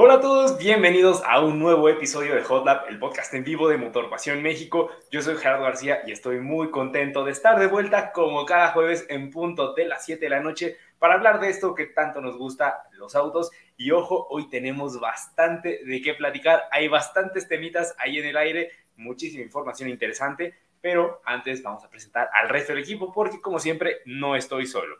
Hola 0.00 0.14
a 0.14 0.20
todos, 0.20 0.58
bienvenidos 0.58 1.24
a 1.26 1.40
un 1.40 1.58
nuevo 1.58 1.88
episodio 1.88 2.36
de 2.36 2.44
Hot 2.44 2.64
Lab, 2.64 2.86
el 2.88 3.00
podcast 3.00 3.34
en 3.34 3.42
vivo 3.42 3.68
de 3.68 3.78
Motor 3.78 4.08
Pasión 4.08 4.40
México. 4.42 4.92
Yo 5.10 5.22
soy 5.22 5.36
Gerardo 5.36 5.64
García 5.64 6.02
y 6.06 6.12
estoy 6.12 6.38
muy 6.38 6.70
contento 6.70 7.24
de 7.24 7.32
estar 7.32 7.58
de 7.58 7.66
vuelta 7.66 8.12
como 8.12 8.46
cada 8.46 8.68
jueves 8.68 9.06
en 9.08 9.32
punto 9.32 9.74
de 9.74 9.86
las 9.86 10.04
7 10.04 10.24
de 10.24 10.30
la 10.30 10.38
noche 10.38 10.76
para 11.00 11.14
hablar 11.14 11.40
de 11.40 11.50
esto 11.50 11.74
que 11.74 11.86
tanto 11.86 12.20
nos 12.20 12.38
gusta, 12.38 12.84
los 12.92 13.16
autos. 13.16 13.50
Y 13.76 13.90
ojo, 13.90 14.28
hoy 14.30 14.48
tenemos 14.48 15.00
bastante 15.00 15.80
de 15.84 16.00
qué 16.00 16.14
platicar, 16.14 16.62
hay 16.70 16.86
bastantes 16.86 17.48
temitas 17.48 17.96
ahí 17.98 18.20
en 18.20 18.26
el 18.26 18.36
aire, 18.36 18.70
muchísima 18.94 19.42
información 19.42 19.88
interesante, 19.88 20.54
pero 20.80 21.22
antes 21.24 21.60
vamos 21.60 21.82
a 21.82 21.90
presentar 21.90 22.30
al 22.34 22.48
resto 22.48 22.72
del 22.72 22.84
equipo 22.84 23.12
porque 23.12 23.40
como 23.40 23.58
siempre 23.58 23.96
no 24.04 24.36
estoy 24.36 24.68
solo. 24.68 24.94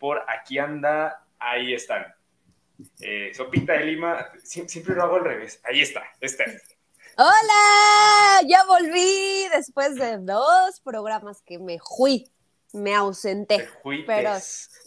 Por 0.00 0.24
aquí 0.28 0.58
anda, 0.58 1.24
ahí 1.38 1.72
están. 1.72 2.19
Eh, 3.00 3.32
Sopita 3.34 3.74
de 3.74 3.84
Lima, 3.84 4.28
siempre 4.42 4.94
lo 4.94 5.02
hago 5.02 5.16
al 5.16 5.24
revés. 5.24 5.60
Ahí 5.64 5.80
está, 5.80 6.02
está. 6.20 6.44
Hola, 7.16 8.40
ya 8.46 8.64
volví 8.64 9.48
después 9.54 9.94
de 9.96 10.18
dos 10.18 10.80
programas 10.80 11.42
que 11.42 11.58
me 11.58 11.78
fui, 11.78 12.30
me 12.72 12.94
ausenté. 12.94 13.68
Pero, 14.06 14.32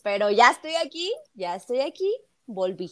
pero 0.03 0.31
ya 0.31 0.51
estoy 0.51 0.75
aquí, 0.75 1.13
ya 1.33 1.55
estoy 1.55 1.81
aquí, 1.81 2.11
volví. 2.45 2.91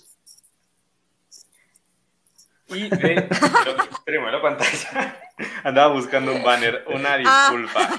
Y 2.67 2.89
de 2.89 3.13
extremo 3.13 4.27
de 4.27 4.31
la 4.31 4.41
pantalla 4.41 5.19
andaba 5.63 5.93
buscando 5.93 6.33
un 6.33 6.43
banner, 6.43 6.85
una 6.93 7.15
ah. 7.25 7.49
disculpa. 7.49 7.89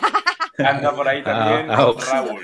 Anda 0.59 0.95
por 0.95 1.09
ahí 1.09 1.23
también 1.23 1.71
ah, 1.71 1.87
ah, 1.89 1.95
Raúl. 2.11 2.41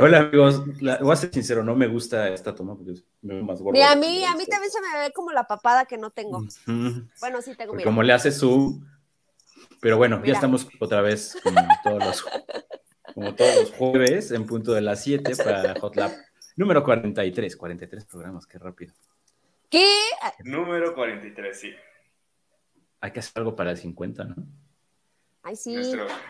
Hola 0.00 0.18
amigos, 0.18 0.62
voy 1.00 1.12
a 1.12 1.16
ser 1.16 1.32
sincero, 1.32 1.62
no 1.62 1.76
me 1.76 1.86
gusta 1.86 2.28
esta 2.28 2.54
toma 2.54 2.76
porque 2.76 3.00
me 3.22 3.34
veo 3.34 3.44
más 3.44 3.60
gordo. 3.60 3.78
Y 3.78 3.82
a 3.82 3.94
mí, 3.94 4.24
a 4.24 4.34
mí 4.34 4.44
también 4.46 4.72
se 4.72 4.80
me 4.80 4.98
ve 4.98 5.12
como 5.12 5.30
la 5.30 5.46
papada 5.46 5.84
que 5.84 5.96
no 5.98 6.10
tengo. 6.10 6.44
Bueno, 7.20 7.42
sí 7.42 7.54
tengo. 7.54 7.74
Como 7.82 8.02
le 8.02 8.12
hace 8.12 8.32
su... 8.32 8.82
Pero 9.80 9.98
bueno, 9.98 10.22
ya 10.24 10.32
estamos 10.32 10.66
otra 10.80 11.00
vez 11.00 11.36
como 11.42 11.60
todos 11.84 12.04
los, 12.04 12.24
como 13.14 13.34
todos 13.34 13.54
los 13.56 13.72
jueves 13.72 14.30
en 14.30 14.46
punto 14.46 14.72
de 14.72 14.80
las 14.80 15.02
7 15.02 15.36
para 15.36 15.78
Hot 15.78 15.94
Lab. 15.96 16.12
Número 16.56 16.82
43, 16.82 17.56
43 17.56 18.04
programas, 18.06 18.46
qué 18.46 18.58
rápido. 18.58 18.94
¿Qué? 19.68 19.86
Número 20.44 20.94
43, 20.94 21.60
sí. 21.60 21.74
Hay 23.04 23.10
que 23.10 23.20
hacer 23.20 23.32
algo 23.36 23.54
para 23.54 23.70
el 23.70 23.76
50, 23.76 24.24
¿no? 24.24 24.34
Ay, 25.42 25.56
sí. 25.56 25.76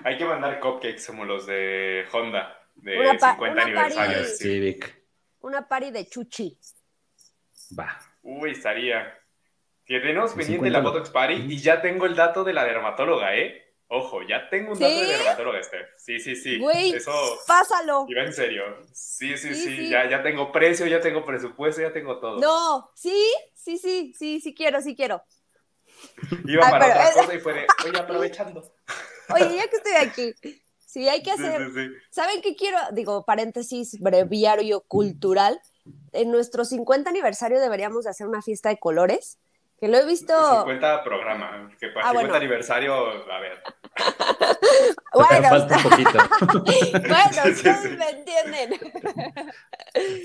hay 0.03 0.19
que 0.19 0.25
mandar 0.25 0.59
cupcakes 0.59 1.07
como 1.07 1.25
los 1.25 1.47
de 1.47 2.05
Honda, 2.13 2.59
de 2.75 3.17
50 3.17 3.63
aniversario. 3.63 4.19
Party, 4.19 4.37
Civic. 4.37 5.03
Una 5.39 5.69
party 5.69 5.93
de 5.93 6.07
chuchi. 6.09 6.59
Va. 7.79 7.97
Uy, 8.23 8.51
estaría. 8.51 9.17
Que 9.85 10.01
tenemos 10.01 10.33
pendiente 10.33 10.69
la 10.69 10.81
Botox 10.81 11.11
Party 11.11 11.47
y 11.49 11.59
ya 11.59 11.81
tengo 11.81 12.07
el 12.07 12.17
dato 12.17 12.43
de 12.43 12.55
la 12.55 12.65
dermatóloga, 12.65 13.37
¿eh? 13.37 13.77
Ojo, 13.87 14.23
ya 14.23 14.51
tengo 14.51 14.73
un 14.73 14.79
dato 14.81 15.01
de 15.01 15.07
dermatóloga, 15.07 15.63
Steph. 15.63 15.91
Sí, 15.97 16.19
sí, 16.19 16.35
sí. 16.35 16.59
Güey, 16.59 16.95
Eso 16.95 17.13
pásalo. 17.47 18.05
Iba 18.09 18.23
en 18.25 18.33
serio. 18.33 18.65
Sí, 18.93 19.37
sí, 19.37 19.55
sí, 19.55 19.89
Ya, 19.91 20.11
ya 20.11 20.25
tengo 20.25 20.51
precio, 20.51 20.89
ya 20.89 21.01
tengo 21.01 21.25
presupuesto, 21.25 21.83
ya 21.83 21.93
tengo 21.93 22.19
todo. 22.19 22.41
No, 22.41 22.91
sí, 22.97 23.33
sí, 23.55 23.79
sí, 23.79 24.13
sí, 24.19 24.41
sí 24.41 24.55
quiero, 24.57 24.81
sí 24.81 24.97
quiero. 24.97 25.23
Iba 26.47 26.63
para 26.71 26.87
otra 26.87 27.13
cosa 27.13 27.35
y 27.35 27.41
fue 27.41 27.55
de, 27.55 27.67
oye, 27.87 27.99
aprovechando. 27.99 28.75
Oye, 29.35 29.57
ya 29.57 29.69
que 29.69 29.77
estoy 29.77 29.93
aquí, 29.95 30.61
sí, 30.79 31.09
hay 31.09 31.23
que 31.23 31.31
hacer. 31.31 31.67
¿Saben 32.11 32.43
qué 32.43 32.55
quiero? 32.55 32.77
Digo, 32.93 33.25
paréntesis, 33.25 33.99
breviario 33.99 34.83
cultural. 34.83 35.59
En 36.13 36.31
nuestro 36.31 36.67
50 36.67 37.09
aniversario 37.09 37.59
deberíamos 37.59 38.05
de 38.05 38.11
hacer 38.11 38.27
una 38.27 38.43
fiesta 38.43 38.69
de 38.69 38.79
colores. 38.79 39.39
Que 39.79 39.89
lo 39.89 39.99
he 39.99 40.07
visto. 40.07 40.33
50 40.61 41.05
programa, 41.05 41.71
que 41.79 41.89
para 41.89 42.09
50 42.11 42.33
ah, 42.33 42.37
aniversario, 42.37 42.95
a 42.95 43.41
ver. 43.41 43.63
bueno, 45.13 45.49
falta 45.49 45.77
un 45.77 45.83
poquito. 45.91 46.19
bueno, 47.09 47.53
ustedes 47.53 47.99
me 47.99 48.11
entienden. 48.11 48.81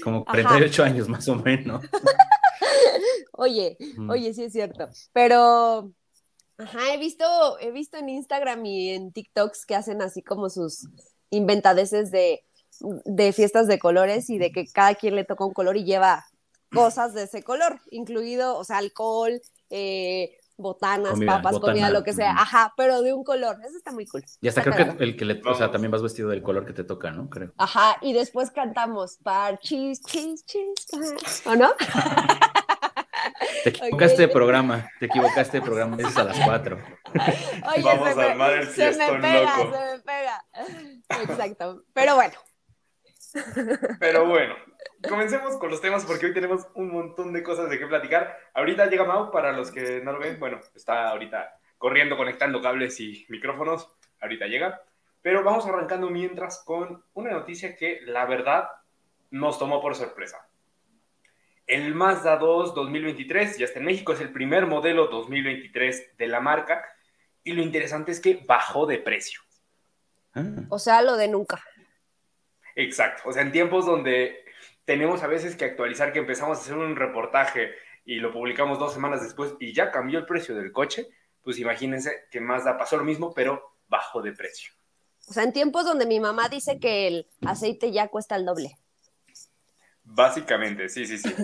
Como 0.04 0.26
48 0.26 0.84
años 0.84 1.10
más 1.10 1.28
o 1.28 1.36
menos. 1.36 1.84
Oye, 3.34 3.78
oye, 4.10 4.34
sí 4.34 4.44
es 4.44 4.52
cierto. 4.52 4.90
Pero, 5.14 5.94
ajá, 6.58 6.94
he 6.94 6.98
visto, 6.98 7.58
he 7.62 7.72
visto 7.72 7.98
en 7.98 8.10
Instagram 8.10 8.66
y 8.66 8.90
en 8.90 9.14
TikToks 9.14 9.66
que 9.66 9.76
hacen 9.76 10.02
así 10.02 10.22
como 10.22 10.50
sus 10.50 10.90
inventadeces 11.30 12.12
de, 12.12 12.44
de 13.06 13.32
fiestas 13.32 13.68
de 13.68 13.80
colores 13.80 14.30
y 14.30 14.40
de 14.40 14.52
que 14.52 14.66
cada 14.68 14.94
quien 14.96 15.16
le 15.16 15.24
toca 15.24 15.46
un 15.46 15.54
color 15.54 15.78
y 15.78 15.86
lleva 15.86 16.26
cosas 16.72 17.14
de 17.14 17.24
ese 17.24 17.44
color, 17.44 17.80
incluido, 17.92 18.58
o 18.58 18.64
sea, 18.64 18.78
alcohol, 18.78 19.42
eh, 19.70 20.38
botanas, 20.58 21.18
papas, 21.26 21.58
comida, 21.60 21.90
lo 21.90 22.04
que 22.04 22.14
sea, 22.14 22.32
ajá, 22.32 22.74
pero 22.76 23.02
de 23.02 23.14
un 23.14 23.24
color. 23.24 23.58
Eso 23.66 23.78
está 23.78 23.92
muy 23.92 24.06
cool. 24.06 24.24
Y 24.42 24.48
hasta 24.48 24.62
creo 24.62 24.98
que 24.98 25.04
el 25.04 25.16
que 25.16 25.26
le, 25.26 25.42
o 25.46 25.56
sea, 25.56 25.72
también 25.72 25.92
vas 25.92 26.02
vestido 26.02 26.30
del 26.30 26.44
color 26.44 26.66
que 26.66 26.74
te 26.74 26.84
toca, 26.84 27.12
¿no? 27.12 27.30
Creo. 27.30 27.54
Ajá, 27.58 27.98
y 28.02 28.14
después 28.14 28.52
cantamos 28.52 29.18
parchis, 29.24 30.04
chis, 30.04 30.46
chis, 30.46 30.86
¿o 31.46 31.56
no? 31.56 31.72
Te 33.64 33.70
equivocaste 33.70 34.22
de 34.24 34.28
programa, 34.30 34.90
te 35.00 35.08
equivocaste 35.08 35.60
de 35.60 35.62
programa, 35.62 35.98
es 35.98 36.16
a 36.16 36.24
las 36.24 36.40
4. 36.40 36.78
Oye, 37.14 37.84
Vamos 37.84 38.18
a 38.18 38.24
armar 38.24 38.54
el 38.54 38.68
se 38.70 38.92
me 38.92 39.20
pega, 39.20 39.56
se 39.58 39.98
me 39.98 40.00
pega. 40.00 40.46
Exacto, 41.24 41.84
pero 41.94 42.16
bueno. 42.16 42.36
Pero 44.00 44.28
bueno, 44.28 44.56
comencemos 45.08 45.58
con 45.58 45.70
los 45.70 45.82
temas 45.82 46.06
porque 46.06 46.28
hoy 46.28 46.34
tenemos 46.34 46.68
un 46.74 46.92
montón 46.92 47.32
de 47.32 47.44
cosas 47.44 47.70
de 47.70 47.80
qué 47.80 47.88
platicar. 47.88 48.38
Ahorita 48.54 48.88
llega 48.88 49.06
Mau, 49.06 49.32
para 49.32 49.52
los 49.52 49.72
que 49.72 50.02
no 50.02 50.12
lo 50.12 50.20
ven, 50.20 50.40
bueno, 50.40 50.60
está 50.76 51.10
ahorita 51.10 51.58
corriendo, 51.78 52.18
conectando 52.18 52.62
cables 52.62 53.00
y 53.00 53.26
micrófonos. 53.30 53.88
Ahorita 54.20 54.48
llega. 54.48 54.82
Pero 55.22 55.44
vamos 55.44 55.66
arrancando 55.66 56.10
mientras 56.10 56.64
con 56.64 57.04
una 57.14 57.32
noticia 57.32 57.76
que 57.76 58.02
la 58.06 58.26
verdad 58.26 58.70
nos 59.32 59.60
tomó 59.60 59.82
por 59.82 59.96
sorpresa. 59.96 60.48
El 61.68 61.94
Mazda 61.94 62.38
2 62.38 62.74
2023 62.74 63.58
ya 63.58 63.66
está 63.66 63.80
en 63.80 63.86
México, 63.86 64.14
es 64.14 64.22
el 64.22 64.32
primer 64.32 64.66
modelo 64.66 65.08
2023 65.08 66.18
de 66.18 66.28
la 66.28 66.40
marca 66.40 66.84
y 67.44 67.54
lo 67.54 67.62
interesante 67.62 68.12
es 68.12 68.20
que 68.20 68.44
bajó 68.46 68.86
de 68.86 68.98
precio. 68.98 69.42
Ah. 70.34 70.44
O 70.70 70.80
sea, 70.80 71.02
lo 71.02 71.16
de 71.16 71.28
nunca. 71.28 71.62
Exacto, 72.76 73.24
o 73.30 73.34
sea, 73.34 73.42
en 73.42 73.52
tiempos 73.52 73.86
donde 73.86 74.46
tenemos 74.90 75.22
a 75.22 75.28
veces 75.28 75.56
que 75.56 75.66
actualizar 75.66 76.12
que 76.12 76.18
empezamos 76.18 76.58
a 76.58 76.62
hacer 76.62 76.76
un 76.76 76.96
reportaje 76.96 77.76
y 78.06 78.16
lo 78.16 78.34
publicamos 78.34 78.80
dos 78.80 78.92
semanas 78.92 79.22
después 79.22 79.54
y 79.60 79.72
ya 79.72 79.92
cambió 79.92 80.18
el 80.18 80.26
precio 80.26 80.56
del 80.56 80.72
coche, 80.72 81.08
pues 81.44 81.60
imagínense 81.60 82.26
que 82.32 82.42
Mazda 82.42 82.76
pasó 82.76 82.98
lo 82.98 83.04
mismo, 83.04 83.32
pero 83.32 83.76
bajó 83.88 84.24
de 84.24 84.32
precio. 84.32 84.74
O 85.28 85.32
sea, 85.32 85.44
en 85.44 85.54
tiempos 85.54 85.86
donde 85.86 86.08
mi 86.08 86.20
mamá 86.20 86.50
dice 86.50 86.80
que 86.80 87.06
el 87.06 87.28
aceite 87.46 87.92
ya 87.92 88.08
cuesta 88.08 88.36
el 88.36 88.46
doble. 88.46 88.80
Básicamente, 90.04 90.90
sí, 90.90 91.06
sí, 91.06 91.20
sí. 91.20 91.36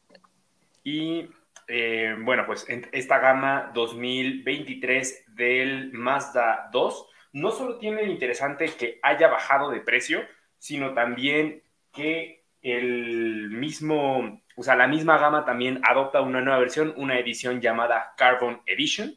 Y 0.82 1.28
eh, 1.68 2.16
bueno, 2.18 2.46
pues 2.46 2.64
esta 2.92 3.18
gama 3.18 3.72
2023 3.74 5.24
del 5.34 5.92
Mazda 5.92 6.70
2 6.72 7.06
no 7.34 7.50
solo 7.50 7.76
tiene 7.76 8.00
el 8.00 8.10
interesante 8.10 8.70
que 8.70 8.98
haya 9.02 9.28
bajado 9.28 9.68
de 9.68 9.80
precio, 9.80 10.22
sino 10.56 10.94
también 10.94 11.62
que 11.92 12.39
el 12.62 13.50
mismo, 13.50 14.42
o 14.56 14.62
sea, 14.62 14.76
la 14.76 14.86
misma 14.86 15.18
gama 15.18 15.44
también 15.44 15.80
adopta 15.88 16.20
una 16.20 16.40
nueva 16.40 16.58
versión, 16.58 16.92
una 16.96 17.18
edición 17.18 17.60
llamada 17.60 18.14
Carbon 18.16 18.60
Edition. 18.66 19.14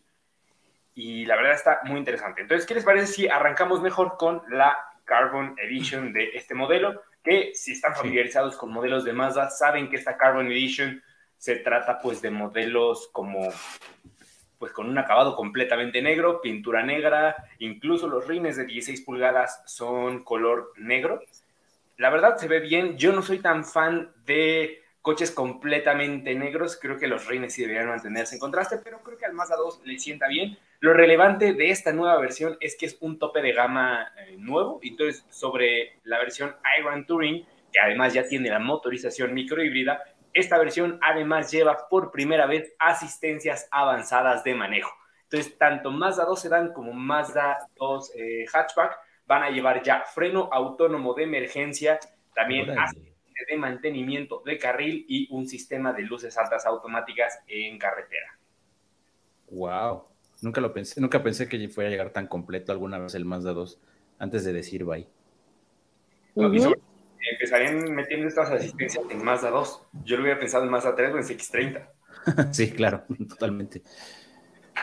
Y 0.95 1.25
la 1.25 1.35
verdad 1.35 1.53
está 1.53 1.79
muy 1.85 1.97
interesante. 1.97 2.41
Entonces, 2.41 2.67
¿qué 2.67 2.75
les 2.75 2.83
parece 2.83 3.07
si 3.07 3.27
arrancamos 3.27 3.81
mejor 3.81 4.15
con 4.17 4.43
la 4.49 4.77
Carbon 5.05 5.55
Edition 5.57 6.13
de 6.13 6.31
este 6.35 6.53
modelo? 6.53 7.01
que 7.23 7.51
si 7.55 7.71
están 7.71 7.95
familiarizados 7.95 8.57
con 8.57 8.71
modelos 8.71 9.05
de 9.05 9.13
Mazda, 9.13 9.49
saben 9.49 9.89
que 9.89 9.95
esta 9.95 10.17
Carbon 10.17 10.47
Edition 10.47 11.01
se 11.37 11.55
trata 11.57 11.99
pues 11.99 12.21
de 12.21 12.29
modelos 12.29 13.09
como 13.11 13.49
pues 14.59 14.71
con 14.71 14.87
un 14.87 14.97
acabado 14.97 15.35
completamente 15.35 16.01
negro, 16.01 16.41
pintura 16.41 16.83
negra, 16.83 17.35
incluso 17.59 18.07
los 18.07 18.27
rines 18.27 18.55
de 18.55 18.65
16 18.65 19.01
pulgadas 19.01 19.61
son 19.65 20.23
color 20.23 20.71
negro. 20.77 21.21
La 22.03 22.09
verdad 22.09 22.35
se 22.35 22.49
ve 22.49 22.59
bien, 22.59 22.97
yo 22.97 23.13
no 23.13 23.21
soy 23.21 23.39
tan 23.39 23.63
fan 23.63 24.11
de 24.25 24.83
coches 25.01 25.31
completamente 25.31 26.35
negros, 26.35 26.77
creo 26.77 26.97
que 26.97 27.07
los 27.07 27.27
rines 27.27 27.53
sí 27.53 27.61
deberían 27.61 27.87
mantenerse 27.87 28.35
en 28.35 28.41
contraste, 28.41 28.79
pero 28.83 29.01
creo 29.01 29.17
que 29.17 29.25
al 29.25 29.31
Mazda 29.31 29.55
2 29.55 29.83
le 29.85 29.97
sienta 29.97 30.27
bien. 30.27 30.57
Lo 30.81 30.93
relevante 30.93 31.53
de 31.53 31.69
esta 31.69 31.93
nueva 31.93 32.19
versión 32.19 32.57
es 32.59 32.75
que 32.75 32.87
es 32.87 32.97
un 32.99 33.19
tope 33.19 33.41
de 33.41 33.53
gama 33.53 34.11
eh, 34.17 34.35
nuevo, 34.37 34.81
entonces 34.83 35.25
sobre 35.29 36.01
la 36.03 36.17
versión 36.17 36.53
Iron 36.77 37.05
Touring, 37.05 37.45
que 37.71 37.79
además 37.79 38.13
ya 38.13 38.27
tiene 38.27 38.49
la 38.49 38.59
motorización 38.59 39.33
microhíbrida, 39.33 40.03
esta 40.33 40.57
versión 40.57 40.99
además 41.01 41.51
lleva 41.51 41.87
por 41.87 42.11
primera 42.11 42.47
vez 42.47 42.75
asistencias 42.79 43.69
avanzadas 43.71 44.43
de 44.43 44.55
manejo. 44.55 44.91
Entonces, 45.21 45.57
tanto 45.57 45.89
Mazda 45.89 46.25
2 46.25 46.41
Sedan 46.41 46.73
como 46.73 46.91
Mazda 46.91 47.59
2 47.77 48.11
eh, 48.17 48.45
Hatchback 48.51 48.99
van 49.25 49.43
a 49.43 49.49
llevar 49.49 49.83
ya 49.83 50.03
freno 50.05 50.49
autónomo 50.51 51.13
de 51.13 51.23
emergencia, 51.23 51.99
también 52.35 52.77
asistente 52.77 53.13
de 53.47 53.57
mantenimiento 53.57 54.41
de 54.45 54.57
carril 54.57 55.05
y 55.07 55.27
un 55.31 55.47
sistema 55.47 55.93
de 55.93 56.03
luces 56.03 56.37
altas 56.37 56.65
automáticas 56.65 57.39
en 57.47 57.77
carretera. 57.77 58.37
Wow, 59.49 60.03
nunca 60.41 60.61
lo 60.61 60.73
pensé, 60.73 60.99
nunca 61.01 61.21
pensé 61.21 61.47
que 61.47 61.69
fuera 61.69 61.89
a 61.89 61.91
llegar 61.91 62.11
tan 62.11 62.27
completo 62.27 62.71
alguna 62.71 62.99
vez 62.99 63.15
el 63.15 63.25
Mazda 63.25 63.53
2 63.53 63.79
antes 64.19 64.43
de 64.43 64.53
decir 64.53 64.83
bye. 64.83 65.07
empezarían 67.31 67.93
metiendo 67.93 68.27
estas 68.27 68.49
asistencias 68.51 69.03
en 69.09 69.23
Mazda 69.23 69.49
2. 69.49 69.87
Yo 70.03 70.17
lo 70.17 70.23
hubiera 70.23 70.39
pensado 70.39 70.63
en 70.63 70.71
Mazda 70.71 70.95
3 70.95 71.13
o 71.13 71.17
en 71.17 71.23
CX30. 71.23 71.87
sí, 72.51 72.71
claro, 72.71 73.03
totalmente. 73.29 73.81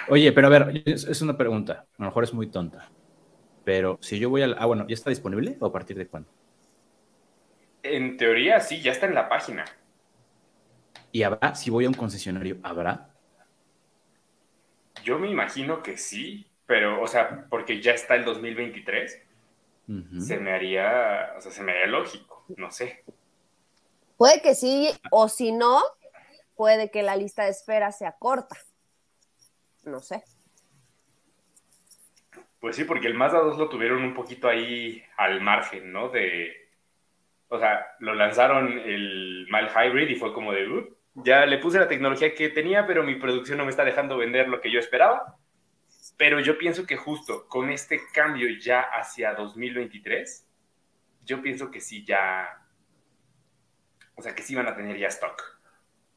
Oye, 0.09 0.33
pero 0.33 0.47
a 0.47 0.51
ver, 0.51 0.83
es, 0.87 1.23
una 1.23 1.37
pregunta, 1.37 1.87
a 1.99 2.03
lo 2.03 2.07
mejor 2.07 2.25
es 2.25 2.33
muy 2.33 2.49
tonta, 2.49 2.91
pero 3.65 3.99
si 4.01 4.19
yo 4.19 4.31
voy 4.31 4.43
al... 4.43 4.57
Ah, 4.59 4.67
bueno, 4.67 4.87
¿ya 4.89 4.95
está 4.95 5.11
disponible 5.11 5.57
o 5.61 5.67
a 5.67 5.73
partir 5.73 5.97
de 5.97 6.07
cuándo? 6.07 6.29
En 7.83 8.17
teoría 8.17 8.61
sí, 8.61 8.81
ya 8.81 8.93
está 8.93 9.07
en 9.07 9.15
la 9.15 9.29
página. 9.29 9.65
¿Y 11.13 11.23
habrá, 11.23 11.55
si 11.55 11.71
voy 11.71 11.85
a 11.85 11.89
un 11.89 11.95
concesionario, 11.95 12.59
habrá? 12.63 13.11
Yo 15.03 15.19
me 15.19 15.31
imagino 15.31 15.83
que 15.83 15.97
sí, 15.97 16.47
pero, 16.67 17.03
o 17.03 17.07
sea, 17.07 17.47
porque 17.49 17.81
ya 17.81 17.93
está 17.93 18.15
el 18.15 18.25
2023, 18.25 19.23
se 20.21 20.39
me 20.39 20.53
haría, 20.53 21.35
o 21.37 21.41
sea, 21.41 21.51
se 21.51 21.65
me 21.65 21.73
haría 21.73 21.87
lógico, 21.87 22.45
no 22.57 22.71
sé. 22.71 23.03
Puede 24.17 24.41
que 24.41 24.55
sí, 24.55 24.89
o 25.11 25.29
si 25.29 25.51
no, 25.51 25.83
puede 26.55 26.91
que 26.93 27.03
la 27.03 27.17
lista 27.17 27.45
de 27.45 27.51
espera 27.51 27.91
sea 27.91 28.13
corta 28.13 28.57
no 29.85 30.01
sé. 30.01 30.25
Pues 32.61 32.77
sí, 32.77 32.85
porque 32.85 33.07
el 33.07 33.15
Mazda 33.15 33.41
2 33.41 33.59
lo 33.59 33.69
tuvieron 33.69 34.03
un 34.03 34.15
poquito 34.15 34.49
ahí 34.49 35.03
al 35.17 35.41
margen, 35.41 35.93
¿no? 35.93 36.11
De, 36.11 36.69
o 37.49 37.59
sea, 37.59 37.87
lo 38.01 38.15
lanzaron 38.15 38.79
el 38.79 39.47
Mal 39.51 39.71
Hybrid 39.71 40.09
y 40.09 40.17
fue 40.17 40.35
como 40.35 40.53
de, 40.53 40.69
uh, 40.69 40.97
ya 41.15 41.47
le 41.47 41.59
puse 41.59 41.79
la 41.79 41.89
tecnología 41.89 42.35
que 42.35 42.51
tenía, 42.51 42.87
pero 42.87 43.03
mi 43.03 43.17
producción 43.17 43.59
no 43.59 43.65
me 43.65 43.71
está 43.71 43.85
dejando 43.85 44.19
vender 44.19 44.49
lo 44.49 44.61
que 44.61 44.71
yo 44.71 44.79
esperaba. 44.79 45.37
Pero 46.17 46.41
yo 46.41 46.59
pienso 46.59 46.87
que 46.87 46.97
justo 46.97 47.49
con 47.49 47.71
este 47.71 48.01
cambio 48.13 48.47
ya 48.59 48.81
hacia 48.81 49.35
2023, 49.35 50.47
yo 51.25 51.41
pienso 51.41 51.71
que 51.71 51.81
sí 51.81 52.05
ya, 52.05 52.63
o 54.17 54.23
sea, 54.23 54.35
que 54.35 54.43
sí 54.43 54.55
van 54.55 54.69
a 54.69 54.77
tener 54.77 54.99
ya 54.99 55.09
stock. 55.09 55.43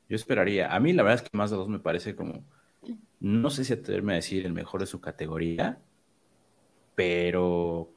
Yo 0.10 0.18
esperaría. 0.18 0.74
A 0.74 0.80
mí 0.82 0.92
la 0.92 1.04
verdad 1.04 1.24
es 1.24 1.30
que 1.30 1.38
Mazda 1.38 1.56
2 1.56 1.70
me 1.70 1.80
parece 1.80 2.16
como 2.16 2.44
no 3.20 3.50
sé 3.50 3.64
si 3.64 3.72
atreverme 3.72 4.14
a 4.14 4.16
decir 4.18 4.46
el 4.46 4.52
mejor 4.52 4.82
de 4.82 4.86
su 4.86 5.00
categoría, 5.00 5.80
pero 6.96 7.90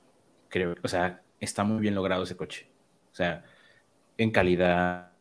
creo, 0.49 0.75
o 0.83 0.89
sea, 0.89 1.23
está 1.41 1.65
muy 1.65 1.81
bien 1.81 1.95
logrado 1.95 2.23
ese 2.25 2.37
coche. 2.37 2.69
O 3.13 3.15
sea, 3.15 3.45
en 4.17 4.31
calidad, 4.31 5.13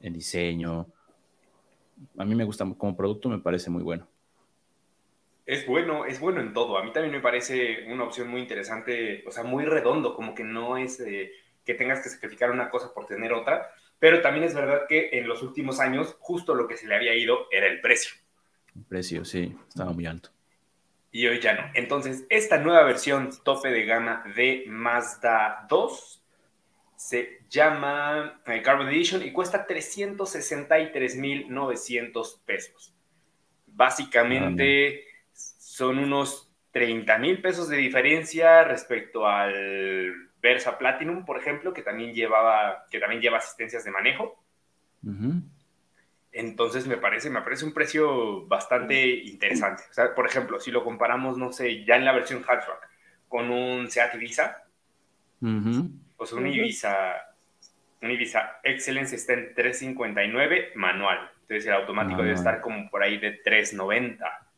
en 0.00 0.12
diseño. 0.12 0.86
A 2.18 2.24
mí 2.24 2.34
me 2.34 2.44
gusta, 2.44 2.64
como 2.76 2.96
producto 2.96 3.28
me 3.28 3.38
parece 3.38 3.70
muy 3.70 3.82
bueno. 3.82 4.08
Es 5.46 5.66
bueno, 5.66 6.06
es 6.06 6.20
bueno 6.20 6.40
en 6.40 6.52
todo. 6.54 6.78
A 6.78 6.84
mí 6.84 6.92
también 6.92 7.12
me 7.12 7.20
parece 7.20 7.84
una 7.92 8.04
opción 8.04 8.28
muy 8.28 8.40
interesante, 8.40 9.24
o 9.26 9.30
sea, 9.30 9.44
muy 9.44 9.64
redondo, 9.64 10.14
como 10.14 10.34
que 10.34 10.42
no 10.42 10.78
es 10.78 11.00
eh, 11.00 11.32
que 11.64 11.74
tengas 11.74 12.02
que 12.02 12.08
sacrificar 12.08 12.50
una 12.50 12.70
cosa 12.70 12.94
por 12.94 13.06
tener 13.06 13.32
otra, 13.32 13.70
pero 13.98 14.22
también 14.22 14.44
es 14.44 14.54
verdad 14.54 14.82
que 14.88 15.10
en 15.12 15.28
los 15.28 15.42
últimos 15.42 15.80
años 15.80 16.16
justo 16.18 16.54
lo 16.54 16.66
que 16.66 16.76
se 16.76 16.86
le 16.86 16.94
había 16.94 17.14
ido 17.14 17.46
era 17.50 17.66
el 17.66 17.80
precio. 17.80 18.16
El 18.74 18.84
precio, 18.84 19.24
sí, 19.24 19.54
estaba 19.68 19.92
muy 19.92 20.06
alto. 20.06 20.30
Y 21.14 21.26
hoy 21.28 21.38
ya 21.38 21.54
no. 21.54 21.62
Entonces, 21.74 22.26
esta 22.28 22.58
nueva 22.58 22.82
versión 22.82 23.30
tope 23.44 23.70
de 23.70 23.84
gama 23.84 24.24
de 24.34 24.64
Mazda 24.66 25.64
2 25.68 26.24
se 26.96 27.42
llama 27.48 28.42
eh, 28.46 28.60
Carbon 28.62 28.88
Edition 28.88 29.22
y 29.22 29.30
cuesta 29.30 29.64
363.900 29.64 32.40
pesos. 32.44 32.92
Básicamente 33.68 35.04
son 35.32 36.00
unos 36.00 36.50
30 36.72 37.16
mil 37.18 37.40
pesos 37.40 37.68
de 37.68 37.76
diferencia 37.76 38.64
respecto 38.64 39.28
al 39.28 40.32
Versa 40.42 40.76
Platinum, 40.78 41.24
por 41.24 41.38
ejemplo, 41.38 41.72
que 41.72 41.82
también 41.82 42.12
llevaba, 42.12 42.86
que 42.90 42.98
también 42.98 43.22
lleva 43.22 43.38
asistencias 43.38 43.84
de 43.84 43.92
manejo. 43.92 44.42
Entonces 46.36 46.88
me 46.88 46.96
parece, 46.96 47.30
me 47.30 47.42
parece 47.42 47.64
un 47.64 47.72
precio 47.72 48.44
bastante 48.46 49.06
interesante. 49.06 49.84
O 49.88 49.94
sea, 49.94 50.12
por 50.16 50.26
ejemplo, 50.26 50.58
si 50.58 50.72
lo 50.72 50.82
comparamos, 50.82 51.38
no 51.38 51.52
sé, 51.52 51.84
ya 51.84 51.94
en 51.94 52.04
la 52.04 52.12
versión 52.12 52.42
hatchback 52.42 52.90
con 53.28 53.50
un 53.50 53.88
Seat 53.88 54.16
Ibiza, 54.16 54.64
pues 56.16 56.32
un 56.32 56.46
Ibiza, 56.48 57.14
un 58.02 58.10
Ibiza 58.10 58.58
Excellence 58.64 59.14
está 59.14 59.34
en 59.34 59.54
359 59.54 60.72
manual. 60.74 61.30
Entonces 61.42 61.66
el 61.66 61.74
automático 61.74 62.22
debe 62.22 62.34
estar 62.34 62.60
como 62.60 62.90
por 62.90 63.04
ahí 63.04 63.18
de 63.18 63.30
390. 63.30 64.48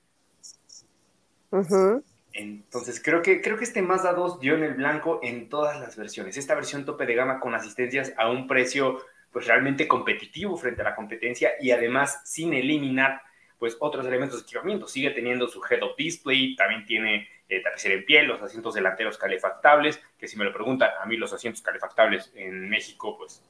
Entonces 2.32 3.02
creo 3.02 3.20
que, 3.20 3.42
creo 3.42 3.58
que 3.58 3.64
este 3.64 3.82
Mazda 3.82 4.14
2 4.14 4.40
dio 4.40 4.54
en 4.54 4.64
el 4.64 4.74
blanco 4.74 5.20
en 5.22 5.50
todas 5.50 5.78
las 5.78 5.94
versiones. 5.96 6.38
Esta 6.38 6.54
versión 6.54 6.86
tope 6.86 7.04
de 7.04 7.14
gama 7.14 7.38
con 7.38 7.54
asistencias 7.54 8.14
a 8.16 8.30
un 8.30 8.46
precio 8.46 8.98
pues 9.36 9.48
realmente 9.48 9.86
competitivo 9.86 10.56
frente 10.56 10.80
a 10.80 10.84
la 10.84 10.94
competencia 10.94 11.56
y 11.60 11.70
además 11.70 12.22
sin 12.24 12.54
eliminar 12.54 13.20
pues 13.58 13.76
otros 13.80 14.06
elementos 14.06 14.38
de 14.38 14.44
equipamiento. 14.44 14.88
Sigue 14.88 15.10
teniendo 15.10 15.46
su 15.46 15.60
head-up 15.62 15.94
display, 15.94 16.56
también 16.56 16.86
tiene 16.86 17.28
eh, 17.46 17.62
tapicería 17.62 17.98
en 17.98 18.06
piel, 18.06 18.26
los 18.28 18.40
asientos 18.40 18.72
delanteros 18.72 19.18
calefactables, 19.18 20.00
que 20.18 20.26
si 20.26 20.38
me 20.38 20.46
lo 20.46 20.54
preguntan, 20.54 20.88
a 20.98 21.04
mí 21.04 21.18
los 21.18 21.34
asientos 21.34 21.60
calefactables 21.60 22.32
en 22.34 22.66
México, 22.70 23.18
pues 23.18 23.42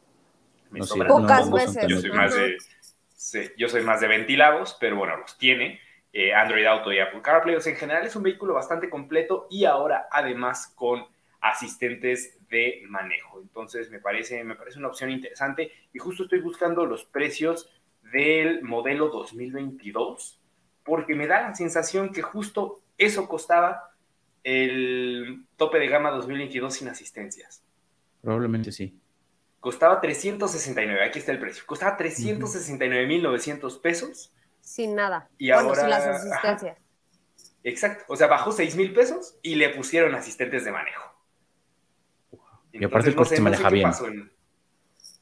me 0.71 0.83
sobran. 0.83 1.06
Pocas 1.06 1.53
veces. 1.53 1.87
Yo 1.87 2.00
soy, 2.00 2.11
más 2.11 2.35
de, 2.35 2.59
yo 3.56 3.69
soy 3.69 3.83
más 3.83 4.00
de 4.00 4.09
ventilados, 4.09 4.77
pero 4.81 4.97
bueno, 4.97 5.17
los 5.17 5.38
tiene. 5.38 5.81
Eh, 6.12 6.35
Android 6.35 6.67
Auto 6.67 6.93
y 6.93 6.99
Apple 6.99 7.23
CarPlay. 7.23 7.55
O 7.55 7.61
sea, 7.61 7.73
en 7.73 7.79
general 7.79 8.05
es 8.05 8.17
un 8.17 8.25
vehículo 8.25 8.55
bastante 8.55 8.91
completo 8.91 9.47
y 9.53 9.67
ahora 9.67 10.09
además 10.11 10.67
con 10.75 11.06
asistentes 11.51 12.39
de 12.49 12.83
manejo. 12.89 13.41
Entonces 13.41 13.91
me 13.91 14.01
parece, 14.01 14.45
me 14.45 14.55
parece 14.55 14.79
una 14.79 14.89
opción 14.89 15.11
interesante 15.11 15.73
y 15.93 15.99
justo 15.99 16.25
estoy 16.25 16.41
buscando 16.41 16.87
los 16.87 17.05
precios 17.05 17.71
del 18.13 18.63
modelo 18.63 19.09
2022 19.09 20.41
porque 20.85 21.15
me 21.15 21.27
da 21.27 21.43
la 21.43 21.55
sensación 21.55 22.13
que 22.13 22.23
justo 22.23 22.81
eso 22.97 23.29
costaba 23.29 23.91
el 24.45 25.45
tope 25.57 25.79
de 25.79 25.89
gama 25.89 26.11
2022 26.11 26.73
sin 26.73 26.89
asistencias. 26.89 27.65
Probablemente 28.23 28.71
sí. 28.71 29.01
Costaba 29.59 30.01
369, 30.01 31.05
aquí 31.05 31.19
está 31.19 31.33
el 31.33 31.41
precio. 31.41 31.65
Costaba 31.67 31.99
369.900 31.99 33.81
pesos. 33.81 34.33
Sin 34.61 34.95
nada. 34.95 35.29
Y 35.38 35.50
ahora, 35.50 35.81
sin 35.81 35.91
las 35.91 36.07
asistencias. 36.07 36.79
exacto. 37.65 38.05
O 38.07 38.17
sea, 38.17 38.29
bajó 38.29 38.53
6 38.53 38.76
mil 38.76 38.93
pesos 38.95 39.37
y 39.43 39.57
le 39.57 39.71
pusieron 39.71 40.15
asistentes 40.15 40.65
de 40.65 40.71
manejo 40.71 41.15
y 42.80 42.85
aparte 42.85 43.11
el 43.11 43.16
coche 43.16 43.37
se 43.37 43.42
maneja 43.42 43.71
bien. 43.71 43.90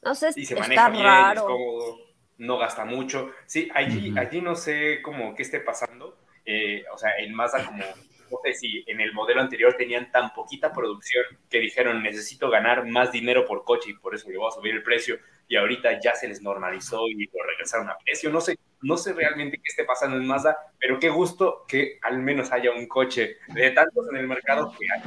No 0.01 0.13
sé, 0.13 0.29
y 0.35 0.45
se 0.45 0.55
maneja 0.55 0.89
bien, 0.89 1.05
es 1.05 1.41
cómodo, 1.41 1.97
no 2.37 2.57
gasta 2.57 2.85
mucho. 2.85 3.31
Sí, 3.45 3.69
allí, 3.73 4.13
allí 4.17 4.41
no 4.41 4.55
sé 4.55 5.01
cómo 5.01 5.33
qué 5.35 5.43
esté 5.43 5.59
pasando. 5.59 6.19
Eh, 6.45 6.83
o 6.93 6.97
sea, 6.97 7.17
en 7.17 7.33
Mazda 7.33 7.65
como, 7.65 7.83
no 7.83 8.37
sé 8.43 8.53
si 8.53 8.83
en 8.87 9.01
el 9.01 9.13
modelo 9.13 9.41
anterior 9.41 9.75
tenían 9.77 10.11
tan 10.11 10.31
poquita 10.33 10.71
producción 10.71 11.23
que 11.49 11.59
dijeron 11.59 12.03
necesito 12.03 12.49
ganar 12.49 12.85
más 12.85 13.11
dinero 13.11 13.45
por 13.45 13.63
coche 13.63 13.91
y 13.91 13.93
por 13.95 14.13
eso 14.13 14.29
le 14.29 14.37
voy 14.37 14.47
a 14.47 14.51
subir 14.51 14.75
el 14.75 14.83
precio 14.83 15.17
y 15.47 15.55
ahorita 15.55 15.99
ya 15.99 16.13
se 16.15 16.27
les 16.27 16.41
normalizó 16.41 17.07
y 17.07 17.25
lo 17.25 17.43
regresaron 17.47 17.89
a 17.89 17.97
precio. 17.97 18.29
No 18.29 18.41
sé, 18.41 18.57
no 18.81 18.97
sé 18.97 19.13
realmente 19.13 19.57
qué 19.57 19.69
esté 19.69 19.83
pasando 19.83 20.17
en 20.17 20.25
Mazda, 20.25 20.57
pero 20.79 20.99
qué 20.99 21.09
gusto 21.09 21.65
que 21.67 21.99
al 22.01 22.19
menos 22.19 22.51
haya 22.51 22.71
un 22.71 22.87
coche 22.87 23.37
de 23.47 23.71
tantos 23.71 24.07
en 24.09 24.17
el 24.17 24.27
mercado 24.27 24.71
que 24.71 24.85
hay. 24.91 25.01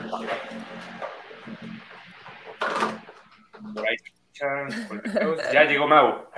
Ya 5.53 5.65
llegó 5.65 5.87
Mau. 5.87 6.29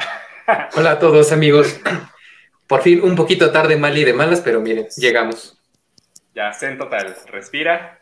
Hola 0.76 0.92
a 0.92 0.98
todos, 0.98 1.32
amigos. 1.32 1.80
Por 2.66 2.82
fin, 2.82 3.02
un 3.02 3.16
poquito 3.16 3.52
tarde, 3.52 3.76
mal 3.76 3.96
y 3.96 4.04
de 4.04 4.12
malas, 4.12 4.40
pero 4.40 4.60
miren, 4.60 4.86
llegamos. 4.96 5.60
Ya, 6.34 6.52
en 6.62 6.78
total. 6.78 7.16
Respira. 7.26 8.00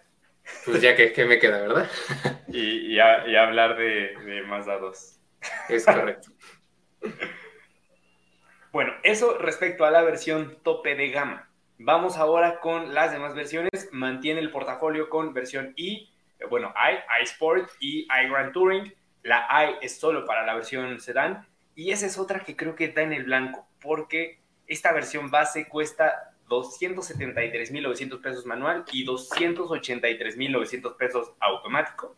Pues 0.64 0.80
ya 0.80 0.94
que, 0.96 1.24
me 1.24 1.38
queda, 1.38 1.60
¿verdad? 1.60 1.90
Y, 2.48 2.98
hablar 2.98 3.76
de, 3.76 4.14
de 4.24 4.42
Mazda 4.42 4.78
2. 4.78 5.20
Es 5.68 5.84
correcto. 5.86 6.30
Bueno, 8.72 8.92
eso 9.02 9.38
respecto 9.38 9.84
a 9.84 9.90
la 9.90 10.02
versión 10.02 10.58
tope 10.62 10.94
de 10.94 11.10
gama. 11.10 11.48
Vamos 11.78 12.16
ahora 12.16 12.60
con 12.60 12.94
las 12.94 13.12
demás 13.12 13.34
versiones. 13.34 13.88
Mantiene 13.92 14.40
el 14.40 14.50
portafolio 14.50 15.08
con 15.08 15.32
versión 15.32 15.72
I, 15.76 16.10
bueno, 16.48 16.72
i, 16.76 17.22
iSport 17.22 17.70
y 17.80 18.06
iGrand 18.24 18.52
Touring. 18.52 18.94
La 19.22 19.46
i 19.50 19.84
es 19.84 19.98
solo 19.98 20.24
para 20.24 20.46
la 20.46 20.54
versión 20.54 21.00
sedán 21.00 21.46
y 21.74 21.90
esa 21.90 22.06
es 22.06 22.18
otra 22.18 22.40
que 22.40 22.56
creo 22.56 22.74
que 22.74 22.86
está 22.86 23.02
en 23.02 23.12
el 23.12 23.24
blanco 23.24 23.68
porque 23.80 24.40
esta 24.66 24.92
versión 24.92 25.30
base 25.30 25.68
cuesta 25.68 26.34
273.900 26.48 28.20
pesos 28.20 28.46
manual 28.46 28.84
y 28.92 29.04
283.900 29.06 30.96
pesos 30.96 31.32
automático. 31.40 32.16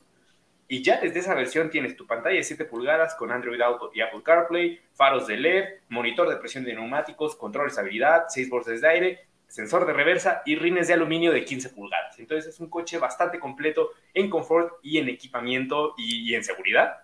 Y 0.68 0.82
ya 0.82 1.00
desde 1.00 1.18
esa 1.18 1.34
versión 1.34 1.68
tienes 1.68 1.96
tu 1.96 2.06
pantalla 2.06 2.36
de 2.36 2.44
7 2.44 2.64
pulgadas 2.64 3.16
con 3.16 3.32
Android 3.32 3.60
Auto 3.60 3.90
y 3.92 4.02
Apple 4.02 4.22
CarPlay, 4.22 4.80
faros 4.94 5.26
de 5.26 5.36
LED, 5.36 5.64
monitor 5.88 6.28
de 6.28 6.36
presión 6.36 6.64
de 6.64 6.74
neumáticos, 6.74 7.34
control 7.34 7.66
de 7.66 7.70
estabilidad, 7.70 8.26
6 8.28 8.48
bolsas 8.48 8.80
de 8.80 8.88
aire, 8.88 9.26
sensor 9.50 9.86
de 9.86 9.92
reversa 9.92 10.42
y 10.46 10.56
rines 10.56 10.88
de 10.88 10.94
aluminio 10.94 11.32
de 11.32 11.44
15 11.44 11.70
pulgadas. 11.70 12.18
Entonces 12.18 12.54
es 12.54 12.60
un 12.60 12.70
coche 12.70 12.98
bastante 12.98 13.38
completo 13.38 13.90
en 14.14 14.30
confort 14.30 14.74
y 14.82 14.98
en 14.98 15.08
equipamiento 15.08 15.94
y, 15.98 16.30
y 16.30 16.34
en 16.34 16.44
seguridad. 16.44 17.00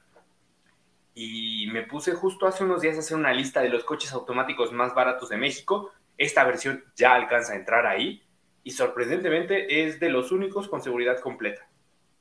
Y 1.15 1.69
me 1.73 1.83
puse 1.83 2.12
justo 2.12 2.47
hace 2.47 2.65
unos 2.65 2.83
días 2.83 2.97
a 2.97 3.00
hacer 3.00 3.17
una 3.17 3.33
lista 3.33 3.61
de 3.61 3.69
los 3.69 3.85
coches 3.85 4.12
automáticos 4.12 4.73
más 4.73 4.95
baratos 4.95 5.29
de 5.29 5.37
México. 5.37 5.93
Esta 6.17 6.45
versión 6.45 6.85
ya 6.95 7.15
alcanza 7.15 7.53
a 7.53 7.57
entrar 7.57 7.87
ahí 7.87 8.23
y 8.62 8.71
sorprendentemente 8.71 9.85
es 9.85 9.99
de 9.99 10.09
los 10.09 10.33
únicos 10.33 10.69
con 10.69 10.83
seguridad 10.83 11.21
completa. 11.21 11.69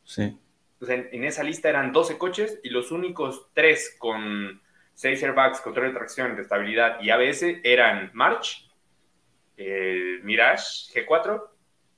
Sí. 0.03 0.37
O 0.79 0.85
sea, 0.85 0.95
en, 0.95 1.09
en 1.11 1.23
esa 1.23 1.43
lista 1.43 1.69
eran 1.69 1.91
12 1.91 2.17
coches 2.17 2.59
y 2.63 2.69
los 2.69 2.91
únicos 2.91 3.49
3 3.53 3.95
con 3.99 4.61
6 4.95 5.23
airbags, 5.23 5.61
control 5.61 5.87
de 5.87 5.93
tracción, 5.93 6.35
de 6.35 6.41
estabilidad 6.41 7.01
y 7.01 7.09
ABS 7.09 7.43
eran 7.63 8.11
March, 8.13 8.64
el 9.57 10.23
Mirage 10.23 10.91
G4 10.93 11.41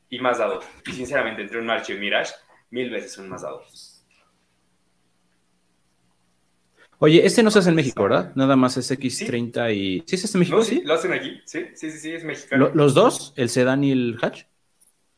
y 0.09 0.19
Mazda 0.19 0.45
2. 0.47 0.65
Y 0.87 0.91
sinceramente, 0.93 1.41
entre 1.41 1.59
un 1.59 1.65
March 1.65 1.89
y 1.89 1.93
un 1.93 1.99
Mirage, 1.99 2.33
mil 2.71 2.89
veces 2.89 3.17
un 3.17 3.29
Mazda 3.29 3.49
2. 3.51 3.93
Oye, 6.99 7.23
este 7.25 7.43
no 7.43 7.51
se 7.51 7.59
hace 7.59 7.69
en 7.69 7.75
México, 7.75 8.03
¿verdad? 8.03 8.31
Nada 8.35 8.55
más 8.55 8.75
es 8.77 8.89
X30 8.91 9.71
y... 9.75 10.03
¿Sí 10.07 10.17
se 10.17 10.25
hace 10.25 10.37
en 10.37 10.39
México? 10.39 10.57
No, 10.57 10.63
sí. 10.63 10.77
sí, 10.77 10.81
lo 10.83 10.95
hacen 10.95 11.13
aquí. 11.13 11.39
Sí, 11.45 11.67
sí, 11.75 11.91
sí, 11.91 11.99
sí 11.99 12.11
es 12.13 12.23
mexicano. 12.23 12.69
Lo- 12.69 12.73
¿Los 12.75 12.95
dos? 12.95 13.33
¿El 13.35 13.49
sedán 13.49 13.83
y 13.83 13.91
el 13.91 14.17
hatch? 14.19 14.45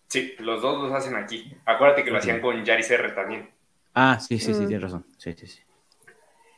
Sí, 0.10 0.34
los 0.39 0.62
dos 0.62 0.81
los 0.84 0.91
hacen 0.91 1.15
aquí. 1.15 1.53
Acuérdate 1.65 2.03
que 2.03 2.12
lo 2.12 2.17
hacían 2.17 2.41
con 2.41 2.65
Yaris 2.65 2.91
R 2.91 3.12
también. 3.12 3.50
Ah, 3.93 4.19
sí, 4.19 4.39
sí, 4.39 4.53
sí, 4.53 4.62
Mm. 4.63 4.67
tienes 4.67 4.84
razón. 4.84 5.05
Sí, 5.17 5.34
sí, 5.38 5.48
sí. 5.48 5.60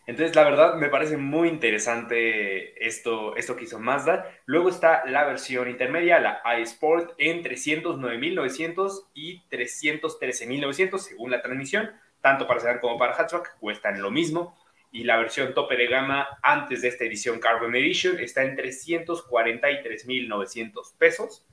Entonces, 0.07 0.35
la 0.35 0.43
verdad, 0.43 0.73
me 0.75 0.89
parece 0.89 1.15
muy 1.15 1.47
interesante 1.47 2.83
esto, 2.85 3.35
esto 3.35 3.55
que 3.55 3.65
hizo 3.65 3.77
Mazda. 3.79 4.25
Luego 4.45 4.69
está 4.69 5.05
la 5.05 5.25
versión 5.25 5.69
intermedia, 5.69 6.19
la 6.19 6.41
iSport, 6.59 7.13
en 7.19 7.43
309.900 7.43 9.09
y 9.13 9.43
313.900, 9.49 10.97
según 10.97 11.29
la 11.31 11.41
transmisión. 11.41 11.91
Tanto 12.19 12.47
para 12.47 12.59
sedán 12.59 12.79
como 12.79 12.97
para 12.97 13.13
hatchback, 13.13 13.59
cuestan 13.59 14.01
lo 14.01 14.09
mismo. 14.09 14.57
Y 14.91 15.03
la 15.03 15.17
versión 15.17 15.53
tope 15.53 15.77
de 15.77 15.85
gama, 15.87 16.27
antes 16.41 16.81
de 16.81 16.87
esta 16.89 17.05
edición 17.05 17.39
Carbon 17.39 17.75
Edition, 17.75 18.19
está 18.19 18.43
en 18.43 18.57
343.900 18.57 20.97
pesos, 20.97 21.45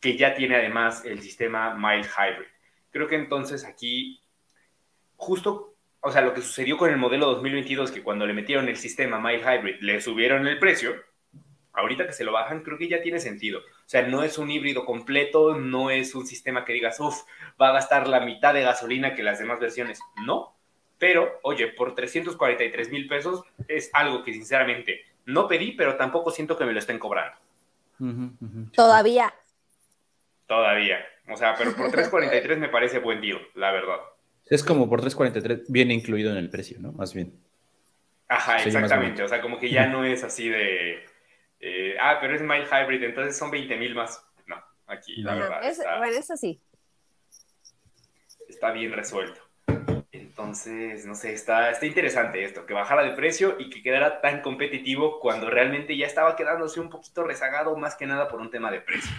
que 0.00 0.16
ya 0.16 0.34
tiene 0.34 0.56
además 0.56 1.04
el 1.04 1.20
sistema 1.20 1.74
Mild 1.74 2.06
Hybrid. 2.06 2.48
Creo 2.90 3.08
que 3.08 3.16
entonces 3.16 3.64
aquí, 3.64 4.22
justo 5.16 5.73
o 6.04 6.12
sea, 6.12 6.20
lo 6.20 6.34
que 6.34 6.42
sucedió 6.42 6.76
con 6.76 6.90
el 6.90 6.98
modelo 6.98 7.26
2022, 7.26 7.90
que 7.90 8.02
cuando 8.02 8.26
le 8.26 8.34
metieron 8.34 8.68
el 8.68 8.76
sistema 8.76 9.18
Mild 9.18 9.42
Hybrid 9.42 9.76
le 9.80 10.02
subieron 10.02 10.46
el 10.46 10.58
precio, 10.58 10.94
ahorita 11.72 12.06
que 12.06 12.12
se 12.12 12.24
lo 12.24 12.32
bajan, 12.32 12.60
creo 12.60 12.76
que 12.76 12.88
ya 12.88 13.00
tiene 13.00 13.20
sentido. 13.20 13.60
O 13.60 13.88
sea, 13.88 14.02
no 14.02 14.22
es 14.22 14.36
un 14.36 14.50
híbrido 14.50 14.84
completo, 14.84 15.54
no 15.54 15.90
es 15.90 16.14
un 16.14 16.26
sistema 16.26 16.66
que 16.66 16.74
digas, 16.74 17.00
uff, 17.00 17.22
va 17.60 17.70
a 17.70 17.72
gastar 17.72 18.06
la 18.06 18.20
mitad 18.20 18.52
de 18.52 18.60
gasolina 18.60 19.14
que 19.14 19.22
las 19.22 19.38
demás 19.38 19.58
versiones. 19.60 19.98
No, 20.26 20.54
pero, 20.98 21.40
oye, 21.42 21.68
por 21.68 21.94
343 21.94 22.90
mil 22.90 23.08
pesos 23.08 23.42
es 23.66 23.88
algo 23.94 24.22
que 24.22 24.34
sinceramente 24.34 25.06
no 25.24 25.48
pedí, 25.48 25.72
pero 25.72 25.96
tampoco 25.96 26.30
siento 26.30 26.58
que 26.58 26.66
me 26.66 26.74
lo 26.74 26.80
estén 26.80 26.98
cobrando. 26.98 27.38
Todavía. 28.74 29.32
Todavía. 30.46 31.02
O 31.30 31.36
sea, 31.38 31.54
pero 31.56 31.74
por 31.74 31.90
343 31.90 32.58
me 32.58 32.68
parece 32.68 32.98
buen 32.98 33.22
deal, 33.22 33.40
la 33.54 33.72
verdad. 33.72 34.00
Es 34.46 34.62
como 34.62 34.88
por 34.88 35.00
343, 35.00 35.70
viene 35.72 35.94
incluido 35.94 36.30
en 36.30 36.36
el 36.36 36.50
precio, 36.50 36.78
¿no? 36.80 36.92
Más 36.92 37.14
bien. 37.14 37.32
Ajá, 38.28 38.58
Sí, 38.58 38.68
exactamente. 38.68 39.22
O 39.22 39.28
sea, 39.28 39.40
como 39.40 39.58
que 39.58 39.70
ya 39.70 39.86
no 39.86 40.04
es 40.04 40.22
así 40.24 40.48
de. 40.48 41.04
eh, 41.60 41.96
ah, 42.00 42.18
pero 42.20 42.34
es 42.34 42.42
mild 42.42 42.66
hybrid, 42.70 43.02
entonces 43.04 43.36
son 43.36 43.50
20 43.50 43.76
mil 43.76 43.94
más. 43.94 44.22
No, 44.46 44.56
aquí 44.86 45.22
la 45.22 45.32
Ajá, 45.32 45.40
verdad 45.40 45.64
es- 45.64 45.78
está, 45.78 45.98
bueno, 45.98 46.16
eso 46.18 46.36
sí. 46.36 46.60
está 48.48 48.70
bien 48.72 48.92
resuelto. 48.92 49.40
Entonces, 50.12 51.06
no 51.06 51.14
sé, 51.14 51.32
está, 51.32 51.70
está 51.70 51.86
interesante 51.86 52.44
esto, 52.44 52.66
que 52.66 52.74
bajara 52.74 53.02
de 53.02 53.12
precio 53.12 53.56
y 53.58 53.68
que 53.70 53.82
quedara 53.82 54.20
tan 54.20 54.42
competitivo 54.42 55.18
cuando 55.20 55.48
realmente 55.50 55.96
ya 55.96 56.06
estaba 56.06 56.36
quedándose 56.36 56.80
un 56.80 56.88
poquito 56.90 57.24
rezagado, 57.24 57.76
más 57.76 57.96
que 57.96 58.06
nada 58.06 58.28
por 58.28 58.40
un 58.40 58.50
tema 58.50 58.70
de 58.70 58.80
precio. 58.80 59.10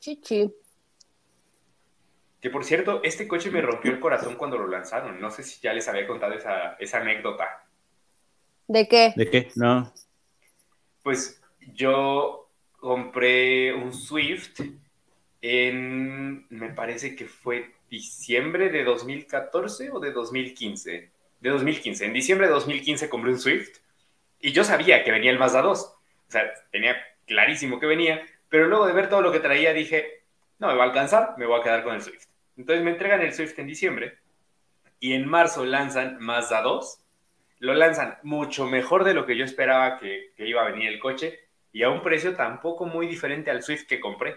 Chichi. 0.00 0.52
Que 2.40 2.50
por 2.50 2.64
cierto, 2.64 3.00
este 3.02 3.26
coche 3.26 3.50
me 3.50 3.60
rompió 3.60 3.90
el 3.90 4.00
corazón 4.00 4.36
cuando 4.36 4.58
lo 4.58 4.68
lanzaron. 4.68 5.20
No 5.20 5.30
sé 5.30 5.42
si 5.42 5.60
ya 5.60 5.72
les 5.72 5.88
había 5.88 6.06
contado 6.06 6.34
esa, 6.34 6.76
esa 6.78 6.98
anécdota. 6.98 7.64
¿De 8.68 8.86
qué? 8.86 9.12
¿De 9.16 9.28
qué? 9.30 9.50
No. 9.56 9.92
Pues 11.02 11.40
yo 11.74 12.48
compré 12.78 13.74
un 13.74 13.92
Swift 13.92 14.60
en, 15.40 16.46
me 16.50 16.70
parece 16.70 17.16
que 17.16 17.26
fue 17.26 17.74
diciembre 17.90 18.70
de 18.70 18.84
2014 18.84 19.90
o 19.90 20.00
de 20.00 20.12
2015. 20.12 21.10
De 21.40 21.50
2015. 21.50 22.04
En 22.04 22.12
diciembre 22.12 22.46
de 22.46 22.52
2015 22.52 23.08
compré 23.08 23.32
un 23.32 23.38
Swift 23.38 23.78
y 24.40 24.52
yo 24.52 24.64
sabía 24.64 25.04
que 25.04 25.10
venía 25.10 25.30
el 25.30 25.38
Mazda 25.38 25.62
2. 25.62 25.80
O 25.80 25.96
sea, 26.28 26.42
tenía 26.70 26.96
clarísimo 27.26 27.80
que 27.80 27.86
venía, 27.86 28.20
pero 28.48 28.66
luego 28.66 28.86
de 28.86 28.92
ver 28.92 29.08
todo 29.08 29.22
lo 29.22 29.32
que 29.32 29.40
traía 29.40 29.72
dije, 29.72 30.17
no 30.58 30.68
me 30.68 30.74
va 30.74 30.84
a 30.84 30.86
alcanzar, 30.86 31.34
me 31.38 31.46
voy 31.46 31.60
a 31.60 31.62
quedar 31.62 31.84
con 31.84 31.94
el 31.94 32.02
Swift. 32.02 32.26
Entonces 32.56 32.84
me 32.84 32.90
entregan 32.90 33.20
el 33.20 33.32
Swift 33.32 33.58
en 33.58 33.66
diciembre 33.66 34.18
y 35.00 35.12
en 35.12 35.28
marzo 35.28 35.64
lanzan 35.64 36.18
Mazda 36.18 36.62
2 36.62 37.00
lo 37.60 37.74
lanzan 37.74 38.18
mucho 38.22 38.66
mejor 38.66 39.04
de 39.04 39.14
lo 39.14 39.26
que 39.26 39.36
yo 39.36 39.44
esperaba 39.44 39.98
que, 39.98 40.32
que, 40.36 40.48
iba 40.48 40.62
a 40.62 40.70
venir 40.70 40.88
el 40.88 41.00
coche 41.00 41.40
y 41.72 41.82
a 41.82 41.90
un 41.90 42.02
precio 42.02 42.36
tampoco 42.36 42.86
muy 42.86 43.06
diferente 43.06 43.50
al 43.50 43.62
Swift 43.62 43.86
que 43.86 44.00
compré. 44.00 44.36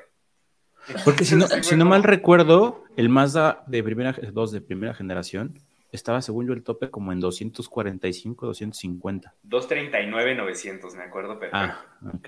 Porque 1.05 1.25
si 1.25 1.35
no, 1.35 1.47
si 1.47 1.75
no 1.75 1.85
mal 1.85 2.03
recuerdo, 2.03 2.83
el 2.97 3.09
Mazda 3.09 3.63
de 3.67 3.83
primera, 3.83 4.13
2 4.13 4.51
de 4.51 4.61
primera 4.61 4.93
generación 4.93 5.59
estaba, 5.91 6.21
según 6.21 6.47
yo, 6.47 6.53
el 6.53 6.63
tope 6.63 6.89
como 6.89 7.11
en 7.11 7.19
245, 7.19 8.45
250. 8.47 9.35
239, 9.43 10.35
900, 10.35 10.95
me 10.95 11.03
acuerdo 11.03 11.37
perfecto. 11.37 11.57
Ah, 11.57 11.85
ok. 12.15 12.27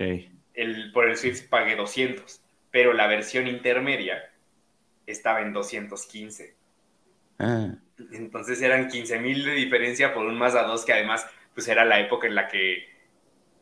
El, 0.54 0.92
por 0.92 1.08
el 1.08 1.16
Swift 1.16 1.48
pagué 1.48 1.74
200, 1.74 2.40
pero 2.74 2.92
la 2.92 3.06
versión 3.06 3.46
intermedia 3.46 4.32
estaba 5.06 5.42
en 5.42 5.52
215. 5.52 6.56
Ah. 7.38 7.68
Entonces 8.10 8.60
eran 8.62 8.88
15 8.88 9.20
mil 9.20 9.44
de 9.44 9.52
diferencia 9.52 10.12
por 10.12 10.26
un 10.26 10.36
Mazda 10.36 10.64
2 10.64 10.84
que 10.84 10.92
además 10.92 11.24
pues 11.54 11.68
era 11.68 11.84
la 11.84 12.00
época 12.00 12.26
en 12.26 12.34
la 12.34 12.48
que 12.48 12.88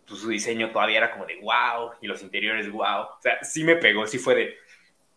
pues, 0.09 0.19
su 0.19 0.31
diseño 0.31 0.71
todavía 0.71 0.97
era 0.97 1.11
como 1.11 1.27
de 1.27 1.39
wow 1.43 1.91
y 2.01 2.07
los 2.07 2.23
interiores 2.23 2.71
wow. 2.71 3.03
O 3.03 3.19
sea, 3.21 3.45
sí 3.45 3.65
me 3.65 3.77
pegó, 3.77 4.07
sí 4.07 4.17
fue 4.17 4.35
de 4.35 4.57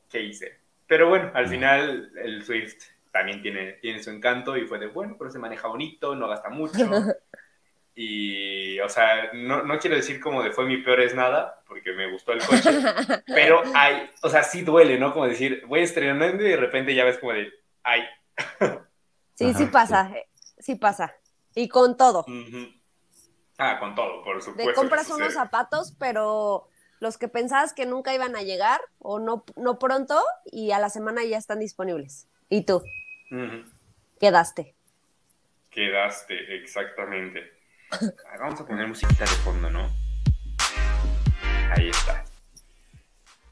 ¿qué 0.09 0.19
hice? 0.19 0.59
Pero 0.87 1.07
bueno, 1.07 1.31
al 1.33 1.47
final 1.47 2.11
el 2.17 2.43
Swift 2.43 2.83
también 3.13 3.41
tiene, 3.41 3.73
tiene 3.81 4.03
su 4.03 4.09
encanto 4.09 4.57
y 4.57 4.67
fue 4.67 4.77
de 4.77 4.87
bueno, 4.87 5.15
pero 5.17 5.31
se 5.31 5.39
maneja 5.39 5.69
bonito, 5.69 6.15
no 6.15 6.27
gasta 6.27 6.49
mucho. 6.49 6.75
Y, 7.95 8.77
o 8.81 8.89
sea, 8.89 9.31
no, 9.33 9.63
no 9.63 9.79
quiero 9.79 9.95
decir 9.95 10.19
como 10.19 10.43
de 10.43 10.51
fue 10.51 10.65
mi 10.65 10.77
peor 10.77 10.99
es 10.99 11.15
nada, 11.15 11.61
porque 11.65 11.93
me 11.93 12.11
gustó 12.11 12.33
el 12.33 12.39
coche, 12.39 12.69
pero 13.27 13.63
hay, 13.73 14.09
o 14.21 14.29
sea, 14.29 14.43
sí 14.43 14.63
duele, 14.63 14.99
¿no? 14.99 15.13
Como 15.13 15.27
decir, 15.27 15.63
voy 15.65 15.79
estrenando 15.79 16.43
y 16.43 16.49
de 16.49 16.57
repente 16.57 16.93
ya 16.93 17.05
ves 17.05 17.17
como 17.17 17.31
de, 17.31 17.53
ay, 17.83 18.03
Sí, 19.35 19.53
sí 19.53 19.65
pasa, 19.65 20.11
eh, 20.15 20.27
sí 20.59 20.75
pasa. 20.75 21.13
Y 21.53 21.67
con 21.67 21.97
todo. 21.97 22.25
Ah, 23.57 23.79
con 23.79 23.95
todo, 23.95 24.23
por 24.23 24.41
supuesto. 24.41 24.69
De 24.69 24.75
compras 24.75 25.07
unos 25.07 25.27
sucede. 25.27 25.33
zapatos, 25.33 25.93
pero 25.99 26.67
los 26.99 27.17
que 27.17 27.27
pensabas 27.27 27.73
que 27.73 27.85
nunca 27.85 28.13
iban 28.13 28.35
a 28.35 28.41
llegar 28.41 28.81
o 28.99 29.19
no, 29.19 29.45
no 29.55 29.77
pronto 29.79 30.21
y 30.45 30.71
a 30.71 30.79
la 30.79 30.89
semana 30.89 31.23
ya 31.23 31.37
están 31.37 31.59
disponibles. 31.59 32.27
Y 32.49 32.65
tú, 32.65 32.83
quedaste. 34.19 34.75
Quedaste, 35.69 36.55
exactamente. 36.55 37.54
Ah, 37.91 38.37
Vamos 38.39 38.61
a 38.61 38.65
poner 38.65 38.87
musiquita 38.87 39.23
de 39.23 39.29
fondo, 39.29 39.69
¿no? 39.69 39.89
Ahí 41.75 41.89
está. 41.89 42.23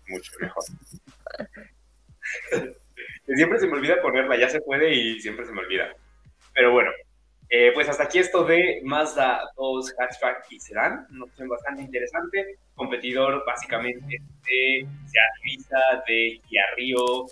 Mucho 0.07 0.31
mejor. 0.39 0.63
siempre 3.25 3.59
se 3.59 3.67
me 3.67 3.73
olvida 3.73 4.01
ponerla, 4.01 4.37
ya 4.37 4.49
se 4.49 4.61
puede 4.61 4.93
y 4.93 5.19
siempre 5.19 5.45
se 5.45 5.51
me 5.51 5.61
olvida. 5.61 5.95
Pero 6.53 6.71
bueno, 6.71 6.91
eh, 7.49 7.71
pues 7.73 7.89
hasta 7.89 8.03
aquí 8.03 8.19
esto 8.19 8.43
de 8.43 8.81
Mazda 8.83 9.41
2 9.55 9.95
Hatchback 9.97 10.51
y 10.51 10.59
Sedan, 10.59 11.07
una 11.11 11.25
opción 11.25 11.49
bastante 11.49 11.83
interesante, 11.83 12.57
competidor 12.75 13.43
básicamente 13.45 14.21
de 14.45 14.87
Seat 15.05 15.31
Ibiza, 15.43 15.79
de 16.07 16.41
Kia 16.47 16.63
Rio, 16.75 17.25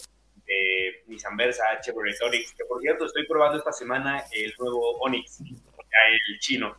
de 0.46 1.04
Nissan 1.08 1.38
Versa, 1.38 1.64
Chevrolet 1.82 2.22
Onix, 2.22 2.54
que 2.54 2.66
por 2.66 2.82
cierto 2.82 3.06
estoy 3.06 3.26
probando 3.28 3.58
esta 3.58 3.72
semana 3.72 4.24
el 4.32 4.54
nuevo 4.60 4.98
Onix, 5.00 5.42
el 5.42 6.40
chino, 6.40 6.76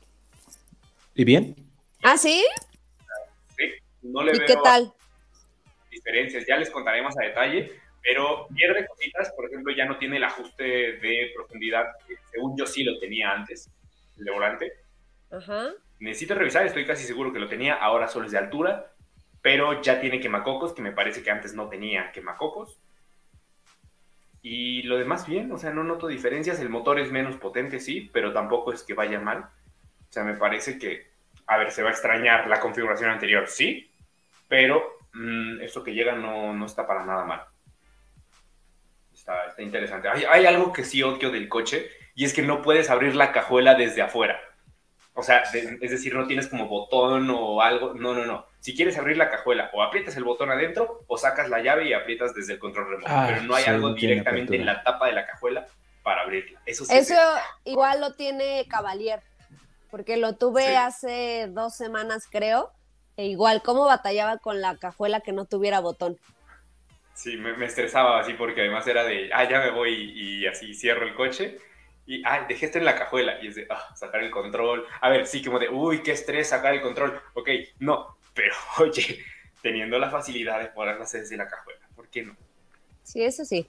¿Y 1.15 1.25
bien? 1.25 1.55
¿Ah, 2.03 2.17
sí? 2.17 2.45
¿sí? 3.57 3.65
No 4.03 4.23
le 4.23 4.35
¿Y 4.35 4.39
veo 4.39 4.47
qué 4.47 4.57
tal? 4.63 4.93
diferencias, 5.91 6.47
ya 6.47 6.57
les 6.57 6.71
contaré 6.71 7.03
más 7.03 7.17
a 7.19 7.25
detalle, 7.25 7.81
pero 8.03 8.49
pierde 8.55 8.87
cositas, 8.87 9.31
por 9.37 9.47
ejemplo, 9.47 9.73
ya 9.73 9.85
no 9.85 9.99
tiene 9.99 10.17
el 10.17 10.25
ajuste 10.25 10.65
de 10.65 11.31
profundidad, 11.35 11.87
que 12.09 12.17
según 12.31 12.57
yo 12.57 12.67
sí 12.67 12.83
lo 12.83 12.99
tenía 12.99 13.31
antes, 13.31 13.71
el 14.19 14.25
de 14.25 14.31
volante. 14.31 14.73
Ajá. 15.31 15.71
Necesito 16.01 16.35
revisar, 16.35 16.67
estoy 16.67 16.85
casi 16.85 17.05
seguro 17.05 17.33
que 17.33 17.39
lo 17.39 17.49
tenía, 17.49 17.75
ahora 17.75 18.09
solo 18.09 18.27
es 18.27 18.33
de 18.33 18.39
altura, 18.39 18.93
pero 19.43 19.83
ya 19.83 20.01
tiene 20.01 20.19
quemacocos, 20.19 20.73
que 20.73 20.83
me 20.83 20.93
parece 20.93 21.23
que 21.23 21.31
antes 21.31 21.55
no 21.55 21.69
tenía 21.69 22.11
quemacocos. 22.11 22.81
Y 24.41 24.83
lo 24.83 24.97
demás 24.97 25.27
bien, 25.27 25.53
o 25.53 25.59
sea, 25.59 25.71
no 25.71 25.85
noto 25.85 26.09
diferencias, 26.09 26.59
el 26.59 26.69
motor 26.71 26.99
es 26.99 27.13
menos 27.13 27.37
potente, 27.37 27.79
sí, 27.79 28.11
pero 28.13 28.33
tampoco 28.33 28.73
es 28.73 28.83
que 28.83 28.95
vaya 28.95 29.21
mal. 29.21 29.49
O 30.13 30.15
sea, 30.15 30.25
me 30.25 30.35
parece 30.35 30.79
que, 30.79 31.11
a 31.47 31.57
ver, 31.57 31.71
se 31.71 31.83
va 31.83 31.89
a 31.89 31.93
extrañar 31.93 32.47
la 32.47 32.61
configuración 32.61 33.09
anterior, 33.09 33.49
sí, 33.49 33.91
pero 34.47 34.99
mmm, 35.15 35.59
esto 35.63 35.83
que 35.83 35.95
llega 35.95 36.13
no, 36.13 36.53
no 36.53 36.67
está 36.67 36.87
para 36.87 37.07
nada 37.07 37.25
mal. 37.25 37.43
Está, 39.15 39.47
está 39.47 39.63
interesante. 39.63 40.11
Hay, 40.11 40.25
hay, 40.31 40.45
algo 40.45 40.71
que 40.71 40.85
sí 40.85 41.03
odio 41.03 41.31
del 41.31 41.49
coche 41.49 41.89
y 42.15 42.27
es 42.27 42.35
que 42.35 42.43
no 42.43 42.61
puedes 42.61 42.91
abrir 42.91 43.15
la 43.17 43.33
cajuela 43.33 43.75
desde 43.75 44.03
afuera. 44.03 44.39
O 45.15 45.23
sea, 45.23 45.45
de, 45.51 45.79
es 45.81 45.91
decir, 45.91 46.15
no 46.15 46.27
tienes 46.27 46.49
como 46.49 46.69
botón 46.69 47.31
o 47.31 47.63
algo. 47.63 47.95
No, 47.95 48.13
no, 48.13 48.27
no. 48.27 48.47
Si 48.61 48.77
quieres 48.77 48.99
abrir 48.99 49.17
la 49.17 49.31
cajuela, 49.31 49.71
o 49.73 49.83
aprietas 49.83 50.15
el 50.19 50.25
botón 50.25 50.51
adentro 50.51 51.05
o 51.07 51.17
sacas 51.17 51.49
la 51.49 51.63
llave 51.63 51.89
y 51.89 51.95
aprietas 51.95 52.35
desde 52.35 52.53
el 52.53 52.59
control 52.59 52.91
remoto. 52.91 53.07
Ah, 53.11 53.25
Pero 53.31 53.45
no 53.45 53.55
hay 53.55 53.65
sí, 53.65 53.71
algo 53.71 53.95
directamente 53.95 54.57
en 54.57 54.67
la 54.67 54.83
tapa 54.83 55.07
de 55.07 55.15
la 55.15 55.25
cajuela 55.25 55.67
para 56.03 56.23
abrirla. 56.23 56.61
Eso, 56.67 56.85
sí 56.85 56.95
Eso 56.95 57.15
igual 57.65 58.01
lo 58.01 58.15
tiene 58.15 58.67
Cavalier, 58.69 59.23
porque 59.93 60.17
lo 60.17 60.37
tuve 60.37 60.69
sí. 60.69 60.75
hace 60.75 61.49
dos 61.51 61.77
semanas, 61.77 62.27
creo. 62.29 62.73
E 63.19 63.27
igual, 63.27 63.61
cómo 63.63 63.85
batallaba 63.85 64.39
con 64.39 64.63
la 64.63 64.79
cajuela 64.79 65.21
que 65.21 65.33
no 65.33 65.45
tuviera 65.45 65.81
botón. 65.81 66.17
Sí, 67.13 67.37
me, 67.37 67.53
me, 67.59 67.67
estresaba 67.67 68.19
así 68.19 68.33
porque 68.33 68.63
además 68.63 68.87
era 68.87 69.05
de, 69.05 69.31
ah, 69.35 69.47
ya 69.47 69.61
me 69.61 69.71
voy 69.71 69.93
y, 69.93 70.39
y 70.39 70.47
así 70.47 70.73
cierro 70.73 71.07
el 71.07 71.15
coche 71.15 71.59
y, 72.07 72.23
ah, 72.25 72.47
dejé 72.49 72.67
esto 72.67 72.79
en 72.79 72.87
la 72.87 72.99
cajuela 72.99 73.39
y 73.43 73.49
es 73.49 73.57
de, 73.57 73.67
ah, 73.69 73.95
sacar 73.95 74.23
el 74.23 74.31
control. 74.31 74.87
A 75.03 75.11
ver, 75.11 75.27
sí, 75.27 75.45
como 75.45 75.59
de, 75.59 75.69
uy, 75.69 76.03
qué 76.03 76.13
estrés 76.13 76.49
sacar 76.49 76.73
el 76.73 76.81
control. 76.81 77.21
Ok, 77.35 77.51
no, 77.81 78.17
pero 78.33 78.55
oye, 78.79 79.23
teniendo 79.61 79.99
la 79.99 80.09
facilidad 80.09 80.59
de 80.59 80.69
poderlo 80.69 81.03
hacer 81.03 81.21
desde 81.21 81.37
la 81.37 81.49
cajuela, 81.49 81.87
¿por 81.95 82.09
qué 82.09 82.23
no? 82.23 82.35
Sí, 83.03 83.23
eso 83.23 83.45
sí. 83.45 83.69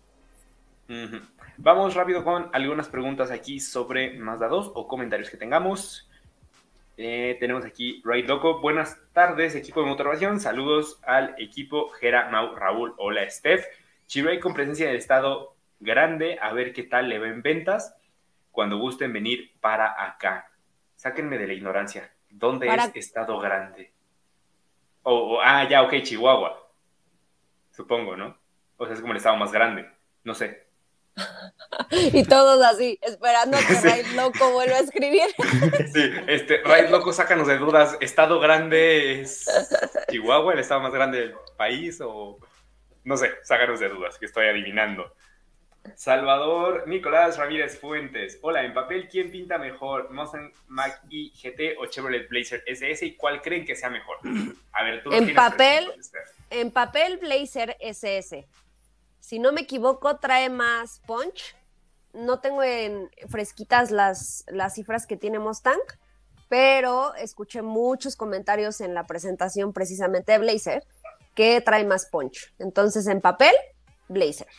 Uh 0.87 0.93
-huh. 0.93 1.21
Vamos 1.57 1.95
rápido 1.95 2.23
con 2.23 2.49
algunas 2.53 2.87
preguntas 2.87 3.29
aquí 3.29 3.59
sobre 3.59 4.17
Mazda 4.17 4.47
2 4.47 4.71
o 4.73 4.87
comentarios 4.87 5.29
que 5.29 5.35
tengamos. 5.35 6.09
Eh, 6.95 7.37
tenemos 7.39 7.65
aquí 7.65 8.01
Raid 8.05 8.27
Loco. 8.27 8.61
Buenas 8.61 8.99
tardes, 9.13 9.55
equipo 9.55 9.81
de 9.81 9.87
motorización. 9.87 10.39
Saludos 10.39 10.99
al 11.03 11.33
equipo 11.39 11.89
Gera, 11.89 12.29
Mau, 12.29 12.55
Raúl. 12.55 12.93
Hola, 12.97 13.27
Steph. 13.29 13.65
Chiray 14.05 14.39
con 14.39 14.53
presencia 14.53 14.87
del 14.87 14.97
estado 14.97 15.55
grande. 15.79 16.37
A 16.39 16.53
ver 16.53 16.71
qué 16.71 16.83
tal 16.83 17.09
le 17.09 17.17
ven 17.17 17.41
ventas. 17.41 17.95
Cuando 18.51 18.77
gusten 18.77 19.11
venir 19.11 19.53
para 19.59 20.05
acá. 20.05 20.51
Sáquenme 20.95 21.39
de 21.39 21.47
la 21.47 21.53
ignorancia. 21.53 22.13
¿Dónde 22.29 22.67
para... 22.67 22.85
es 22.85 22.95
estado 22.95 23.39
grande? 23.39 23.91
Oh, 25.01 25.37
oh, 25.37 25.41
ah, 25.41 25.67
ya, 25.67 25.81
ok, 25.81 25.95
Chihuahua. 26.03 26.69
Supongo, 27.71 28.15
¿no? 28.15 28.37
O 28.77 28.85
sea, 28.85 28.93
es 28.93 29.01
como 29.01 29.13
el 29.13 29.17
estado 29.17 29.35
más 29.37 29.51
grande. 29.51 29.89
No 30.23 30.35
sé. 30.35 30.67
Y 31.91 32.23
todos 32.23 32.63
así, 32.63 32.99
esperando 33.01 33.57
que 33.57 33.75
sí. 33.75 33.87
Raid 33.87 34.07
Loco 34.15 34.51
vuelva 34.51 34.77
a 34.77 34.79
escribir. 34.79 35.27
sí, 35.93 36.11
este, 36.27 36.61
Raid 36.63 36.89
Loco, 36.89 37.13
sácanos 37.13 37.47
de 37.47 37.57
dudas. 37.57 37.97
¿Estado 37.99 38.39
grande 38.39 39.21
es 39.21 39.45
Chihuahua, 40.09 40.53
el 40.53 40.59
estado 40.59 40.81
más 40.81 40.93
grande 40.93 41.19
del 41.19 41.33
país? 41.57 41.99
O 42.01 42.39
no 43.03 43.17
sé, 43.17 43.31
sácanos 43.43 43.79
de 43.79 43.89
dudas, 43.89 44.17
que 44.17 44.25
estoy 44.25 44.47
adivinando. 44.47 45.13
Salvador 45.95 46.87
Nicolás 46.87 47.37
Ramírez 47.37 47.77
Fuentes. 47.79 48.39
Hola, 48.41 48.63
en 48.63 48.73
papel, 48.73 49.09
¿quién 49.09 49.29
pinta 49.29 49.57
mejor? 49.57 50.11
¿Mustang 50.11 50.51
Mach-E 50.67 51.31
GT 51.35 51.77
o 51.77 51.87
Chevrolet 51.87 52.27
Blazer 52.29 52.63
SS? 52.65 53.05
¿Y 53.05 53.15
cuál 53.15 53.41
creen 53.41 53.65
que 53.65 53.75
sea 53.75 53.89
mejor? 53.89 54.17
A 54.71 54.83
ver, 54.83 55.03
tú 55.03 55.11
En 55.11 55.33
papel, 55.33 55.91
en 56.49 56.71
papel 56.71 57.17
Blazer 57.17 57.75
SS. 57.81 58.47
Si 59.23 59.39
no 59.39 59.53
me 59.53 59.61
equivoco, 59.61 60.17
trae 60.17 60.49
más 60.49 60.99
punch. 61.07 61.55
No 62.11 62.41
tengo 62.41 62.61
en 62.61 63.09
fresquitas 63.29 63.89
las, 63.89 64.43
las 64.49 64.75
cifras 64.75 65.07
que 65.07 65.15
tiene 65.15 65.39
Mustang, 65.39 65.79
pero 66.49 67.15
escuché 67.15 67.61
muchos 67.61 68.17
comentarios 68.17 68.81
en 68.81 68.93
la 68.93 69.05
presentación 69.05 69.71
precisamente 69.71 70.33
de 70.33 70.39
Blazer 70.39 70.83
que 71.35 71.61
trae 71.61 71.85
más 71.85 72.05
punch. 72.07 72.53
Entonces, 72.59 73.07
en 73.07 73.21
papel, 73.21 73.53
Blazer. 74.09 74.49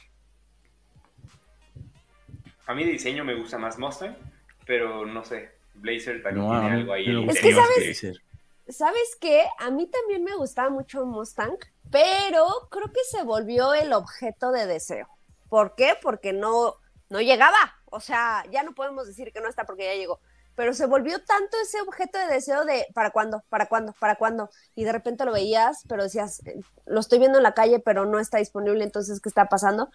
A 2.64 2.74
mí 2.74 2.84
de 2.84 2.92
diseño 2.92 3.22
me 3.22 3.34
gusta 3.34 3.58
más 3.58 3.78
Mustang, 3.78 4.16
pero 4.64 5.04
no 5.04 5.26
sé, 5.26 5.50
Blazer 5.74 6.22
también 6.22 6.48
no, 6.48 6.58
tiene 6.58 6.74
algo 6.74 6.92
ahí. 6.94 7.28
Es 7.28 7.38
que 7.38 7.52
sabes, 7.52 8.22
¿sabes 8.68 9.16
qué? 9.20 9.44
A 9.58 9.70
mí 9.70 9.86
también 9.86 10.24
me 10.24 10.36
gustaba 10.36 10.70
mucho 10.70 11.04
Mustang, 11.04 11.56
pero 11.90 12.46
creo 12.70 12.92
que 12.92 13.04
se 13.10 13.22
volvió 13.22 13.74
el 13.74 13.92
objeto 13.92 14.52
de 14.52 14.66
deseo. 14.66 15.08
¿Por 15.48 15.74
qué? 15.74 15.94
Porque 16.00 16.32
no, 16.32 16.76
no 17.08 17.20
llegaba. 17.20 17.58
O 17.86 18.00
sea, 18.00 18.44
ya 18.50 18.62
no 18.62 18.74
podemos 18.74 19.06
decir 19.06 19.32
que 19.32 19.40
no 19.40 19.48
está 19.48 19.64
porque 19.64 19.84
ya 19.84 19.94
llegó. 19.94 20.20
Pero 20.56 20.72
se 20.72 20.86
volvió 20.86 21.22
tanto 21.24 21.56
ese 21.62 21.80
objeto 21.80 22.18
de 22.18 22.26
deseo 22.26 22.64
de 22.64 22.86
¿para 22.94 23.10
cuándo? 23.10 23.42
¿Para 23.48 23.66
cuándo? 23.66 23.92
¿Para 23.98 24.16
cuándo? 24.16 24.50
Y 24.74 24.84
de 24.84 24.92
repente 24.92 25.24
lo 25.24 25.32
veías, 25.32 25.84
pero 25.88 26.04
decías, 26.04 26.42
lo 26.86 27.00
estoy 27.00 27.18
viendo 27.18 27.38
en 27.38 27.42
la 27.42 27.54
calle, 27.54 27.80
pero 27.80 28.06
no 28.06 28.20
está 28.20 28.38
disponible, 28.38 28.84
entonces, 28.84 29.20
¿qué 29.20 29.28
está 29.28 29.48
pasando? 29.48 29.90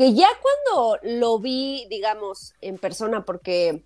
que 0.00 0.14
ya 0.14 0.28
cuando 0.40 0.98
lo 1.02 1.40
vi, 1.40 1.86
digamos, 1.90 2.54
en 2.62 2.78
persona, 2.78 3.26
porque 3.26 3.84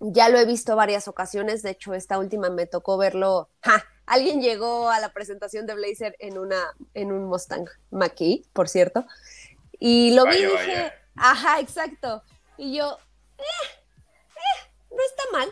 ya 0.00 0.28
lo 0.28 0.38
he 0.38 0.44
visto 0.44 0.76
varias 0.76 1.08
ocasiones, 1.08 1.62
de 1.62 1.70
hecho, 1.70 1.94
esta 1.94 2.18
última 2.18 2.50
me 2.50 2.66
tocó 2.66 2.96
verlo, 2.96 3.48
¡ja! 3.62 3.84
Alguien 4.06 4.40
llegó 4.40 4.88
a 4.88 5.00
la 5.00 5.12
presentación 5.12 5.66
de 5.66 5.74
Blazer 5.74 6.14
en, 6.20 6.38
una, 6.38 6.74
en 6.94 7.10
un 7.10 7.24
Mustang 7.24 7.68
Mach-E, 7.90 8.42
por 8.52 8.68
cierto, 8.68 9.04
y 9.78 10.14
lo 10.14 10.24
vaya, 10.24 10.38
vi 10.38 10.44
y 10.44 10.48
dije, 10.48 10.74
vaya. 10.74 10.94
ajá, 11.16 11.60
exacto, 11.60 12.22
y 12.56 12.76
yo, 12.76 12.98
eh, 13.38 13.42
eh, 14.36 14.70
no 14.90 14.98
está 15.08 15.22
mal, 15.32 15.48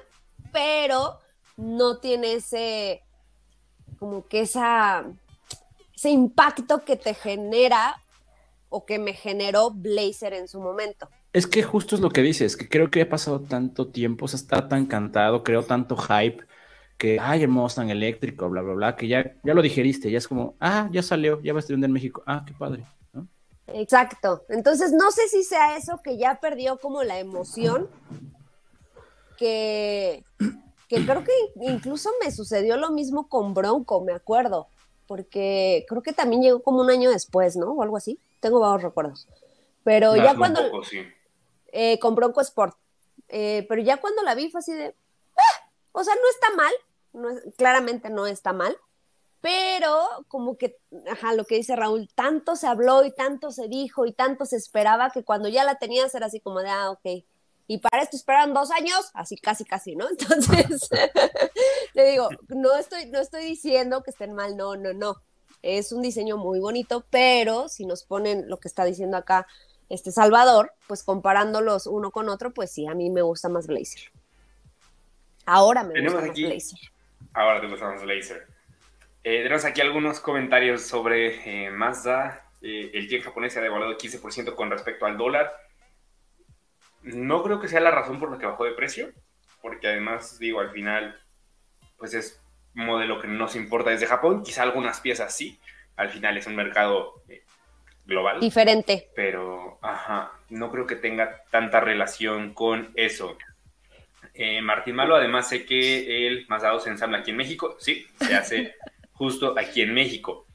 pero 0.52 1.18
no 1.56 1.98
tiene 1.98 2.34
ese, 2.34 3.02
como 3.98 4.26
que 4.28 4.42
esa, 4.42 5.04
ese 5.94 6.10
impacto 6.10 6.84
que 6.84 6.96
te 6.96 7.14
genera 7.14 8.00
o 8.68 8.84
que 8.84 8.98
me 8.98 9.14
generó 9.14 9.70
Blazer 9.70 10.34
en 10.34 10.48
su 10.48 10.60
momento. 10.60 11.08
Es 11.34 11.48
que 11.48 11.64
justo 11.64 11.96
es 11.96 12.00
lo 12.00 12.10
que 12.10 12.22
dices, 12.22 12.56
que 12.56 12.68
creo 12.68 12.92
que 12.92 13.02
ha 13.02 13.08
pasado 13.08 13.40
tanto 13.40 13.88
tiempo, 13.88 14.26
o 14.26 14.28
sea, 14.28 14.38
está 14.38 14.68
tan 14.68 14.86
cantado, 14.86 15.42
creo 15.42 15.64
tanto 15.64 15.96
hype, 15.96 16.44
que, 16.96 17.18
ay, 17.20 17.42
el 17.42 17.48
Mustang 17.48 17.90
eléctrico, 17.90 18.48
bla, 18.48 18.62
bla, 18.62 18.74
bla, 18.74 18.96
que 18.96 19.08
ya, 19.08 19.34
ya 19.42 19.52
lo 19.52 19.60
digeriste, 19.60 20.12
ya 20.12 20.18
es 20.18 20.28
como, 20.28 20.54
ah, 20.60 20.88
ya 20.92 21.02
salió, 21.02 21.42
ya 21.42 21.52
va 21.52 21.58
a 21.58 21.60
estar 21.60 21.74
en 21.74 21.90
México, 21.90 22.22
ah, 22.24 22.44
qué 22.46 22.54
padre. 22.54 22.84
¿no? 23.12 23.26
Exacto, 23.66 24.44
entonces 24.48 24.92
no 24.92 25.10
sé 25.10 25.28
si 25.28 25.42
sea 25.42 25.76
eso 25.76 26.00
que 26.04 26.16
ya 26.16 26.36
perdió 26.36 26.78
como 26.78 27.02
la 27.02 27.18
emoción, 27.18 27.88
que, 29.36 30.22
que 30.88 31.04
creo 31.04 31.24
que 31.24 31.32
incluso 31.62 32.10
me 32.24 32.30
sucedió 32.30 32.76
lo 32.76 32.92
mismo 32.92 33.28
con 33.28 33.54
Bronco, 33.54 34.00
me 34.02 34.12
acuerdo, 34.12 34.68
porque 35.08 35.84
creo 35.88 36.00
que 36.00 36.12
también 36.12 36.42
llegó 36.42 36.62
como 36.62 36.80
un 36.80 36.90
año 36.90 37.10
después, 37.10 37.56
¿no? 37.56 37.72
O 37.72 37.82
algo 37.82 37.96
así 37.96 38.20
tengo 38.38 38.60
vagos 38.60 38.84
recuerdos. 38.84 39.26
Pero 39.82 40.14
no, 40.14 40.22
ya 40.22 40.36
cuando... 40.36 40.70
Poco, 40.70 40.84
sí. 40.84 41.00
Eh, 41.74 41.98
con 41.98 42.14
Bronco 42.14 42.40
Sport. 42.40 42.76
Eh, 43.28 43.66
pero 43.68 43.82
ya 43.82 43.96
cuando 44.00 44.22
la 44.22 44.36
vi 44.36 44.48
fue 44.48 44.60
así 44.60 44.72
de... 44.72 44.94
¡Ah! 45.36 45.70
O 45.90 46.04
sea, 46.04 46.14
no 46.14 46.30
está 46.30 46.56
mal. 46.56 46.72
No 47.12 47.30
es, 47.30 47.42
claramente 47.56 48.10
no 48.10 48.26
está 48.26 48.52
mal. 48.52 48.76
Pero 49.40 50.24
como 50.28 50.56
que, 50.56 50.78
ajá, 51.10 51.34
lo 51.34 51.44
que 51.44 51.56
dice 51.56 51.74
Raúl, 51.74 52.08
tanto 52.14 52.54
se 52.54 52.68
habló 52.68 53.04
y 53.04 53.12
tanto 53.12 53.50
se 53.50 53.66
dijo 53.66 54.06
y 54.06 54.12
tanto 54.12 54.46
se 54.46 54.56
esperaba 54.56 55.10
que 55.10 55.24
cuando 55.24 55.48
ya 55.48 55.64
la 55.64 55.74
tenías 55.74 56.14
era 56.14 56.26
así 56.26 56.38
como 56.38 56.60
de, 56.60 56.68
ah, 56.68 56.90
ok. 56.92 57.24
Y 57.66 57.78
para 57.78 58.02
esto 58.02 58.16
esperaron 58.16 58.54
dos 58.54 58.70
años, 58.70 59.10
así 59.12 59.36
casi, 59.36 59.64
casi, 59.64 59.96
¿no? 59.96 60.08
Entonces, 60.10 60.88
le 61.94 62.10
digo, 62.10 62.28
no 62.48 62.76
estoy, 62.76 63.06
no 63.06 63.18
estoy 63.18 63.44
diciendo 63.44 64.02
que 64.04 64.12
estén 64.12 64.32
mal, 64.32 64.56
no, 64.56 64.76
no, 64.76 64.92
no 64.94 65.20
es 65.64 65.92
un 65.92 66.02
diseño 66.02 66.36
muy 66.36 66.60
bonito, 66.60 67.06
pero 67.10 67.68
si 67.68 67.86
nos 67.86 68.04
ponen 68.04 68.48
lo 68.48 68.58
que 68.58 68.68
está 68.68 68.84
diciendo 68.84 69.16
acá 69.16 69.46
este 69.88 70.10
Salvador, 70.10 70.72
pues 70.86 71.02
comparándolos 71.02 71.86
uno 71.86 72.10
con 72.10 72.28
otro, 72.28 72.52
pues 72.52 72.70
sí, 72.72 72.86
a 72.86 72.94
mí 72.94 73.10
me 73.10 73.22
gusta 73.22 73.48
más 73.48 73.66
Blazer. 73.66 74.10
Ahora 75.46 75.84
me 75.84 75.94
tenemos 75.94 76.14
gusta 76.14 76.30
aquí, 76.30 76.42
más 76.42 76.50
Blazer. 76.52 76.78
Ahora 77.34 77.60
te 77.60 77.66
gusta 77.66 77.90
más 77.90 78.02
Blazer. 78.02 78.46
Eh, 79.24 79.42
tenemos 79.42 79.64
aquí 79.64 79.80
algunos 79.80 80.20
comentarios 80.20 80.82
sobre 80.82 81.66
eh, 81.66 81.70
Mazda. 81.70 82.44
Eh, 82.62 82.90
el 82.94 83.08
yen 83.08 83.22
japonés 83.22 83.52
se 83.52 83.58
ha 83.58 83.62
devaluado 83.62 83.96
15% 83.96 84.54
con 84.54 84.70
respecto 84.70 85.06
al 85.06 85.16
dólar. 85.16 85.54
No 87.02 87.42
creo 87.42 87.60
que 87.60 87.68
sea 87.68 87.80
la 87.80 87.90
razón 87.90 88.18
por 88.18 88.30
la 88.30 88.38
que 88.38 88.46
bajó 88.46 88.64
de 88.64 88.72
precio, 88.72 89.12
porque 89.60 89.88
además, 89.88 90.38
digo, 90.38 90.60
al 90.60 90.70
final, 90.70 91.20
pues 91.98 92.14
es 92.14 92.40
modelo 92.74 93.20
que 93.20 93.28
nos 93.28 93.56
importa 93.56 93.90
desde 93.90 94.06
Japón, 94.06 94.42
quizá 94.42 94.62
algunas 94.62 95.00
piezas 95.00 95.34
sí, 95.34 95.58
al 95.96 96.10
final 96.10 96.36
es 96.36 96.46
un 96.46 96.56
mercado 96.56 97.22
eh, 97.28 97.44
global. 98.06 98.40
Diferente. 98.40 99.10
Pero, 99.14 99.78
ajá, 99.82 100.32
no 100.50 100.70
creo 100.70 100.86
que 100.86 100.96
tenga 100.96 101.42
tanta 101.50 101.80
relación 101.80 102.54
con 102.54 102.92
eso. 102.94 103.36
Eh, 104.34 104.60
Martín 104.62 104.96
Malo, 104.96 105.14
además 105.14 105.48
sé 105.48 105.64
que 105.64 106.26
el 106.26 106.46
Mazda 106.48 106.78
se 106.80 106.90
ensambla 106.90 107.18
aquí 107.18 107.30
en 107.30 107.36
México. 107.36 107.76
Sí, 107.78 108.06
se 108.18 108.34
hace 108.34 108.74
justo 109.12 109.54
aquí 109.56 109.82
en 109.82 109.94
México. 109.94 110.46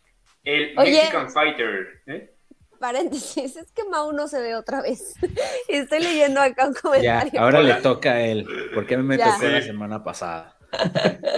El 0.44 0.76
Mexican 0.76 1.30
Fighter. 1.32 2.02
¿eh? 2.08 2.34
Paréntesis, 2.80 3.58
es 3.58 3.72
que 3.72 3.84
Mau 3.86 4.12
no 4.14 4.28
se 4.28 4.42
ve 4.42 4.56
otra 4.56 4.82
vez. 4.82 5.16
Estoy 5.68 6.00
leyendo 6.00 6.42
acá 6.42 6.68
un 6.68 6.74
comentario. 6.74 7.32
Ya, 7.34 7.42
ahora 7.42 7.62
le 7.62 7.74
toca 7.76 8.14
a 8.14 8.22
él. 8.22 8.48
¿Por 8.74 8.86
qué 8.86 8.98
me 8.98 9.18
tocó 9.18 9.44
la 9.44 9.62
semana 9.62 10.04
pasada? 10.04 10.56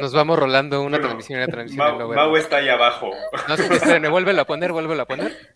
Nos 0.01 0.13
vamos 0.13 0.37
rolando 0.37 0.81
una 0.81 0.99
transmisión 0.99 1.39
y 1.39 1.43
una 1.43 1.51
transmisión. 1.51 1.97
Mau, 1.97 2.13
Mau 2.13 2.35
está 2.35 2.57
ahí 2.57 2.69
abajo. 2.69 3.11
No 3.47 3.57
se 3.57 3.63
preocupen, 3.63 4.11
vuélvelo 4.11 4.41
a 4.41 4.45
poner, 4.45 4.71
vuélvelo 4.71 5.01
a 5.03 5.05
poner. 5.05 5.53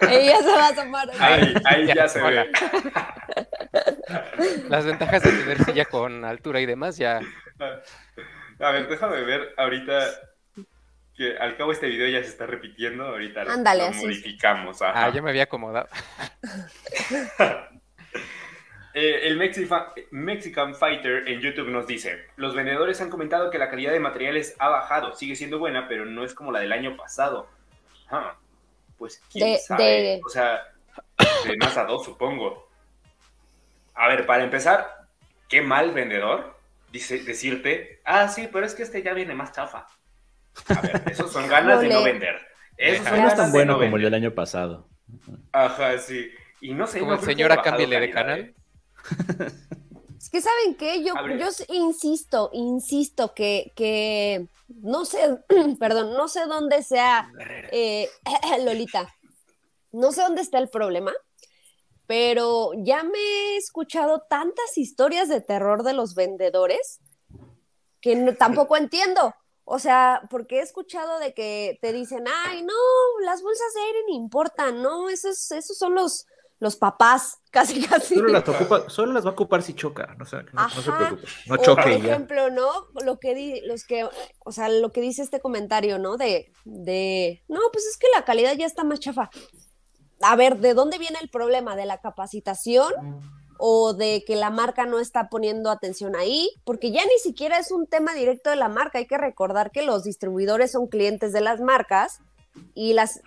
Ella 0.00 0.38
se 0.38 0.52
va 0.52 0.68
a 0.68 0.74
tomar. 0.74 1.08
Ahí, 1.18 1.54
ahí 1.64 1.86
ya, 1.94 2.08
se 2.08 2.22
ve. 2.22 2.50
Las 4.68 4.84
ventajas 4.84 5.22
de 5.22 5.30
tener 5.30 5.64
silla 5.64 5.84
con 5.84 6.24
altura 6.24 6.60
y 6.60 6.66
demás 6.66 6.96
ya. 6.96 7.20
A 8.60 8.70
ver, 8.70 8.88
déjame 8.88 9.22
ver 9.22 9.54
ahorita 9.56 10.06
que 11.16 11.36
al 11.38 11.56
cabo 11.56 11.72
este 11.72 11.88
video 11.88 12.08
ya 12.08 12.22
se 12.22 12.30
está 12.30 12.46
repitiendo. 12.46 13.04
Ahorita 13.04 13.42
Ándale, 13.42 13.90
lo 13.90 13.94
modificamos. 13.94 14.80
Ah, 14.82 15.10
ya 15.12 15.22
me 15.22 15.30
había 15.30 15.44
acomodado. 15.44 15.88
Eh, 18.96 19.26
el 19.26 19.36
Mexican 20.12 20.72
Fighter 20.76 21.26
en 21.26 21.40
YouTube 21.40 21.68
nos 21.68 21.84
dice, 21.88 22.26
los 22.36 22.54
vendedores 22.54 23.00
han 23.00 23.10
comentado 23.10 23.50
que 23.50 23.58
la 23.58 23.68
calidad 23.68 23.90
de 23.90 23.98
materiales 23.98 24.54
ha 24.60 24.68
bajado, 24.68 25.16
sigue 25.16 25.34
siendo 25.34 25.58
buena, 25.58 25.88
pero 25.88 26.06
no 26.06 26.22
es 26.24 26.32
como 26.32 26.52
la 26.52 26.60
del 26.60 26.70
año 26.70 26.96
pasado. 26.96 27.48
Pues 28.98 29.20
quién 29.30 29.58
sabe. 29.58 30.20
O 30.24 30.28
sea, 30.28 30.62
de 31.44 31.56
más 31.56 31.76
a 31.76 31.84
dos, 31.84 32.04
supongo. 32.04 32.68
A 33.94 34.08
ver, 34.08 34.26
para 34.26 34.44
empezar, 34.44 35.06
qué 35.48 35.62
mal 35.62 35.92
vendedor 35.92 36.56
dice, 36.90 37.18
decirte, 37.20 38.00
ah, 38.04 38.28
sí, 38.28 38.48
pero 38.52 38.64
es 38.64 38.74
que 38.74 38.84
este 38.84 39.02
ya 39.02 39.12
viene 39.14 39.34
más 39.34 39.52
chafa. 39.52 39.86
A 40.68 40.80
ver, 40.80 41.02
esos 41.10 41.32
son 41.32 41.48
ganas 41.48 41.80
de 41.80 41.88
no 41.88 42.02
vender. 42.02 42.40
Eso 42.76 43.16
no 43.16 43.28
es 43.28 43.36
tan 43.36 43.52
bueno 43.52 43.78
como 43.78 43.96
el 43.96 44.02
del 44.02 44.14
año 44.14 44.34
pasado. 44.34 44.88
Ajá, 45.52 45.98
sí. 45.98 46.30
Y 46.60 46.74
no 46.74 46.86
sé. 46.86 47.00
Como 47.00 47.18
señora, 47.18 47.62
cámbiale 47.62 48.00
de 48.00 48.10
canal. 48.10 48.40
¿eh? 48.40 48.54
Es 50.18 50.30
que 50.30 50.40
saben 50.40 50.74
qué, 50.76 51.04
yo, 51.04 51.14
yo 51.36 51.48
insisto, 51.68 52.48
insisto 52.54 53.34
que, 53.34 53.72
que 53.76 54.46
no 54.82 55.04
sé, 55.04 55.38
perdón, 55.78 56.14
no 56.14 56.28
sé 56.28 56.46
dónde 56.46 56.82
sea 56.82 57.30
eh, 57.72 58.08
Lolita, 58.64 59.14
no 59.92 60.12
sé 60.12 60.22
dónde 60.22 60.42
está 60.42 60.58
el 60.58 60.68
problema, 60.68 61.12
pero 62.06 62.72
ya 62.76 63.02
me 63.02 63.18
he 63.18 63.56
escuchado 63.56 64.24
tantas 64.28 64.76
historias 64.76 65.28
de 65.28 65.40
terror 65.40 65.82
de 65.82 65.94
los 65.94 66.14
vendedores 66.14 67.00
que 68.00 68.32
tampoco 68.38 68.76
entiendo. 68.76 69.34
O 69.66 69.78
sea, 69.78 70.22
porque 70.28 70.58
he 70.58 70.62
escuchado 70.62 71.18
de 71.18 71.32
que 71.32 71.78
te 71.80 71.94
dicen, 71.94 72.26
ay, 72.28 72.62
no, 72.62 72.74
las 73.24 73.42
bolsas 73.42 73.72
de 73.72 73.80
aire 73.80 73.98
no 74.08 74.14
importan, 74.14 74.82
no, 74.82 75.08
esos, 75.08 75.50
esos 75.52 75.78
son 75.78 75.94
los, 75.94 76.26
los 76.58 76.76
papás, 76.76 77.40
casi 77.50 77.82
casi. 77.86 78.16
Solo 78.16 78.28
las, 78.28 79.24
va 79.24 79.30
a 79.30 79.32
ocupar 79.32 79.62
si 79.62 79.74
choca, 79.74 80.14
no, 80.18 80.24
se 80.24 80.42
preocupe, 80.42 81.26
no 81.46 81.56
choque. 81.58 81.82
por 81.82 81.90
ejemplo, 81.90 82.50
¿no? 82.50 82.70
Lo 83.04 83.18
que 83.18 83.34
di, 83.34 83.60
los 83.62 83.84
que, 83.84 84.08
o 84.38 84.52
sea, 84.52 84.68
lo 84.68 84.92
que 84.92 85.00
dice 85.00 85.22
este 85.22 85.40
comentario, 85.40 85.98
¿no? 85.98 86.16
De, 86.16 86.52
de, 86.64 87.44
no, 87.48 87.60
pues 87.72 87.86
es 87.86 87.96
que 87.96 88.06
la 88.14 88.24
calidad 88.24 88.54
ya 88.56 88.66
está 88.66 88.84
más 88.84 89.00
chafa. 89.00 89.30
A 90.20 90.36
ver, 90.36 90.58
¿de 90.58 90.74
dónde 90.74 90.98
viene 90.98 91.18
el 91.20 91.28
problema? 91.28 91.76
¿De 91.76 91.86
la 91.86 92.00
capacitación? 92.00 92.92
o 93.58 93.94
de 93.94 94.24
que 94.26 94.36
la 94.36 94.50
marca 94.50 94.86
no 94.86 94.98
está 94.98 95.28
poniendo 95.28 95.70
atención 95.70 96.16
ahí, 96.16 96.50
porque 96.64 96.90
ya 96.90 97.04
ni 97.04 97.18
siquiera 97.22 97.58
es 97.58 97.70
un 97.70 97.86
tema 97.86 98.14
directo 98.14 98.50
de 98.50 98.56
la 98.56 98.68
marca, 98.68 98.98
hay 98.98 99.06
que 99.06 99.18
recordar 99.18 99.70
que 99.70 99.82
los 99.82 100.04
distribuidores 100.04 100.72
son 100.72 100.88
clientes 100.88 101.32
de 101.32 101.40
las 101.40 101.60
marcas 101.60 102.20
y 102.74 102.94
las 102.94 103.20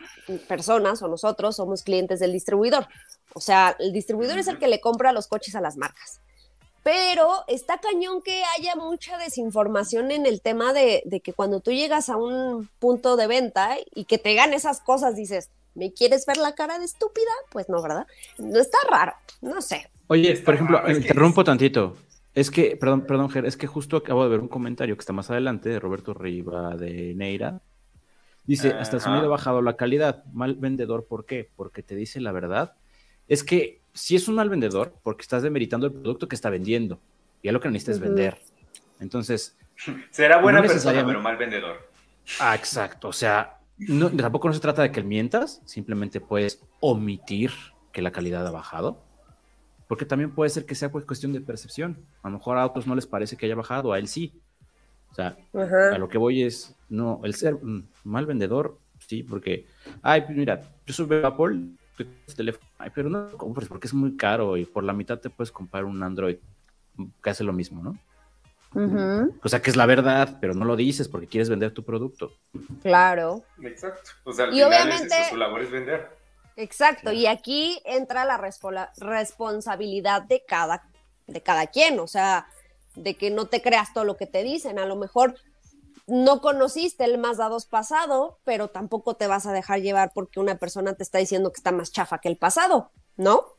personas 0.48 1.02
o 1.02 1.08
nosotros 1.08 1.56
somos 1.56 1.84
clientes 1.84 2.20
del 2.20 2.32
distribuidor. 2.34 2.88
O 3.38 3.40
sea, 3.40 3.76
el 3.78 3.94
distribuidor 3.94 4.40
es 4.40 4.48
el 4.48 4.58
que 4.58 4.68
le 4.68 4.82
compra 4.82 5.14
los 5.14 5.28
coches 5.28 5.54
a 5.54 5.62
las 5.62 5.78
marcas. 5.78 6.20
Pero 6.82 7.44
está 7.48 7.78
cañón 7.78 8.24
que 8.24 8.42
haya 8.58 8.76
mucha 8.76 9.16
desinformación 9.20 10.10
en 10.10 10.26
el 10.26 10.42
tema 10.42 10.74
de, 10.74 11.04
que 11.24 11.34
cuando 11.34 11.60
tú 11.60 11.72
llegas 11.72 12.10
a 12.10 12.18
un 12.18 12.68
punto 12.80 13.16
de 13.16 13.28
venta 13.28 13.78
y 13.94 14.06
que 14.06 14.18
te 14.18 14.34
ganen 14.34 14.56
esas 14.56 14.82
cosas, 14.82 15.16
dices, 15.16 15.52
¿me 15.76 15.94
quieres 15.94 16.26
ver 16.26 16.38
la 16.38 16.56
cara 16.56 16.80
de 16.80 16.86
estúpida? 16.86 17.30
Pues 17.52 17.70
no, 17.70 17.80
¿verdad? 17.80 18.08
No 18.40 18.60
está 18.60 18.80
raro, 18.90 19.14
no 19.42 19.62
sé. 19.62 19.88
Oye, 20.08 20.36
por 20.38 20.56
ejemplo, 20.56 20.82
interrumpo 20.90 21.44
tantito. 21.44 21.96
Es 22.34 22.50
que, 22.50 22.76
perdón, 22.76 23.02
perdón, 23.02 23.30
Ger, 23.30 23.46
es 23.46 23.56
que 23.56 23.68
justo 23.68 23.98
acabo 23.98 24.24
de 24.24 24.30
ver 24.30 24.40
un 24.40 24.48
comentario 24.48 24.96
que 24.96 25.02
está 25.02 25.14
más 25.14 25.30
adelante 25.30 25.70
de 25.70 25.80
Roberto 25.80 26.16
Riva 26.16 26.76
de 26.76 27.14
Neira, 27.14 27.62
Dice, 28.48 28.70
hasta 28.70 28.96
el 28.96 29.02
sonido 29.02 29.26
ha 29.26 29.28
bajado 29.28 29.62
la 29.62 29.76
calidad. 29.76 30.24
Mal 30.32 30.56
vendedor, 30.56 31.06
¿por 31.06 31.26
qué? 31.26 31.52
Porque 31.58 31.84
te 31.84 31.98
dice 31.98 32.22
la 32.22 32.32
verdad. 32.32 32.76
Es 33.28 33.44
que 33.44 33.82
si 33.94 34.16
es 34.16 34.28
un 34.28 34.36
mal 34.36 34.50
vendedor, 34.50 34.94
porque 35.04 35.24
estás 35.24 35.44
demeritando 35.44 35.88
el 35.88 35.94
producto 35.94 36.28
que 36.28 36.36
está 36.36 36.50
vendiendo. 36.50 37.00
Y 37.42 37.48
es 37.48 37.54
lo 37.54 37.60
que 37.60 37.70
necesitas 37.70 37.96
es 37.96 38.02
vender. 38.02 38.38
Entonces. 39.00 39.58
Será 40.12 40.42
buena 40.42 40.62
persona, 40.62 41.06
pero 41.06 41.22
mal 41.22 41.38
vendedor. 41.38 41.90
Ah, 42.40 42.56
exacto. 42.56 43.08
O 43.08 43.14
sea, 43.14 43.60
no, 43.78 44.10
tampoco 44.10 44.48
no 44.48 44.54
se 44.54 44.60
trata 44.60 44.82
de 44.82 44.92
que 44.92 45.04
mientas, 45.04 45.62
simplemente 45.66 46.20
puedes 46.20 46.62
omitir 46.80 47.52
que 47.92 48.02
la 48.02 48.12
calidad 48.12 48.46
ha 48.46 48.52
bajado. 48.52 49.04
Porque 49.88 50.06
también 50.06 50.32
puede 50.32 50.50
ser 50.50 50.66
que 50.66 50.76
sea 50.76 50.92
pues, 50.92 51.06
cuestión 51.06 51.32
de 51.32 51.42
percepción. 51.42 52.06
A 52.22 52.30
lo 52.30 52.38
mejor 52.38 52.58
a 52.58 52.66
otros 52.66 52.88
no 52.88 52.96
les 52.96 53.08
parece 53.08 53.38
que 53.38 53.46
haya 53.46 53.56
bajado, 53.56 53.94
a 53.94 54.00
él 54.00 54.08
sí. 54.08 54.34
O 55.12 55.16
sea, 55.16 55.38
a 55.54 55.98
lo 55.98 56.10
que 56.10 56.18
voy 56.18 56.44
es, 56.44 56.76
no, 56.90 57.22
el 57.24 57.34
ser 57.34 57.58
mal 58.04 58.26
vendedor, 58.26 58.78
sí, 59.08 59.24
porque, 59.24 59.66
ay, 60.04 60.22
pues 60.22 60.38
mira, 60.38 60.62
yo 60.86 60.94
soy 60.94 61.08
Apple, 61.24 61.62
teléfono, 62.36 62.68
ay, 62.78 62.92
pero 62.94 63.10
no 63.10 63.30
lo 63.30 63.38
compres 63.38 63.68
porque 63.68 63.88
es 63.88 63.94
muy 63.94 64.16
caro 64.16 64.58
y 64.58 64.66
por 64.66 64.84
la 64.84 64.94
mitad 64.94 65.20
te 65.20 65.30
puedes 65.30 65.52
comprar 65.52 65.86
un 65.86 66.02
Android 66.04 66.38
que 67.24 67.30
hace 67.30 67.44
lo 67.44 67.54
mismo, 67.54 67.84
¿no? 67.84 67.98
O 69.44 69.50
sea, 69.50 69.62
que 69.62 69.70
es 69.70 69.76
la 69.76 69.86
verdad, 69.86 70.38
pero 70.40 70.54
no 70.54 70.66
lo 70.66 70.76
dices 70.76 71.08
porque 71.08 71.28
quieres 71.28 71.50
vender 71.50 71.72
tu 71.72 71.84
producto. 71.84 72.34
Claro. 72.82 73.44
Exacto. 73.64 74.12
O 74.24 74.34
sea, 74.34 74.46
al 74.46 74.52
y 74.52 74.56
final 74.56 74.70
obviamente, 74.70 75.22
es 75.22 75.30
su 75.30 75.38
labor 75.38 75.62
es 75.62 75.72
vender. 75.72 76.16
Exacto. 76.56 77.12
Y 77.12 77.26
aquí 77.28 77.82
entra 77.86 78.26
la 78.26 78.38
responsabilidad 78.98 80.24
de 80.24 80.44
cada, 80.46 80.84
de 81.28 81.42
cada 81.42 81.68
quien. 81.68 82.00
O 82.00 82.08
sea, 82.08 82.48
de 82.96 83.16
que 83.16 83.32
no 83.32 83.46
te 83.46 83.62
creas 83.62 83.94
todo 83.94 84.04
lo 84.04 84.18
que 84.18 84.28
te 84.28 84.44
dicen. 84.44 84.80
A 84.80 84.86
lo 84.86 84.96
mejor 84.96 85.36
no 86.08 86.40
conociste 86.40 87.04
el 87.04 87.18
más 87.18 87.38
dados 87.38 87.66
pasado, 87.66 88.40
pero 88.46 88.70
tampoco 88.70 89.16
te 89.16 89.28
vas 89.28 89.46
a 89.46 89.52
dejar 89.52 89.82
llevar 89.82 90.12
porque 90.14 90.40
una 90.40 90.56
persona 90.56 90.96
te 90.96 91.04
está 91.04 91.20
diciendo 91.20 91.52
que 91.52 91.58
está 91.58 91.72
más 91.72 91.92
chafa 91.92 92.20
que 92.20 92.30
el 92.30 92.38
pasado, 92.38 92.92
¿no? 93.18 93.58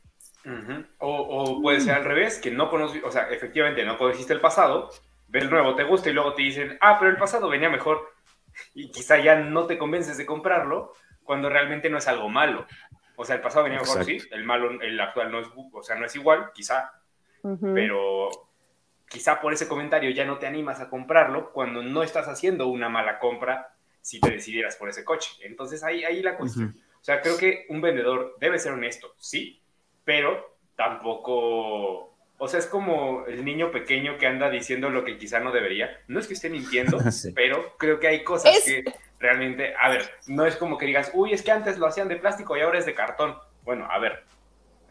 o, 0.99 1.61
puede 1.61 1.79
ser 1.81 1.93
al 1.95 2.05
revés, 2.05 2.39
que 2.39 2.49
no 2.49 2.69
conociste, 2.69 3.05
o 3.05 3.11
sea, 3.11 3.29
efectivamente 3.29 3.85
no 3.85 3.97
conociste 3.97 4.33
el 4.33 4.41
pasado, 4.41 4.89
ves 5.27 5.43
el 5.43 5.49
nuevo, 5.49 5.75
te 5.75 5.83
gusta 5.83 6.09
y 6.09 6.13
luego 6.13 6.33
te 6.33 6.41
dicen, 6.41 6.77
ah, 6.81 6.97
pero 6.97 7.11
el 7.11 7.17
pasado 7.17 7.49
venía 7.49 7.69
mejor 7.69 8.09
y 8.73 8.89
quizá 8.89 9.19
ya 9.19 9.35
no 9.35 9.67
te 9.67 9.77
convences 9.77 10.17
de 10.17 10.25
comprarlo 10.25 10.93
cuando 11.23 11.49
realmente 11.49 11.89
no 11.89 11.99
es 11.99 12.07
algo 12.07 12.29
malo. 12.29 12.65
O 13.15 13.25
sea, 13.25 13.35
el 13.35 13.41
pasado 13.41 13.65
venía 13.65 13.79
mejor, 13.79 14.03
sí, 14.05 14.17
el 14.31 14.43
malo, 14.43 14.81
el 14.81 14.99
actual 14.99 15.31
no 15.31 15.39
es, 15.39 15.47
o 15.73 15.83
sea, 15.83 15.97
no 15.97 16.05
es 16.05 16.15
igual, 16.15 16.51
quizá, 16.53 16.93
pero 17.73 18.29
quizá 19.09 19.41
por 19.41 19.51
ese 19.51 19.67
comentario 19.67 20.11
ya 20.11 20.23
no 20.23 20.37
te 20.37 20.47
animas 20.47 20.79
a 20.79 20.89
comprarlo 20.89 21.51
cuando 21.51 21.81
no 21.81 22.03
estás 22.03 22.27
haciendo 22.27 22.67
una 22.67 22.89
mala 22.89 23.19
compra 23.19 23.73
si 24.01 24.21
te 24.21 24.31
decidieras 24.31 24.75
por 24.75 24.87
ese 24.89 25.03
coche. 25.03 25.31
Entonces 25.41 25.83
ahí, 25.83 26.03
ahí 26.03 26.21
la 26.21 26.37
cuestión. 26.37 26.79
O 27.01 27.03
sea, 27.03 27.21
creo 27.21 27.37
que 27.37 27.65
un 27.69 27.81
vendedor 27.81 28.35
debe 28.39 28.59
ser 28.59 28.73
honesto, 28.73 29.13
sí, 29.17 29.61
pero 30.03 30.57
tampoco... 30.75 32.15
O 32.41 32.47
sea, 32.47 32.59
es 32.59 32.67
como 32.67 33.25
el 33.25 33.43
niño 33.43 33.69
pequeño 33.71 34.17
que 34.17 34.25
anda 34.25 34.49
diciendo 34.49 34.89
lo 34.89 35.03
que 35.03 35.17
quizá 35.17 35.41
no 35.41 35.51
debería. 35.51 35.99
No 36.07 36.19
es 36.19 36.27
que 36.27 36.35
esté 36.35 36.49
mintiendo, 36.49 36.97
pero 37.35 37.75
creo 37.77 37.99
que 37.99 38.07
hay 38.07 38.23
cosas 38.23 38.63
que 38.63 38.85
realmente, 39.19 39.73
a 39.77 39.89
ver, 39.89 40.09
no 40.27 40.45
es 40.45 40.55
como 40.55 40.77
que 40.77 40.85
digas, 40.85 41.11
uy, 41.13 41.33
es 41.33 41.41
que 41.41 41.51
antes 41.51 41.77
lo 41.77 41.87
hacían 41.87 42.07
de 42.07 42.15
plástico 42.15 42.55
y 42.55 42.61
ahora 42.61 42.79
es 42.79 42.85
de 42.85 42.93
cartón. 42.93 43.37
Bueno, 43.63 43.87
a 43.91 43.99
ver, 43.99 44.23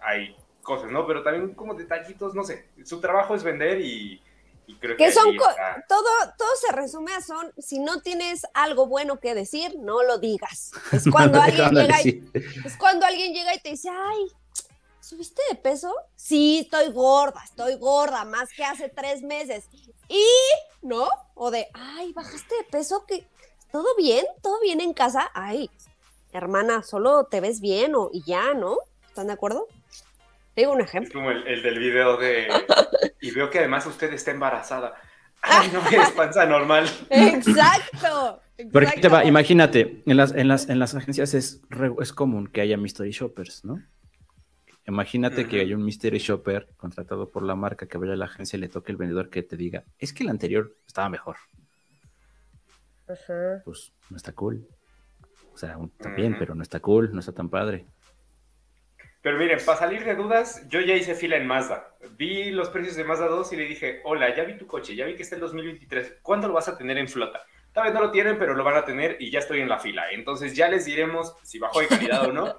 hay 0.02 0.37
cosas, 0.68 0.90
¿no? 0.90 1.07
Pero 1.07 1.22
también 1.22 1.54
como 1.54 1.72
detallitos, 1.72 2.35
no 2.35 2.44
sé, 2.44 2.68
su 2.85 3.00
trabajo 3.00 3.35
es 3.35 3.42
vender 3.42 3.81
y, 3.81 4.22
creo 4.78 4.98
que... 4.98 5.07
que 5.07 5.12
son 5.12 5.35
todo, 5.35 6.04
todo 6.37 6.48
se 6.61 6.72
resume 6.72 7.14
a 7.14 7.22
son, 7.22 7.50
si 7.57 7.78
no 7.78 8.02
tienes 8.02 8.46
algo 8.52 8.87
bueno 8.87 9.18
que 9.18 9.35
decir, 9.35 9.76
no 9.78 10.02
lo 10.02 10.18
digas. 10.18 10.72
Es 10.92 11.04
cuando 11.11 11.40
alguien 11.40 11.70
llega 11.70 12.02
y, 12.02 12.22
es 12.66 12.76
cuando 12.76 13.07
alguien 13.07 13.33
llega 13.33 13.54
y 13.54 13.61
te 13.61 13.70
dice, 13.70 13.88
ay, 13.88 14.26
¿subiste 15.00 15.40
de 15.48 15.57
peso? 15.57 15.90
Sí, 16.16 16.61
estoy 16.64 16.92
gorda, 16.92 17.40
estoy 17.42 17.76
gorda, 17.76 18.26
más 18.26 18.50
que 18.52 18.62
hace 18.62 18.90
tres 18.90 19.22
meses. 19.22 19.64
Y, 20.07 20.26
¿no? 20.83 21.09
O 21.35 21.50
de, 21.50 21.66
ay, 21.72 22.12
bajaste 22.12 22.57
de 22.57 22.64
peso, 22.64 23.07
que 23.07 23.26
¿todo 23.72 23.96
bien? 23.96 24.26
¿Todo 24.42 24.61
bien 24.61 24.83
en 24.83 24.92
casa? 24.92 25.31
Ay, 25.33 25.70
hermana, 26.33 26.83
solo 26.83 27.24
te 27.24 27.40
ves 27.40 27.61
bien 27.62 27.94
o, 27.94 28.11
y 28.12 28.22
ya, 28.22 28.52
¿no? 28.52 28.76
¿Están 29.07 29.28
de 29.28 29.33
acuerdo? 29.33 29.66
Te 30.58 30.62
digo 30.62 30.72
un 30.72 30.80
Es 30.80 30.88
ejemplo. 30.88 31.12
como 31.20 31.30
el, 31.30 31.46
el 31.46 31.62
del 31.62 31.78
video 31.78 32.16
de... 32.16 32.48
Y 33.20 33.30
veo 33.30 33.48
que 33.48 33.60
además 33.60 33.86
usted 33.86 34.12
está 34.12 34.32
embarazada. 34.32 34.92
Ay, 35.40 35.70
no 35.72 35.78
es 35.88 36.10
panza 36.10 36.46
normal. 36.46 36.84
Exacto. 37.10 38.40
Te 38.56 38.64
va, 38.64 38.82
exacto. 38.82 39.28
imagínate, 39.28 40.02
en 40.04 40.16
las, 40.16 40.34
en 40.34 40.48
las, 40.48 40.68
en 40.68 40.80
las 40.80 40.96
agencias 40.96 41.32
es, 41.34 41.62
re- 41.70 41.92
es 42.00 42.12
común 42.12 42.48
que 42.48 42.60
haya 42.60 42.76
mystery 42.76 43.12
shoppers, 43.12 43.64
¿no? 43.64 43.80
Imagínate 44.84 45.46
que 45.46 45.60
hay 45.60 45.74
un 45.74 45.84
mystery 45.84 46.18
shopper 46.18 46.66
contratado 46.76 47.30
por 47.30 47.44
la 47.44 47.54
marca 47.54 47.86
que 47.86 47.96
vaya 47.96 48.14
a 48.14 48.16
la 48.16 48.24
agencia 48.24 48.56
y 48.56 48.60
le 48.60 48.68
toque 48.68 48.90
el 48.90 48.98
vendedor 48.98 49.30
que 49.30 49.44
te 49.44 49.56
diga, 49.56 49.84
es 50.00 50.12
que 50.12 50.24
el 50.24 50.28
anterior 50.28 50.74
estaba 50.88 51.08
mejor. 51.08 51.36
Ajá. 53.08 53.62
Pues 53.64 53.92
no 54.10 54.16
está 54.16 54.32
cool. 54.32 54.66
O 55.54 55.56
sea, 55.56 55.76
un- 55.78 55.92
Ujú. 56.00 56.36
pero 56.38 56.56
no 56.56 56.62
está 56.64 56.80
cool, 56.80 57.10
no 57.12 57.20
está 57.20 57.30
tan 57.30 57.48
padre. 57.48 57.86
Pero 59.28 59.40
miren, 59.40 59.58
para 59.66 59.78
salir 59.78 60.06
de 60.06 60.14
dudas, 60.14 60.66
yo 60.70 60.80
ya 60.80 60.94
hice 60.94 61.14
fila 61.14 61.36
en 61.36 61.46
Mazda. 61.46 61.94
Vi 62.12 62.50
los 62.50 62.70
precios 62.70 62.96
de 62.96 63.04
Mazda 63.04 63.26
2 63.26 63.52
y 63.52 63.56
le 63.56 63.64
dije, 63.66 64.00
hola, 64.04 64.34
ya 64.34 64.42
vi 64.44 64.56
tu 64.56 64.66
coche, 64.66 64.96
ya 64.96 65.04
vi 65.04 65.16
que 65.16 65.22
está 65.22 65.34
el 65.34 65.42
2023. 65.42 66.20
¿Cuándo 66.22 66.48
lo 66.48 66.54
vas 66.54 66.68
a 66.68 66.78
tener 66.78 66.96
en 66.96 67.08
flota? 67.08 67.42
Tal 67.74 67.84
vez 67.84 67.92
no 67.92 68.00
lo 68.00 68.10
tienen, 68.10 68.38
pero 68.38 68.54
lo 68.54 68.64
van 68.64 68.76
a 68.78 68.86
tener 68.86 69.18
y 69.20 69.30
ya 69.30 69.40
estoy 69.40 69.60
en 69.60 69.68
la 69.68 69.78
fila. 69.80 70.10
Entonces 70.12 70.56
ya 70.56 70.68
les 70.68 70.86
diremos 70.86 71.34
si 71.42 71.58
bajó 71.58 71.80
de 71.80 71.88
calidad 71.88 72.24
o 72.26 72.32
no 72.32 72.56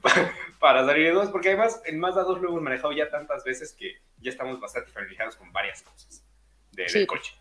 para, 0.00 0.32
para 0.60 0.86
salir 0.86 1.08
de 1.08 1.12
dudas, 1.12 1.28
porque 1.28 1.48
además 1.48 1.82
en 1.84 1.98
Mazda 2.00 2.22
2 2.22 2.40
lo 2.40 2.48
hemos 2.48 2.62
manejado 2.62 2.92
ya 2.94 3.10
tantas 3.10 3.44
veces 3.44 3.74
que 3.78 3.96
ya 4.16 4.30
estamos 4.30 4.58
bastante 4.58 4.90
familiarizados 4.92 5.36
con 5.36 5.52
varias 5.52 5.82
cosas 5.82 6.24
de- 6.72 6.88
Sí. 6.88 7.00
del 7.00 7.06
coche. 7.06 7.34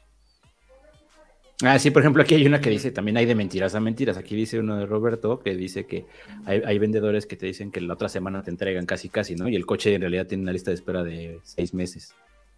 Ah, 1.63 1.79
sí, 1.79 1.89
por 1.89 2.01
ejemplo, 2.01 2.21
aquí 2.21 2.35
hay 2.35 2.45
una 2.45 2.59
que 2.59 2.69
dice, 2.69 2.91
también 2.91 3.15
hay 3.15 3.25
de 3.25 3.33
mentiras 3.35 3.75
a 3.75 3.79
mentiras. 3.79 4.17
Aquí 4.17 4.35
dice 4.35 4.59
uno 4.59 4.75
de 4.77 4.85
Roberto 4.85 5.39
que 5.39 5.55
dice 5.55 5.85
que 5.87 6.05
hay, 6.45 6.61
hay 6.65 6.79
vendedores 6.79 7.25
que 7.25 7.37
te 7.37 7.45
dicen 7.45 7.71
que 7.71 7.79
la 7.79 7.93
otra 7.93 8.09
semana 8.09 8.43
te 8.43 8.51
entregan 8.51 8.85
casi 8.85 9.07
casi, 9.07 9.35
¿no? 9.35 9.47
Y 9.47 9.55
el 9.55 9.65
coche 9.65 9.93
en 9.95 10.01
realidad 10.01 10.27
tiene 10.27 10.43
una 10.43 10.51
lista 10.51 10.71
de 10.71 10.75
espera 10.75 11.03
de 11.03 11.39
seis 11.43 11.73
meses. 11.73 12.13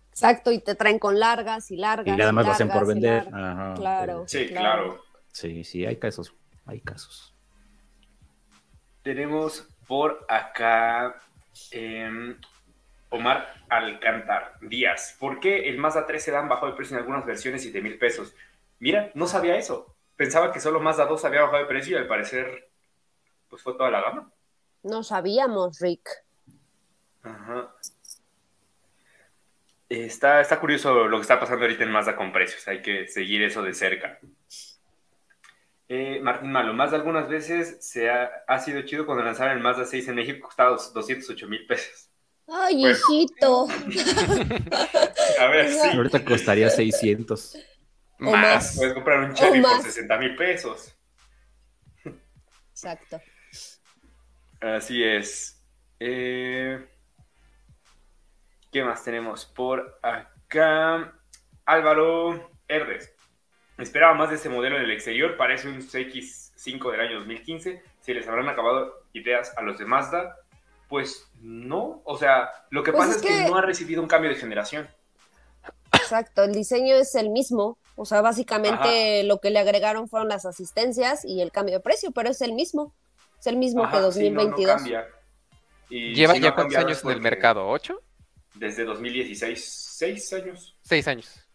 Exacto, 0.10 0.52
y 0.52 0.60
te 0.60 0.74
traen 0.74 0.98
con 0.98 1.20
largas 1.20 1.70
y 1.70 1.78
largas. 1.78 2.08
Y 2.08 2.18
nada 2.18 2.32
más 2.32 2.48
lo 2.48 2.52
hacen 2.54 2.70
por 2.70 2.88
vender. 2.88 3.28
Ajá, 3.32 3.76
Claro. 3.76 4.06
pero- 4.06 4.28
Sí, 4.28 4.48
Claro. 4.48 5.04
Sí, 5.32 5.64
sí, 5.64 5.86
hay 5.86 5.98
casos, 5.98 6.34
hay 6.66 6.80
casos. 6.82 7.36
Tenemos 9.04 9.68
por 9.88 10.26
acá 10.28 11.16
em, 11.72 12.36
Omar 13.10 13.48
Alcántar 13.70 14.54
Díaz. 14.62 15.16
¿Por 15.20 15.40
qué 15.40 15.70
el 15.70 15.78
Mazda 15.78 16.06
3 16.08 16.22
se 16.24 16.32
dan 16.32 16.50
bajo 16.50 16.66
de 16.66 16.74
precio 16.74 16.96
en 16.98 17.02
algunas 17.04 17.26
versiones 17.26 17.62
7 17.62 17.82
mil 17.82 17.98
pesos? 18.00 18.34
Mira, 18.80 19.12
no 19.16 19.28
sabía 19.28 19.56
eso. 19.58 19.96
Pensaba 20.16 20.52
que 20.52 20.60
solo 20.60 20.80
Mazda 20.80 21.06
2 21.06 21.26
había 21.26 21.42
bajado 21.42 21.60
de 21.64 21.66
precio 21.70 21.98
y 21.98 22.00
al 22.02 22.08
parecer 22.08 22.70
pues 23.50 23.62
fue 23.62 23.74
toda 23.76 23.90
la 23.92 24.02
gama. 24.02 24.32
No 24.84 25.04
sabíamos, 25.04 25.80
Rick. 25.80 26.10
Ajá. 27.24 27.74
Está, 29.90 30.42
está 30.42 30.60
curioso 30.60 31.08
lo 31.08 31.18
que 31.18 31.22
está 31.22 31.40
pasando 31.40 31.64
ahorita 31.64 31.84
en 31.84 31.92
Mazda 31.92 32.16
con 32.16 32.32
precios. 32.34 32.68
Hay 32.68 32.82
que 32.82 33.08
seguir 33.08 33.42
eso 33.44 33.62
de 33.64 33.74
cerca. 33.74 34.20
Eh, 35.90 36.20
Martín 36.22 36.52
Malo, 36.52 36.74
Mazda 36.74 36.98
algunas 36.98 37.30
veces 37.30 37.78
se 37.80 38.10
ha, 38.10 38.30
ha 38.48 38.60
sido 38.60 38.82
chido 38.82 39.06
cuando 39.06 39.24
lanzaron 39.24 39.56
el 39.56 39.64
Mazda 39.64 39.86
6 39.86 40.10
en 40.10 40.16
México, 40.16 40.46
costaba 40.48 40.72
dos- 40.72 40.94
208 40.94 41.48
mil 41.48 41.66
pesos. 41.66 42.10
Ay, 42.50 42.82
Bueno. 42.82 42.98
hijito. 42.98 43.68
A 45.40 45.48
ver, 45.48 45.70
sí. 45.72 45.88
Ahorita 45.96 46.26
costaría 46.26 46.70
600. 46.70 47.58
Más. 48.20 48.76
Puedes 48.78 48.94
comprar 48.94 49.20
un 49.20 49.34
Chevy 49.34 49.62
por 49.62 49.72
más. 49.72 49.84
60 49.84 50.18
mil 50.18 50.36
pesos. 50.36 50.96
Exacto. 52.72 53.22
Así 54.62 55.04
es. 55.04 55.64
Eh, 56.00 56.88
¿Qué 58.72 58.84
más 58.84 59.04
tenemos 59.04 59.46
por 59.46 60.00
acá? 60.02 61.14
Álvaro 61.66 62.52
Herdes. 62.68 63.14
Esperaba 63.78 64.14
más 64.16 64.30
de 64.30 64.36
ese 64.36 64.50
modelo 64.50 64.78
en 64.78 64.84
el 64.84 64.92
exterior. 64.92 65.38
Parece 65.38 65.68
un 65.68 65.80
CX5 65.82 66.92
del 66.92 67.02
año 67.02 67.20
2015. 67.20 67.84
Si 68.02 68.14
les 68.14 68.28
habrán 68.28 68.50
acabado 68.50 69.04
ideas 69.14 69.56
a 69.58 69.62
los 69.62 69.78
de 69.78 69.86
Mazda, 69.86 70.38
pues 70.90 71.30
no. 71.42 72.02
O 72.06 72.18
sea, 72.18 72.50
lo 72.72 72.82
que 72.84 72.92
Pues 72.92 73.06
pasa 73.08 73.20
es 73.20 73.24
es 73.24 73.30
que... 73.32 73.44
que- 73.44 73.50
no 73.50 73.58
ha 73.58 73.62
recibido 73.62 74.02
un 74.02 74.08
cambio 74.08 74.30
de 74.32 74.38
generación. 74.38 74.88
Exacto, 75.94 76.44
el 76.44 76.54
diseño 76.54 76.96
es 76.96 77.14
el 77.16 77.30
mismo. 77.30 77.78
O 78.00 78.06
sea, 78.06 78.22
básicamente 78.22 79.24
lo 79.24 79.40
que 79.40 79.50
le 79.50 79.58
agregaron 79.58 80.08
fueron 80.08 80.30
las 80.30 80.46
asistencias 80.46 81.26
y 81.26 81.42
el 81.42 81.52
cambio 81.52 81.78
de 81.78 81.82
precio, 81.82 82.12
pero 82.12 82.30
es 82.30 82.40
el 82.42 82.54
mismo. 82.54 82.94
Es 83.40 83.48
el 83.48 83.58
mismo 83.58 83.82
que 83.90 83.98
Ajá, 83.98 84.12
sí, 84.12 84.30
no, 84.30 84.44
no 84.44 84.50
2022. 84.50 84.76
cambia. 84.76 85.08
Y 85.90 86.14
¿Lleva 86.14 86.36
si 86.36 86.42
ya 86.42 86.54
cuántos 86.54 86.78
años 86.78 87.04
en 87.04 87.10
el 87.10 87.22
mercado? 87.22 87.68
¿Ocho? 87.68 88.04
Desde 88.54 88.86
2016, 88.86 89.66
seis 89.98 90.32
años. 90.32 90.78
Seis 90.84 91.08
años. 91.08 91.48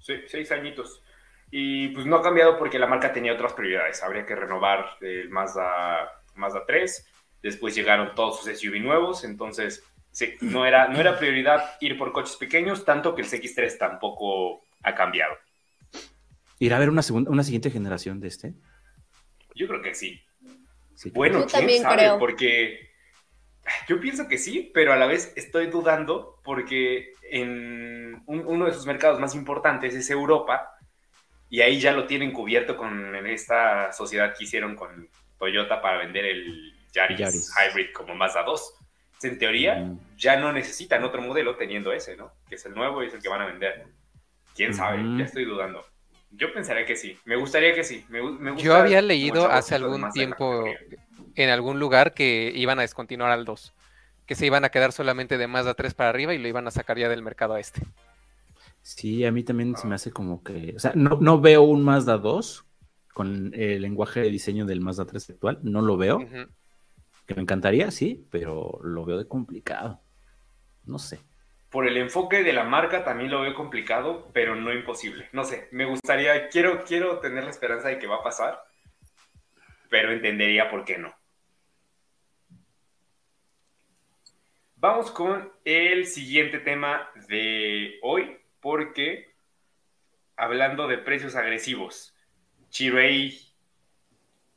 Sí, 0.00 0.14
seis 0.28 0.50
añitos. 0.50 1.02
Y 1.50 1.88
pues 1.88 2.06
no 2.06 2.16
ha 2.16 2.22
cambiado 2.22 2.58
porque 2.58 2.78
la 2.78 2.86
marca 2.86 3.12
tenía 3.12 3.34
otras 3.34 3.52
prioridades. 3.52 4.02
Habría 4.02 4.24
que 4.24 4.34
renovar 4.34 4.96
el 5.02 5.28
Mazda, 5.28 6.10
Mazda 6.36 6.64
3. 6.66 7.06
Después 7.42 7.74
llegaron 7.74 8.14
todos 8.14 8.40
sus 8.40 8.58
SUV 8.58 8.80
nuevos. 8.80 9.24
Entonces, 9.24 9.84
sí, 10.10 10.36
no, 10.40 10.64
era, 10.64 10.88
no 10.88 10.98
era 10.98 11.18
prioridad 11.18 11.76
ir 11.80 11.98
por 11.98 12.12
coches 12.12 12.36
pequeños, 12.36 12.86
tanto 12.86 13.14
que 13.14 13.20
el 13.20 13.28
CX3 13.28 13.76
tampoco 13.76 14.62
ha 14.82 14.94
cambiado. 14.94 15.34
¿Irá 16.62 16.76
a 16.76 16.78
haber 16.78 16.90
una, 16.90 17.02
segunda, 17.02 17.28
una 17.28 17.42
siguiente 17.42 17.72
generación 17.72 18.20
de 18.20 18.28
este? 18.28 18.54
Yo 19.56 19.66
creo 19.66 19.82
que 19.82 19.96
sí. 19.96 20.22
Sí, 20.94 21.10
Bueno, 21.10 21.40
Yo 21.40 21.46
quién 21.46 21.60
también 21.60 21.82
sabe, 21.82 21.96
creo. 21.96 22.18
porque 22.20 22.88
yo 23.88 23.98
pienso 23.98 24.28
que 24.28 24.38
sí, 24.38 24.70
pero 24.72 24.92
a 24.92 24.96
la 24.96 25.06
vez 25.06 25.32
estoy 25.34 25.66
dudando 25.66 26.38
porque 26.44 27.14
en 27.30 28.22
un- 28.26 28.44
uno 28.46 28.66
de 28.66 28.74
sus 28.74 28.86
mercados 28.86 29.18
más 29.18 29.34
importantes 29.34 29.92
es 29.96 30.08
Europa 30.08 30.70
y 31.50 31.62
ahí 31.62 31.80
ya 31.80 31.90
lo 31.92 32.06
tienen 32.06 32.32
cubierto 32.32 32.76
con 32.76 33.16
esta 33.26 33.92
sociedad 33.92 34.32
que 34.38 34.44
hicieron 34.44 34.76
con 34.76 35.08
Toyota 35.40 35.82
para 35.82 35.98
vender 35.98 36.24
el 36.26 36.74
Yaris, 36.92 37.18
Yaris. 37.18 37.52
Hybrid 37.56 37.86
como 37.92 38.14
Mazda 38.14 38.44
2. 38.44 38.74
En 39.24 39.36
teoría 39.38 39.74
Mm. 39.80 39.98
ya 40.16 40.36
no 40.36 40.52
necesitan 40.52 41.02
otro 41.02 41.22
modelo 41.22 41.56
teniendo 41.56 41.92
ese, 41.92 42.16
¿no? 42.16 42.30
Que 42.48 42.54
es 42.54 42.66
el 42.66 42.74
nuevo 42.74 43.02
y 43.02 43.08
es 43.08 43.14
el 43.14 43.20
que 43.22 43.28
van 43.28 43.40
a 43.42 43.46
vender. 43.46 43.84
¿Quién 44.54 44.72
sabe? 44.74 44.98
Ya 45.18 45.24
estoy 45.24 45.44
dudando. 45.44 45.84
Yo 46.32 46.52
pensaría 46.52 46.86
que 46.86 46.96
sí. 46.96 47.16
Me 47.24 47.36
gustaría 47.36 47.74
que 47.74 47.84
sí. 47.84 48.04
Me, 48.08 48.20
gu- 48.20 48.38
me 48.38 48.50
gusta 48.52 48.64
Yo 48.64 48.74
había 48.74 49.02
leído 49.02 49.50
hace 49.50 49.74
algún 49.74 50.10
tiempo 50.12 50.64
en 51.34 51.50
algún 51.50 51.78
lugar 51.78 52.14
que 52.14 52.52
iban 52.54 52.78
a 52.78 52.82
descontinuar 52.82 53.30
al 53.30 53.44
2. 53.44 53.74
Que 54.26 54.34
se 54.34 54.46
iban 54.46 54.64
a 54.64 54.70
quedar 54.70 54.92
solamente 54.92 55.36
de 55.36 55.46
Mazda 55.46 55.74
3 55.74 55.94
para 55.94 56.10
arriba 56.10 56.32
y 56.32 56.38
lo 56.38 56.48
iban 56.48 56.66
a 56.66 56.70
sacar 56.70 56.98
ya 56.98 57.08
del 57.08 57.22
mercado 57.22 57.54
a 57.54 57.60
este. 57.60 57.82
Sí, 58.80 59.24
a 59.24 59.32
mí 59.32 59.44
también 59.44 59.76
se 59.76 59.86
me 59.86 59.94
hace 59.94 60.10
como 60.10 60.42
que. 60.42 60.74
O 60.76 60.78
sea, 60.80 60.92
no, 60.94 61.18
no 61.20 61.40
veo 61.40 61.62
un 61.62 61.82
Mazda 61.84 62.18
2 62.18 62.64
con 63.12 63.52
el 63.54 63.82
lenguaje 63.82 64.20
de 64.20 64.30
diseño 64.30 64.64
del 64.64 64.80
Mazda 64.80 65.04
3 65.04 65.30
actual. 65.30 65.58
No 65.62 65.82
lo 65.82 65.96
veo. 65.96 66.18
Que 67.26 67.34
me 67.34 67.42
encantaría, 67.42 67.90
sí, 67.90 68.26
pero 68.30 68.80
lo 68.82 69.04
veo 69.04 69.18
de 69.18 69.28
complicado. 69.28 70.00
No 70.84 70.98
sé. 70.98 71.20
Por 71.72 71.88
el 71.88 71.96
enfoque 71.96 72.42
de 72.42 72.52
la 72.52 72.64
marca 72.64 73.02
también 73.02 73.30
lo 73.30 73.40
veo 73.40 73.54
complicado, 73.54 74.30
pero 74.34 74.54
no 74.54 74.74
imposible. 74.74 75.30
No 75.32 75.42
sé, 75.42 75.68
me 75.70 75.86
gustaría, 75.86 76.50
quiero, 76.50 76.84
quiero 76.84 77.18
tener 77.20 77.44
la 77.44 77.50
esperanza 77.50 77.88
de 77.88 77.98
que 77.98 78.06
va 78.06 78.16
a 78.16 78.22
pasar, 78.22 78.62
pero 79.88 80.12
entendería 80.12 80.68
por 80.68 80.84
qué 80.84 80.98
no. 80.98 81.14
Vamos 84.76 85.10
con 85.10 85.50
el 85.64 86.06
siguiente 86.06 86.58
tema 86.58 87.10
de 87.26 87.98
hoy, 88.02 88.36
porque 88.60 89.32
hablando 90.36 90.88
de 90.88 90.98
precios 90.98 91.36
agresivos, 91.36 92.14
Chirey 92.68 93.40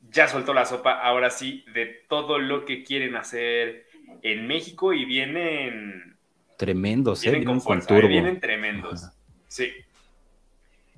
ya 0.00 0.28
soltó 0.28 0.52
la 0.52 0.66
sopa, 0.66 1.00
ahora 1.00 1.30
sí, 1.30 1.64
de 1.72 1.86
todo 1.86 2.38
lo 2.38 2.66
que 2.66 2.84
quieren 2.84 3.16
hacer 3.16 3.86
en 4.20 4.46
México 4.46 4.92
y 4.92 5.06
vienen 5.06 6.15
Tremendos, 6.56 7.20
¿eh? 7.20 7.30
Vienen 7.30 7.40
Vienen 7.40 7.60
con 7.60 7.64
con 7.64 7.64
fuerza, 7.82 7.94
eh, 7.94 7.96
turbo. 7.96 8.08
vienen 8.08 8.40
tremendos. 8.40 9.04
Ajá. 9.04 9.12
Sí. 9.48 9.70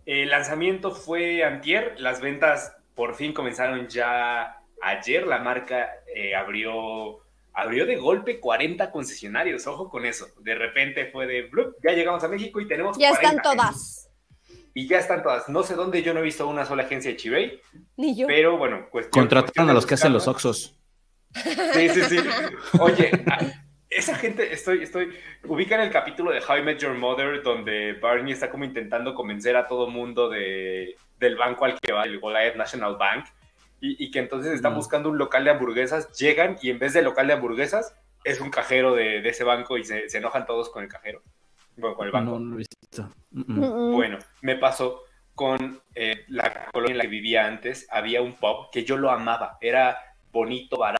El 0.06 0.30
lanzamiento 0.30 0.92
fue 0.92 1.44
antier, 1.44 1.94
las 1.98 2.20
ventas 2.20 2.74
por 2.94 3.14
fin 3.14 3.32
comenzaron 3.32 3.86
ya 3.88 4.56
ayer, 4.80 5.26
la 5.26 5.38
marca 5.38 5.90
eh, 6.14 6.34
abrió, 6.34 7.18
abrió 7.52 7.84
de 7.86 7.96
golpe 7.96 8.40
40 8.40 8.90
concesionarios, 8.90 9.66
ojo 9.66 9.90
con 9.90 10.06
eso, 10.06 10.26
de 10.40 10.54
repente 10.54 11.06
fue 11.12 11.26
de, 11.26 11.42
"Blup, 11.42 11.76
ya 11.82 11.92
llegamos 11.92 12.24
a 12.24 12.28
México 12.28 12.60
y 12.60 12.66
tenemos 12.66 12.96
Ya 12.96 13.10
están 13.10 13.36
40". 13.38 13.42
todas. 13.42 14.04
Y 14.74 14.86
ya 14.86 14.98
están 14.98 15.22
todas, 15.22 15.48
no 15.48 15.62
sé 15.62 15.74
dónde, 15.74 16.02
yo 16.02 16.14
no 16.14 16.20
he 16.20 16.22
visto 16.22 16.46
una 16.48 16.64
sola 16.64 16.84
agencia 16.84 17.10
de 17.10 17.16
Chivey, 17.16 17.60
Ni 17.96 18.16
yo. 18.16 18.26
pero 18.26 18.56
bueno, 18.56 18.88
cuestión, 18.90 19.10
Contrataron 19.26 19.68
a 19.70 19.74
los 19.74 19.84
que 19.86 19.94
hacen 19.94 20.12
los. 20.12 20.26
Oxos. 20.28 20.74
Sí, 21.34 21.88
sí, 21.90 22.00
sí. 22.08 22.16
Oye, 22.80 23.10
esa 24.08 24.18
gente, 24.18 24.52
estoy, 24.52 24.82
estoy, 24.82 25.12
ubican 25.44 25.80
el 25.80 25.90
capítulo 25.90 26.30
de 26.30 26.40
How 26.40 26.58
I 26.58 26.62
Met 26.62 26.78
Your 26.78 26.94
Mother 26.94 27.42
donde 27.42 27.92
Barney 27.94 28.32
está 28.32 28.50
como 28.50 28.64
intentando 28.64 29.14
convencer 29.14 29.56
a 29.56 29.66
todo 29.66 29.88
mundo 29.88 30.28
de, 30.28 30.96
del 31.18 31.36
banco 31.36 31.64
al 31.64 31.78
que 31.78 31.92
va, 31.92 32.04
el 32.04 32.18
Goliath 32.18 32.56
National 32.56 32.96
Bank, 32.96 33.26
y, 33.80 34.10
que 34.10 34.18
entonces 34.18 34.52
están 34.52 34.72
Mm. 34.72 34.76
buscando 34.76 35.08
un 35.08 35.18
local 35.18 35.44
de 35.44 35.50
hamburguesas, 35.50 36.12
llegan 36.18 36.56
y 36.60 36.70
en 36.70 36.80
vez 36.80 36.94
de 36.94 37.02
local 37.02 37.28
de 37.28 37.34
hamburguesas 37.34 37.94
es 38.24 38.40
un 38.40 38.50
cajero 38.50 38.94
de, 38.94 39.20
de 39.20 39.28
ese 39.28 39.44
banco 39.44 39.78
y 39.78 39.84
se, 39.84 40.08
se 40.08 40.18
enojan 40.18 40.46
todos 40.46 40.68
con 40.70 40.82
el 40.82 40.88
cajero, 40.88 41.22
bueno, 41.76 41.96
con 41.96 42.06
el 42.06 42.12
banco. 42.12 42.32
No, 42.32 42.38
no 42.40 42.50
lo 42.50 42.54
he 42.56 42.58
visto. 42.58 43.08
Mm, 43.30 43.60
mm. 43.60 43.92
Bueno, 43.92 44.18
me 44.42 44.56
pasó 44.56 45.04
con 45.36 45.80
eh, 45.94 46.24
la 46.26 46.66
colonia 46.72 46.92
en 46.92 46.98
la 46.98 47.04
que 47.04 47.10
vivía 47.10 47.46
antes, 47.46 47.86
había 47.90 48.20
un 48.20 48.34
pub 48.34 48.70
que 48.72 48.84
yo 48.84 48.96
lo 48.96 49.10
amaba, 49.10 49.58
era 49.60 49.96
bonito, 50.32 50.76
barato, 50.76 50.97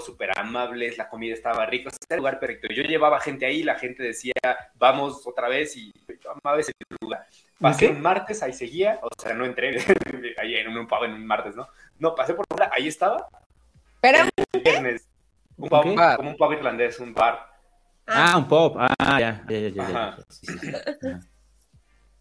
súper 0.00 0.30
amables, 0.38 0.98
la 0.98 1.08
comida 1.08 1.34
estaba 1.34 1.66
rica, 1.66 1.88
o 1.88 1.90
sea, 1.90 1.98
era 2.08 2.16
el 2.16 2.18
lugar 2.18 2.40
perfecto. 2.40 2.68
Yo 2.72 2.82
llevaba 2.82 3.20
gente 3.20 3.46
ahí, 3.46 3.62
la 3.62 3.76
gente 3.76 4.02
decía, 4.02 4.32
vamos 4.74 5.26
otra 5.26 5.48
vez, 5.48 5.76
y 5.76 5.92
yo 6.22 6.30
amaba 6.30 6.60
ese 6.60 6.72
lugar. 7.00 7.26
Pasé 7.58 7.88
¿Ok? 7.88 7.96
un 7.96 8.00
martes, 8.02 8.42
ahí 8.42 8.52
seguía, 8.52 8.98
o 9.02 9.08
sea, 9.20 9.34
no 9.34 9.44
entré 9.44 9.76
ahí 10.38 10.56
en 10.56 10.76
un 10.76 10.86
pub 10.86 11.04
en 11.04 11.12
un 11.12 11.26
martes, 11.26 11.56
¿no? 11.56 11.68
No, 11.98 12.14
pasé 12.14 12.34
por 12.34 12.46
fuera, 12.48 12.70
ahí 12.72 12.88
estaba, 12.88 13.28
Pero, 14.00 14.28
el 14.52 14.60
viernes, 14.62 15.08
un 15.56 15.68
pub, 15.68 15.82
como 16.16 16.30
un 16.30 16.36
pub 16.36 16.52
irlandés, 16.52 16.98
un 17.00 17.12
bar. 17.12 17.50
Ah, 18.06 18.36
un 18.36 18.48
pop. 18.48 18.76
Ah, 18.78 19.20
ya, 19.20 19.44
ya, 19.48 19.58
ya, 19.58 19.68
ya, 19.68 19.68
ya, 19.68 19.82
Ajá. 19.82 20.16
Sí, 20.28 20.58
sí. 20.58 20.72
Ajá. 21.06 21.20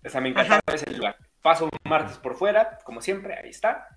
O 0.05 0.09
sea, 0.09 0.21
me 0.21 0.29
encantaba 0.29 0.61
ese 0.73 0.89
lugar. 0.91 1.17
Paso 1.41 1.65
un 1.65 1.71
martes 1.89 2.17
por 2.17 2.35
fuera, 2.35 2.79
como 2.83 3.01
siempre, 3.01 3.35
ahí 3.35 3.49
está. 3.49 3.87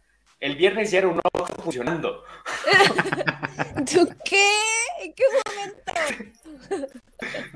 El 0.42 0.57
viernes 0.57 0.90
ya 0.90 0.98
era 0.98 1.07
un 1.09 1.20
ojo 1.33 1.46
funcionando. 1.62 2.24
¿tú 3.90 4.09
qué? 4.24 4.48
¿En 5.00 5.14
qué 5.14 5.22
momento? 5.46 5.92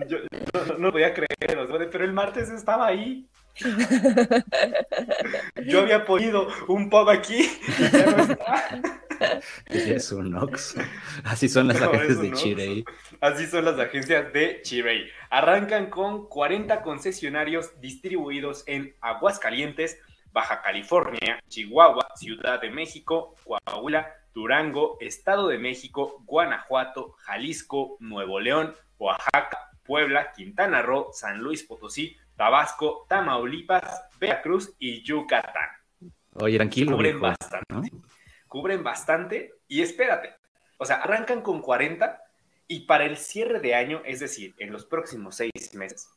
Yo 0.08 0.18
no, 0.54 0.64
no- 0.66 0.78
no 0.78 0.92
podía 0.92 1.12
creer, 1.12 1.58
o 1.58 1.66
sea, 1.66 1.90
pero 1.90 2.04
el 2.04 2.12
martes 2.12 2.48
estaba 2.50 2.86
ahí. 2.86 3.26
Yo 5.66 5.80
había 5.80 6.04
ponido 6.04 6.46
un 6.68 6.88
pub 6.90 7.08
aquí 7.08 7.50
y 7.78 7.90
ya 7.90 8.06
no 8.06 8.22
está. 8.22 9.40
Es 9.70 10.12
un 10.12 10.34
Ox. 10.36 10.76
Así 11.24 11.48
son 11.48 11.68
las 11.68 11.80
No, 11.80 11.86
agencias 11.86 12.20
de 12.20 12.28
Oxxo. 12.28 12.42
Chirey. 12.44 12.84
Así 13.20 13.46
son 13.46 13.64
las 13.64 13.78
agencias 13.78 14.30
de 14.32 14.60
Chirey. 14.62 15.08
Arrancan 15.30 15.88
con 15.88 16.28
40 16.28 16.82
concesionarios 16.82 17.80
distribuidos 17.80 18.62
en 18.66 18.94
Aguascalientes, 19.00 19.98
Baja 20.36 20.60
California, 20.60 21.40
Chihuahua, 21.48 22.08
Ciudad 22.14 22.60
de 22.60 22.68
México, 22.68 23.36
Coahuila, 23.42 24.12
Durango, 24.34 24.98
Estado 25.00 25.48
de 25.48 25.56
México, 25.56 26.22
Guanajuato, 26.26 27.12
Jalisco, 27.20 27.96
Nuevo 28.00 28.38
León, 28.38 28.74
Oaxaca, 28.98 29.70
Puebla, 29.82 30.32
Quintana 30.32 30.82
Roo, 30.82 31.08
San 31.14 31.38
Luis 31.38 31.62
Potosí, 31.62 32.18
Tabasco, 32.36 33.06
Tamaulipas, 33.08 34.10
Veracruz 34.20 34.74
y 34.78 35.02
Yucatán. 35.02 35.70
Oye, 36.34 36.58
tranquilo, 36.58 36.96
Cubren 36.96 37.18
bastante. 37.18 37.74
¿no? 37.74 37.82
Cubren 38.46 38.84
bastante 38.84 39.54
y 39.66 39.80
espérate. 39.80 40.34
O 40.76 40.84
sea, 40.84 40.96
arrancan 40.96 41.40
con 41.40 41.62
40 41.62 42.22
y 42.68 42.80
para 42.80 43.06
el 43.06 43.16
cierre 43.16 43.60
de 43.60 43.74
año, 43.74 44.02
es 44.04 44.20
decir, 44.20 44.54
en 44.58 44.70
los 44.70 44.84
próximos 44.84 45.36
seis 45.36 45.72
meses, 45.72 46.10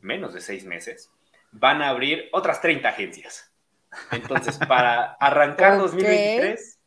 menos 0.00 0.34
de 0.34 0.40
seis 0.40 0.64
meses, 0.64 1.12
van 1.58 1.82
a 1.82 1.88
abrir 1.88 2.28
otras 2.32 2.60
30 2.60 2.88
agencias. 2.88 3.52
Entonces, 4.12 4.58
para 4.58 5.14
arrancar 5.14 5.72
Ok. 5.80 5.82
2023, 5.82 6.80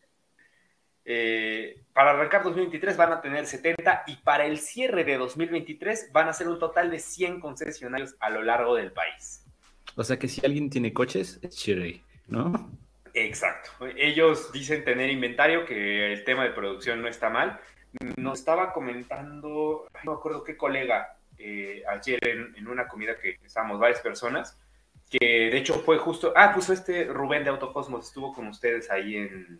eh, 1.06 1.84
para 1.94 2.12
arrancar 2.12 2.44
2023 2.44 2.98
van 2.98 3.14
a 3.14 3.22
tener 3.22 3.46
70 3.46 4.04
y 4.08 4.18
para 4.18 4.46
el 4.46 4.60
cierre 4.60 5.04
de 5.04 5.18
2023 5.18 6.12
van 6.14 6.30
a 6.30 6.34
ser 6.34 6.48
un 6.48 6.60
total 6.60 6.92
de 6.92 7.00
100 7.00 7.40
concesionarios 7.40 8.16
a 8.20 8.30
lo 8.30 8.44
largo 8.44 8.76
del 8.76 8.92
país. 8.92 9.46
O 9.96 10.04
sea 10.04 10.18
que 10.18 10.28
si 10.28 10.46
alguien 10.46 10.70
tiene 10.70 10.94
coches, 10.94 11.40
es 11.42 11.56
Chirey, 11.56 12.04
¿no? 12.28 12.72
Exacto. 13.14 13.72
Ellos 13.98 14.52
dicen 14.52 14.86
tener 14.86 15.10
inventario, 15.10 15.66
que 15.66 16.14
el 16.14 16.24
tema 16.24 16.44
de 16.44 16.52
producción 16.52 17.02
no 17.02 17.08
está 17.08 17.30
mal. 17.30 17.60
Nos 18.18 18.40
estaba 18.40 18.72
comentando, 18.72 19.88
no 20.04 20.12
me 20.12 20.18
acuerdo 20.18 20.44
qué 20.44 20.56
colega, 20.56 21.19
eh, 21.40 21.84
ayer 21.90 22.20
en, 22.28 22.56
en 22.56 22.68
una 22.68 22.88
comida 22.88 23.18
que 23.18 23.40
estábamos 23.44 23.80
varias 23.80 24.02
personas, 24.02 24.60
que 25.10 25.50
de 25.50 25.58
hecho 25.58 25.74
fue 25.76 25.98
justo, 25.98 26.34
ah, 26.36 26.54
puso 26.54 26.74
este 26.74 27.06
Rubén 27.06 27.44
de 27.44 27.50
Autocosmos, 27.50 28.08
estuvo 28.08 28.34
con 28.34 28.48
ustedes 28.48 28.92
ahí 28.92 29.16
en, 29.16 29.60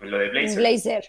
en 0.00 0.10
lo 0.10 0.18
de 0.18 0.30
Blazer. 0.30 0.58
Blazer. 0.58 1.04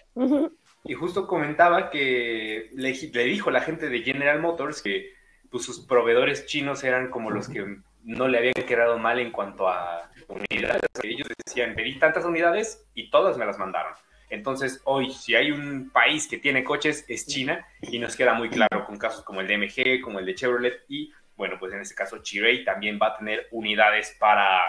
Y 0.84 0.94
justo 0.94 1.26
comentaba 1.26 1.90
que 1.90 2.70
le, 2.74 2.92
le 2.92 3.24
dijo 3.24 3.50
la 3.50 3.60
gente 3.60 3.88
de 3.88 4.02
General 4.02 4.40
Motors 4.40 4.82
que 4.82 5.12
pues, 5.50 5.64
sus 5.64 5.80
proveedores 5.80 6.46
chinos 6.46 6.84
eran 6.84 7.10
como 7.10 7.30
los 7.30 7.48
que 7.48 7.78
no 8.04 8.28
le 8.28 8.38
habían 8.38 8.54
quedado 8.54 8.98
mal 8.98 9.18
en 9.18 9.30
cuanto 9.30 9.68
a 9.68 10.10
unidades. 10.28 10.82
Ellos 11.02 11.28
decían, 11.46 11.74
pedí 11.74 11.98
tantas 11.98 12.24
unidades 12.24 12.84
y 12.94 13.10
todas 13.10 13.38
me 13.38 13.46
las 13.46 13.58
mandaron. 13.58 13.94
Entonces, 14.32 14.80
hoy, 14.84 15.10
si 15.10 15.34
hay 15.34 15.50
un 15.50 15.90
país 15.90 16.26
que 16.26 16.38
tiene 16.38 16.64
coches, 16.64 17.04
es 17.06 17.26
China, 17.26 17.66
y 17.82 17.98
nos 17.98 18.16
queda 18.16 18.32
muy 18.32 18.48
claro 18.48 18.86
con 18.86 18.96
casos 18.96 19.22
como 19.24 19.42
el 19.42 19.46
de 19.46 19.58
MG, 19.58 20.00
como 20.00 20.20
el 20.20 20.24
de 20.24 20.34
Chevrolet, 20.34 20.84
y 20.88 21.12
bueno, 21.36 21.56
pues 21.60 21.74
en 21.74 21.82
este 21.82 21.94
caso 21.94 22.16
Chirey 22.22 22.64
también 22.64 22.98
va 23.00 23.08
a 23.08 23.18
tener 23.18 23.46
unidades 23.50 24.16
para, 24.18 24.62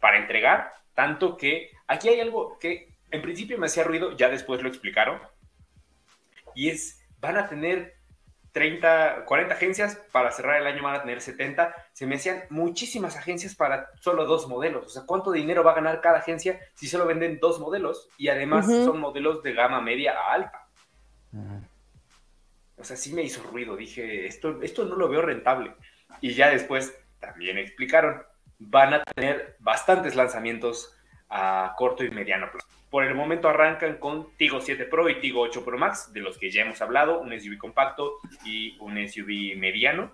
para 0.00 0.16
entregar, 0.16 0.72
tanto 0.94 1.36
que 1.36 1.70
aquí 1.86 2.08
hay 2.08 2.20
algo 2.20 2.58
que 2.58 2.94
en 3.10 3.20
principio 3.20 3.58
me 3.58 3.66
hacía 3.66 3.84
ruido, 3.84 4.16
ya 4.16 4.30
después 4.30 4.62
lo 4.62 4.70
explicaron, 4.70 5.20
y 6.54 6.70
es, 6.70 7.06
van 7.20 7.36
a 7.36 7.46
tener 7.46 7.96
30, 8.54 9.24
40 9.24 9.52
agencias, 9.52 9.96
para 10.12 10.30
cerrar 10.30 10.60
el 10.60 10.68
año 10.68 10.84
van 10.84 10.94
a 10.94 11.00
tener 11.02 11.20
70, 11.20 11.74
se 11.92 12.06
me 12.06 12.14
hacían 12.14 12.44
muchísimas 12.50 13.16
agencias 13.16 13.56
para 13.56 13.90
solo 14.00 14.26
dos 14.26 14.46
modelos, 14.46 14.86
o 14.86 14.88
sea, 14.88 15.02
¿cuánto 15.04 15.32
dinero 15.32 15.64
va 15.64 15.72
a 15.72 15.74
ganar 15.74 16.00
cada 16.00 16.18
agencia 16.18 16.60
si 16.72 16.86
solo 16.86 17.04
venden 17.04 17.40
dos 17.40 17.58
modelos? 17.58 18.08
Y 18.16 18.28
además 18.28 18.66
son 18.66 19.00
modelos 19.00 19.42
de 19.42 19.54
gama 19.54 19.80
media 19.80 20.12
a 20.12 20.34
alta. 20.34 20.68
O 22.76 22.84
sea, 22.84 22.96
sí 22.96 23.12
me 23.12 23.22
hizo 23.24 23.42
ruido, 23.42 23.74
dije, 23.74 24.24
esto, 24.26 24.62
esto 24.62 24.84
no 24.84 24.94
lo 24.94 25.08
veo 25.08 25.20
rentable. 25.20 25.74
Y 26.20 26.34
ya 26.34 26.48
después 26.50 26.96
también 27.18 27.58
explicaron, 27.58 28.22
van 28.60 28.94
a 28.94 29.02
tener 29.02 29.56
bastantes 29.58 30.14
lanzamientos 30.14 30.96
a 31.36 31.74
corto 31.76 32.04
y 32.04 32.10
mediano 32.10 32.48
plazo. 32.50 32.68
Por 32.88 33.04
el 33.04 33.16
momento 33.16 33.48
arrancan 33.48 33.96
con 33.96 34.36
Tigo 34.36 34.60
7 34.60 34.84
Pro 34.84 35.08
y 35.08 35.18
Tigo 35.18 35.40
8 35.40 35.64
Pro 35.64 35.76
Max, 35.76 36.12
de 36.12 36.20
los 36.20 36.38
que 36.38 36.48
ya 36.48 36.62
hemos 36.62 36.80
hablado, 36.80 37.20
un 37.20 37.38
SUV 37.38 37.58
compacto 37.58 38.20
y 38.44 38.78
un 38.78 38.96
SUV 39.08 39.58
mediano. 39.58 40.12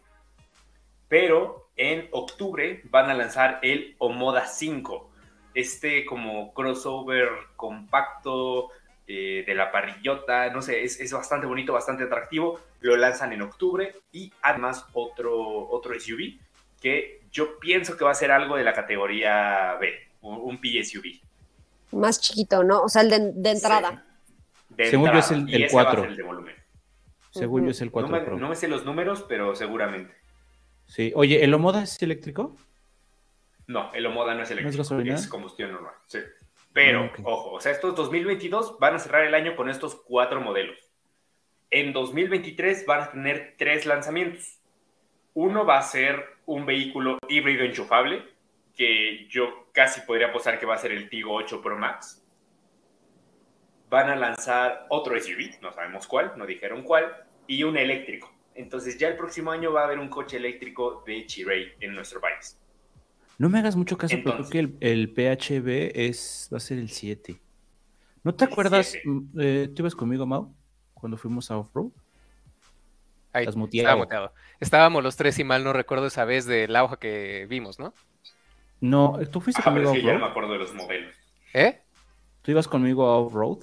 Pero 1.08 1.68
en 1.76 2.08
octubre 2.12 2.80
van 2.84 3.10
a 3.10 3.14
lanzar 3.14 3.58
el 3.62 3.96
Omoda 3.98 4.46
5, 4.46 5.10
este 5.52 6.06
como 6.06 6.54
crossover 6.54 7.28
compacto 7.54 8.70
eh, 9.06 9.44
de 9.46 9.54
la 9.54 9.70
parrillota, 9.70 10.48
no 10.50 10.62
sé, 10.62 10.84
es, 10.84 11.00
es 11.00 11.12
bastante 11.12 11.46
bonito, 11.46 11.74
bastante 11.74 12.04
atractivo. 12.04 12.60
Lo 12.80 12.96
lanzan 12.96 13.34
en 13.34 13.42
octubre 13.42 13.92
y 14.10 14.32
además 14.40 14.86
otro, 14.94 15.68
otro 15.68 15.92
SUV 16.00 16.38
que 16.80 17.20
yo 17.30 17.58
pienso 17.58 17.98
que 17.98 18.04
va 18.04 18.12
a 18.12 18.14
ser 18.14 18.30
algo 18.30 18.56
de 18.56 18.64
la 18.64 18.72
categoría 18.72 19.76
B, 19.78 20.09
un, 20.20 20.58
PSUV. 20.60 21.20
Más 21.92 22.20
chiquito, 22.20 22.62
¿no? 22.62 22.82
O 22.82 22.88
sea, 22.88 23.02
el 23.02 23.10
de, 23.10 23.32
de 23.34 23.50
entrada. 23.50 24.04
De 24.68 24.86
Según 24.90 25.10
yo 25.12 25.18
es 25.18 25.30
el- 25.30 25.52
el 25.52 25.62
ese 25.64 25.74
va 25.76 25.82
a 25.82 25.84
4. 25.86 26.02
ser 26.02 26.10
el 26.10 26.16
de 26.16 26.22
volumen. 26.22 26.54
Según 27.32 27.64
yo 27.64 27.70
es 27.70 27.80
el 27.80 27.88
No 27.88 27.92
4 27.92 28.08
me, 28.10 28.20
Pro. 28.20 28.38
no 28.38 28.48
me 28.48 28.56
sé 28.56 28.68
los 28.68 28.84
números, 28.84 29.24
pero 29.28 29.54
seguramente. 29.54 30.14
Sí. 30.86 31.12
Oye, 31.14 31.44
¿el 31.44 31.54
Omoda 31.54 31.82
es 31.82 32.00
eléctrico? 32.02 32.56
No, 33.66 33.92
el 33.94 34.06
Omoda 34.06 34.34
no 34.34 34.42
es 34.42 34.50
eléctrico, 34.50 34.78
gasolina? 34.82 35.14
es 35.14 35.26
combustión 35.28 35.72
normal. 35.72 35.94
Sí. 36.06 36.18
Pero, 36.72 37.04
Ah, 37.04 37.22
ojo, 37.24 37.52
o 37.52 37.60
sea, 37.60 37.72
estos 37.72 37.94
2022 37.96 38.78
van 38.78 38.94
a 38.94 38.98
cerrar 38.98 39.24
el 39.24 39.34
año 39.34 39.56
con 39.56 39.68
estos 39.70 39.94
cuatro 39.96 40.40
modelos. 40.40 40.78
En 41.70 41.92
2023 41.92 42.84
van 42.86 43.00
a 43.02 43.10
tener 43.12 43.54
tres 43.58 43.86
lanzamientos. 43.86 44.58
Uno 45.34 45.64
va 45.64 45.78
a 45.78 45.82
ser 45.82 46.24
un 46.46 46.66
vehículo 46.66 47.18
híbrido 47.28 47.64
enchufable, 47.64 48.24
que 48.80 49.28
yo 49.28 49.66
casi 49.74 50.00
podría 50.00 50.28
apostar 50.28 50.58
que 50.58 50.64
va 50.64 50.74
a 50.74 50.78
ser 50.78 50.92
el 50.92 51.10
Tigo 51.10 51.34
8 51.34 51.60
Pro 51.60 51.76
Max. 51.76 52.24
Van 53.90 54.08
a 54.08 54.16
lanzar 54.16 54.86
otro 54.88 55.20
SUV, 55.20 55.60
no 55.60 55.70
sabemos 55.70 56.06
cuál, 56.06 56.32
no 56.38 56.46
dijeron 56.46 56.82
cuál, 56.82 57.14
y 57.46 57.62
un 57.62 57.76
eléctrico. 57.76 58.32
Entonces 58.54 58.96
ya 58.96 59.08
el 59.08 59.18
próximo 59.18 59.50
año 59.50 59.70
va 59.70 59.82
a 59.82 59.84
haber 59.84 59.98
un 59.98 60.08
coche 60.08 60.38
eléctrico 60.38 61.04
de 61.06 61.26
Chiray 61.26 61.74
en 61.80 61.94
nuestro 61.94 62.22
país. 62.22 62.58
No 63.36 63.50
me 63.50 63.58
hagas 63.58 63.76
mucho 63.76 63.98
caso, 63.98 64.14
Entonces- 64.14 64.48
pero 64.50 64.68
creo 64.68 64.78
que 64.80 64.86
el, 64.86 64.98
el 65.00 65.08
PHB 65.12 65.92
es, 65.94 66.48
va 66.50 66.56
a 66.56 66.60
ser 66.60 66.78
el 66.78 66.88
7. 66.88 67.38
¿No 68.24 68.34
te 68.34 68.46
acuerdas? 68.46 68.92
7. 68.92 69.06
mm, 69.06 69.40
eh, 69.40 69.68
¿Tú 69.76 69.82
ibas 69.82 69.94
conmigo, 69.94 70.24
Mau? 70.24 70.54
Cuando 70.94 71.18
fuimos 71.18 71.50
a 71.50 71.58
Off-Road. 71.58 71.90
Estaba 73.34 73.96
muteado. 73.96 74.32
Estábamos 74.58 75.02
los 75.02 75.16
tres, 75.16 75.38
y 75.38 75.44
mal 75.44 75.64
no 75.64 75.74
recuerdo 75.74 76.06
esa 76.06 76.24
vez 76.24 76.46
de 76.46 76.66
la 76.66 76.82
hoja 76.82 76.98
que 76.98 77.46
vimos, 77.46 77.78
¿no? 77.78 77.92
No, 78.80 79.18
¿tú 79.30 79.40
fuiste 79.40 79.62
Ah, 79.64 79.72
pero 79.74 79.88
conmigo 79.88 79.92
es 79.92 79.98
a 79.98 80.00
que 80.00 80.06
ya 80.06 80.12
no 80.14 80.26
me 80.26 80.30
acuerdo 80.30 80.52
de 80.52 80.58
los 80.58 80.74
modelos. 80.74 81.14
¿Eh? 81.52 81.82
¿Tú 82.42 82.50
ibas 82.50 82.68
conmigo 82.68 83.06
a 83.06 83.18
Off-Road? 83.18 83.58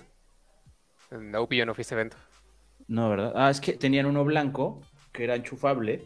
No, 1.11 1.49
yo 1.49 1.65
no 1.65 1.74
fui 1.74 1.82
a 1.82 1.84
ese 1.84 1.95
evento. 1.95 2.18
No, 2.88 3.09
¿verdad? 3.09 3.34
Ah, 3.36 3.49
es 3.49 3.59
que 3.59 3.74
tenían 3.74 4.05
uno 4.05 4.24
blanco 4.24 4.82
que 5.11 5.24
era 5.24 5.36
enchufable, 5.36 6.03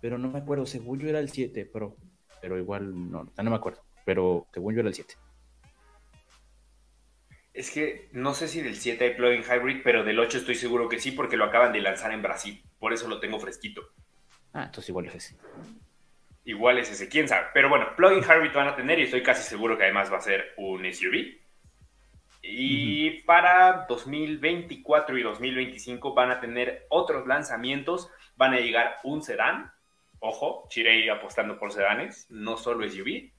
pero 0.00 0.18
no 0.18 0.28
me 0.28 0.38
acuerdo, 0.38 0.66
según 0.66 0.98
yo 0.98 1.08
era 1.08 1.18
el 1.18 1.30
7 1.30 1.66
Pro, 1.66 1.96
pero 2.40 2.58
igual 2.58 3.10
no, 3.10 3.30
no 3.36 3.50
me 3.50 3.56
acuerdo, 3.56 3.82
pero 4.04 4.46
según 4.52 4.74
yo 4.74 4.80
era 4.80 4.88
el 4.88 4.94
7. 4.94 5.14
Es 7.52 7.70
que 7.70 8.08
no 8.12 8.34
sé 8.34 8.46
si 8.46 8.62
del 8.62 8.76
7 8.76 9.04
hay 9.04 9.14
plugin 9.14 9.42
hybrid, 9.42 9.80
pero 9.82 10.04
del 10.04 10.18
8 10.18 10.38
estoy 10.38 10.54
seguro 10.54 10.88
que 10.88 11.00
sí, 11.00 11.10
porque 11.10 11.36
lo 11.36 11.44
acaban 11.44 11.72
de 11.72 11.80
lanzar 11.80 12.12
en 12.12 12.22
Brasil. 12.22 12.62
Por 12.78 12.92
eso 12.92 13.08
lo 13.08 13.18
tengo 13.20 13.40
fresquito. 13.40 13.82
Ah, 14.52 14.64
entonces 14.66 14.88
igual 14.88 15.06
es 15.06 15.16
ese. 15.16 15.36
Igual 16.48 16.78
es 16.78 16.90
ese, 16.90 17.10
quién 17.10 17.28
sabe. 17.28 17.48
Pero 17.52 17.68
bueno, 17.68 17.94
plugin 17.94 18.24
hybrid 18.24 18.54
van 18.54 18.68
a 18.68 18.74
tener 18.74 18.98
y 18.98 19.02
estoy 19.02 19.22
casi 19.22 19.42
seguro 19.42 19.76
que 19.76 19.84
además 19.84 20.10
va 20.10 20.16
a 20.16 20.22
ser 20.22 20.54
un 20.56 20.82
SUV. 20.90 21.36
Y 22.40 23.20
para 23.24 23.84
2024 23.86 25.18
y 25.18 25.22
2025 25.24 26.14
van 26.14 26.30
a 26.30 26.40
tener 26.40 26.86
otros 26.88 27.26
lanzamientos. 27.26 28.10
Van 28.36 28.54
a 28.54 28.60
llegar 28.60 28.96
un 29.04 29.20
sedán. 29.20 29.70
Ojo, 30.20 30.66
Chirei 30.70 31.10
apostando 31.10 31.58
por 31.58 31.70
sedanes, 31.70 32.26
no 32.30 32.56
solo 32.56 32.88
SUV, 32.88 33.30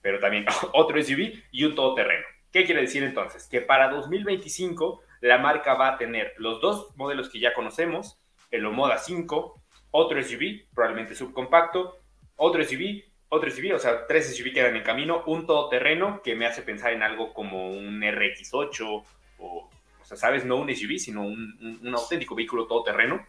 pero 0.00 0.18
también 0.18 0.46
otro 0.72 1.02
SUV 1.02 1.34
y 1.50 1.64
un 1.64 1.74
todoterreno. 1.74 2.24
¿Qué 2.50 2.64
quiere 2.64 2.80
decir 2.80 3.02
entonces? 3.02 3.46
Que 3.48 3.60
para 3.60 3.90
2025 3.90 5.02
la 5.20 5.36
marca 5.36 5.74
va 5.74 5.88
a 5.88 5.98
tener 5.98 6.32
los 6.38 6.62
dos 6.62 6.96
modelos 6.96 7.28
que 7.28 7.38
ya 7.38 7.52
conocemos, 7.52 8.18
el 8.50 8.64
Omoda 8.64 8.96
5, 8.96 9.62
otro 9.90 10.22
SUV, 10.22 10.72
probablemente 10.74 11.14
subcompacto, 11.14 12.00
otro 12.36 12.64
SUV, 12.64 13.02
otro 13.28 13.50
SUV, 13.50 13.74
o 13.74 13.78
sea, 13.78 14.06
tres 14.06 14.34
SUV 14.36 14.52
quedan 14.52 14.76
en 14.76 14.82
camino, 14.82 15.22
un 15.26 15.46
todoterreno 15.46 16.22
que 16.22 16.34
me 16.34 16.46
hace 16.46 16.62
pensar 16.62 16.92
en 16.92 17.02
algo 17.02 17.34
como 17.34 17.70
un 17.70 18.00
RX8 18.00 19.04
o, 19.38 19.70
o 19.98 20.04
sea, 20.04 20.16
sabes, 20.16 20.44
no 20.44 20.56
un 20.56 20.74
SUV, 20.74 20.98
sino 20.98 21.22
un, 21.22 21.80
un, 21.82 21.94
auténtico 21.94 22.34
vehículo 22.34 22.66
todoterreno, 22.66 23.26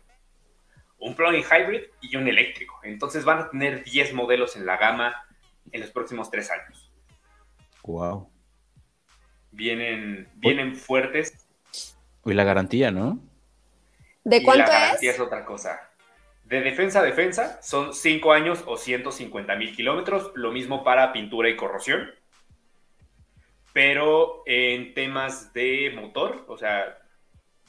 un 0.99 1.15
plug-in 1.15 1.43
hybrid 1.43 1.81
y 2.01 2.15
un 2.15 2.27
eléctrico. 2.27 2.79
Entonces 2.83 3.25
van 3.25 3.39
a 3.39 3.49
tener 3.49 3.83
10 3.83 4.13
modelos 4.13 4.55
en 4.55 4.65
la 4.65 4.77
gama 4.77 5.25
en 5.71 5.81
los 5.81 5.91
próximos 5.91 6.29
tres 6.29 6.51
años. 6.51 6.91
Wow 7.83 8.29
vienen, 9.57 10.29
vienen 10.35 10.75
fuertes. 10.75 11.33
Y 12.23 12.33
la 12.33 12.43
garantía, 12.43 12.91
¿no? 12.91 13.19
¿De 14.23 14.43
cuánto 14.43 14.63
y 14.63 14.73
la 14.73 14.79
garantía 14.79 15.11
es? 15.11 15.19
otra 15.19 15.43
cosa. 15.43 15.86
De 16.47 16.61
defensa 16.61 17.01
a 17.01 17.03
defensa 17.03 17.61
son 17.61 17.93
5 17.93 18.31
años 18.31 18.63
o 18.67 18.77
150 18.77 19.53
mil 19.57 19.75
kilómetros, 19.75 20.31
lo 20.33 20.53
mismo 20.53 20.81
para 20.81 21.11
pintura 21.11 21.49
y 21.49 21.57
corrosión. 21.57 22.09
Pero 23.73 24.43
en 24.45 24.93
temas 24.93 25.51
de 25.51 25.91
motor, 25.93 26.45
o 26.47 26.57
sea, 26.57 26.99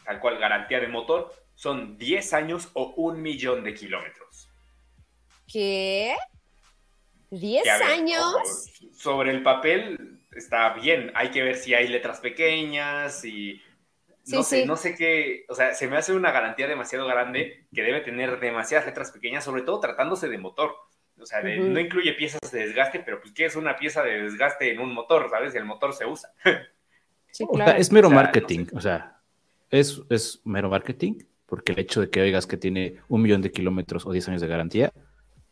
tal 0.04 0.20
cual 0.20 0.38
garantía 0.38 0.78
de 0.78 0.86
motor, 0.86 1.34
son 1.56 1.98
10 1.98 2.32
años 2.34 2.70
o 2.74 2.94
un 2.96 3.20
millón 3.20 3.64
de 3.64 3.74
kilómetros. 3.74 4.48
¿Qué? 5.52 6.14
¿10 7.32 7.68
años? 7.82 8.70
sobre 8.92 9.32
el 9.32 9.42
papel 9.42 10.20
está 10.30 10.72
bien. 10.74 11.10
Hay 11.16 11.30
que 11.30 11.42
ver 11.42 11.56
si 11.56 11.74
hay 11.74 11.88
letras 11.88 12.20
pequeñas 12.20 13.24
y 13.24 13.60
no 14.30 14.42
sé, 14.42 14.66
no 14.66 14.76
sé 14.76 14.94
qué, 14.94 15.44
o 15.48 15.54
sea, 15.54 15.74
se 15.74 15.88
me 15.88 15.96
hace 15.96 16.12
una 16.12 16.30
garantía 16.30 16.66
demasiado 16.66 17.06
grande 17.06 17.66
que 17.74 17.82
debe 17.82 18.00
tener 18.00 18.40
demasiadas 18.40 18.86
letras 18.86 19.10
pequeñas, 19.10 19.44
sobre 19.44 19.62
todo 19.62 19.80
tratándose 19.80 20.28
de 20.28 20.38
motor. 20.38 20.74
O 21.20 21.26
sea, 21.26 21.42
no 21.42 21.80
incluye 21.80 22.12
piezas 22.12 22.40
de 22.52 22.60
desgaste, 22.60 23.00
pero 23.00 23.20
pues 23.20 23.32
¿qué 23.32 23.46
es 23.46 23.56
una 23.56 23.76
pieza 23.76 24.02
de 24.02 24.22
desgaste 24.22 24.70
en 24.70 24.78
un 24.78 24.94
motor? 24.94 25.28
¿Sabes? 25.30 25.54
El 25.56 25.64
motor 25.64 25.92
se 25.94 26.06
usa. 26.06 26.32
Sí, 27.30 27.46
claro. 27.52 27.78
es 27.78 27.92
mero 27.92 28.08
marketing, 28.08 28.66
o 28.72 28.80
sea, 28.80 29.20
es, 29.70 30.00
es 30.08 30.40
mero 30.44 30.70
marketing, 30.70 31.18
porque 31.44 31.72
el 31.72 31.78
hecho 31.78 32.00
de 32.00 32.08
que 32.08 32.22
oigas 32.22 32.46
que 32.46 32.56
tiene 32.56 32.96
un 33.06 33.20
millón 33.20 33.42
de 33.42 33.52
kilómetros 33.52 34.06
o 34.06 34.12
10 34.12 34.28
años 34.28 34.40
de 34.40 34.48
garantía, 34.48 34.92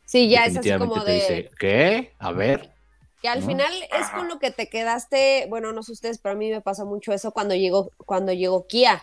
sí, 0.06 0.28
ya 0.28 0.46
es 0.46 0.56
así 0.56 0.70
como 0.78 1.04
te 1.04 1.12
dice, 1.12 1.50
¿qué? 1.58 2.14
A 2.18 2.32
ver, 2.32 2.75
que 3.22 3.28
al 3.28 3.42
final 3.42 3.72
es 3.98 4.08
con 4.10 4.28
lo 4.28 4.38
que 4.38 4.50
te 4.50 4.68
quedaste, 4.68 5.46
bueno, 5.48 5.72
no 5.72 5.82
sé 5.82 5.92
ustedes, 5.92 6.18
pero 6.18 6.34
a 6.34 6.38
mí 6.38 6.50
me 6.50 6.60
pasó 6.60 6.84
mucho 6.84 7.12
eso 7.12 7.32
cuando 7.32 7.54
llegó, 7.54 7.90
cuando 8.04 8.32
llegó 8.32 8.66
Kia, 8.66 9.02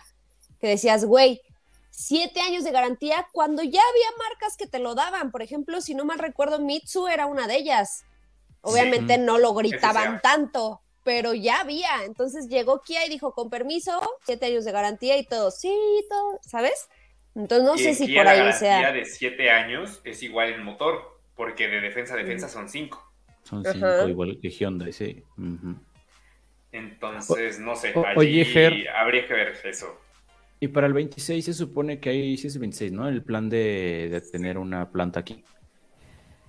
que 0.60 0.68
decías, 0.68 1.04
güey, 1.04 1.42
siete 1.90 2.40
años 2.40 2.64
de 2.64 2.72
garantía 2.72 3.26
cuando 3.32 3.62
ya 3.62 3.80
había 3.80 4.28
marcas 4.28 4.56
que 4.56 4.66
te 4.66 4.78
lo 4.78 4.94
daban. 4.94 5.30
Por 5.30 5.42
ejemplo, 5.42 5.80
si 5.80 5.94
no 5.94 6.04
mal 6.04 6.18
recuerdo, 6.18 6.58
Mitsu 6.58 7.06
era 7.06 7.26
una 7.26 7.46
de 7.46 7.56
ellas. 7.56 8.04
Obviamente 8.62 9.18
no 9.18 9.38
lo 9.38 9.52
gritaban 9.54 10.20
tanto, 10.22 10.80
pero 11.04 11.34
ya 11.34 11.60
había. 11.60 12.04
Entonces 12.04 12.48
llegó 12.48 12.82
Kia 12.82 13.06
y 13.06 13.10
dijo, 13.10 13.32
con 13.32 13.50
permiso, 13.50 14.00
siete 14.24 14.46
años 14.46 14.64
de 14.64 14.72
garantía 14.72 15.16
y 15.18 15.26
todo, 15.26 15.50
sí, 15.50 15.72
todo, 16.08 16.40
¿sabes? 16.42 16.88
Entonces 17.34 17.66
no 17.66 17.76
sé 17.76 17.94
si 17.94 18.14
por 18.14 18.26
ahí 18.26 18.38
la 18.38 18.52
sea. 18.52 18.92
de 18.92 19.04
siete 19.04 19.50
años 19.50 20.00
es 20.04 20.22
igual 20.22 20.48
el 20.48 20.62
motor, 20.62 21.20
porque 21.36 21.68
de 21.68 21.80
defensa 21.80 22.14
a 22.14 22.16
defensa 22.16 22.48
son 22.48 22.68
cinco. 22.68 23.13
Son 23.62 23.72
cinco, 23.72 24.08
igual 24.08 24.38
que 24.40 24.50
Hyundai, 24.50 24.92
sí. 24.92 25.22
Entonces, 26.72 27.60
no 27.60 27.76
sé, 27.76 27.94
allí 28.16 28.86
habría 28.88 29.26
que 29.26 29.34
ver 29.34 29.54
eso. 29.64 30.00
Y 30.60 30.68
para 30.68 30.86
el 30.86 30.92
26 30.92 31.44
se 31.44 31.54
supone 31.54 32.00
que 32.00 32.10
hay, 32.10 32.36
sí 32.36 32.46
es 32.46 32.54
el 32.54 32.60
26, 32.60 32.92
¿no? 32.92 33.08
El 33.08 33.22
plan 33.22 33.48
de, 33.48 34.08
de, 34.10 34.20
tener 34.20 34.56
una 34.56 34.90
planta 34.90 35.20
aquí. 35.20 35.44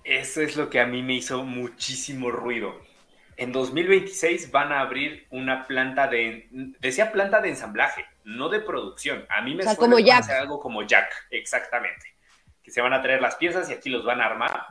Eso 0.03 0.41
es 0.41 0.55
lo 0.55 0.69
que 0.69 0.79
a 0.79 0.85
mí 0.85 1.03
me 1.03 1.15
hizo 1.15 1.43
muchísimo 1.43 2.31
ruido. 2.31 2.79
En 3.37 3.51
2026 3.51 4.51
van 4.51 4.71
a 4.71 4.79
abrir 4.79 5.27
una 5.29 5.67
planta 5.67 6.07
de, 6.07 6.47
decía 6.79 7.11
planta 7.11 7.41
de 7.41 7.49
ensamblaje, 7.49 8.05
no 8.23 8.47
de 8.49 8.61
producción. 8.61 9.25
A 9.29 9.41
mí 9.41 9.55
me 9.55 9.65
o 9.65 9.75
como 9.75 9.97
algo 9.97 10.59
como 10.59 10.83
Jack, 10.83 11.11
exactamente. 11.31 12.15
Que 12.63 12.71
se 12.71 12.81
van 12.81 12.93
a 12.93 13.01
traer 13.01 13.21
las 13.21 13.35
piezas 13.35 13.69
y 13.69 13.73
aquí 13.73 13.89
los 13.89 14.05
van 14.05 14.21
a 14.21 14.25
armar. 14.25 14.65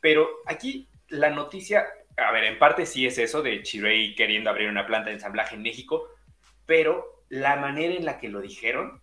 Pero 0.00 0.28
aquí 0.46 0.88
la 1.08 1.30
noticia, 1.30 1.86
a 2.16 2.32
ver, 2.32 2.44
en 2.44 2.58
parte 2.58 2.86
sí 2.86 3.06
es 3.06 3.18
eso 3.18 3.42
de 3.42 3.62
Chirey 3.62 4.14
queriendo 4.14 4.50
abrir 4.50 4.68
una 4.68 4.86
planta 4.86 5.08
de 5.08 5.14
ensamblaje 5.14 5.54
en 5.54 5.62
México, 5.62 6.08
pero 6.66 7.24
la 7.28 7.56
manera 7.56 7.94
en 7.94 8.04
la 8.04 8.18
que 8.18 8.28
lo 8.28 8.40
dijeron 8.40 9.02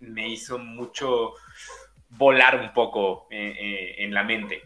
me 0.00 0.28
hizo 0.28 0.58
mucho 0.58 1.34
volar 2.10 2.60
un 2.60 2.72
poco 2.72 3.26
eh, 3.30 3.54
eh, 3.58 3.94
en 3.98 4.14
la 4.14 4.22
mente. 4.22 4.62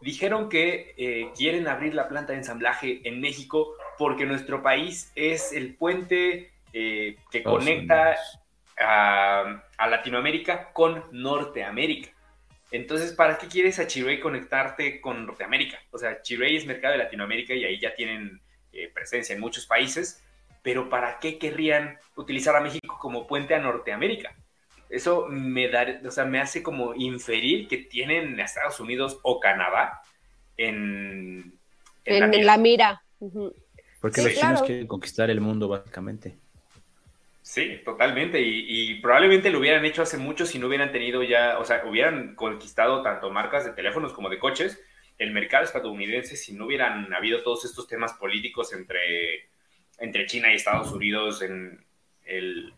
Dijeron 0.00 0.48
que 0.48 0.94
eh, 0.96 1.30
quieren 1.36 1.66
abrir 1.66 1.94
la 1.94 2.08
planta 2.08 2.32
de 2.32 2.38
ensamblaje 2.38 3.00
en 3.04 3.20
México 3.20 3.74
porque 3.96 4.26
nuestro 4.26 4.62
país 4.62 5.10
es 5.16 5.52
el 5.52 5.74
puente 5.74 6.52
que 6.70 7.42
conecta 7.42 8.14
a, 8.78 9.62
a 9.76 9.88
Latinoamérica 9.88 10.72
con 10.72 11.02
Norteamérica. 11.10 12.10
Entonces, 12.70 13.12
¿para 13.12 13.38
qué 13.38 13.46
quieres 13.46 13.78
a 13.78 13.86
Chiruey 13.86 14.20
conectarte 14.20 15.00
con 15.00 15.26
Norteamérica? 15.26 15.78
O 15.90 15.98
sea, 15.98 16.20
Chiruey 16.20 16.56
es 16.56 16.66
mercado 16.66 16.92
de 16.92 16.98
Latinoamérica 16.98 17.54
y 17.54 17.64
ahí 17.64 17.80
ya 17.80 17.94
tienen 17.94 18.40
eh, 18.72 18.90
presencia 18.92 19.34
en 19.34 19.40
muchos 19.40 19.66
países, 19.66 20.22
pero 20.62 20.90
¿para 20.90 21.18
qué 21.18 21.38
querrían 21.38 21.98
utilizar 22.16 22.54
a 22.56 22.60
México 22.60 22.98
como 23.00 23.26
puente 23.26 23.54
a 23.54 23.58
Norteamérica? 23.58 24.34
Eso 24.90 25.26
me 25.28 25.68
da, 25.68 26.00
o 26.04 26.10
sea, 26.10 26.24
me 26.24 26.40
hace 26.40 26.62
como 26.62 26.94
inferir 26.94 27.68
que 27.68 27.78
tienen 27.78 28.38
a 28.40 28.44
Estados 28.44 28.80
Unidos 28.80 29.18
o 29.22 29.40
Canadá 29.40 30.02
en, 30.56 31.58
en, 32.04 32.46
la 32.46 32.56
mira. 32.56 33.02
Porque 34.00 34.22
los 34.22 34.34
chinos 34.34 34.62
quieren 34.62 34.86
conquistar 34.86 35.30
el 35.30 35.40
mundo, 35.40 35.68
básicamente. 35.68 36.36
Sí, 37.48 37.80
totalmente. 37.82 38.42
Y, 38.42 38.96
probablemente 39.00 39.48
lo 39.48 39.58
hubieran 39.58 39.82
hecho 39.86 40.02
hace 40.02 40.18
mucho 40.18 40.44
si 40.44 40.58
no 40.58 40.66
hubieran 40.66 40.92
tenido 40.92 41.22
ya, 41.22 41.58
o 41.58 41.64
sea, 41.64 41.82
hubieran 41.86 42.34
conquistado 42.34 43.00
tanto 43.00 43.30
marcas 43.30 43.64
de 43.64 43.72
teléfonos 43.72 44.12
como 44.12 44.28
de 44.28 44.38
coches, 44.38 44.78
el 45.16 45.30
mercado 45.32 45.64
estadounidense, 45.64 46.36
si 46.36 46.52
no 46.52 46.66
hubieran 46.66 47.10
habido 47.14 47.42
todos 47.42 47.64
estos 47.64 47.88
temas 47.88 48.12
políticos 48.12 48.74
entre, 48.74 49.48
entre 49.98 50.26
China 50.26 50.52
y 50.52 50.56
Estados 50.56 50.92
Unidos 50.92 51.40
en, 51.40 51.82
el, 52.26 52.74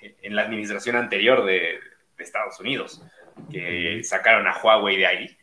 en 0.00 0.34
la 0.34 0.40
administración 0.40 0.96
anterior 0.96 1.44
de, 1.44 1.78
Estados 2.16 2.58
Unidos, 2.60 3.02
que 3.52 4.02
sacaron 4.04 4.46
a 4.46 4.56
Huawei 4.56 4.96
de 4.96 5.06
ahí. 5.06 5.38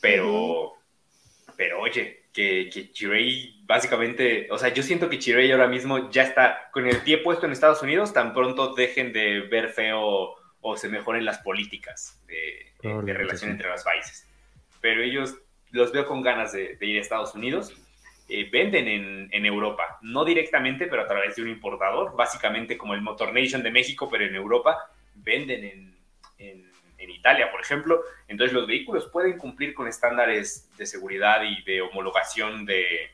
Pero, 0.00 0.72
pero 1.54 1.82
oye, 1.82 2.24
que, 2.32 2.70
que 2.72 2.90
Chirey 2.92 3.55
básicamente, 3.66 4.46
o 4.50 4.58
sea, 4.58 4.72
yo 4.72 4.82
siento 4.82 5.08
que 5.08 5.18
Chirey 5.18 5.50
ahora 5.50 5.66
mismo 5.66 6.10
ya 6.10 6.22
está 6.22 6.70
con 6.70 6.86
el 6.86 6.98
pie 6.98 7.18
puesto 7.18 7.46
en 7.46 7.52
Estados 7.52 7.82
Unidos, 7.82 8.12
tan 8.12 8.32
pronto 8.32 8.74
dejen 8.74 9.12
de 9.12 9.40
ver 9.40 9.70
feo 9.70 10.34
o 10.60 10.76
se 10.76 10.88
mejoren 10.88 11.24
las 11.24 11.38
políticas 11.38 12.22
de, 12.26 12.72
relación 12.82 13.50
entre 13.50 13.68
los 13.68 13.82
países. 13.82 14.28
Pero 14.80 15.02
ellos 15.02 15.36
los 15.70 15.92
veo 15.92 16.06
con 16.06 16.22
ganas 16.22 16.52
de, 16.52 16.78
ir 16.80 16.98
a 16.98 17.00
Estados 17.00 17.34
Unidos. 17.34 17.74
Eh, 18.28 18.48
venden 18.50 18.88
en, 18.88 19.28
en, 19.30 19.46
Europa, 19.46 19.98
no 20.02 20.24
directamente, 20.24 20.88
pero 20.88 21.02
a 21.02 21.06
través 21.06 21.36
de 21.36 21.42
un 21.42 21.48
importador, 21.48 22.16
básicamente 22.16 22.76
como 22.76 22.94
el 22.94 23.00
Motor 23.00 23.32
Nation 23.32 23.62
de 23.62 23.70
México, 23.70 24.08
pero 24.10 24.24
en 24.24 24.34
Europa, 24.34 24.90
venden 25.14 25.64
en, 25.64 25.96
en 26.38 26.66
en 26.98 27.10
Italia, 27.10 27.50
por 27.50 27.60
ejemplo. 27.60 28.02
Entonces 28.28 28.54
los 28.54 28.66
vehículos 28.66 29.08
pueden 29.10 29.38
cumplir 29.38 29.74
con 29.74 29.88
estándares 29.88 30.70
de 30.76 30.86
seguridad 30.86 31.42
y 31.42 31.62
de 31.62 31.80
homologación 31.82 32.64
de, 32.64 33.10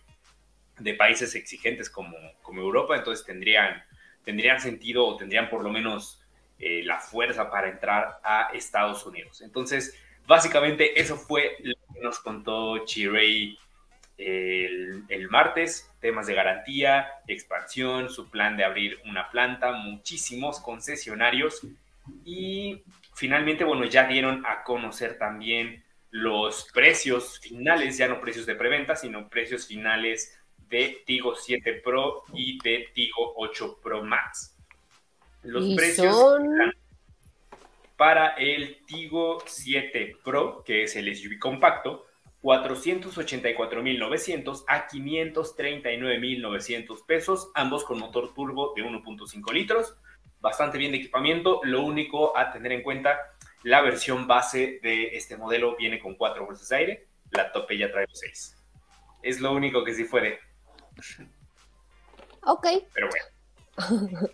de 0.83 0.95
países 0.95 1.35
exigentes 1.35 1.89
como, 1.89 2.16
como 2.43 2.61
Europa, 2.61 2.97
entonces 2.97 3.24
tendrían, 3.24 3.83
tendrían 4.24 4.61
sentido 4.61 5.07
o 5.07 5.16
tendrían 5.16 5.49
por 5.49 5.62
lo 5.62 5.70
menos 5.70 6.20
eh, 6.59 6.83
la 6.85 7.01
fuerza 7.01 7.51
para 7.51 7.68
entrar 7.68 8.20
a 8.22 8.51
Estados 8.55 9.05
Unidos. 9.07 9.41
Entonces, 9.43 9.99
básicamente 10.26 11.01
eso 11.01 11.16
fue 11.16 11.57
lo 11.61 11.74
que 11.93 12.01
nos 12.01 12.20
contó 12.20 12.85
Chirey 12.85 13.59
el, 14.18 15.05
el, 15.09 15.28
martes, 15.28 15.91
temas 16.01 16.26
de 16.26 16.35
garantía, 16.35 17.09
expansión, 17.26 18.11
su 18.11 18.30
plan 18.30 18.57
de 18.57 18.64
abrir 18.64 19.01
una 19.07 19.30
planta, 19.30 19.72
muchísimos 19.72 20.61
concesionarios 20.61 21.66
y 22.24 22.83
finalmente, 23.14 23.64
bueno, 23.64 23.85
ya 23.85 24.07
dieron 24.07 24.45
a 24.47 24.62
conocer 24.62 25.18
también 25.18 25.83
los 26.11 26.68
precios 26.72 27.41
finales, 27.41 27.97
ya 27.97 28.07
no 28.07 28.20
precios 28.20 28.47
de 28.47 28.55
preventa, 28.55 28.97
sino 28.97 29.28
precios 29.28 29.66
finales 29.66 30.39
de 30.73 31.03
Tigo 31.05 31.37
7 31.37 31.83
Pro 31.85 32.25
y 32.33 32.59
de 32.64 32.89
Tigo 32.95 33.35
8 33.37 33.81
Pro 33.83 34.03
Max. 34.03 34.57
Los 35.43 35.75
precios 35.75 36.16
para 37.99 38.29
el 38.31 38.79
Tigo 38.87 39.43
7 39.45 40.16
Pro, 40.25 40.64
que 40.64 40.85
es 40.85 40.97
el 40.97 41.14
SUV 41.14 41.39
compacto, 41.39 42.07
484.900 42.43 44.64
a 44.66 44.89
539.900 44.89 47.07
pesos, 47.07 47.51
ambos 47.55 47.85
con 47.85 47.99
motor 47.99 48.33
turbo 48.33 48.73
de 48.75 48.83
1.5 48.83 49.53
litros. 49.53 49.95
Bastante 50.41 50.79
bien 50.79 50.93
de 50.93 50.99
equipamiento. 50.99 51.61
Lo 51.64 51.83
único 51.83 52.35
a 52.37 52.51
tener 52.51 52.73
en 52.73 52.83
cuenta, 52.83 53.20
la 53.62 53.83
versión 53.83 54.27
base 54.27 54.81
de 54.83 55.16
este 55.16 55.37
modelo 55.37 55.77
viene 55.77 56.01
con 56.01 56.14
4 56.14 56.47
bolsas 56.47 56.70
de 56.70 56.77
aire, 56.77 57.09
la 57.31 57.53
tope 57.53 57.77
ya 57.77 57.93
trae 57.93 58.07
6. 58.11 58.57
Es 59.23 59.39
lo 59.39 59.53
único 59.53 59.85
que 59.85 59.93
sí 59.93 60.05
fue 60.05 60.41
Ok. 62.43 62.66
Pero 62.93 63.09
bueno. 63.09 63.24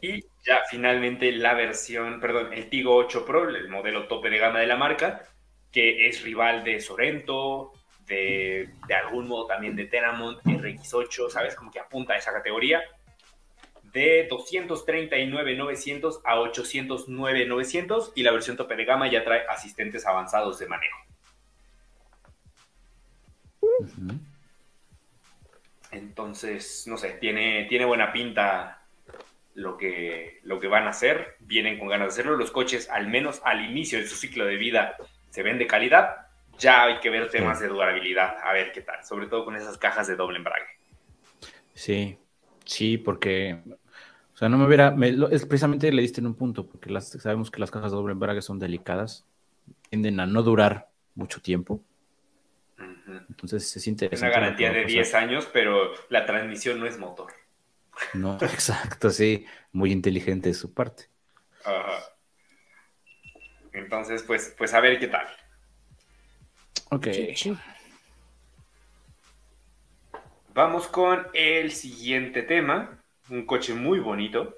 Y 0.00 0.24
ya 0.44 0.62
finalmente 0.68 1.30
la 1.32 1.54
versión, 1.54 2.20
perdón, 2.20 2.52
el 2.52 2.68
Tigo 2.68 2.96
8 2.96 3.24
Pro, 3.24 3.48
el 3.48 3.68
modelo 3.68 4.08
tope 4.08 4.30
de 4.30 4.38
gama 4.38 4.60
de 4.60 4.66
la 4.66 4.76
marca, 4.76 5.24
que 5.70 6.08
es 6.08 6.22
rival 6.22 6.64
de 6.64 6.80
Sorento, 6.80 7.72
de, 8.06 8.70
algún 9.04 9.28
modo 9.28 9.46
también 9.46 9.76
de 9.76 9.84
Tenamont, 9.84 10.42
RX8, 10.42 11.30
¿sabes? 11.30 11.54
Como 11.54 11.70
que 11.70 11.78
apunta 11.78 12.14
a 12.14 12.16
esa 12.16 12.32
categoría. 12.32 12.82
De 13.92 14.28
239.900 14.28 16.20
a 16.24 16.36
809.900 16.36 18.12
y 18.14 18.22
la 18.22 18.32
versión 18.32 18.56
tope 18.56 18.76
de 18.76 18.84
gama 18.84 19.10
ya 19.10 19.24
trae 19.24 19.46
asistentes 19.48 20.06
avanzados 20.06 20.58
de 20.58 20.66
manejo. 20.66 20.98
Entonces, 25.90 26.84
no 26.86 26.96
sé, 26.96 27.12
tiene, 27.20 27.66
tiene 27.68 27.84
buena 27.84 28.12
pinta 28.12 28.82
lo 29.54 29.76
que, 29.76 30.40
lo 30.42 30.60
que 30.60 30.68
van 30.68 30.86
a 30.86 30.90
hacer. 30.90 31.36
Vienen 31.40 31.78
con 31.78 31.88
ganas 31.88 32.08
de 32.08 32.12
hacerlo. 32.12 32.36
Los 32.36 32.50
coches, 32.50 32.88
al 32.90 33.08
menos 33.08 33.40
al 33.44 33.64
inicio 33.64 33.98
de 33.98 34.06
su 34.06 34.16
ciclo 34.16 34.44
de 34.44 34.56
vida, 34.56 34.96
se 35.30 35.42
ven 35.42 35.58
de 35.58 35.66
calidad 35.66 36.28
ya 36.58 36.84
hay 36.84 37.00
que 37.00 37.10
ver 37.10 37.30
temas 37.30 37.60
de 37.60 37.68
durabilidad, 37.68 38.36
a 38.42 38.52
ver 38.52 38.72
qué 38.72 38.82
tal, 38.82 39.04
sobre 39.04 39.26
todo 39.26 39.44
con 39.44 39.56
esas 39.56 39.78
cajas 39.78 40.06
de 40.08 40.16
doble 40.16 40.38
embrague. 40.38 40.66
Sí, 41.72 42.18
sí, 42.64 42.98
porque, 42.98 43.60
o 44.34 44.36
sea, 44.36 44.48
no 44.48 44.58
me 44.58 44.66
hubiera, 44.66 44.94
es, 45.30 45.46
precisamente 45.46 45.92
le 45.92 46.02
diste 46.02 46.20
en 46.20 46.26
un 46.26 46.34
punto, 46.34 46.66
porque 46.66 46.90
las, 46.90 47.08
sabemos 47.08 47.50
que 47.50 47.60
las 47.60 47.70
cajas 47.70 47.92
de 47.92 47.96
doble 47.96 48.12
embrague 48.12 48.42
son 48.42 48.58
delicadas, 48.58 49.24
tienden 49.88 50.18
a 50.20 50.26
no 50.26 50.42
durar 50.42 50.88
mucho 51.14 51.40
tiempo. 51.40 51.80
Entonces 53.28 53.76
es 53.76 53.86
interesante. 53.86 54.26
Una 54.26 54.40
garantía 54.40 54.72
de 54.72 54.84
10 54.84 55.14
años, 55.14 55.48
pero 55.52 55.92
la 56.08 56.26
transmisión 56.26 56.78
no 56.78 56.86
es 56.86 56.98
motor. 56.98 57.32
No, 58.14 58.38
exacto, 58.40 59.10
sí, 59.10 59.46
muy 59.72 59.92
inteligente 59.92 60.50
de 60.50 60.54
su 60.54 60.72
parte. 60.74 61.08
Ajá. 61.64 61.98
Entonces, 63.72 64.22
pues, 64.22 64.54
pues 64.56 64.74
a 64.74 64.80
ver 64.80 64.98
qué 64.98 65.08
tal. 65.08 65.26
Ok. 66.90 67.08
Vamos 70.54 70.88
con 70.88 71.26
el 71.34 71.72
siguiente 71.72 72.42
tema. 72.42 73.02
Un 73.30 73.46
coche 73.46 73.74
muy 73.74 74.00
bonito. 74.00 74.56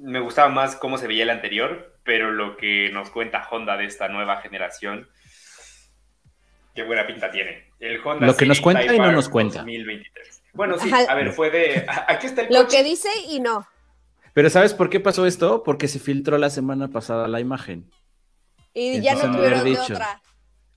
Me 0.00 0.20
gustaba 0.20 0.48
más 0.48 0.76
cómo 0.76 0.98
se 0.98 1.06
veía 1.06 1.22
el 1.22 1.30
anterior, 1.30 1.96
pero 2.02 2.32
lo 2.32 2.56
que 2.56 2.90
nos 2.92 3.10
cuenta 3.10 3.46
Honda 3.50 3.76
de 3.76 3.84
esta 3.84 4.08
nueva 4.08 4.42
generación, 4.42 5.08
qué 6.74 6.82
buena 6.82 7.06
pinta 7.06 7.30
tiene. 7.30 7.70
El 7.80 8.00
Honda 8.04 8.26
lo 8.26 8.36
que 8.36 8.46
nos 8.46 8.60
cuenta 8.60 8.94
y 8.94 8.98
no 8.98 9.12
nos 9.12 9.28
cuenta. 9.28 9.58
2023. 9.58 10.42
Bueno, 10.54 10.78
sí, 10.78 10.90
a 10.92 11.14
ver, 11.14 11.32
fue 11.32 11.50
de. 11.50 11.86
Aquí 12.08 12.26
está 12.26 12.42
el 12.42 12.52
Lo 12.52 12.68
que 12.68 12.82
dice 12.82 13.08
y 13.28 13.40
no. 13.40 13.66
Pero 14.34 14.48
¿sabes 14.50 14.74
por 14.74 14.88
qué 14.90 15.00
pasó 15.00 15.26
esto? 15.26 15.62
Porque 15.62 15.88
se 15.88 15.98
filtró 15.98 16.38
la 16.38 16.50
semana 16.50 16.88
pasada 16.88 17.28
la 17.28 17.40
imagen. 17.40 17.90
Y 18.74 19.00
ya 19.02 19.14
no 19.14 19.36
tuvieron 19.36 19.64
de 19.64 19.78
otra 19.78 20.22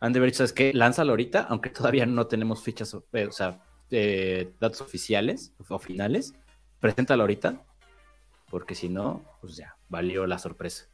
han 0.06 0.14
de 0.14 0.20
haber 0.20 0.30
dicho, 0.30 0.38
¿sabes 0.38 0.54
qué? 0.54 0.74
Lánzalo 0.74 1.12
ahorita, 1.12 1.48
aunque 1.50 1.70
todavía 1.70 2.06
no 2.06 2.28
tenemos 2.28 2.64
fichas, 2.64 2.96
eh, 3.14 3.26
o 3.26 3.32
sea, 3.32 3.60
eh, 3.92 4.52
datos 4.60 4.82
oficiales 4.82 5.54
o 5.68 5.80
finales. 5.80 6.34
Preséntalo 6.80 7.24
ahorita, 7.24 7.64
porque 8.50 8.76
si 8.76 8.90
no, 8.90 9.24
pues 9.42 9.56
ya, 9.56 9.78
valió 9.90 10.28
la 10.28 10.38
sorpresa. 10.38 10.90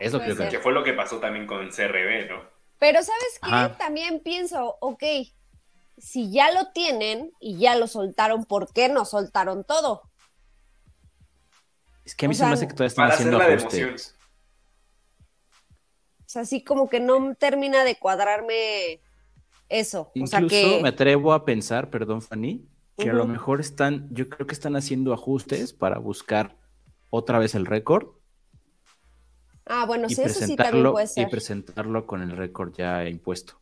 Es 0.00 0.12
lo 0.12 0.20
que, 0.20 0.34
que 0.48 0.58
fue 0.58 0.72
lo 0.72 0.82
que 0.82 0.94
pasó 0.94 1.18
también 1.18 1.46
con 1.46 1.68
CRB, 1.68 2.28
¿no? 2.30 2.42
Pero 2.80 3.00
¿sabes 3.02 3.38
qué? 3.42 3.76
También 3.78 4.20
pienso, 4.20 4.78
ok, 4.80 5.04
si 5.98 6.32
ya 6.32 6.50
lo 6.50 6.72
tienen 6.72 7.30
y 7.38 7.58
ya 7.58 7.76
lo 7.76 7.86
soltaron, 7.86 8.46
¿por 8.46 8.72
qué 8.72 8.88
no 8.88 9.04
soltaron 9.04 9.64
todo? 9.64 10.02
Es 12.06 12.14
que 12.14 12.24
a 12.24 12.28
mí 12.30 12.34
se 12.34 12.46
me 12.46 12.52
hace 12.52 12.66
que 12.66 12.72
todavía 12.72 12.88
están 12.88 13.10
haciendo 13.10 13.38
ajustes. 13.38 14.16
O 16.20 16.32
sea, 16.32 16.42
así 16.42 16.64
como 16.64 16.88
que 16.88 17.00
no 17.00 17.34
termina 17.34 17.84
de 17.84 17.96
cuadrarme 17.96 19.02
eso. 19.68 20.10
Incluso 20.14 20.46
o 20.46 20.48
sea 20.48 20.82
me 20.82 20.88
atrevo 20.88 21.34
a 21.34 21.44
pensar, 21.44 21.90
perdón, 21.90 22.22
Fanny, 22.22 22.66
que 22.96 23.10
a 23.10 23.12
lo 23.12 23.26
mejor 23.26 23.60
están, 23.60 24.08
yo 24.10 24.30
creo 24.30 24.46
que 24.46 24.54
están 24.54 24.74
haciendo 24.74 25.12
ajustes 25.12 25.74
para 25.74 25.98
buscar 25.98 26.56
otra 27.10 27.38
vez 27.38 27.54
el 27.54 27.66
récord. 27.66 28.08
Ah, 29.72 29.84
bueno, 29.86 30.08
sí, 30.08 30.20
eso 30.20 30.44
sí 30.44 30.56
también 30.56 30.90
puede 30.90 31.06
ser. 31.06 31.28
Y 31.28 31.30
presentarlo 31.30 32.04
con 32.04 32.22
el 32.22 32.36
récord 32.36 32.74
ya 32.76 33.08
impuesto. 33.08 33.60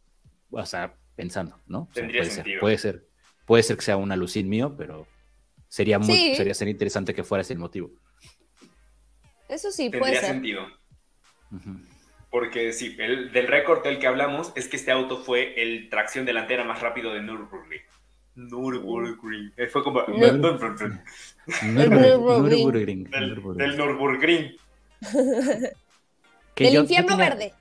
O 0.51 0.65
sea, 0.65 0.95
pensando, 1.15 1.61
¿no? 1.67 1.87
Tendría 1.93 2.23
puede 2.23 2.31
sentido. 2.31 2.55
Ser, 2.55 2.61
puede 2.61 2.79
ser, 2.79 3.07
puede 3.45 3.63
ser 3.63 3.77
que 3.77 3.83
sea 3.83 3.99
un 3.99 4.11
alucín 4.11 4.49
mío, 4.49 4.75
pero 4.75 5.07
sería 5.69 5.99
muy, 5.99 6.35
sería 6.35 6.55
ser 6.55 6.69
interesante 6.69 7.13
que 7.13 7.25
fuera 7.25 7.43
ese 7.43 7.53
el 7.53 7.59
motivo. 7.59 7.91
Eso 9.51 9.71
sí, 9.71 9.91
puede 9.91 10.15
ser. 10.15 10.31
sentido. 10.31 10.67
Porque 12.31 12.73
sí, 12.73 12.97
el, 12.99 13.31
del 13.31 13.47
récord 13.47 13.83
del 13.83 13.99
que 13.99 14.07
hablamos 14.07 14.51
es 14.57 14.67
que 14.69 14.79
este 14.79 14.91
auto 14.91 15.19
fue 15.19 15.63
el 15.63 15.91
tracción 15.91 16.25
delantera 16.25 16.65
más 16.65 16.81
rápido 16.81 17.13
de 17.13 17.21
Nürburgring. 17.21 17.83
Nürburgring. 18.35 19.53
Eh, 19.59 19.67
fue 19.67 19.85
como... 19.85 20.05
Nürburgring. 21.63 23.05
Del 23.11 23.77
Nürburgring. 23.77 24.57
El 26.67 26.75
infierno 26.75 27.17
verde. 27.17 27.53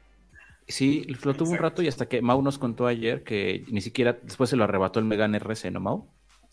Sí, 0.67 1.05
lo 1.23 1.33
tuvo 1.33 1.51
un 1.51 1.57
rato 1.57 1.81
y 1.81 1.87
hasta 1.87 2.07
que 2.07 2.21
Mau 2.21 2.41
nos 2.41 2.57
contó 2.57 2.87
ayer 2.87 3.23
que 3.23 3.63
ni 3.69 3.79
siquiera 3.81 4.17
después 4.21 4.49
se 4.49 4.57
lo 4.57 4.65
arrebató 4.65 4.99
el 4.99 5.05
Megane 5.05 5.37
RC, 5.37 5.71
¿no, 5.71 5.79
Mau? 5.79 6.07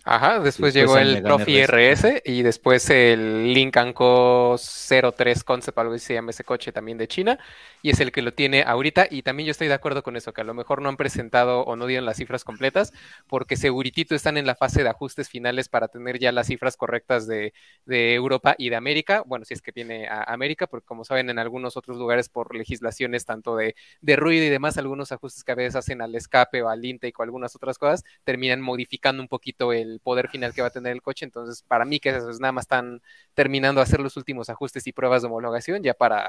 Ajá, 0.07 0.39
después, 0.41 0.75
llegó 0.75 0.99
el 0.99 1.23
Trophy 1.23 1.63
RS 1.63 2.21
y 2.27 2.43
después 2.43 2.91
el 2.91 3.55
Lincoln 3.55 3.95
Co 3.95 4.57
03 4.59 5.45
Concept, 5.45 5.79
algo 5.79 5.95
así 5.95 6.05
se 6.05 6.13
llama 6.13 6.31
ese 6.31 6.45
coche 6.45 6.73
también 6.73 6.99
de 6.99 7.09
China, 7.09 7.39
y 7.81 7.89
es 7.89 8.01
el 8.01 8.13
que 8.13 8.21
lo 8.21 8.35
tiene 8.35 8.65
ahorita. 8.65 9.07
Y 9.11 9.23
también 9.23 9.47
yo 9.47 9.53
estoy 9.53 9.69
de 9.69 9.73
acuerdo 9.73 10.03
con 10.03 10.17
eso, 10.17 10.35
que 10.35 10.43
a 10.43 10.45
lo 10.45 10.53
mejor 10.53 10.83
no 10.83 10.91
han 10.91 10.99
presentado 10.99 11.63
o 11.63 11.75
no 11.75 11.87
dieron 11.87 12.05
las 12.05 12.19
cifras 12.19 12.45
completas, 12.45 12.93
porque 13.29 13.57
seguritito 13.57 14.15
están 14.15 14.37
en 14.37 14.45
la 14.47 14.55
fase 14.55 14.83
de 14.83 14.91
ajustes 14.91 15.31
finales 15.31 15.71
para 15.71 15.89
tener 15.89 16.19
ya 16.19 16.33
las 16.33 16.49
cifras 16.49 16.77
correctas 16.77 17.27
de, 17.27 17.55
Europa 17.87 18.57
y 18.59 18.69
de 18.69 18.77
América. 18.77 19.23
Bueno, 19.25 19.47
si 19.47 19.55
es 19.55 19.63
que 19.63 19.73
viene 19.73 20.07
a 20.07 20.25
América, 20.25 20.67
porque 20.67 20.85
como 20.85 21.05
saben, 21.07 21.31
en 21.31 21.39
algunos 21.39 21.79
otros 21.79 21.97
lugares 21.97 22.29
por 22.29 22.55
legislaciones, 22.55 23.25
tanto 23.25 23.57
de, 23.57 23.75
de 24.03 24.17
ruido 24.17 24.45
y 24.45 24.51
demás, 24.51 24.77
algunos 24.77 25.13
ajustes 25.13 25.45
que 25.45 25.53
a 25.53 25.55
veces 25.55 25.77
hacen 25.77 26.03
al 26.03 26.15
escape 26.15 26.63
o 26.63 26.69
al 26.69 26.85
intake 26.85 27.15
o 27.19 27.23
algunas 27.23 27.57
otras 27.57 27.79
cosas, 27.79 28.05
terminan 28.25 28.61
modificando 28.61 29.23
un 29.23 29.29
poquito 29.29 29.73
el 29.73 29.93
poder 30.01 30.28
final 30.28 30.53
que 30.55 30.62
va 30.62 30.68
a 30.68 30.72
tener 30.72 30.92
el 30.92 31.03
coche. 31.03 31.24
Entonces, 31.24 31.62
para 31.62 31.84
mí 31.84 32.01
que 32.01 32.11
eso 32.11 32.30
es 32.30 32.40
nada 32.40 32.53
más 32.53 32.64
están 32.64 33.03
terminando 33.34 33.80
de 33.80 33.84
hacer 33.84 34.01
los 34.01 34.16
últimos 34.16 34.51
ajustes 34.51 34.86
y 34.86 34.92
pruebas 34.92 35.22
de 35.22 35.28
homologación 35.28 35.82
ya 35.82 35.95
para, 35.95 36.28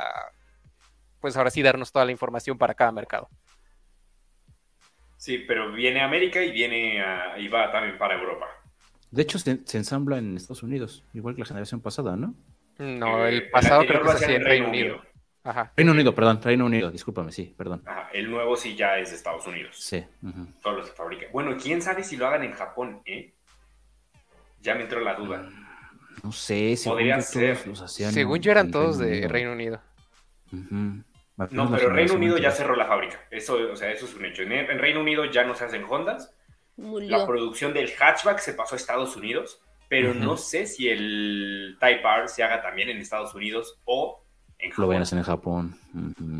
pues 1.19 1.37
ahora 1.37 1.49
sí, 1.49 1.61
darnos 1.61 1.91
toda 1.91 2.05
la 2.05 2.11
información 2.11 2.57
para 2.57 2.73
cada 2.73 2.91
mercado. 2.91 3.29
Sí, 5.17 5.39
pero 5.39 5.71
viene 5.71 6.01
a 6.01 6.05
América 6.05 6.43
y 6.43 6.51
viene 6.51 7.03
y 7.37 7.47
va 7.47 7.71
también 7.71 7.97
para 7.97 8.15
Europa. 8.15 8.45
De 9.11 9.21
hecho, 9.21 9.39
se, 9.39 9.51
ensambla 9.77 10.17
en 10.17 10.35
Estados 10.35 10.63
Unidos, 10.63 11.03
igual 11.13 11.35
que 11.35 11.41
la 11.41 11.47
generación 11.47 11.81
pasada, 11.81 12.15
¿no? 12.15 12.35
No, 12.77 13.25
el 13.25 13.49
pasado 13.49 13.85
creo 13.85 14.01
que 14.01 14.09
se 14.09 14.25
hacía 14.25 14.35
en 14.35 14.43
Reino 14.43 14.67
Unido. 14.67 15.01
Reino 15.75 15.91
Unido, 15.91 16.15
perdón, 16.15 16.41
Reino 16.41 16.65
Unido, 16.65 16.91
discúlpame, 16.91 17.31
sí, 17.31 17.53
perdón. 17.55 17.83
el 18.13 18.29
nuevo 18.29 18.55
sí 18.55 18.75
ya 18.75 18.97
es 18.97 19.11
de 19.11 19.15
Estados 19.15 19.45
Unidos. 19.45 19.77
Sí. 19.79 20.03
Todos 20.61 20.77
los 20.77 20.89
que 20.89 20.95
fabrican. 20.95 21.29
Bueno, 21.31 21.55
quién 21.61 21.81
sabe 21.81 22.03
si 22.03 22.17
lo 22.17 22.27
hagan 22.27 22.43
en 22.43 22.53
Japón, 22.53 23.01
¿eh? 23.05 23.34
Ya 24.65 24.75
me 24.75 24.81
entró 24.81 24.99
la 24.99 25.13
duda. 25.13 25.47
No 26.23 26.31
sé, 26.31 26.75
según 26.75 26.97
Podría 26.97 27.21
ser. 27.21 27.57
Según 27.87 28.39
yo 28.39 28.51
eran 28.51 28.71
todos 28.71 28.97
de 28.97 29.27
Reino 29.27 29.51
Unido. 29.51 29.79
No, 30.51 31.71
pero 31.71 31.89
Reino 31.89 32.15
Unido 32.15 32.37
ya 32.37 32.51
cerró 32.51 32.75
la 32.75 32.87
fábrica. 32.87 33.19
Eso, 33.29 33.57
o 33.71 33.75
sea, 33.75 33.91
eso 33.91 34.05
es 34.05 34.15
un 34.15 34.25
hecho. 34.25 34.41
En, 34.41 34.79
Reino 34.79 35.01
Unido 35.01 35.25
ya 35.25 35.43
no 35.43 35.53
se 35.53 35.65
hacen 35.65 35.85
Hondas 35.87 36.33
la 36.77 37.25
producción 37.25 37.73
del 37.73 37.89
hatchback 37.89 38.39
se 38.39 38.53
pasó 38.53 38.75
a 38.75 38.77
Estados 38.77 39.15
Unidos, 39.15 39.61
pero 39.87 40.13
no 40.13 40.35
sé 40.35 40.65
si 40.65 40.89
el 40.89 41.77
Type 41.79 42.01
R 42.01 42.27
se 42.27 42.43
haga 42.43 42.61
también 42.61 42.89
en 42.89 42.97
Estados 42.97 43.33
Unidos 43.33 43.79
o 43.85 44.21
en 44.57 44.71
Japón. 44.71 44.83
Lo 44.83 44.89
ven 44.89 45.03
en 45.11 45.23
Japón. 45.23 45.79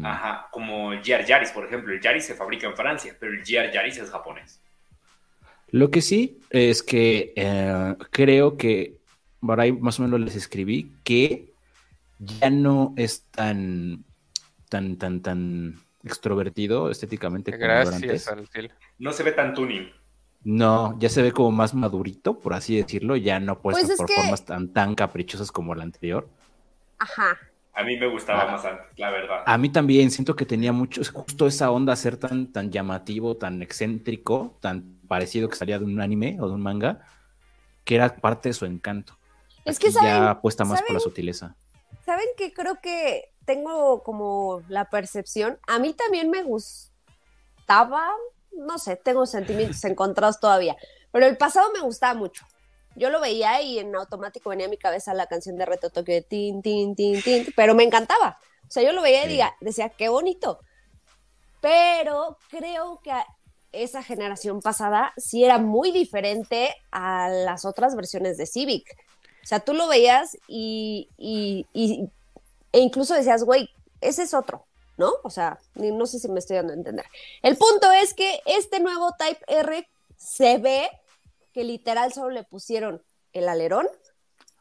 Ajá, 0.04 0.48
como 0.52 0.94
el 0.94 1.00
GR 1.00 1.26
Yaris, 1.26 1.52
por 1.52 1.66
ejemplo. 1.66 1.94
El 1.94 2.02
Yaris 2.02 2.26
se 2.26 2.36
fabrica 2.36 2.68
en 2.68 2.76
Francia, 2.76 3.16
pero 3.20 3.32
el 3.32 3.40
GR 3.40 3.72
Yaris 3.72 3.98
es 3.98 4.10
japonés. 4.10 4.62
Lo 5.76 5.92
que 5.92 6.02
sí 6.02 6.40
es 6.52 6.82
que 6.82 7.34
eh, 7.36 7.96
creo 8.10 8.56
que 8.56 8.96
por 9.42 9.60
ahí 9.60 9.74
más 9.74 10.00
o 10.00 10.04
menos 10.04 10.22
les 10.22 10.38
escribí 10.38 10.94
que 11.04 11.52
ya 12.18 12.50
no 12.50 12.94
es 12.96 13.24
tan, 13.24 14.06
tan, 14.70 14.96
tan, 14.96 15.20
tan 15.22 15.76
extrovertido 16.02 16.90
estéticamente 16.90 17.52
como 17.52 17.66
Gracias, 17.66 18.30
antes. 18.30 18.72
No 19.00 19.12
se 19.12 19.24
ve 19.24 19.34
tan 19.34 19.54
tuning. 19.54 19.92
No, 20.46 20.98
ya 20.98 21.10
se 21.10 21.22
ve 21.22 21.34
como 21.34 21.52
más 21.52 21.74
madurito, 21.74 22.40
por 22.40 22.54
así 22.54 22.78
decirlo, 22.78 23.18
ya 23.18 23.42
no 23.42 23.60
puede 23.60 23.86
pues 23.86 23.98
por 23.98 24.10
formas 24.10 24.46
tan, 24.46 24.70
tan 24.70 24.96
caprichosas 24.96 25.52
como 25.52 25.76
la 25.76 25.84
anterior. 25.84 26.30
Ajá. 27.00 27.38
A 27.74 27.84
mí 27.84 27.98
me 27.98 28.08
gustaba 28.08 28.44
ah. 28.44 28.52
más 28.54 28.64
antes, 28.64 28.98
la 28.98 29.10
verdad. 29.10 29.44
A 29.46 29.58
mí 29.58 29.68
también, 29.70 30.10
siento 30.10 30.38
que 30.38 30.46
tenía 30.46 30.72
mucho, 30.72 31.02
justo 31.12 31.48
esa 31.48 31.70
onda, 31.70 31.94
ser 31.98 32.16
tan, 32.16 32.54
tan 32.54 32.72
llamativo, 32.72 33.36
tan 33.36 33.62
excéntrico, 33.62 34.58
tan 34.62 34.95
parecido 35.08 35.50
que 35.50 35.56
salía 35.56 35.80
de 35.80 35.86
un 35.86 36.00
anime 36.02 36.38
o 36.40 36.48
de 36.48 36.54
un 36.54 36.62
manga, 36.62 37.06
que 37.84 37.96
era 37.96 38.16
parte 38.16 38.50
de 38.50 38.54
su 38.54 38.66
encanto. 38.66 39.18
Es 39.64 39.80
que 39.80 39.92
ya 39.92 40.32
apuesta 40.32 40.66
más 40.66 40.82
por 40.82 40.94
la 40.94 41.00
sutileza. 41.00 41.56
¿Saben 42.06 42.28
que 42.38 42.54
creo 42.54 42.80
que 42.82 43.34
tengo 43.46 44.04
como 44.04 44.62
la 44.68 44.90
percepción? 44.90 45.60
A 45.68 45.80
mí 45.80 45.94
también 45.94 46.30
me 46.30 46.44
gustaba, 46.44 48.12
no 48.52 48.78
sé, 48.78 48.96
tengo 48.96 49.26
sentimientos 49.26 49.84
encontrados 49.86 50.40
todavía, 50.40 50.76
pero 51.12 51.26
el 51.26 51.38
pasado 51.38 51.72
me 51.72 51.80
gustaba 51.80 52.14
mucho. 52.14 52.46
Yo 52.96 53.10
lo 53.10 53.20
veía 53.20 53.62
y 53.62 53.80
en 53.80 53.94
automático 53.96 54.50
venía 54.50 54.68
a 54.68 54.70
mi 54.70 54.78
cabeza 54.78 55.14
la 55.14 55.28
canción 55.28 55.58
de 55.58 55.66
Reto 55.66 55.90
Tokio 55.90 56.14
de 56.14 56.22
tin, 56.22 56.62
tin, 56.62 56.96
tin, 56.96 57.22
tin, 57.22 57.48
pero 57.56 57.76
me 57.76 57.84
encantaba. 57.84 58.40
O 58.68 58.72
sea, 58.72 58.84
yo 58.84 58.94
lo 58.94 59.02
veía 59.02 59.26
y 59.30 59.40
decía, 59.64 59.90
qué 59.90 60.08
bonito. 60.10 60.60
Pero 61.60 62.38
creo 62.50 63.02
que 63.04 63.12
esa 63.84 64.04
generación 64.04 64.62
pasada 64.62 65.14
sí 65.18 65.44
era 65.44 65.58
muy 65.58 65.92
diferente 65.92 66.76
a 66.92 67.30
las 67.30 67.66
otras 67.66 67.96
versiones 67.96 68.38
de 68.38 68.46
Civic. 68.46 68.98
O 69.44 69.48
sea, 69.48 69.60
tú 69.60 69.74
lo 69.74 69.88
veías 69.88 70.38
y, 70.48 71.10
y, 71.18 71.68
y 71.74 72.10
e 72.72 72.80
incluso 72.80 73.14
decías, 73.14 73.44
güey, 73.44 73.70
ese 74.02 74.24
es 74.24 74.34
otro. 74.34 74.66
¿no? 74.98 75.14
O 75.24 75.30
sea, 75.30 75.60
no 75.76 76.06
sé 76.06 76.20
si 76.20 76.30
me 76.30 76.40
estoy 76.40 76.58
dando 76.58 76.74
a 76.74 76.78
entender. 76.78 77.06
El 77.42 77.58
punto 77.58 77.92
es 77.92 78.14
que 78.14 78.40
este 78.46 78.80
nuevo 78.80 79.12
Type 79.18 79.42
R 79.48 79.88
se 80.18 80.58
ve 80.58 80.90
que 81.54 81.64
literal 81.64 82.14
solo 82.14 82.30
le 82.30 82.44
pusieron 82.44 83.04
el 83.34 83.50
alerón, 83.50 83.88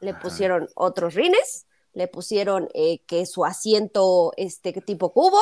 le 0.01 0.15
pusieron 0.15 0.69
otros 0.75 1.15
rines, 1.15 1.67
le 1.93 2.09
pusieron 2.09 2.69
eh, 2.75 3.01
que 3.07 3.27
su 3.27 3.45
asiento 3.45 4.33
este 4.37 4.73
tipo 4.73 5.13
cubo, 5.13 5.41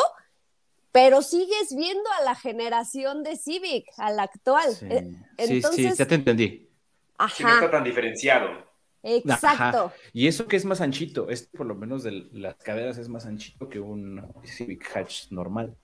pero 0.93 1.23
sigues 1.23 1.75
viendo 1.75 2.09
a 2.21 2.25
la 2.25 2.35
generación 2.35 3.23
de 3.23 3.37
Civic, 3.37 3.87
a 3.97 4.11
la 4.11 4.25
actual. 4.25 4.75
Sí, 4.75 4.87
Entonces, 5.39 5.75
sí, 5.75 5.91
sí, 5.91 5.97
ya 5.97 6.07
te 6.07 6.15
entendí. 6.15 6.69
Ajá. 7.19 7.43
no 7.43 7.55
está 7.55 7.71
tan 7.71 7.85
diferenciado. 7.85 8.71
Exacto. 9.03 9.93
Y 10.13 10.27
eso 10.27 10.47
que 10.47 10.57
es 10.57 10.65
más 10.65 10.81
anchito, 10.81 11.29
es 11.31 11.45
por 11.45 11.67
lo 11.67 11.75
menos 11.75 12.03
de 12.03 12.29
las 12.33 12.57
caderas 12.57 12.99
es 12.99 13.09
más 13.09 13.27
anchito 13.27 13.69
que 13.69 13.81
un 13.81 14.23
Civic 14.45 14.95
Hatch 14.95 15.31
normal. 15.31 15.75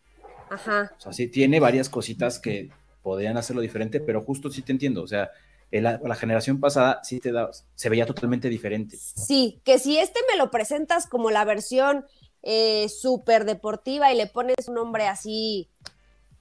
Ajá. 0.50 0.92
O 0.98 1.00
sea, 1.00 1.12
sí 1.12 1.28
tiene 1.28 1.58
varias 1.58 1.88
cositas 1.88 2.38
que 2.38 2.70
podrían 3.02 3.36
hacerlo 3.36 3.62
diferente, 3.62 4.00
pero 4.00 4.22
justo 4.22 4.50
sí 4.50 4.62
te 4.62 4.72
entiendo. 4.72 5.02
O 5.02 5.08
sea, 5.08 5.30
la, 5.70 6.00
la, 6.02 6.14
generación 6.14 6.60
pasada 6.60 7.00
sí 7.02 7.20
te 7.20 7.32
da, 7.32 7.50
se 7.74 7.88
veía 7.88 8.06
totalmente 8.06 8.48
diferente. 8.48 8.96
Sí, 8.96 9.60
que 9.64 9.78
si 9.78 9.98
este 9.98 10.20
me 10.30 10.38
lo 10.38 10.50
presentas 10.50 11.06
como 11.06 11.30
la 11.30 11.44
versión 11.44 12.06
eh, 12.42 12.88
súper 12.88 13.44
deportiva 13.44 14.12
y 14.12 14.16
le 14.16 14.26
pones 14.26 14.68
un 14.68 14.74
nombre 14.74 15.06
así 15.06 15.68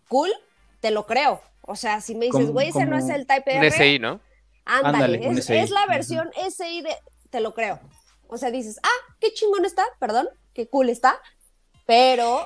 cool, 0.08 0.32
te 0.80 0.92
lo 0.92 1.06
creo. 1.06 1.42
O 1.62 1.76
sea, 1.76 2.02
si 2.02 2.16
me 2.16 2.28
dices, 2.28 2.50
güey, 2.50 2.70
ese 2.70 2.86
no 2.86 2.98
es 2.98 3.10
el 3.10 3.28
Type 3.28 3.58
R. 3.58 3.70
DSI, 3.70 4.00
¿no? 4.00 4.22
Ándale, 4.66 5.26
es, 5.28 5.70
la 5.70 5.86
versión 5.86 6.30
SI 6.50 6.82
de, 6.82 6.96
te 7.30 7.40
lo 7.40 7.54
creo. 7.54 7.80
O 8.28 8.38
sea, 8.38 8.52
dices, 8.52 8.80
ah, 8.84 9.16
qué 9.20 9.34
chingón 9.34 9.66
está, 9.66 9.86
perdón, 10.00 10.28
qué 10.54 10.68
cool 10.68 10.90
está, 10.90 11.20
pero 11.86 12.46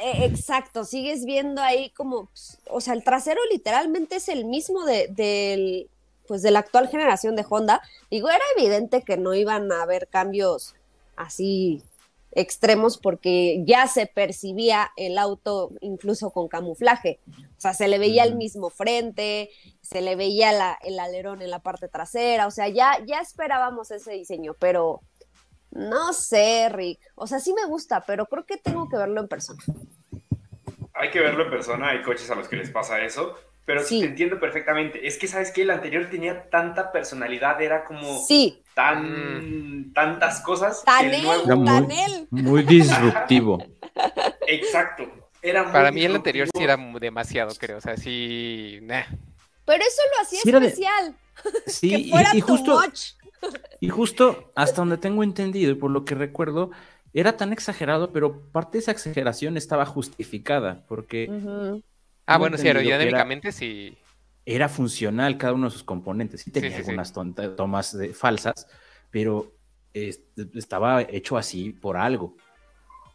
eh, 0.00 0.24
exacto, 0.24 0.84
sigues 0.84 1.24
viendo 1.24 1.62
ahí 1.62 1.90
como, 1.90 2.26
pues, 2.26 2.58
o 2.68 2.80
sea, 2.80 2.94
el 2.94 3.02
trasero 3.02 3.40
literalmente 3.50 4.16
es 4.16 4.28
el 4.28 4.44
mismo 4.44 4.84
de, 4.84 5.08
del, 5.08 5.90
pues 6.26 6.42
de 6.42 6.50
la 6.50 6.60
actual 6.60 6.88
generación 6.88 7.34
de 7.36 7.44
Honda. 7.48 7.82
Digo, 8.10 8.28
era 8.28 8.44
evidente 8.56 9.02
que 9.02 9.16
no 9.16 9.34
iban 9.34 9.70
a 9.72 9.82
haber 9.82 10.08
cambios 10.08 10.74
así 11.16 11.82
extremos 12.36 12.98
porque 12.98 13.62
ya 13.64 13.88
se 13.88 14.06
percibía 14.06 14.92
el 14.96 15.16
auto 15.16 15.72
incluso 15.80 16.30
con 16.30 16.48
camuflaje. 16.48 17.18
O 17.56 17.60
sea, 17.60 17.72
se 17.72 17.88
le 17.88 17.98
veía 17.98 18.24
el 18.24 18.36
mismo 18.36 18.68
frente, 18.68 19.50
se 19.80 20.02
le 20.02 20.16
veía 20.16 20.52
la, 20.52 20.78
el 20.84 20.98
alerón 20.98 21.40
en 21.40 21.50
la 21.50 21.60
parte 21.60 21.88
trasera, 21.88 22.46
o 22.46 22.50
sea, 22.50 22.68
ya, 22.68 23.02
ya 23.06 23.20
esperábamos 23.20 23.90
ese 23.90 24.12
diseño, 24.12 24.54
pero 24.60 25.00
no 25.70 26.12
sé, 26.12 26.68
Rick. 26.68 27.00
O 27.14 27.26
sea, 27.26 27.40
sí 27.40 27.54
me 27.54 27.64
gusta, 27.64 28.04
pero 28.06 28.26
creo 28.26 28.44
que 28.44 28.58
tengo 28.58 28.88
que 28.88 28.98
verlo 28.98 29.20
en 29.20 29.28
persona. 29.28 29.62
Hay 30.92 31.10
que 31.10 31.20
verlo 31.20 31.44
en 31.44 31.50
persona, 31.50 31.88
hay 31.88 32.02
coches 32.02 32.30
a 32.30 32.34
los 32.34 32.48
que 32.48 32.56
les 32.56 32.70
pasa 32.70 33.02
eso, 33.02 33.34
pero 33.64 33.82
sí. 33.82 34.00
te 34.00 34.06
entiendo 34.06 34.38
perfectamente. 34.38 35.06
Es 35.06 35.18
que, 35.18 35.26
¿sabes 35.26 35.50
que 35.50 35.62
El 35.62 35.70
anterior 35.70 36.08
tenía 36.10 36.50
tanta 36.50 36.92
personalidad, 36.92 37.60
era 37.62 37.84
como 37.84 38.18
sí. 38.18 38.62
Tan, 38.76 39.90
tantas 39.94 40.42
cosas. 40.42 40.84
Tan 40.84 41.06
él, 41.06 41.26
tan 41.64 41.90
él. 41.90 42.28
Muy 42.30 42.62
disruptivo. 42.62 43.64
Exacto. 44.46 45.04
Era 45.40 45.72
Para 45.72 45.90
mí 45.90 46.04
el 46.04 46.14
anterior 46.14 46.46
sí 46.54 46.62
era 46.62 46.76
demasiado, 47.00 47.54
creo. 47.58 47.78
O 47.78 47.80
sea, 47.80 47.96
sí... 47.96 48.78
Pero 49.64 49.82
eso 49.82 50.02
lo 50.14 50.22
hacía 50.22 50.40
especial. 50.44 51.16
Sí, 51.66 52.10
y, 52.34 52.40
justo... 52.40 52.82
Y 53.80 53.88
justo 53.88 54.52
hasta 54.54 54.76
donde 54.76 54.98
tengo 54.98 55.22
entendido 55.22 55.70
y 55.72 55.74
por 55.74 55.90
lo 55.90 56.04
que 56.04 56.14
recuerdo, 56.14 56.70
era 57.14 57.36
tan 57.36 57.52
exagerado, 57.52 58.10
pero 58.10 58.40
parte 58.50 58.78
de 58.78 58.82
esa 58.82 58.90
exageración 58.90 59.56
estaba 59.56 59.86
justificada, 59.86 60.84
porque... 60.86 61.30
Ah, 62.26 62.38
bueno, 62.38 62.58
sí, 62.58 62.66
aerodinámicamente 62.66 63.52
sí. 63.52 63.96
Era 64.46 64.68
funcional 64.68 65.36
cada 65.36 65.52
uno 65.52 65.66
de 65.66 65.72
sus 65.72 65.82
componentes. 65.82 66.40
Sí 66.40 66.52
tenía 66.52 66.76
algunas 66.76 67.12
tomas 67.12 67.96
falsas, 68.14 68.68
pero 69.10 69.52
estaba 69.92 71.02
hecho 71.02 71.36
así 71.36 71.70
por 71.72 71.96
algo. 71.96 72.36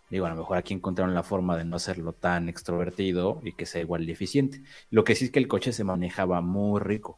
Digo, 0.10 0.26
a 0.26 0.30
lo 0.30 0.36
mejor 0.36 0.58
aquí 0.58 0.74
encontraron 0.74 1.16
la 1.16 1.24
forma 1.24 1.56
de 1.56 1.64
no 1.64 1.78
hacerlo 1.78 2.12
tan 2.12 2.50
extrovertido 2.50 3.40
y 3.44 3.54
que 3.54 3.66
sea 3.66 3.80
igual 3.80 4.06
de 4.06 4.12
eficiente. 4.12 4.62
Lo 4.90 5.06
que 5.06 5.16
sí 5.16 5.26
es 5.26 5.32
que 5.32 5.40
el 5.40 5.48
coche 5.48 5.72
se 5.72 5.86
manejaba 5.86 6.42
muy 6.42 6.82
rico. 6.82 7.18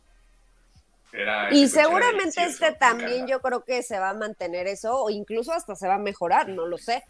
y 1.51 1.68
seguramente 1.68 2.43
este 2.43 2.72
también 2.74 3.26
yo 3.28 3.39
creo 3.39 3.64
que 3.64 3.82
se 3.82 3.97
va 3.97 4.11
a 4.11 4.14
mantener 4.14 4.68
eso 4.68 4.95
o 4.95 5.09
incluso 5.09 5.53
hasta 5.53 5.76
se 5.76 5.88
va 5.88 5.95
a 5.95 5.99
mejorar, 5.99 6.49
no 6.49 6.68
lo 6.68 6.78
sé. 6.78 7.03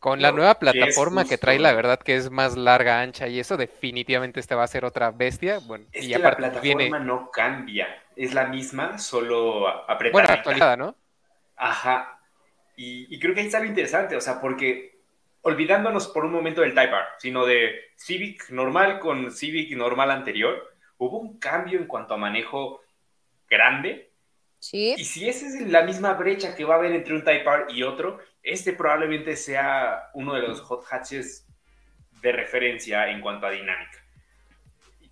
Con 0.00 0.22
la 0.22 0.32
nueva 0.32 0.58
plataforma 0.58 1.26
que 1.26 1.36
trae, 1.36 1.58
la 1.58 1.74
verdad 1.74 2.00
que 2.00 2.16
es 2.16 2.30
más 2.30 2.56
larga, 2.56 3.02
ancha 3.02 3.28
y 3.28 3.38
eso 3.38 3.58
definitivamente 3.58 4.40
este 4.40 4.54
va 4.54 4.64
a 4.64 4.66
ser 4.66 4.86
otra 4.86 5.10
bestia. 5.10 5.58
Bueno, 5.58 5.84
es 5.92 6.06
y 6.06 6.12
que 6.12 6.18
la 6.18 6.34
plataforma 6.34 6.98
no 6.98 7.30
cambia, 7.30 8.02
es 8.16 8.32
la 8.32 8.46
misma, 8.46 8.98
solo 8.98 9.68
apretada. 9.68 10.12
Bueno, 10.12 10.28
actualizada, 10.30 10.76
¿no? 10.78 10.96
Ajá. 11.54 12.18
Y, 12.76 13.14
y, 13.14 13.20
creo 13.20 13.34
que 13.34 13.40
ahí 13.40 13.46
está 13.46 13.60
lo 13.60 13.66
interesante, 13.66 14.16
o 14.16 14.22
sea, 14.22 14.40
porque 14.40 15.02
olvidándonos 15.42 16.08
por 16.08 16.24
un 16.24 16.32
momento 16.32 16.62
del 16.62 16.74
Type 16.74 16.94
R, 16.94 17.04
sino 17.18 17.44
de 17.44 17.90
Civic 17.94 18.48
normal 18.48 19.00
con 19.00 19.30
Civic 19.30 19.76
normal 19.76 20.10
anterior, 20.10 20.76
hubo 20.96 21.18
un 21.18 21.38
cambio 21.38 21.78
en 21.78 21.86
cuanto 21.86 22.14
a 22.14 22.16
manejo 22.16 22.80
grande 23.50 24.10
y 24.72 25.04
si 25.04 25.28
esa 25.28 25.46
es 25.46 25.60
la 25.70 25.82
misma 25.82 26.12
brecha 26.14 26.54
que 26.54 26.64
va 26.64 26.74
a 26.74 26.78
haber 26.78 26.92
entre 26.92 27.14
un 27.14 27.24
Type 27.24 27.44
R 27.44 27.64
y 27.70 27.82
otro, 27.82 28.18
este 28.42 28.72
probablemente 28.72 29.36
sea 29.36 30.10
uno 30.14 30.34
de 30.34 30.42
los 30.42 30.60
hot 30.60 30.84
hatches 30.90 31.46
de 32.22 32.32
referencia 32.32 33.08
en 33.10 33.20
cuanto 33.20 33.46
a 33.46 33.50
dinámica. 33.50 33.98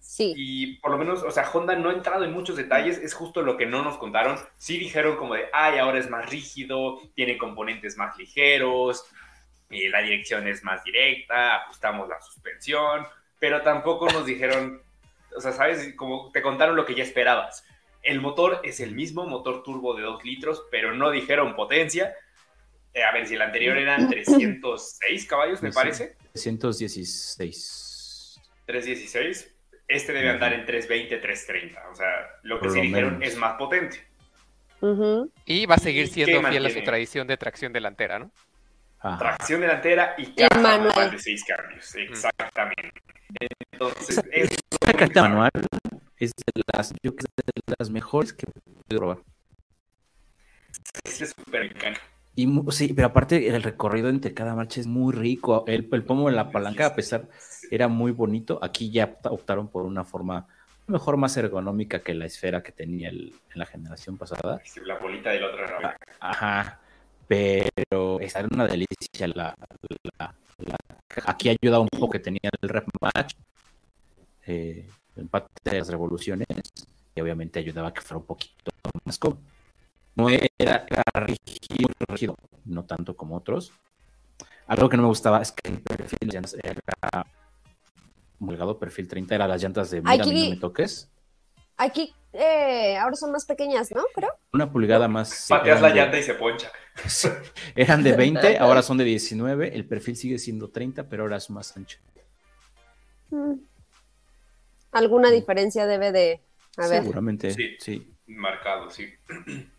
Sí. 0.01 0.33
Y 0.37 0.77
por 0.79 0.91
lo 0.91 0.99
menos, 0.99 1.23
o 1.23 1.31
sea, 1.31 1.49
Honda 1.51 1.77
no 1.77 1.91
ha 1.91 1.93
entrado 1.93 2.25
en 2.25 2.33
muchos 2.33 2.57
detalles, 2.57 2.99
es 2.99 3.15
justo 3.15 3.43
lo 3.43 3.57
que 3.57 3.67
no 3.67 3.83
nos 3.83 3.99
contaron. 3.99 4.39
Sí 4.57 4.79
dijeron 4.79 5.17
como 5.17 5.35
de, 5.35 5.47
ay, 5.53 5.79
ahora 5.79 5.99
es 5.99 6.09
más 6.09 6.29
rígido, 6.29 7.01
tiene 7.15 7.37
componentes 7.37 7.97
más 7.97 8.17
ligeros, 8.17 9.05
y 9.71 9.89
la 9.89 10.01
dirección 10.01 10.49
es 10.49 10.65
más 10.65 10.83
directa, 10.83 11.57
ajustamos 11.57 12.09
la 12.09 12.21
suspensión, 12.21 13.07
pero 13.39 13.61
tampoco 13.61 14.09
nos 14.11 14.25
dijeron, 14.25 14.83
o 15.37 15.41
sea, 15.41 15.53
¿sabes? 15.53 15.95
Como 15.95 16.33
te 16.33 16.41
contaron 16.41 16.75
lo 16.75 16.87
que 16.87 16.95
ya 16.95 17.05
esperabas 17.05 17.65
el 18.03 18.21
motor 18.21 18.61
es 18.65 18.81
el 18.81 18.95
mismo, 18.95 19.27
motor 19.27 19.63
turbo 19.63 19.95
de 19.95 20.03
2 20.03 20.25
litros, 20.25 20.65
pero 20.71 20.95
no 20.95 21.11
dijeron 21.11 21.55
potencia. 21.55 22.15
Eh, 22.99 23.05
a 23.05 23.13
ver, 23.13 23.29
si 23.29 23.35
el 23.35 23.43
anterior 23.43 23.77
eran 23.79 24.09
306 24.09 25.27
caballos, 25.27 25.63
me 25.63 25.71
parece. 25.71 26.17
316. 26.33 28.41
316. 28.67 29.55
este 29.87 30.13
debe 30.13 30.31
andar 30.31 30.53
en 30.53 30.67
320, 30.67 31.19
330. 31.19 31.91
O 31.91 31.95
sea, 31.95 32.09
lo 32.43 32.61
que 32.61 32.71
sí 32.71 32.81
dijeron 32.81 33.23
es 33.23 33.37
más 33.37 33.55
potente. 33.55 34.05
Y 35.45 35.67
va 35.67 35.77
a 35.77 35.79
seguir 35.79 36.09
siendo 36.09 36.43
fiel 36.49 36.67
a 36.67 36.71
su 36.71 36.83
tradición 36.83 37.29
de 37.29 37.37
tracción 37.37 37.73
delantera, 37.73 38.19
¿no? 38.19 38.33
Tracción 39.01 39.61
delantera 39.61 40.17
y 40.19 40.35
caja 40.35 40.61
manual 40.61 41.13
de 41.13 41.21
seis 41.21 41.45
cambios. 41.45 41.95
Exactamente. 41.95 43.01
Entonces, 43.71 44.21
es 44.33 44.51
manual 45.15 45.53
es 46.17 46.33
de 46.53 46.63
las, 46.75 46.93
yo 47.01 47.15
creo 47.15 47.29
que 47.37 47.43
es 47.47 47.53
de 47.65 47.75
las 47.79 47.91
mejores 47.91 48.33
que 48.33 48.45
he 48.89 48.97
probar. 48.97 49.19
Es 51.05 51.33
súper 51.37 51.63
y, 52.39 52.47
sí, 52.71 52.93
pero 52.95 53.09
aparte 53.09 53.49
el 53.49 53.61
recorrido 53.65 54.09
entre 54.09 54.33
cada 54.33 54.55
marcha 54.55 54.79
es 54.81 54.87
muy 54.87 55.13
rico. 55.13 55.65
El, 55.67 55.89
el 55.91 56.05
pomo 56.05 56.31
de 56.31 56.37
la 56.37 56.53
palanca, 56.53 56.87
a 56.87 56.95
pesar, 56.95 57.29
era 57.69 57.89
muy 57.89 58.13
bonito. 58.13 58.61
Aquí 58.63 58.93
ya 58.93 59.19
optaron 59.25 59.67
por 59.67 59.85
una 59.85 60.05
forma 60.05 60.47
mejor 60.87 61.17
más 61.17 61.37
ergonómica 61.37 61.99
que 61.99 62.15
la 62.15 62.27
esfera 62.27 62.63
que 62.63 62.71
tenía 62.71 63.09
el, 63.09 63.35
en 63.53 63.59
la 63.59 63.67
generación 63.67 64.17
pasada. 64.17 64.63
La 64.85 64.99
bolita 64.99 65.31
del 65.31 65.43
otro 65.43 65.67
ah, 65.83 65.97
Ajá, 66.21 66.81
pero 67.27 68.21
esa 68.21 68.39
era 68.39 68.49
una 68.53 68.69
delicia. 68.69 69.27
La, 69.35 69.57
aquí 71.27 71.49
ayuda 71.49 71.81
un 71.81 71.89
poco 71.89 72.09
que 72.09 72.21
tenía 72.21 72.51
el 72.63 72.69
rep 72.69 72.87
match, 73.01 73.35
eh, 74.47 74.89
el 75.17 75.23
empate 75.23 75.49
de 75.65 75.79
las 75.81 75.89
revoluciones, 75.89 76.47
y 77.17 77.21
obviamente 77.21 77.59
ayudaba 77.59 77.89
a 77.89 77.93
que 77.93 78.01
fuera 78.01 78.19
un 78.19 78.27
poquito 78.27 78.71
más 79.05 79.19
cómodo 79.19 79.41
no 80.19 80.29
era, 80.29 80.85
rígido, 81.15 82.37
no 82.65 82.85
tanto 82.85 83.17
como 83.17 83.37
otros. 83.37 83.73
Algo 84.67 84.89
que 84.89 84.97
no 84.97 85.05
me 85.05 85.09
gustaba 85.09 85.41
es 85.41 85.53
que 85.53 85.69
el 85.71 85.81
perfil 85.81 86.31
era 86.35 87.27
holgado, 88.41 88.79
perfil 88.79 89.07
30, 89.07 89.35
era 89.37 89.47
las 89.47 89.63
llantas 89.63 89.91
de 89.91 90.03
mira, 90.03 90.15
aquí, 90.15 90.45
no 90.45 90.51
me 90.51 90.57
toques. 90.57 91.09
Aquí 91.77 92.13
eh, 92.33 92.97
ahora 92.99 93.15
son 93.15 93.31
más 93.31 93.47
pequeñas, 93.47 93.93
¿no? 93.93 94.03
Creo. 94.13 94.31
Una 94.53 94.71
pulgada 94.71 95.07
más. 95.07 95.47
Pateas 95.49 95.81
la 95.81 95.95
llanta 95.95 96.19
y 96.19 96.25
se 96.25 96.35
poncha. 96.35 96.73
eran 97.77 98.03
de 98.03 98.13
20, 98.13 98.59
ahora 98.59 98.83
son 98.83 98.99
de 98.99 99.05
19. 99.05 99.77
El 99.77 99.87
perfil 99.87 100.17
sigue 100.17 100.39
siendo 100.41 100.71
30, 100.71 101.09
pero 101.09 101.23
ahora 101.23 101.37
es 101.37 101.49
más 101.49 101.77
ancho. 101.77 102.01
Mm. 103.31 103.55
¿Alguna 104.91 105.31
diferencia 105.31 105.87
debe 105.87 106.11
de 106.11 106.41
haber? 106.77 107.03
Seguramente, 107.03 107.53
sí. 107.53 107.77
sí. 107.79 108.15
Marcado, 108.27 108.91
sí. 108.91 109.07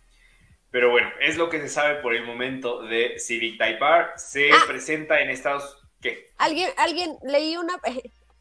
Pero 0.72 0.91
bueno, 0.91 1.09
es 1.20 1.38
lo 1.38 1.49
que 1.49 1.59
se 1.59 1.70
sabe 1.70 1.95
por 1.95 2.13
el 2.13 2.26
momento 2.26 2.84
de 2.84 3.17
Civic 3.17 3.57
Type 3.57 3.80
R. 3.84 4.07
Se 4.17 4.51
ah. 4.51 4.63
presenta 4.67 5.20
en 5.22 5.30
Estados... 5.30 5.78
¿Qué? 5.99 6.28
Alguien, 6.38 6.70
alguien, 6.78 7.17
leí 7.24 7.57
una... 7.57 7.76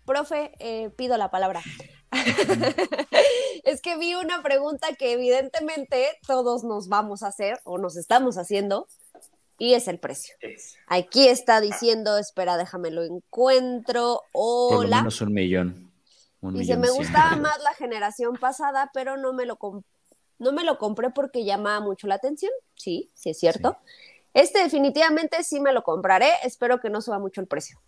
profe, 0.04 0.52
eh, 0.58 0.90
pido 0.96 1.16
la 1.16 1.30
palabra. 1.30 1.62
es 3.64 3.82
que 3.82 3.96
vi 3.98 4.14
una 4.14 4.42
pregunta 4.42 4.88
que 4.98 5.12
evidentemente 5.12 6.08
todos 6.26 6.64
nos 6.64 6.88
vamos 6.88 7.22
a 7.22 7.28
hacer 7.28 7.60
o 7.64 7.78
nos 7.78 7.96
estamos 7.96 8.38
haciendo 8.38 8.88
y 9.58 9.74
es 9.74 9.88
el 9.88 9.98
precio. 9.98 10.34
Aquí 10.86 11.28
está 11.28 11.60
diciendo, 11.60 12.16
espera, 12.16 12.56
déjame 12.56 12.90
lo 12.90 13.02
encuentro. 13.02 14.22
Hola. 14.32 14.76
Por 14.76 14.88
lo 14.88 14.96
menos 14.96 15.20
un 15.20 15.32
millón. 15.32 15.92
Dice, 16.40 16.76
me 16.76 16.90
gustaba 16.90 17.36
más 17.36 17.60
la 17.62 17.74
generación 17.74 18.36
pasada, 18.36 18.90
pero 18.94 19.16
no 19.16 19.32
me 19.32 19.44
lo 19.44 19.56
compré 19.56 19.97
no 20.38 20.52
me 20.52 20.64
lo 20.64 20.78
compré 20.78 21.10
porque 21.10 21.44
llamaba 21.44 21.80
mucho 21.80 22.06
la 22.06 22.14
atención, 22.14 22.52
sí, 22.74 23.10
sí 23.14 23.30
es 23.30 23.38
cierto. 23.38 23.76
Este 24.34 24.62
definitivamente 24.62 25.42
sí 25.42 25.60
me 25.60 25.72
lo 25.72 25.82
compraré, 25.82 26.30
espero 26.44 26.80
que 26.80 26.90
no 26.90 27.00
suba 27.00 27.18
mucho 27.18 27.40
el 27.40 27.46
precio. 27.46 27.80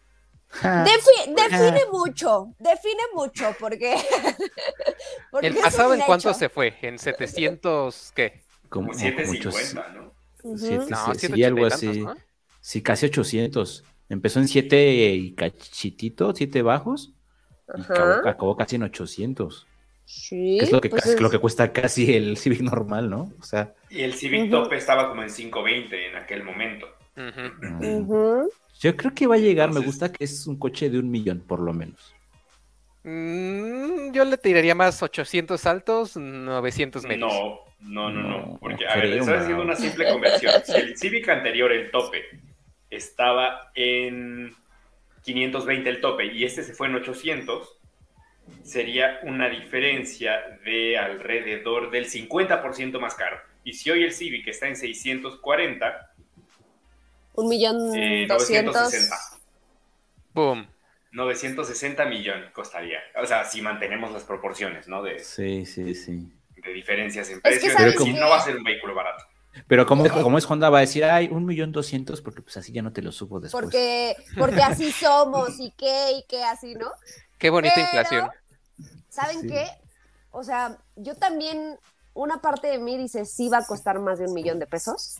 define 0.62 1.86
mucho, 1.92 2.54
define 2.58 3.02
mucho, 3.14 3.54
porque... 3.60 3.96
¿El 5.42 5.56
pasado 5.56 5.94
en 5.94 6.00
cuánto 6.00 6.34
se 6.34 6.48
fue? 6.48 6.74
¿En 6.82 6.98
700 6.98 8.12
qué? 8.14 8.42
Como 8.68 8.92
750, 8.92 9.88
¿no? 9.92 10.12
no, 10.42 11.14
sí, 11.14 11.44
algo 11.44 11.66
así. 11.66 12.04
Sí, 12.60 12.82
casi 12.82 13.06
800. 13.06 13.84
Empezó 14.08 14.40
en 14.40 14.48
7 14.48 15.14
y 15.14 15.34
cachitito, 15.34 16.34
7 16.34 16.62
bajos, 16.62 17.12
y 17.76 17.82
acabó 18.28 18.56
casi 18.56 18.76
en 18.76 18.84
800 18.84 19.68
es 20.30 20.72
lo 20.72 20.80
que, 20.80 20.90
pues 20.90 21.20
lo 21.20 21.30
que 21.30 21.38
cuesta 21.38 21.72
casi 21.72 22.14
el 22.14 22.36
Civic 22.38 22.60
normal, 22.60 23.10
¿no? 23.10 23.32
O 23.38 23.42
sea. 23.42 23.74
Y 23.88 24.02
el 24.02 24.14
Civic 24.14 24.50
top 24.50 24.72
estaba 24.72 25.08
como 25.08 25.22
en 25.22 25.32
520 25.32 26.08
en 26.08 26.16
aquel 26.16 26.44
momento. 26.44 26.88
Yo 28.80 28.96
creo 28.96 29.14
que 29.14 29.26
va 29.26 29.34
a 29.34 29.38
llegar, 29.38 29.72
me 29.72 29.80
gusta 29.80 30.10
que 30.10 30.24
es 30.24 30.46
un 30.46 30.58
coche 30.58 30.88
de 30.88 30.98
un 30.98 31.10
millón, 31.10 31.40
por 31.40 31.60
lo 31.60 31.72
menos. 31.72 32.14
Mm, 33.02 34.12
yo 34.12 34.24
le 34.24 34.36
tiraría 34.36 34.74
más 34.74 35.02
800 35.02 35.64
altos, 35.66 36.16
900 36.16 37.04
medios. 37.04 37.32
No, 37.32 37.60
no, 37.80 38.10
no, 38.10 38.22
no. 38.22 38.58
Porque, 38.60 38.86
a 38.86 38.96
ver, 38.96 39.14
estoy 39.14 39.34
haciendo 39.34 39.62
una 39.62 39.76
simple 39.76 40.08
conversión. 40.10 40.54
Si 40.64 40.72
el 40.72 40.96
Civic 40.96 41.28
anterior, 41.28 41.72
el 41.72 41.90
tope, 41.90 42.22
estaba 42.90 43.70
en 43.74 44.54
520 45.22 45.88
el 45.88 46.00
tope 46.00 46.26
y 46.26 46.44
este 46.44 46.62
se 46.62 46.74
fue 46.74 46.88
en 46.88 46.96
800, 46.96 47.79
sería 48.62 49.20
una 49.22 49.48
diferencia 49.48 50.58
de 50.64 50.98
alrededor 50.98 51.90
del 51.90 52.06
50% 52.06 52.98
más 53.00 53.14
caro. 53.14 53.38
Y 53.64 53.74
si 53.74 53.90
hoy 53.90 54.04
el 54.04 54.12
Civic 54.12 54.48
está 54.48 54.68
en 54.68 54.76
640, 54.76 56.10
un 57.34 57.48
millón 57.48 57.94
eh, 57.96 58.26
960. 58.26 59.16
Boom. 60.34 60.66
960 61.12 62.04
millones 62.06 62.50
costaría. 62.52 62.98
O 63.20 63.26
sea, 63.26 63.44
si 63.44 63.62
mantenemos 63.62 64.12
las 64.12 64.24
proporciones, 64.24 64.88
¿no? 64.88 65.02
De, 65.02 65.18
sí, 65.18 65.64
sí, 65.66 65.94
sí. 65.94 66.32
De 66.56 66.72
diferencias 66.72 67.30
en 67.30 67.40
precios. 67.40 67.74
Pero 67.76 67.92
no 68.06 68.28
va 68.28 68.36
a 68.36 68.42
ser 68.42 68.56
un 68.56 68.64
vehículo 68.64 68.94
barato. 68.94 69.24
Pero 69.66 69.84
como, 69.86 70.08
como 70.08 70.38
es 70.38 70.48
Honda, 70.48 70.70
va 70.70 70.78
a 70.78 70.82
decir, 70.82 71.04
ay, 71.04 71.28
un 71.30 71.44
millón 71.44 71.72
doscientos, 71.72 72.22
porque 72.22 72.42
pues 72.42 72.56
así 72.56 72.72
ya 72.72 72.82
no 72.82 72.92
te 72.92 73.02
lo 73.02 73.10
subo 73.10 73.40
después. 73.40 73.64
Porque, 73.64 74.14
porque 74.38 74.62
así 74.62 74.92
somos, 74.92 75.58
y 75.58 75.72
qué, 75.72 76.12
y 76.12 76.24
qué, 76.28 76.44
así, 76.44 76.74
¿no? 76.74 76.92
Qué 77.40 77.48
bonita 77.50 77.80
inflación. 77.80 78.28
¿Saben 79.08 79.48
qué? 79.48 79.66
O 80.30 80.44
sea, 80.44 80.76
yo 80.94 81.16
también, 81.16 81.78
una 82.14 82.40
parte 82.40 82.68
de 82.68 82.78
mí 82.78 82.96
dice, 82.96 83.24
sí 83.24 83.48
va 83.48 83.58
a 83.58 83.66
costar 83.66 83.98
más 83.98 84.18
de 84.18 84.26
un 84.26 84.34
millón 84.34 84.58
de 84.58 84.66
pesos, 84.66 85.18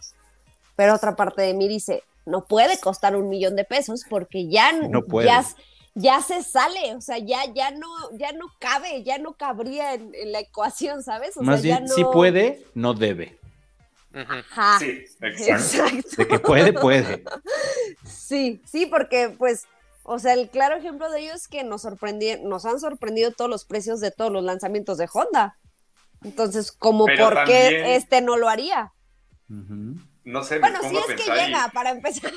pero 0.77 0.95
otra 0.95 1.17
parte 1.17 1.43
de 1.43 1.55
mí 1.55 1.67
dice, 1.67 2.05
no 2.27 2.45
puede 2.45 2.79
costar 2.79 3.17
un 3.17 3.29
millón 3.29 3.57
de 3.57 3.65
pesos 3.65 4.05
porque 4.09 4.49
ya, 4.49 4.73
no 4.73 5.03
ya, 5.23 5.45
ya, 5.95 6.21
se 6.21 6.43
sale, 6.43 6.95
o 6.95 7.01
sea, 7.01 7.19
ya, 7.19 7.41
ya, 7.55 7.71
no, 7.71 7.89
ya 8.13 8.33
no 8.33 8.47
cabe, 8.61 9.03
ya 9.03 9.19
no 9.19 9.33
cabría 9.33 9.95
en, 9.95 10.13
la 10.31 10.41
ecuación, 10.41 11.03
¿sabes? 11.03 11.37
más 11.39 11.63
bien, 11.63 11.89
si 11.89 12.05
puede, 12.05 12.65
no 12.75 12.93
debe. 12.93 13.39
Ajá. 14.13 14.79
Sí, 14.79 15.05
exacto. 15.23 16.17
De 16.19 16.29
que 16.29 16.39
puede, 16.39 16.73
puede. 16.75 17.25
Sí, 18.05 18.61
sí, 18.67 18.87
porque 18.87 19.35
pues 19.39 19.67
o 20.03 20.19
sea, 20.19 20.35
el 20.35 20.49
claro 20.51 20.77
ejemplo 20.77 21.11
de 21.11 21.21
ello 21.21 21.35
es 21.35 21.49
que 21.49 21.65
nos 21.65 21.87
nos 22.43 22.67
han 22.67 22.81
sorprendido 22.81 23.33
todos 23.33 23.51
los 23.51 23.65
precios 23.65 24.01
de 24.01 24.11
todos 24.11 24.33
los 24.33 24.43
lanzamientos 24.43 24.99
de 24.99 25.09
Honda. 25.13 25.57
Entonces, 26.23 26.73
como 26.73 27.07
por 27.07 27.45
qué 27.45 27.97
este 27.97 28.21
no 28.21 28.37
lo 28.37 28.49
haría? 28.49 28.93
No 29.49 30.45
sé, 30.45 30.59
bueno, 30.59 30.79
si 30.83 30.97
es 30.97 31.07
que 31.07 31.33
llega, 31.33 31.71
para 31.73 31.91
empezar. 31.91 32.31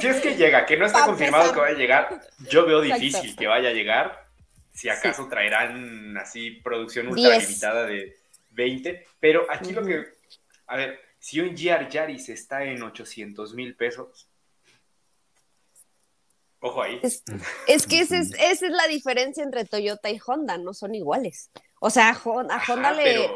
Si 0.00 0.06
es 0.06 0.20
que 0.20 0.34
llega, 0.34 0.66
que 0.66 0.76
no 0.76 0.86
está 0.86 1.04
confirmado 1.06 1.52
que 1.52 1.60
vaya 1.60 1.76
a 1.76 1.78
llegar, 1.78 2.20
yo 2.50 2.66
veo 2.66 2.80
difícil 2.80 3.36
que 3.36 3.46
vaya 3.46 3.68
a 3.68 3.72
llegar. 3.72 4.28
Si 4.72 4.88
acaso 4.88 5.28
traerán 5.28 6.16
así 6.16 6.52
producción 6.52 7.08
ultra 7.08 7.38
limitada 7.38 7.84
de 7.86 8.16
20. 8.50 9.06
Pero 9.20 9.46
aquí 9.50 9.72
lo 9.72 9.84
que. 9.84 10.04
A 10.66 10.76
ver, 10.76 11.00
si 11.18 11.40
un 11.40 11.54
GR 11.54 11.88
Yaris 11.88 12.28
está 12.28 12.64
en 12.64 12.82
800 12.82 13.54
mil 13.54 13.76
pesos, 13.76 14.27
Ojo 16.60 16.82
ahí. 16.82 17.00
Es, 17.02 17.22
que 17.86 18.00
esa 18.00 18.18
es, 18.18 18.60
la 18.62 18.86
diferencia 18.88 19.42
entre 19.42 19.64
Toyota 19.64 20.10
y 20.10 20.18
Honda, 20.24 20.58
no 20.58 20.74
son 20.74 20.94
iguales. 20.94 21.50
O 21.80 21.90
sea, 21.90 22.10
a 22.10 22.22
Honda, 22.24 22.92
le... 22.92 23.30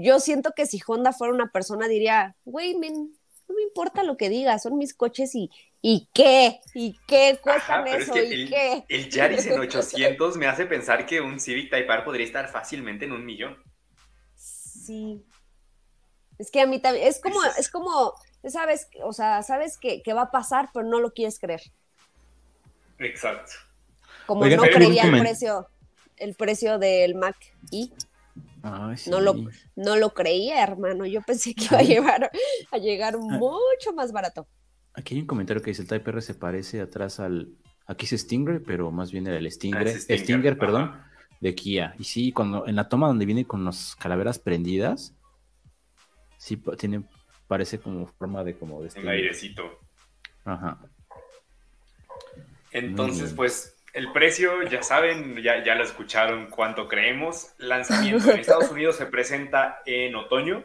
Yo 0.00 0.20
siento 0.20 0.52
que 0.54 0.66
si 0.66 0.80
Honda 0.86 1.12
fuera 1.12 1.34
una 1.34 1.50
persona 1.50 1.88
diría, 1.88 2.36
güey, 2.44 2.74
no 2.74 3.54
me 3.54 3.62
importa 3.62 4.04
lo 4.04 4.16
que 4.16 4.28
digas, 4.28 4.62
son 4.62 4.78
mis 4.78 4.94
coches 4.94 5.34
y, 5.34 5.50
¿y 5.82 6.08
qué? 6.12 6.60
¿Y 6.74 6.96
qué 7.08 7.40
cuestan 7.42 7.86
eso? 7.88 8.16
¿Y 8.16 8.42
el, 8.42 8.48
qué? 8.48 8.84
El 8.88 9.10
Yaris 9.10 9.46
en 9.46 9.58
800 9.58 10.36
me 10.36 10.46
hace 10.46 10.66
pensar 10.66 11.06
que 11.06 11.20
un 11.20 11.40
Civic 11.40 11.70
Type 11.70 11.92
R 11.92 12.02
podría 12.04 12.26
estar 12.26 12.48
fácilmente 12.48 13.06
en 13.06 13.12
un 13.12 13.24
millón. 13.24 13.56
Sí. 14.36 15.24
Es 16.38 16.52
que 16.52 16.60
a 16.60 16.66
mí 16.66 16.80
también, 16.80 17.08
es 17.08 17.20
como, 17.20 17.40
es 17.58 17.68
como, 17.68 18.14
sabes, 18.48 18.88
o 19.02 19.12
sea, 19.12 19.42
sabes 19.42 19.76
que, 19.76 20.02
que 20.02 20.12
va 20.12 20.22
a 20.22 20.30
pasar, 20.30 20.70
pero 20.72 20.86
no 20.86 21.00
lo 21.00 21.12
quieres 21.12 21.40
creer. 21.40 21.62
Exacto. 22.98 23.52
Como 24.26 24.46
no 24.46 24.62
creía 24.62 25.04
el 25.04 25.18
precio, 25.18 25.68
el 26.16 26.34
precio 26.34 26.78
del 26.78 27.14
Mac 27.14 27.36
y 27.70 27.92
no, 29.06 29.20
lo, 29.20 29.34
no 29.76 29.96
lo 29.96 30.14
creía, 30.14 30.62
hermano. 30.62 31.06
Yo 31.06 31.22
pensé 31.22 31.54
que 31.54 31.64
iba 31.64 31.78
a, 31.78 31.82
llevar, 31.82 32.30
a 32.70 32.78
llegar 32.78 33.14
ah. 33.14 33.18
mucho 33.18 33.92
más 33.94 34.12
barato. 34.12 34.46
Aquí 34.94 35.14
hay 35.14 35.20
un 35.20 35.26
comentario 35.26 35.62
que 35.62 35.70
dice: 35.70 35.82
el 35.82 35.88
Type 35.88 36.10
R 36.10 36.20
se 36.20 36.34
parece 36.34 36.80
atrás 36.80 37.20
al. 37.20 37.48
Aquí 37.86 38.04
es 38.04 38.20
Stinger, 38.20 38.62
pero 38.62 38.90
más 38.90 39.10
bien 39.12 39.26
era 39.26 39.38
el 39.38 39.50
Stinger. 39.50 39.88
Ah, 39.88 40.16
Stinger, 40.18 40.58
perdón. 40.58 41.00
de 41.40 41.54
Kia. 41.54 41.94
Y 41.98 42.04
sí, 42.04 42.32
cuando 42.32 42.66
en 42.66 42.76
la 42.76 42.88
toma 42.88 43.06
donde 43.06 43.24
viene 43.24 43.46
con 43.46 43.64
las 43.64 43.96
calaveras 43.96 44.38
prendidas, 44.38 45.14
sí 46.36 46.62
tiene, 46.76 47.04
parece 47.46 47.78
como 47.78 48.06
forma 48.06 48.44
de 48.44 48.54
como 48.54 48.82
de. 48.82 48.90
Un 49.00 49.08
airecito. 49.08 49.62
Ajá. 50.44 50.78
Entonces, 52.72 53.32
pues, 53.34 53.76
el 53.92 54.10
precio, 54.12 54.62
ya 54.64 54.82
saben, 54.82 55.40
ya, 55.42 55.62
ya 55.64 55.74
lo 55.74 55.84
escucharon 55.84 56.48
cuánto 56.50 56.88
creemos. 56.88 57.48
Lanzamiento 57.58 58.30
en 58.30 58.40
Estados 58.40 58.70
Unidos 58.70 58.96
se 58.96 59.04
presenta 59.06 59.82
en 59.86 60.14
otoño, 60.14 60.62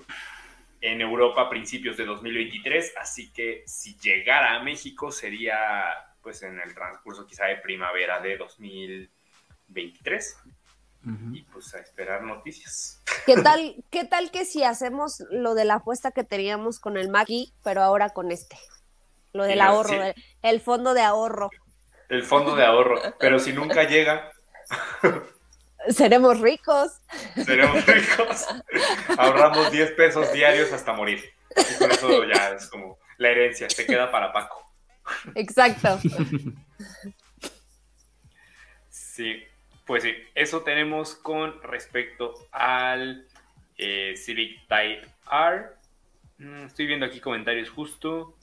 en 0.82 1.00
Europa 1.02 1.44
a 1.44 1.50
principios 1.50 1.96
de 1.98 2.06
2023, 2.06 2.94
así 3.00 3.32
que 3.32 3.64
si 3.66 3.98
llegara 3.98 4.56
a 4.56 4.64
México 4.64 5.12
sería 5.12 5.56
pues 6.22 6.44
en 6.44 6.60
el 6.60 6.74
transcurso 6.74 7.26
quizá 7.26 7.46
de 7.46 7.58
primavera 7.58 8.22
de 8.22 8.38
2023 8.38 10.38
y 11.34 11.42
pues 11.44 11.74
a 11.76 11.80
esperar 11.80 12.24
noticias. 12.24 13.02
¿Qué 13.26 13.36
tal, 13.44 13.84
¿Qué 13.90 14.06
tal 14.06 14.32
que 14.32 14.46
si 14.46 14.64
hacemos 14.64 15.22
lo 15.30 15.54
de 15.54 15.66
la 15.66 15.76
apuesta 15.76 16.12
que 16.12 16.24
teníamos 16.24 16.80
con 16.80 16.96
el 16.98 17.10
Maki, 17.10 17.54
pero 17.64 17.82
ahora 17.82 18.12
con 18.12 18.32
este? 18.32 18.58
Lo 19.34 19.44
del 19.44 19.62
ahorro, 19.62 20.14
el, 20.44 20.62
fondo 20.62 20.94
de 20.94 21.02
ahorro. 21.02 21.50
El 22.10 22.24
fondo 22.24 22.56
de 22.56 22.66
ahorro, 22.66 23.02
pero 23.20 23.40
si 23.40 23.54
nunca 23.54 23.84
llega. 23.84 24.32
Seremos 25.90 26.40
ricos. 26.40 27.02
Seremos 27.36 27.86
ricos. 27.86 28.46
Ahorramos 29.18 29.72
10 29.72 29.92
pesos 29.92 30.32
diarios 30.32 30.72
hasta 30.72 30.94
morir. 30.94 31.24
Y 31.56 31.78
con 31.78 31.92
eso 31.92 32.24
ya 32.24 32.50
es 32.50 32.70
como 32.70 32.98
la 33.18 33.30
herencia, 33.30 33.70
se 33.70 33.86
queda 33.86 34.12
para 34.12 34.32
Paco. 34.32 34.72
Exacto. 35.36 36.00
Sí, 38.90 39.44
pues 39.86 40.04
sí, 40.04 40.16
eso 40.34 40.62
tenemos 40.62 41.14
con 41.14 41.62
respecto 41.62 42.34
al 42.52 43.28
eh, 43.78 44.16
Civic 44.18 44.68
Type 44.68 45.08
R. 45.32 45.66
Mm, 46.40 46.66
estoy 46.66 46.88
viendo 46.88 47.06
aquí 47.06 47.20
comentarios 47.20 47.70
justo. 47.70 48.36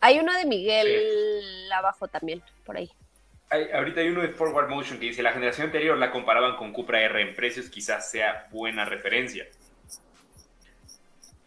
Hay 0.00 0.18
uno 0.18 0.32
de 0.34 0.44
Miguel 0.46 1.70
abajo 1.72 2.08
también, 2.08 2.42
por 2.64 2.76
ahí. 2.76 2.90
ahorita 3.50 4.00
hay 4.00 4.08
uno 4.08 4.22
de 4.22 4.28
Forward 4.28 4.68
Motion 4.68 4.98
que 4.98 5.06
dice, 5.06 5.22
la 5.22 5.32
generación 5.32 5.66
anterior 5.66 5.96
la 5.98 6.10
comparaban 6.10 6.56
con 6.56 6.72
Cupra 6.72 7.00
R 7.02 7.20
en 7.20 7.34
precios, 7.34 7.68
quizás 7.68 8.10
sea 8.10 8.46
buena 8.50 8.84
referencia. 8.84 9.46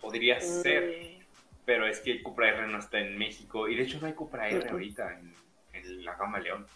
Podría 0.02 0.38
mm. 0.38 0.42
ser, 0.42 1.18
pero 1.66 1.88
es 1.88 2.00
que 2.00 2.12
el 2.12 2.24
Cupra 2.24 2.50
R 2.50 2.68
no 2.68 2.80
está 2.80 3.00
en 3.00 3.18
México 3.18 3.68
y 3.68 3.76
de 3.76 3.84
hecho 3.84 4.00
no 4.02 4.08
hay 4.08 4.14
Cupra 4.14 4.50
R 4.50 4.70
ahorita 4.70 5.20
en, 5.20 5.34
en 5.74 6.06
la 6.06 6.16
gama 6.16 6.40
León 6.40 6.68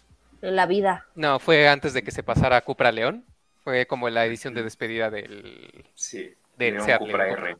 en 0.42 0.56
la 0.56 0.66
vida. 0.66 1.06
No, 1.14 1.38
fue 1.38 1.68
antes 1.68 1.92
de 1.92 2.02
que 2.02 2.10
se 2.10 2.22
pasara 2.22 2.56
a 2.56 2.62
Cupra 2.62 2.92
León. 2.92 3.24
Fue 3.64 3.86
como 3.86 4.08
la 4.08 4.24
edición 4.24 4.54
de 4.54 4.62
despedida 4.62 5.10
del, 5.10 5.84
sí, 5.94 6.32
del 6.56 6.78
Cupra 6.98 7.28
R. 7.28 7.56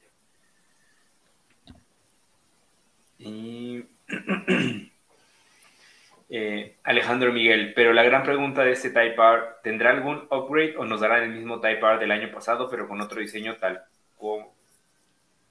Y 3.19 3.85
eh, 6.29 6.77
Alejandro 6.85 7.33
Miguel, 7.33 7.73
pero 7.75 7.93
la 7.93 8.03
gran 8.03 8.23
pregunta 8.23 8.63
de 8.63 8.73
este 8.73 8.91
Type 8.91 9.17
R, 9.17 9.43
¿tendrá 9.63 9.91
algún 9.91 10.27
upgrade 10.31 10.77
o 10.77 10.85
nos 10.85 11.01
darán 11.01 11.25
el 11.25 11.31
mismo 11.31 11.61
Type 11.61 11.81
R 11.81 11.99
del 11.99 12.11
año 12.11 12.31
pasado, 12.31 12.69
pero 12.71 12.89
con 12.89 13.01
otro 13.01 13.21
diseño 13.21 13.57
tal 13.57 13.83
como, 14.17 14.55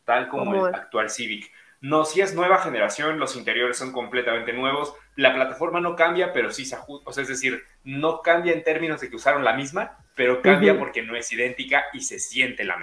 tal 0.04 0.28
como 0.28 0.68
el 0.68 0.76
actual 0.76 1.10
Civic? 1.10 1.52
No, 1.82 2.06
si 2.06 2.22
es 2.22 2.34
nueva 2.34 2.58
generación, 2.60 3.20
los 3.20 3.36
interiores 3.36 3.78
son 3.78 3.92
completamente 3.92 4.54
nuevos, 4.54 4.96
la 5.16 5.34
plataforma 5.36 5.80
no 5.82 5.96
cambia, 5.96 6.34
pero 6.34 6.52
sí 6.52 6.66
se 6.66 6.76
ajusta, 6.76 7.10
o 7.10 7.14
sea, 7.14 7.24
es 7.24 7.30
decir, 7.30 7.64
no 7.84 8.22
cambia 8.22 8.54
en 8.54 8.64
términos 8.64 9.02
de 9.02 9.10
que 9.10 9.18
usaron 9.18 9.44
la 9.44 9.54
misma, 9.54 9.98
pero 10.16 10.42
cambia 10.42 10.80
porque 10.80 11.04
no 11.04 11.16
es 11.16 11.32
idéntica 11.32 11.86
y 11.94 12.02
se 12.02 12.18
siente 12.20 12.64
la 12.64 12.78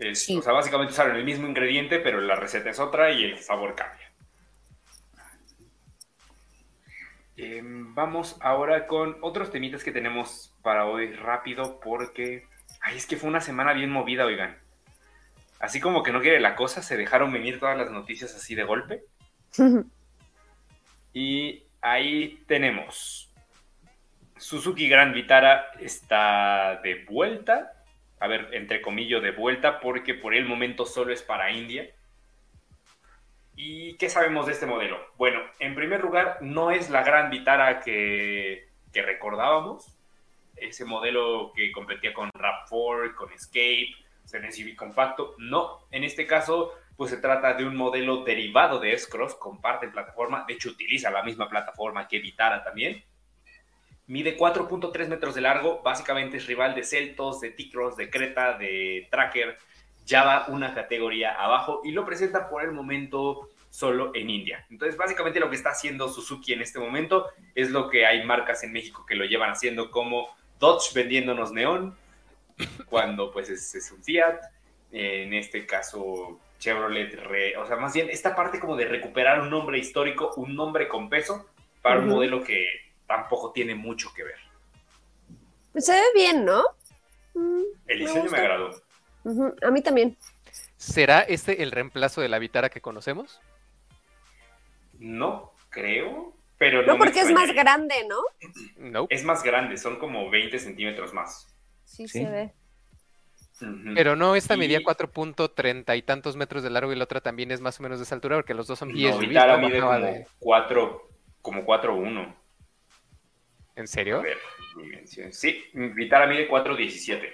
O 0.00 0.42
sea, 0.42 0.52
básicamente 0.52 0.92
usaron 0.92 1.16
el 1.16 1.24
mismo 1.24 1.46
ingrediente, 1.46 1.98
pero 1.98 2.20
la 2.20 2.36
receta 2.36 2.70
es 2.70 2.80
otra 2.80 3.10
y 3.12 3.24
el 3.24 3.38
sabor 3.38 3.74
cambia. 3.74 4.10
Em, 7.36 7.94
vamos 7.94 8.36
ahora 8.40 8.86
con 8.86 9.18
otros 9.20 9.50
temitas 9.50 9.84
que 9.84 9.92
tenemos 9.92 10.54
para 10.62 10.86
hoy 10.86 11.12
rápido 11.12 11.80
porque... 11.80 12.46
Ay, 12.80 12.96
es 12.96 13.06
que 13.06 13.16
fue 13.16 13.28
una 13.28 13.40
semana 13.40 13.72
bien 13.72 13.90
movida, 13.90 14.24
oigan 14.24 14.56
así 15.60 15.78
como 15.78 16.02
que 16.02 16.10
no 16.10 16.20
quiere 16.20 16.40
la 16.40 16.56
cosa, 16.56 16.82
se 16.82 16.96
dejaron 16.96 17.32
venir 17.32 17.60
todas 17.60 17.78
las 17.78 17.90
noticias 17.90 18.34
así 18.34 18.56
de 18.56 18.64
golpe. 18.64 19.04
y 21.12 21.62
ahí 21.80 22.42
tenemos. 22.48 23.32
Suzuki 24.36 24.88
Grand 24.88 25.14
Vitara 25.14 25.66
está 25.78 26.80
de 26.82 27.04
vuelta. 27.04 27.79
A 28.20 28.28
ver, 28.28 28.50
entre 28.52 28.80
comillas, 28.80 29.22
de 29.22 29.32
vuelta, 29.32 29.80
porque 29.80 30.14
por 30.14 30.34
el 30.34 30.44
momento 30.44 30.86
solo 30.86 31.12
es 31.12 31.22
para 31.22 31.50
India. 31.50 31.90
¿Y 33.56 33.96
qué 33.96 34.08
sabemos 34.08 34.46
de 34.46 34.52
este 34.52 34.66
modelo? 34.66 34.98
Bueno, 35.16 35.40
en 35.58 35.74
primer 35.74 36.00
lugar, 36.00 36.38
no 36.40 36.70
es 36.70 36.90
la 36.90 37.02
Grand 37.02 37.30
Vitara 37.30 37.80
que, 37.80 38.68
que 38.92 39.02
recordábamos. 39.02 39.96
Ese 40.56 40.84
modelo 40.84 41.52
que 41.54 41.72
competía 41.72 42.12
con 42.12 42.30
RAV4, 42.30 43.14
con 43.14 43.32
Escape, 43.32 43.94
en 44.38 44.52
SUV 44.52 44.76
compacto. 44.76 45.34
No, 45.38 45.86
en 45.90 46.04
este 46.04 46.26
caso, 46.26 46.74
pues 46.96 47.10
se 47.10 47.18
trata 47.18 47.54
de 47.54 47.64
un 47.64 47.76
modelo 47.76 48.24
derivado 48.24 48.78
de 48.78 48.92
S-Cross, 48.92 49.34
comparte 49.34 49.88
plataforma, 49.88 50.44
de 50.46 50.54
hecho 50.54 50.70
utiliza 50.70 51.10
la 51.10 51.22
misma 51.22 51.48
plataforma 51.48 52.06
que 52.06 52.18
Vitara 52.18 52.62
también. 52.62 53.02
Mide 54.10 54.36
4.3 54.36 55.06
metros 55.06 55.36
de 55.36 55.40
largo, 55.40 55.82
básicamente 55.84 56.38
es 56.38 56.46
rival 56.48 56.74
de 56.74 56.82
Celtos, 56.82 57.40
de 57.40 57.52
T-Cross, 57.52 57.96
de 57.96 58.10
Creta, 58.10 58.58
de 58.58 59.06
Tracker, 59.08 59.56
ya 60.04 60.24
va 60.24 60.46
una 60.48 60.74
categoría 60.74 61.40
abajo 61.40 61.80
y 61.84 61.92
lo 61.92 62.04
presenta 62.04 62.48
por 62.48 62.64
el 62.64 62.72
momento 62.72 63.50
solo 63.70 64.10
en 64.16 64.28
India. 64.28 64.66
Entonces, 64.68 64.96
básicamente 64.96 65.38
lo 65.38 65.48
que 65.48 65.54
está 65.54 65.70
haciendo 65.70 66.08
Suzuki 66.08 66.52
en 66.52 66.60
este 66.60 66.80
momento 66.80 67.28
es 67.54 67.70
lo 67.70 67.88
que 67.88 68.04
hay 68.04 68.24
marcas 68.24 68.64
en 68.64 68.72
México 68.72 69.06
que 69.06 69.14
lo 69.14 69.26
llevan 69.26 69.52
haciendo 69.52 69.92
como 69.92 70.26
Dodge 70.58 70.92
vendiéndonos 70.92 71.52
neón, 71.52 71.96
cuando 72.86 73.30
pues 73.30 73.48
es, 73.48 73.92
un 73.92 74.02
Fiat, 74.02 74.40
en 74.90 75.34
este 75.34 75.66
caso 75.66 76.40
Chevrolet, 76.58 77.16
o 77.56 77.64
sea, 77.64 77.76
más 77.76 77.94
bien 77.94 78.10
esta 78.10 78.34
parte 78.34 78.58
como 78.58 78.74
de 78.74 78.86
recuperar 78.86 79.40
un 79.40 79.50
nombre 79.50 79.78
histórico, 79.78 80.32
un 80.34 80.56
nombre 80.56 80.88
con 80.88 81.08
peso, 81.08 81.46
para 81.80 82.00
un 82.00 82.08
modelo 82.08 82.42
que 82.42 82.89
tampoco 83.10 83.50
tiene 83.50 83.74
mucho 83.74 84.12
que 84.14 84.22
ver. 84.22 84.38
Se 85.82 85.92
ve 85.92 86.02
bien, 86.14 86.44
¿no? 86.44 86.62
Mm, 87.34 87.62
el 87.88 87.98
diseño 87.98 88.30
me, 88.30 88.38
agradó. 88.38 88.70
A 89.66 89.70
mí 89.72 89.82
también. 89.82 90.16
¿Será 90.76 91.20
este 91.22 91.64
el 91.64 91.72
reemplazo 91.72 92.20
de 92.20 92.28
la 92.28 92.38
Vitara 92.38 92.70
que 92.70 92.80
conocemos? 92.80 93.40
No, 95.00 95.52
creo, 95.70 96.36
pero 96.56 96.82
no. 96.82 96.92
No, 96.92 96.98
porque 96.98 97.18
es 97.18 97.32
más 97.32 97.52
grande, 97.52 97.96
¿no? 98.08 98.20
No. 98.76 99.06
Es 99.10 99.24
más 99.24 99.42
grande, 99.42 99.76
son 99.76 99.98
como 99.98 100.30
20 100.30 100.56
centímetros 100.60 101.12
más 101.12 101.48
sí, 101.84 102.06
se 102.06 102.30
ve. 102.30 102.52
Pero 103.94 104.14
no, 104.14 104.36
esta 104.36 104.56
medía 104.56 104.80
4.30 104.80 105.98
y 105.98 106.02
tantos 106.02 106.36
metros 106.36 106.62
de 106.62 106.70
largo 106.70 106.92
y 106.92 106.96
la 106.96 107.04
otra 107.04 107.20
también 107.20 107.50
es 107.50 107.60
más 107.60 107.80
o 107.80 107.82
menos 107.82 107.98
de 107.98 108.04
esa 108.04 108.14
altura 108.14 108.36
porque 108.36 108.54
los 108.54 108.68
dos 108.68 108.78
son 108.78 108.92
pies. 108.92 109.14
No, 109.14 109.20
Vitara 109.20 109.58
mide 109.58 109.80
como, 109.80 109.98
de... 109.98 110.26
4, 110.38 111.08
como 111.42 111.66
4.1. 111.66 112.39
¿En 113.80 113.88
serio? 113.88 114.18
A 114.18 114.22
ver, 114.22 114.38
Sí, 115.32 115.64
Vitara 115.72 116.26
mide 116.26 116.48
4.17. 116.48 117.32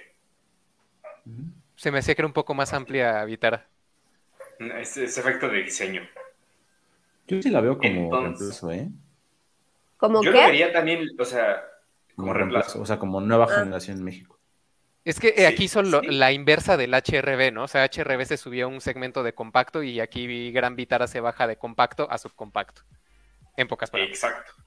Se 1.75 1.91
me 1.91 1.99
hacía 1.99 2.15
que 2.15 2.21
era 2.21 2.27
un 2.27 2.33
poco 2.33 2.53
más 2.53 2.73
amplia 2.73 3.23
Vitara. 3.25 3.67
Es, 4.59 4.97
efecto 4.97 5.49
de 5.49 5.63
diseño. 5.63 6.07
Yo 7.27 7.41
sí 7.41 7.49
la 7.49 7.59
veo 7.59 7.77
como 7.77 8.21
reemplazo, 8.21 8.71
¿eh? 8.71 8.87
¿Como 9.97 10.23
Yo 10.23 10.31
qué? 10.31 10.37
lo 10.37 10.47
vería 10.47 10.71
también, 10.71 11.05
o 11.19 11.25
sea, 11.25 11.63
como, 12.15 12.33
reemplazo. 12.33 12.81
O 12.81 12.85
sea, 12.85 12.97
como 12.97 13.19
nueva 13.19 13.45
ah. 13.49 13.59
generación 13.59 13.97
en 13.97 14.03
México. 14.05 14.39
Es 15.03 15.19
que 15.19 15.33
eh, 15.37 15.47
aquí 15.47 15.67
son 15.67 15.91
la 15.91 16.31
inversa 16.31 16.77
del 16.77 16.93
HRB, 16.93 17.51
¿no? 17.53 17.63
O 17.63 17.67
sea, 17.67 17.85
HRB 17.85 18.25
se 18.25 18.37
subió 18.37 18.65
a 18.65 18.69
un 18.69 18.81
segmento 18.81 19.23
de 19.23 19.33
compacto 19.33 19.83
y 19.83 19.99
aquí 19.99 20.51
Gran 20.51 20.75
Vitara 20.75 21.07
se 21.07 21.19
baja 21.19 21.45
de 21.45 21.57
compacto 21.57 22.09
a 22.09 22.17
subcompacto. 22.17 22.83
En 23.57 23.67
pocas 23.67 23.89
palabras. 23.89 24.15
Exacto. 24.15 24.66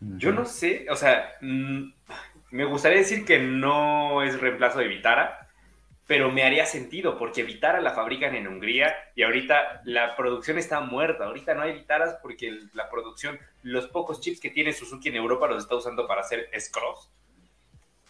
Yo 0.00 0.32
no 0.32 0.44
sé, 0.44 0.86
o 0.90 0.96
sea, 0.96 1.36
me 1.40 2.64
gustaría 2.64 2.98
decir 2.98 3.24
que 3.24 3.38
no 3.38 4.22
es 4.22 4.40
reemplazo 4.40 4.78
de 4.78 4.88
Vitara, 4.88 5.48
pero 6.06 6.30
me 6.30 6.44
haría 6.44 6.66
sentido 6.66 7.18
porque 7.18 7.42
Vitara 7.42 7.80
la 7.80 7.90
fabrican 7.90 8.34
en 8.34 8.46
Hungría 8.46 8.94
y 9.16 9.22
ahorita 9.22 9.82
la 9.84 10.14
producción 10.14 10.56
está 10.56 10.80
muerta. 10.80 11.24
Ahorita 11.24 11.54
no 11.54 11.62
hay 11.62 11.72
Vitaras 11.72 12.16
porque 12.22 12.60
la 12.74 12.88
producción, 12.88 13.38
los 13.62 13.88
pocos 13.88 14.20
chips 14.20 14.40
que 14.40 14.50
tiene 14.50 14.72
Suzuki 14.72 15.08
en 15.08 15.16
Europa 15.16 15.48
los 15.48 15.64
está 15.64 15.74
usando 15.74 16.06
para 16.06 16.20
hacer 16.20 16.48
S-Cross 16.52 17.10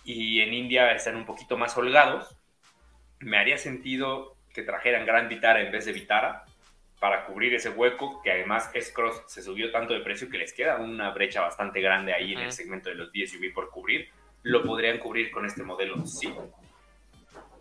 y 0.05 0.41
en 0.41 0.53
India 0.55 0.93
están 0.93 1.17
un 1.17 1.25
poquito 1.25 1.57
más 1.57 1.77
holgados. 1.77 2.37
Me 3.21 3.39
haría 3.39 3.57
sentido 3.57 4.37
que 4.53 4.63
trajeran 4.63 5.07
Gran 5.07 5.29
Vitara 5.29 5.63
en 5.63 5.73
vez 5.73 5.87
de 5.87 5.93
Vitara, 5.93 6.45
para 6.99 7.27
cubrir 7.27 7.55
ese 7.55 7.71
hueco, 7.71 8.23
que 8.23 8.31
además 8.31 8.71
S-Cross 8.73 9.25
se 9.27 9.43
subió 9.43 9.71
tanto 9.71 9.93
de 9.93 10.01
precio 10.01 10.31
que 10.31 10.39
les 10.39 10.53
queda 10.53 10.77
una 10.77 11.11
brecha 11.11 11.43
bastante 11.43 11.81
grande 11.81 12.15
ahí 12.15 12.33
en 12.33 12.41
el 12.41 12.53
segmento 12.53 12.89
de 12.89 12.95
los 12.95 13.13
10 13.13 13.33
SUV 13.33 13.53
por 13.53 13.71
cubrir, 13.71 14.09
lo 14.43 14.65
podrían 14.65 14.99
cubrir 14.99 15.31
con 15.31 15.45
este 15.45 15.63
modelo, 15.63 16.07
sí. 16.07 16.33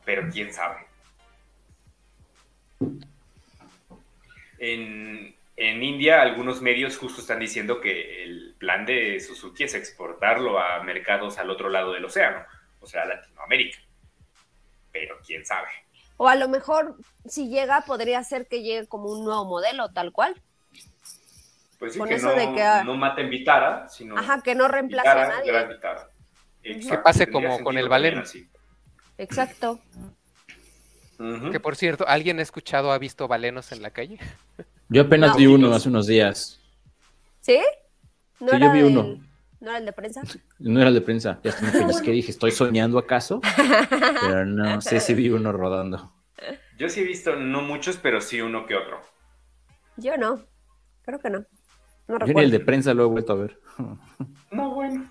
Pero 0.06 0.30
quién 0.32 0.54
sabe. 0.54 0.86
En, 4.58 5.36
en 5.58 5.84
India, 5.84 6.22
algunos 6.22 6.62
medios 6.62 6.98
justo 6.98 7.22
están 7.22 7.40
diciendo 7.40 7.82
que 7.82 8.24
el 8.24 8.56
plan 8.58 8.86
de 8.86 9.20
Suzuki 9.20 9.64
es 9.64 9.74
exportarlo 9.74 10.60
a 10.60 10.82
mercados 10.84 11.38
al 11.38 11.50
otro 11.50 11.70
lado 11.70 11.92
del 11.92 12.06
océano, 12.06 12.46
o 12.80 12.88
sea, 12.88 13.06
Latinoamérica. 13.06 13.80
Pero 14.92 15.18
quién 15.26 15.46
sabe. 15.46 15.85
O 16.18 16.28
a 16.28 16.36
lo 16.36 16.48
mejor, 16.48 16.96
si 17.26 17.50
llega, 17.50 17.82
podría 17.82 18.24
ser 18.24 18.48
que 18.48 18.62
llegue 18.62 18.88
como 18.88 19.10
un 19.10 19.26
nuevo 19.26 19.46
modelo, 19.46 19.90
tal 19.90 20.12
cual. 20.12 20.42
Pues 21.80 21.94
sí, 21.94 22.02
que, 22.02 22.18
no, 22.18 22.32
de 22.32 22.54
que 22.54 22.62
ah, 22.62 22.84
no 22.86 22.96
maten 22.96 23.30
Vitara, 23.30 23.90
sino. 23.90 24.18
Ajá, 24.18 24.42
que 24.42 24.56
no 24.56 24.68
reemplace 24.68 25.10
a 25.10 25.28
nadie. 25.28 25.52
Que 26.62 26.98
pase 26.98 27.30
como 27.30 27.62
con 27.64 27.78
el 27.78 27.90
Valeno. 27.90 28.24
Exacto. 29.18 29.80
Que 31.52 31.60
por 31.60 31.76
cierto, 31.76 32.06
¿alguien 32.08 32.40
ha 32.40 32.42
escuchado, 32.42 32.92
ha 32.92 32.98
visto 32.98 33.28
balenos 33.28 33.72
en 33.72 33.82
la 33.82 33.92
calle? 33.92 34.20
Yo 34.90 35.04
apenas 35.04 35.36
vi 35.36 35.48
uno 35.48 35.74
hace 35.74 35.90
unos 35.90 36.08
días. 36.08 36.60
¿Sí? 37.42 37.60
¿No 38.40 38.52
sí, 38.52 38.60
yo 38.60 38.72
vi 38.72 38.82
uno. 38.82 39.20
¿No 39.66 39.72
era 39.72 39.80
el 39.80 39.86
de 39.86 39.94
prensa? 39.94 40.22
No 40.60 40.80
era 40.80 40.90
el 40.90 40.94
de 40.94 41.02
prensa. 41.02 41.40
Ya 41.44 41.56
me 41.60 42.02
que 42.04 42.12
dije, 42.12 42.30
¿estoy 42.30 42.52
soñando 42.52 43.00
acaso? 43.00 43.42
Pero 44.22 44.46
no, 44.46 44.80
sé 44.80 45.00
si 45.00 45.16
vi 45.16 45.30
uno 45.30 45.52
rodando. 45.52 46.14
Yo 46.78 46.88
sí 46.88 47.00
he 47.00 47.04
visto, 47.04 47.36
no 47.36 47.62
muchos, 47.62 47.98
pero 47.98 48.20
sí 48.20 48.42
uno 48.42 48.66
que 48.66 48.76
otro. 48.76 49.02
Yo 49.96 50.18
no. 50.18 50.44
Creo 51.04 51.20
que 51.20 51.30
no. 51.30 51.46
no 52.08 52.20
Yo 52.20 52.34
ni 52.34 52.42
el 52.42 52.52
de 52.52 52.60
prensa 52.60 52.94
lo 52.94 53.04
he 53.04 53.08
vuelto 53.08 53.32
a 53.32 53.36
ver. 53.38 53.60
No, 54.52 54.76
bueno. 54.76 55.10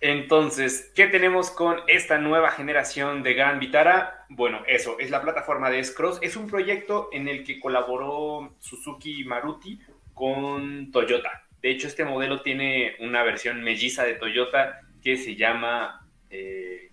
Entonces, 0.00 0.90
¿qué 0.94 1.06
tenemos 1.08 1.50
con 1.50 1.80
esta 1.86 2.16
nueva 2.16 2.50
generación 2.50 3.22
de 3.22 3.34
Gran 3.34 3.60
Vitara? 3.60 4.24
Bueno, 4.30 4.62
eso, 4.66 4.98
es 4.98 5.10
la 5.10 5.20
plataforma 5.20 5.68
de 5.68 5.80
S-Cross. 5.80 6.18
Es 6.22 6.34
un 6.34 6.46
proyecto 6.46 7.10
en 7.12 7.28
el 7.28 7.44
que 7.44 7.60
colaboró 7.60 8.56
Suzuki 8.58 9.22
Maruti 9.24 9.78
con 10.14 10.90
Toyota. 10.90 11.42
De 11.62 11.70
hecho, 11.70 11.86
este 11.86 12.04
modelo 12.04 12.42
tiene 12.42 12.96
una 12.98 13.22
versión 13.22 13.62
melliza 13.62 14.04
de 14.04 14.14
Toyota 14.14 14.80
que 15.00 15.16
se 15.16 15.36
llama 15.36 16.08
eh, 16.30 16.90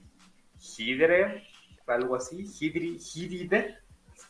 Hydrer, 0.78 1.44
algo 1.88 2.16
así, 2.16 2.46
Hydrider. 2.46 3.80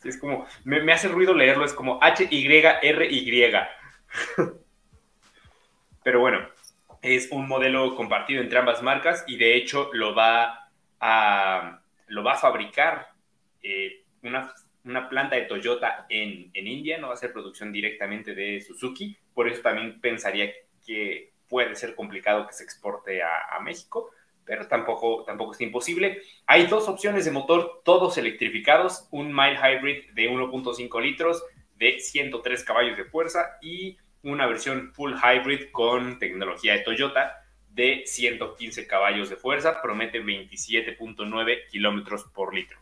Es 0.03 0.17
como, 0.17 0.47
me, 0.63 0.93
hace 0.93 1.09
ruido 1.09 1.33
leerlo, 1.33 1.65
es 1.65 1.73
como 1.73 1.99
H-Y-R-Y. 2.01 3.53
Pero 6.03 6.19
bueno, 6.21 6.47
es 7.01 7.29
un 7.31 7.47
modelo 7.47 7.95
compartido 7.95 8.41
entre 8.41 8.59
ambas 8.59 8.81
marcas 8.81 9.23
y 9.27 9.37
de 9.37 9.55
hecho 9.55 9.89
lo 9.93 10.15
va 10.15 10.71
a, 10.99 11.81
lo 12.07 12.23
va 12.23 12.33
a 12.33 12.37
fabricar 12.37 13.09
eh, 13.61 14.05
una, 14.23 14.53
planta 15.09 15.35
de 15.35 15.43
Toyota 15.43 16.05
en, 16.09 16.51
India, 16.53 16.97
no 16.97 17.09
va 17.09 17.13
a 17.13 17.17
ser 17.17 17.31
producción 17.31 17.71
directamente 17.71 18.33
de 18.33 18.61
Suzuki, 18.61 19.17
por 19.39 19.47
eso 19.47 19.61
también 19.61 20.01
pensaría 20.01 20.51
que 20.85 21.31
puede 21.47 21.73
ser 21.73 21.95
complicado 21.95 22.45
que 22.45 22.51
se 22.51 22.65
exporte 22.65 23.23
a, 23.23 23.57
México, 23.61 24.11
pero 24.43 24.67
tampoco, 24.67 25.23
tampoco 25.23 25.53
es 25.53 25.61
imposible. 25.61 26.21
Hay 26.45 26.65
dos 26.65 26.89
opciones 26.89 27.23
de 27.23 27.31
motor, 27.31 27.81
todos 27.85 28.17
electrificados, 28.17 29.07
un 29.11 29.33
mild 29.33 29.57
hybrid 29.57 30.11
de 30.11 30.29
1.5 30.29 31.01
litros 31.01 31.41
de 31.77 32.01
103 32.01 32.65
caballos 32.65 32.97
de 32.97 33.05
fuerza 33.05 33.57
y 33.61 33.95
una 34.23 34.45
versión 34.45 34.91
full 34.93 35.13
hybrid 35.13 35.71
con 35.71 36.19
tecnología 36.19 36.73
de 36.73 36.79
Toyota 36.79 37.41
de 37.69 38.03
115 38.07 38.87
caballos 38.87 39.29
de 39.29 39.37
fuerza, 39.37 39.81
promete 39.81 40.21
27.9 40.21 41.67
kilómetros 41.69 42.25
por 42.25 42.53
litro. 42.53 42.77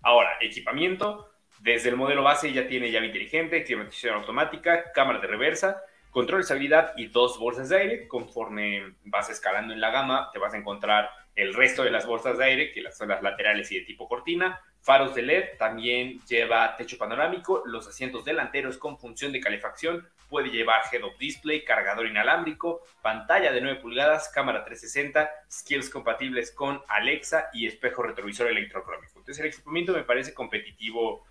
Ahora, 0.00 0.30
equipamiento, 0.40 1.28
desde 1.60 1.88
el 1.88 1.96
modelo 1.96 2.22
base 2.22 2.52
ya 2.52 2.66
tiene 2.68 2.90
llave 2.90 3.06
inteligente, 3.06 3.64
climatización 3.64 4.16
automática, 4.16 4.92
cámara 4.92 5.20
de 5.20 5.26
reversa, 5.26 5.82
control 6.10 6.38
de 6.38 6.42
estabilidad 6.42 6.92
y 6.96 7.08
dos 7.08 7.38
bolsas 7.38 7.68
de 7.68 7.76
aire. 7.78 8.08
Conforme 8.08 8.94
vas 9.04 9.30
escalando 9.30 9.74
en 9.74 9.80
la 9.80 9.90
gama, 9.90 10.30
te 10.32 10.38
vas 10.38 10.54
a 10.54 10.58
encontrar 10.58 11.10
el 11.34 11.52
resto 11.52 11.84
de 11.84 11.90
las 11.90 12.06
bolsas 12.06 12.38
de 12.38 12.44
aire, 12.44 12.72
que 12.72 12.90
son 12.90 13.08
las 13.08 13.22
laterales 13.22 13.70
y 13.70 13.78
de 13.78 13.84
tipo 13.84 14.08
cortina, 14.08 14.60
faros 14.80 15.14
de 15.14 15.22
LED, 15.22 15.58
también 15.58 16.20
lleva 16.26 16.76
techo 16.76 16.96
panorámico, 16.96 17.62
los 17.66 17.86
asientos 17.86 18.24
delanteros 18.24 18.78
con 18.78 18.98
función 18.98 19.32
de 19.32 19.40
calefacción, 19.40 20.08
puede 20.28 20.48
llevar 20.48 20.82
head-up 20.90 21.18
display, 21.18 21.64
cargador 21.64 22.06
inalámbrico, 22.06 22.82
pantalla 23.02 23.52
de 23.52 23.60
9 23.60 23.80
pulgadas, 23.80 24.30
cámara 24.30 24.64
360, 24.64 25.30
skills 25.50 25.90
compatibles 25.90 26.52
con 26.52 26.80
Alexa 26.88 27.50
y 27.52 27.66
espejo 27.66 28.02
retrovisor 28.02 28.46
electrocrómico. 28.48 29.18
Entonces 29.18 29.40
el 29.40 29.50
equipamiento 29.50 29.92
me 29.92 30.04
parece 30.04 30.32
competitivo 30.32 31.26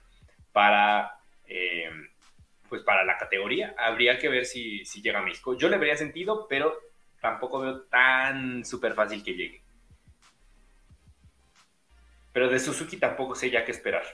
para, 0.55 1.19
eh, 1.47 1.89
pues 2.69 2.81
para 2.83 3.03
la 3.03 3.17
categoría. 3.17 3.75
Habría 3.77 4.17
que 4.17 4.29
ver 4.29 4.45
si, 4.45 4.85
si 4.85 5.01
llega 5.01 5.19
a 5.19 5.21
México. 5.21 5.53
Yo 5.57 5.67
le 5.67 5.77
vería 5.77 5.97
sentido, 5.97 6.47
pero 6.47 6.79
tampoco 7.19 7.59
veo 7.59 7.81
tan 7.81 8.63
súper 8.63 8.93
fácil 8.93 9.21
que 9.21 9.33
llegue. 9.33 9.61
Pero 12.31 12.47
de 12.47 12.57
Suzuki 12.57 12.95
tampoco 12.95 13.35
sé 13.35 13.49
ya 13.49 13.65
qué 13.65 13.73
esperar. 13.73 14.05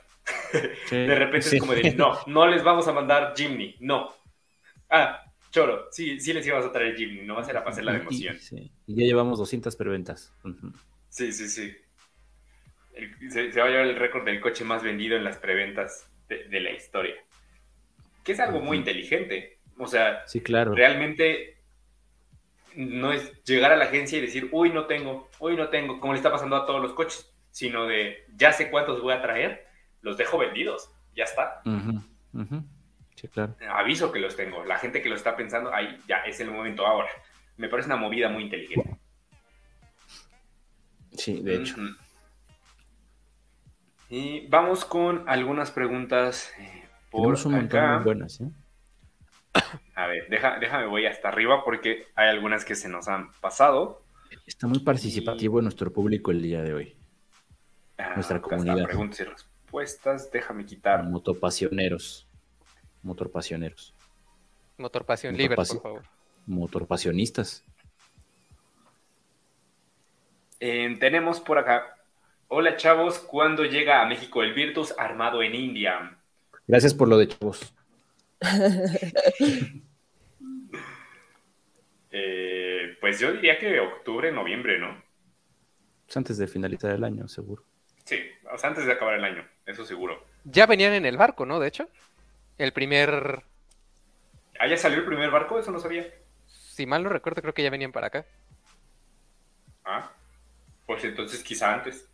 de 0.91 1.15
repente 1.15 1.57
es 1.57 1.59
como 1.59 1.75
de, 1.75 1.93
no, 1.93 2.17
no 2.25 2.47
les 2.47 2.63
vamos 2.63 2.87
a 2.87 2.91
mandar 2.91 3.35
Jimny, 3.37 3.75
no. 3.79 4.11
Ah, 4.89 5.23
choro, 5.51 5.89
sí, 5.91 6.19
sí 6.19 6.33
les 6.33 6.45
íbamos 6.47 6.65
a 6.65 6.71
traer 6.71 6.95
Jimny, 6.95 7.21
no 7.21 7.35
va 7.35 7.41
a 7.41 7.45
ser 7.45 7.57
a 7.57 7.63
pasar 7.63 7.83
la 7.83 7.97
emoción. 7.97 8.35
Y, 8.87 8.95
ya 8.95 9.05
llevamos 9.05 9.37
200 9.37 9.75
preventas. 9.75 10.33
Sí, 11.09 11.31
sí, 11.31 11.47
sí. 11.47 11.77
se, 13.29 13.59
va 13.59 13.65
a 13.65 13.69
llevar 13.69 13.85
el 13.85 13.95
récord 13.95 14.25
del 14.25 14.41
coche 14.41 14.63
más 14.63 14.81
vendido 14.81 15.15
en 15.15 15.23
las 15.23 15.37
preventas 15.37 16.10
de, 16.49 16.59
la 16.59 16.71
historia. 16.71 17.15
Que 18.23 18.33
es 18.33 18.39
algo 18.39 18.59
muy 18.59 18.77
inteligente. 18.77 19.59
O 19.77 19.87
sea, 19.87 20.27
sí, 20.27 20.41
claro. 20.41 20.73
realmente 20.73 21.57
no 22.75 23.11
es 23.11 23.43
llegar 23.43 23.71
a 23.71 23.75
la 23.75 23.85
agencia 23.85 24.17
y 24.17 24.21
decir, 24.21 24.47
uy, 24.51 24.69
no 24.69 24.85
tengo, 24.85 25.29
uy, 25.39 25.55
no 25.55 25.69
tengo, 25.69 25.99
como 25.99 26.13
le 26.13 26.17
está 26.17 26.31
pasando 26.31 26.55
a 26.55 26.65
todos 26.65 26.81
los 26.81 26.93
coches 26.93 27.31
sino 27.51 27.85
de 27.85 28.25
ya 28.35 28.53
sé 28.53 28.71
cuántos 28.71 29.01
voy 29.01 29.13
a 29.13 29.21
traer, 29.21 29.67
los 30.01 30.17
dejo 30.17 30.37
vendidos, 30.37 30.89
ya 31.15 31.25
está. 31.25 31.61
Sí, 33.15 33.27
claro. 33.27 33.55
Aviso 33.69 34.11
que 34.11 34.19
los 34.19 34.35
tengo. 34.35 34.63
La 34.65 34.79
gente 34.79 35.01
que 35.01 35.09
lo 35.09 35.15
está 35.15 35.35
pensando, 35.35 35.73
ahí 35.73 35.99
ya 36.07 36.17
es 36.19 36.39
el 36.39 36.49
momento 36.49 36.87
ahora. 36.87 37.09
Me 37.57 37.67
parece 37.67 37.87
una 37.87 37.97
movida 37.97 38.29
muy 38.29 38.43
inteligente. 38.43 38.97
Sí, 41.13 41.41
de 41.41 41.55
hecho. 41.55 41.75
Y 44.11 44.45
vamos 44.47 44.85
con 44.85 45.27
algunas 45.27 45.71
preguntas 45.71 46.53
eh, 46.59 46.83
por 47.09 47.35
un 47.43 47.55
acá. 47.55 47.95
Muy 47.95 48.03
buenas, 48.03 48.41
¿eh? 48.41 48.51
A 49.95 50.05
ver, 50.05 50.27
déjame, 50.29 50.85
voy 50.85 51.07
hasta 51.07 51.29
arriba 51.29 51.63
porque 51.65 52.05
hay 52.13 52.29
algunas 52.29 52.63
que 52.63 52.75
se 52.75 52.89
nos 52.89 53.07
han 53.07 53.31
pasado. 53.41 54.03
Está 54.45 54.67
muy 54.67 54.79
participativo 54.79 55.61
nuestro 55.61 55.91
público 55.91 56.31
el 56.31 56.43
día 56.43 56.61
de 56.61 56.73
hoy 56.73 57.01
nuestra 58.15 58.41
comunidad. 58.41 58.85
preguntas 58.85 59.19
y 59.19 59.23
respuestas, 59.23 60.31
déjame 60.31 60.65
quitar. 60.65 61.03
Motopasioneros. 61.03 62.27
Motorpasioneros. 63.03 63.95
Motorpasión 64.77 65.35
libre, 65.35 65.55
por 65.55 65.65
favor. 65.65 66.03
Motorpasionistas. 66.45 67.63
Eh, 70.59 70.95
tenemos 70.99 71.39
por 71.39 71.57
acá. 71.57 71.97
Hola 72.53 72.75
chavos, 72.75 73.17
¿cuándo 73.17 73.63
llega 73.63 74.01
a 74.01 74.05
México 74.05 74.43
el 74.43 74.53
Virtus 74.53 74.93
armado 74.97 75.41
en 75.41 75.55
India? 75.55 76.17
Gracias 76.67 76.93
por 76.93 77.07
lo 77.07 77.17
de 77.17 77.29
chavos. 77.29 77.73
Eh, 82.13 82.97
pues 82.99 83.21
yo 83.21 83.31
diría 83.31 83.57
que 83.57 83.79
octubre, 83.79 84.33
noviembre, 84.33 84.77
¿no? 84.77 85.01
Pues 86.05 86.17
antes 86.17 86.37
de 86.37 86.45
finalizar 86.45 86.91
el 86.91 87.05
año, 87.05 87.25
seguro. 87.29 87.63
Sí, 88.03 88.19
o 88.51 88.57
sea, 88.57 88.71
antes 88.71 88.85
de 88.85 88.91
acabar 88.91 89.13
el 89.13 89.23
año, 89.23 89.47
eso 89.65 89.85
seguro. 89.85 90.21
Ya 90.43 90.65
venían 90.65 90.91
en 90.91 91.05
el 91.05 91.15
barco, 91.15 91.45
¿no? 91.45 91.57
De 91.57 91.69
hecho, 91.69 91.87
el 92.57 92.73
primer... 92.73 93.43
¿Ah, 94.59 94.67
ya 94.67 94.75
salió 94.75 94.97
el 94.97 95.05
primer 95.05 95.31
barco? 95.31 95.57
Eso 95.57 95.71
no 95.71 95.79
sabía. 95.79 96.05
Si 96.47 96.85
mal 96.85 97.01
no 97.01 97.07
recuerdo, 97.07 97.41
creo 97.41 97.53
que 97.53 97.63
ya 97.63 97.69
venían 97.69 97.93
para 97.93 98.07
acá. 98.07 98.25
Ah, 99.85 100.11
pues 100.85 101.05
entonces 101.05 101.41
quizá 101.43 101.73
antes. 101.73 102.10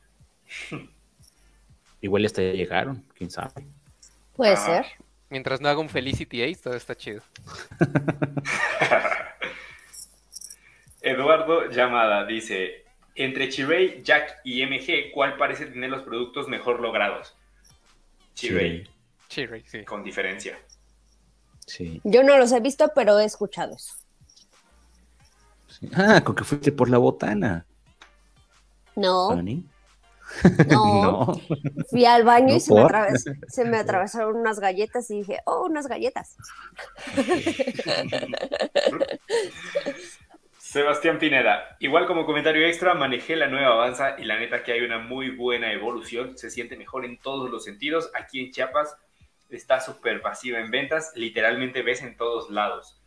Igual 2.02 2.26
hasta 2.26 2.42
ya 2.42 2.52
llegaron, 2.52 3.04
quién 3.16 3.30
sabe. 3.30 3.68
Puede 4.36 4.54
ah. 4.54 4.58
ser. 4.58 4.86
Mientras 5.30 5.60
no 5.60 5.68
haga 5.68 5.80
un 5.80 5.90
Felicity 5.90 6.44
Ace, 6.44 6.62
todo 6.64 6.76
está 6.76 6.96
chido. 6.96 7.22
Eduardo 11.02 11.70
Llamada 11.70 12.26
dice, 12.26 12.86
entre 13.16 13.50
Chiray, 13.50 14.04
Jack 14.04 14.40
y 14.44 14.66
MG, 14.66 15.12
¿cuál 15.14 15.38
parece 15.38 15.66
tener 15.66 15.90
los 15.90 16.04
productos 16.04 16.48
mejor 16.48 16.80
logrados? 16.80 17.36
Chiray. 18.36 18.88
Chery, 19.28 19.64
sí. 19.66 19.84
Con 19.84 20.04
diferencia. 20.04 20.58
Sí. 21.66 22.00
Yo 22.04 22.24
no 22.24 22.38
los 22.38 22.52
he 22.52 22.60
visto, 22.60 22.92
pero 22.96 23.20
he 23.20 23.26
escuchado 23.26 23.76
eso. 23.76 23.96
sí. 25.68 25.90
Ah, 25.94 26.22
con 26.24 26.36
que 26.36 26.44
fuiste 26.44 26.72
por 26.72 26.90
la 26.90 26.98
botana. 26.98 27.66
No. 28.96 29.30
no. 30.70 31.02
No. 31.02 31.42
Fui 31.90 32.06
al 32.06 32.24
baño 32.24 32.50
No, 32.50 32.56
y 32.56 32.60
se 32.60 32.74
me, 32.74 32.82
¿por? 32.82 32.92
atraves- 32.92 33.40
se 33.48 33.66
me 33.66 33.78
atravesaron 33.80 34.36
unas 34.36 34.60
galletas 34.60 35.10
y 35.12 35.20
dije, 35.20 35.40
oh, 35.46 35.66
unas 35.66 35.88
galletas. 35.88 36.36
Sebastián 40.60 41.18
Pineda, 41.18 41.78
igual 41.80 42.06
como 42.08 42.26
comentario 42.26 42.66
extra, 42.68 42.94
manejé 42.94 43.36
la 43.38 43.48
nueva 43.48 43.72
Avanza 43.74 44.16
y 44.20 44.26
la 44.26 44.38
neta 44.38 44.64
que 44.64 44.74
hay 44.74 44.82
una 44.82 44.98
muy 45.00 45.30
buena 45.30 45.72
evolución, 45.72 46.38
se 46.38 46.50
siente 46.50 46.76
mejor 46.76 47.06
en 47.06 47.18
todos 47.18 47.50
los 47.50 47.64
sentidos. 47.64 48.12
Aquí 48.14 48.42
en 48.42 48.52
Chiapas 48.52 48.98
está 49.50 49.80
súper 49.80 50.22
pasiva 50.22 50.60
en 50.60 50.70
ventas, 50.70 51.14
literalmente 51.16 51.84
ves 51.84 52.02
en 52.02 52.18
todos 52.18 52.50
lados. 52.50 53.02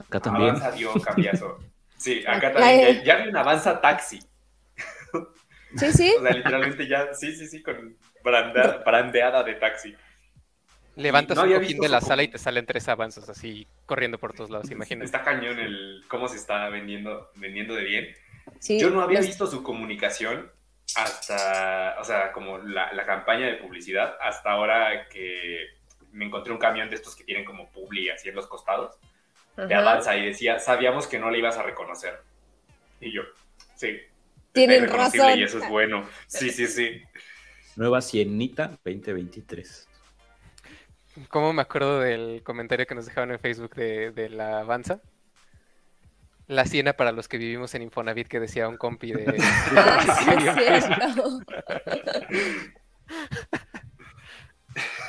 Acá 0.00 0.18
también. 0.18 0.50
Avanza 0.50 0.72
dio 0.72 0.92
un 0.92 1.00
cambiazo. 1.00 1.58
Sí, 1.96 2.24
acá 2.26 2.52
también 2.52 2.96
ya, 2.96 3.04
ya 3.04 3.16
vi 3.22 3.28
una 3.28 3.40
Avanza 3.40 3.80
taxi. 3.80 4.18
Sí, 5.76 5.92
sí. 5.92 6.14
O 6.18 6.22
sea, 6.22 6.32
literalmente 6.32 6.86
ya, 6.86 7.12
sí, 7.14 7.34
sí, 7.34 7.46
sí, 7.46 7.62
con 7.62 7.96
branda- 8.22 8.82
brandeada 8.84 9.42
de 9.42 9.54
taxi. 9.54 9.94
Levantas 10.96 11.36
No 11.36 11.42
un 11.44 11.48
había 11.48 11.60
cojín 11.60 11.78
de 11.80 11.88
la 11.88 12.00
su- 12.00 12.06
sala 12.08 12.22
y 12.22 12.28
te 12.28 12.38
salen 12.38 12.66
tres 12.66 12.86
avanzas 12.88 13.28
así 13.28 13.66
corriendo 13.86 14.18
por 14.18 14.34
todos 14.34 14.50
lados, 14.50 14.70
imagínate. 14.70 15.06
Está 15.06 15.22
cañón 15.22 15.58
el 15.58 16.04
cómo 16.08 16.28
se 16.28 16.36
está 16.36 16.68
vendiendo, 16.68 17.30
vendiendo 17.36 17.74
de 17.74 17.84
bien. 17.84 18.16
sí 18.58 18.78
Yo 18.78 18.90
no 18.90 19.00
había 19.00 19.18
los- 19.20 19.26
visto 19.28 19.46
su 19.46 19.62
comunicación 19.62 20.50
hasta, 20.96 21.96
o 21.98 22.04
sea, 22.04 22.32
como 22.32 22.58
la, 22.58 22.92
la 22.92 23.06
campaña 23.06 23.46
de 23.46 23.54
publicidad, 23.54 24.16
hasta 24.20 24.50
ahora 24.50 25.08
que 25.08 25.66
me 26.10 26.26
encontré 26.26 26.52
un 26.52 26.58
camión 26.58 26.90
de 26.90 26.96
estos 26.96 27.16
que 27.16 27.24
tienen 27.24 27.44
como 27.46 27.70
publi 27.70 28.10
así 28.10 28.28
en 28.28 28.34
los 28.34 28.46
costados, 28.46 28.98
de 29.56 29.74
Ajá. 29.74 29.78
Avanza, 29.78 30.14
y 30.16 30.26
decía, 30.26 30.58
sabíamos 30.58 31.06
que 31.06 31.18
no 31.18 31.30
le 31.30 31.38
ibas 31.38 31.56
a 31.56 31.62
reconocer. 31.62 32.20
Y 33.00 33.12
yo, 33.12 33.22
sí. 33.76 33.98
Tienen 34.52 34.88
razón. 34.88 35.38
Y 35.38 35.42
eso 35.42 35.58
es 35.58 35.68
bueno. 35.68 36.08
Sí, 36.26 36.50
sí, 36.50 36.66
sí. 36.66 37.02
Nueva 37.76 38.00
Cienita 38.02 38.68
2023. 38.84 39.88
¿Cómo 41.28 41.52
me 41.52 41.62
acuerdo 41.62 42.00
del 42.00 42.42
comentario 42.42 42.86
que 42.86 42.94
nos 42.94 43.06
dejaron 43.06 43.32
en 43.32 43.38
Facebook 43.38 43.74
de, 43.74 44.12
de 44.12 44.28
la 44.28 44.60
Avanza? 44.60 45.00
La 46.48 46.64
siena 46.66 46.94
para 46.94 47.12
los 47.12 47.28
que 47.28 47.38
vivimos 47.38 47.74
en 47.74 47.82
Infonavit 47.82 48.28
que 48.28 48.40
decía 48.40 48.68
un 48.68 48.76
compi 48.76 49.12
de... 49.12 49.36
Ah, 49.76 50.20
sí, 50.24 50.30
es 50.68 50.84
cierto. 50.84 51.40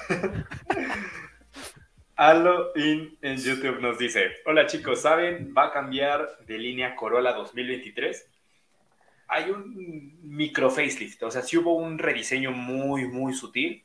Halo 2.16 2.72
in 2.76 3.18
en 3.22 3.38
YouTube 3.38 3.82
nos 3.82 3.98
dice, 3.98 4.32
hola 4.46 4.68
chicos, 4.68 5.02
¿saben? 5.02 5.54
Va 5.58 5.68
a 5.68 5.72
cambiar 5.74 6.38
de 6.46 6.58
línea 6.60 6.96
Corolla 6.96 7.34
2023. 7.34 8.30
Hay 9.34 9.50
un 9.50 10.20
micro 10.22 10.70
facelift, 10.70 11.24
o 11.24 11.32
sea, 11.32 11.42
sí 11.42 11.58
hubo 11.58 11.74
un 11.76 11.98
rediseño 11.98 12.52
muy, 12.52 13.08
muy 13.08 13.34
sutil. 13.34 13.84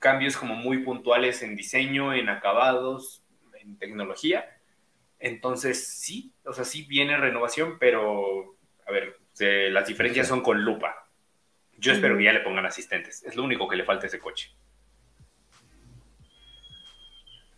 Cambios 0.00 0.36
como 0.36 0.54
muy 0.56 0.78
puntuales 0.78 1.42
en 1.42 1.54
diseño, 1.56 2.12
en 2.12 2.28
acabados, 2.28 3.22
en 3.60 3.76
tecnología. 3.78 4.44
Entonces, 5.20 5.86
sí, 5.86 6.32
o 6.44 6.52
sea, 6.52 6.64
sí 6.64 6.82
viene 6.82 7.16
renovación, 7.16 7.78
pero, 7.78 8.56
a 8.86 8.90
ver, 8.92 9.18
se- 9.32 9.70
las 9.70 9.86
diferencias 9.86 10.26
son 10.28 10.42
con 10.42 10.62
lupa. 10.64 11.08
Yo 11.76 11.92
espero 11.92 12.16
que 12.18 12.24
ya 12.24 12.32
le 12.32 12.40
pongan 12.40 12.66
asistentes. 12.66 13.22
Es 13.24 13.36
lo 13.36 13.44
único 13.44 13.68
que 13.68 13.76
le 13.76 13.84
falta 13.84 14.06
a 14.06 14.08
ese 14.08 14.18
coche. 14.18 14.50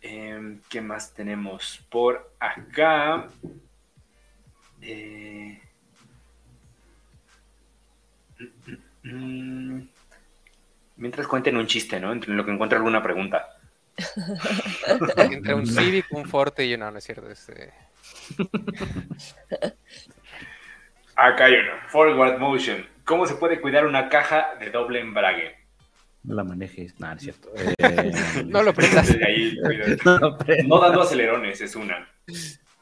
Em, 0.01 0.59
¿Qué 0.69 0.81
más 0.81 1.13
tenemos 1.13 1.79
por 1.89 2.31
acá? 2.39 3.29
Eh, 4.81 5.59
mm. 9.03 9.81
Mientras 10.97 11.27
cuenten 11.27 11.57
un 11.57 11.67
chiste, 11.67 11.99
¿no? 11.99 12.11
Entre 12.11 12.33
lo 12.33 12.45
que 12.45 12.51
encuentro 12.51 12.77
alguna 12.77 13.01
pregunta. 13.01 13.57
Entre 15.17 15.53
un 15.53 15.65
Civic, 15.65 16.05
un 16.11 16.25
Forte 16.25 16.65
y 16.65 16.77
no, 16.77 16.91
no 16.91 16.97
es 16.97 17.03
cierto. 17.03 17.29
Este... 17.29 17.73
Acá 21.15 21.45
hay 21.45 21.53
uno. 21.55 21.71
Forward 21.87 22.39
motion. 22.39 22.85
¿Cómo 23.03 23.25
se 23.25 23.35
puede 23.35 23.59
cuidar 23.61 23.85
una 23.85 24.09
caja 24.09 24.55
de 24.59 24.69
doble 24.69 24.99
embrague? 24.99 25.55
No 26.23 26.35
la 26.35 26.43
manejes. 26.43 26.99
Nada, 26.99 27.15
es 27.15 27.23
cierto. 27.23 27.51
Eh, 27.79 28.43
No 28.45 28.63
lo 28.63 28.73
prendas. 28.73 29.09
Ahí, 29.25 29.57
no 30.05 30.19
No 30.65 30.79
dando 30.79 31.01
acelerones, 31.01 31.61
es 31.61 31.75
una. 31.75 32.07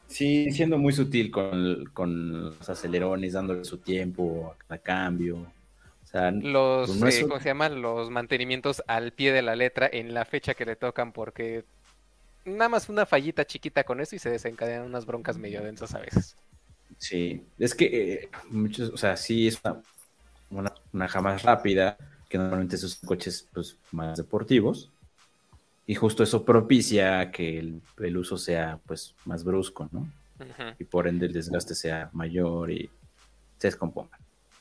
Sí, 0.09 0.51
siendo 0.51 0.77
muy 0.77 0.91
sutil 0.91 1.29
con, 1.31 1.85
con 1.93 2.45
los 2.45 2.69
acelerones, 2.69 3.33
dándole 3.33 3.63
su 3.63 3.77
tiempo 3.77 4.51
a 4.51 4.57
cada 4.57 4.81
cambio. 4.81 5.37
O 5.37 6.07
sea, 6.07 6.31
Los, 6.31 6.89
Pues 6.89 6.99
no 6.99 7.07
es 7.07 7.19
eh, 7.19 7.27
¿cómo 7.27 7.39
se 7.39 7.45
llaman? 7.49 7.81
Los 7.81 8.09
mantenimientos 8.09 8.83
al 8.87 9.13
pie 9.13 9.31
de 9.33 9.41
la 9.41 9.55
letra 9.55 9.89
en 9.91 10.13
la 10.13 10.25
fecha 10.25 10.53
que 10.55 10.65
le 10.65 10.75
tocan 10.75 11.11
porque 11.13 11.65
nada 12.45 12.69
más 12.69 12.89
una 12.89 13.05
fallita 13.05 13.45
chiquita 13.45 13.83
con 13.85 14.01
eso 14.01 14.15
y 14.15 14.19
se 14.19 14.29
desencadenan 14.31 14.85
unas 14.87 15.05
broncas 15.05 15.37
medio 15.37 15.63
densas 15.63 15.95
a 15.95 15.99
veces. 15.99 16.37
Sí, 16.97 17.47
es 17.57 17.75
que 17.75 18.13
eh, 18.25 18.29
muchos, 18.49 18.89
o 18.89 18.97
sea, 18.97 19.15
sí 19.17 19.47
es 19.47 19.59
una, 19.63 19.81
una, 20.49 20.73
una 20.93 21.07
jamás 21.07 21.43
rápida, 21.43 21.97
que 22.29 22.37
normalmente 22.37 22.75
esos 22.75 22.97
coches 22.97 23.49
pues 23.53 23.79
más 23.91 24.17
deportivos, 24.17 24.91
y 25.89 25.95
justo 25.95 26.21
eso 26.21 26.45
propicia 26.45 27.31
que 27.31 27.57
el, 27.57 27.81
el 27.97 28.15
uso 28.15 28.37
sea 28.37 28.79
pues 28.85 29.15
más 29.25 29.43
brusco, 29.43 29.89
¿no? 29.91 30.07
Y 30.77 30.83
por 30.83 31.07
ende 31.07 31.25
el 31.25 31.33
desgaste 31.33 31.73
sea 31.73 32.11
mayor 32.13 32.69
y 32.69 32.91
se 33.57 33.69
descomponga. 33.69 34.19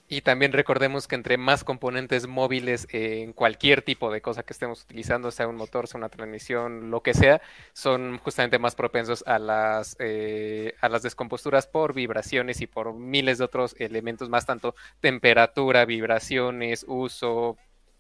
Y 0.09 0.23
también 0.23 0.55
recordemos 0.55 1.07
que 1.07 1.17
entre 1.17 1.37
más 1.37 1.65
componentes 1.65 2.27
móviles 2.27 2.89
en 2.93 3.35
cualquier 3.35 3.83
tipo 3.83 4.11
de 4.11 4.23
cosa 4.23 4.43
que 4.43 4.55
estemos 4.55 4.83
utilizando, 4.83 5.31
sea 5.31 5.49
un 5.49 5.57
motor, 5.57 5.87
sea 5.87 5.99
una 5.99 6.09
transmisión, 6.09 6.91
lo 6.91 7.03
que 7.03 7.13
sea, 7.13 7.43
son 7.75 8.17
justamente 8.17 8.59
más 8.59 8.75
propensos 8.75 9.23
a 9.27 9.39
las, 9.39 9.97
eh, 9.99 10.77
a 10.81 10.89
las 10.89 11.03
descomposturas 11.03 11.67
por 11.67 11.93
vibraciones 11.93 12.63
y 12.63 12.67
por 12.67 12.95
miles 12.95 13.37
de 13.37 13.45
otros 13.45 13.77
elementos 13.79 14.31
más, 14.31 14.47
tanto 14.47 14.75
temperatura, 15.01 15.85
vibraciones, 15.85 16.87
uso, 16.89 17.59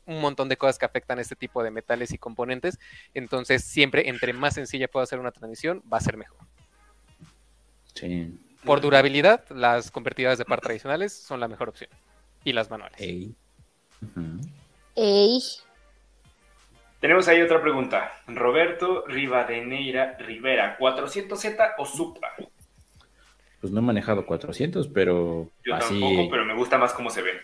un 0.09 0.21
montón 0.21 0.49
de 0.49 0.57
cosas 0.57 0.79
que 0.79 0.87
afectan 0.87 1.19
a 1.19 1.23
este 1.23 1.37
tipo 1.37 1.63
de 1.63 1.71
metales 1.71 2.13
y 2.13 2.19
componentes. 2.19 2.79
Entonces, 3.15 3.63
siempre 3.63 4.09
entre 4.09 4.33
más 4.33 4.55
sencilla 4.55 4.89
pueda 4.89 5.07
ser 5.07 5.21
una 5.21 5.31
transmisión, 5.31 5.83
va 5.93 5.99
a 5.99 6.01
ser 6.01 6.17
mejor. 6.17 6.39
Sí. 7.95 8.37
Por 8.65 8.81
durabilidad, 8.81 9.45
las 9.51 9.91
convertidoras 9.91 10.39
de 10.39 10.45
par 10.45 10.61
tradicionales 10.61 11.13
son 11.13 11.41
la 11.41 11.49
mejor 11.49 11.69
opción. 11.69 11.91
Y 12.43 12.53
las 12.53 12.71
manuales. 12.71 12.99
Ey, 13.01 13.35
Tenemos 17.01 17.29
ahí 17.29 17.41
otra 17.43 17.61
pregunta. 17.61 18.13
Roberto 18.27 19.05
Rivadeneira 19.07 20.17
Rivera, 20.19 20.79
¿400Z 20.79 21.75
o 21.79 21.85
Supra? 21.85 22.35
Pues 23.61 23.73
no 23.73 23.81
he 23.81 23.83
manejado 23.83 24.25
400, 24.25 24.89
pero 24.89 25.51
Yo 25.65 25.75
así. 25.75 26.01
tampoco, 26.01 26.31
pero 26.31 26.45
me 26.45 26.55
gusta 26.55 26.79
más 26.79 26.93
cómo 26.95 27.11
se 27.11 27.23
ven. 27.23 27.37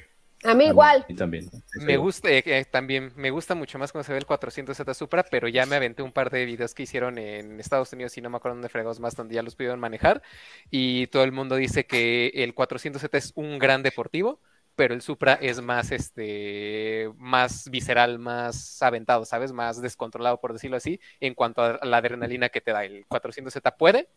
A 0.45 0.55
mí 0.55 0.67
igual. 0.67 1.05
Y 1.09 1.15
también. 1.15 1.49
Me 1.81 1.97
gusta 1.97 2.31
eh, 2.31 2.43
eh, 2.45 2.65
también, 2.71 3.13
me 3.17 3.31
gusta 3.31 3.55
mucho 3.55 3.79
más 3.79 3.93
cómo 3.93 4.05
se 4.05 4.13
ve 4.13 4.19
el 4.19 4.27
400Z 4.27 4.95
Supra, 4.95 5.25
pero 5.31 5.49
ya 5.49 5.65
me 5.67 5.77
aventé 5.77 6.03
un 6.03 6.13
par 6.13 6.31
de 6.31 6.45
videos 6.45 6.75
que 6.75 6.83
hicieron 6.83 7.19
en 7.19 7.59
Estados 7.59 7.93
Unidos 7.93 8.17
y 8.19 8.21
no 8.21 8.31
me 8.31 8.37
acuerdo 8.37 8.57
dónde 8.57 8.69
fregados 8.69 9.01
más, 9.01 9.17
donde 9.17 9.35
ya 9.35 9.43
los 9.43 9.57
pudieron 9.57 9.81
manejar. 9.81 10.23
Y 10.71 11.07
todo 11.09 11.25
el 11.25 11.33
mundo 11.33 11.57
dice 11.57 11.87
que 11.87 12.29
el 12.35 12.55
400Z 12.55 13.09
es 13.13 13.33
un 13.35 13.59
gran 13.59 13.83
deportivo, 13.83 14.41
pero 14.77 14.95
el 14.95 15.03
Supra 15.03 15.35
es 15.35 15.61
más, 15.63 15.93
este, 15.93 17.11
más 17.17 17.71
visceral, 17.71 18.19
más 18.19 18.83
aventado, 18.83 19.25
¿sabes? 19.25 19.53
Más 19.53 19.81
descontrolado, 19.81 20.41
por 20.41 20.53
decirlo 20.53 20.77
así, 20.77 21.01
en 21.21 21.35
cuanto 21.35 21.63
a 21.63 21.79
la 21.85 21.99
adrenalina 21.99 22.49
que 22.49 22.61
te 22.61 22.73
da. 22.73 22.85
El 22.85 23.07
400Z 23.07 23.77
puede, 23.79 24.09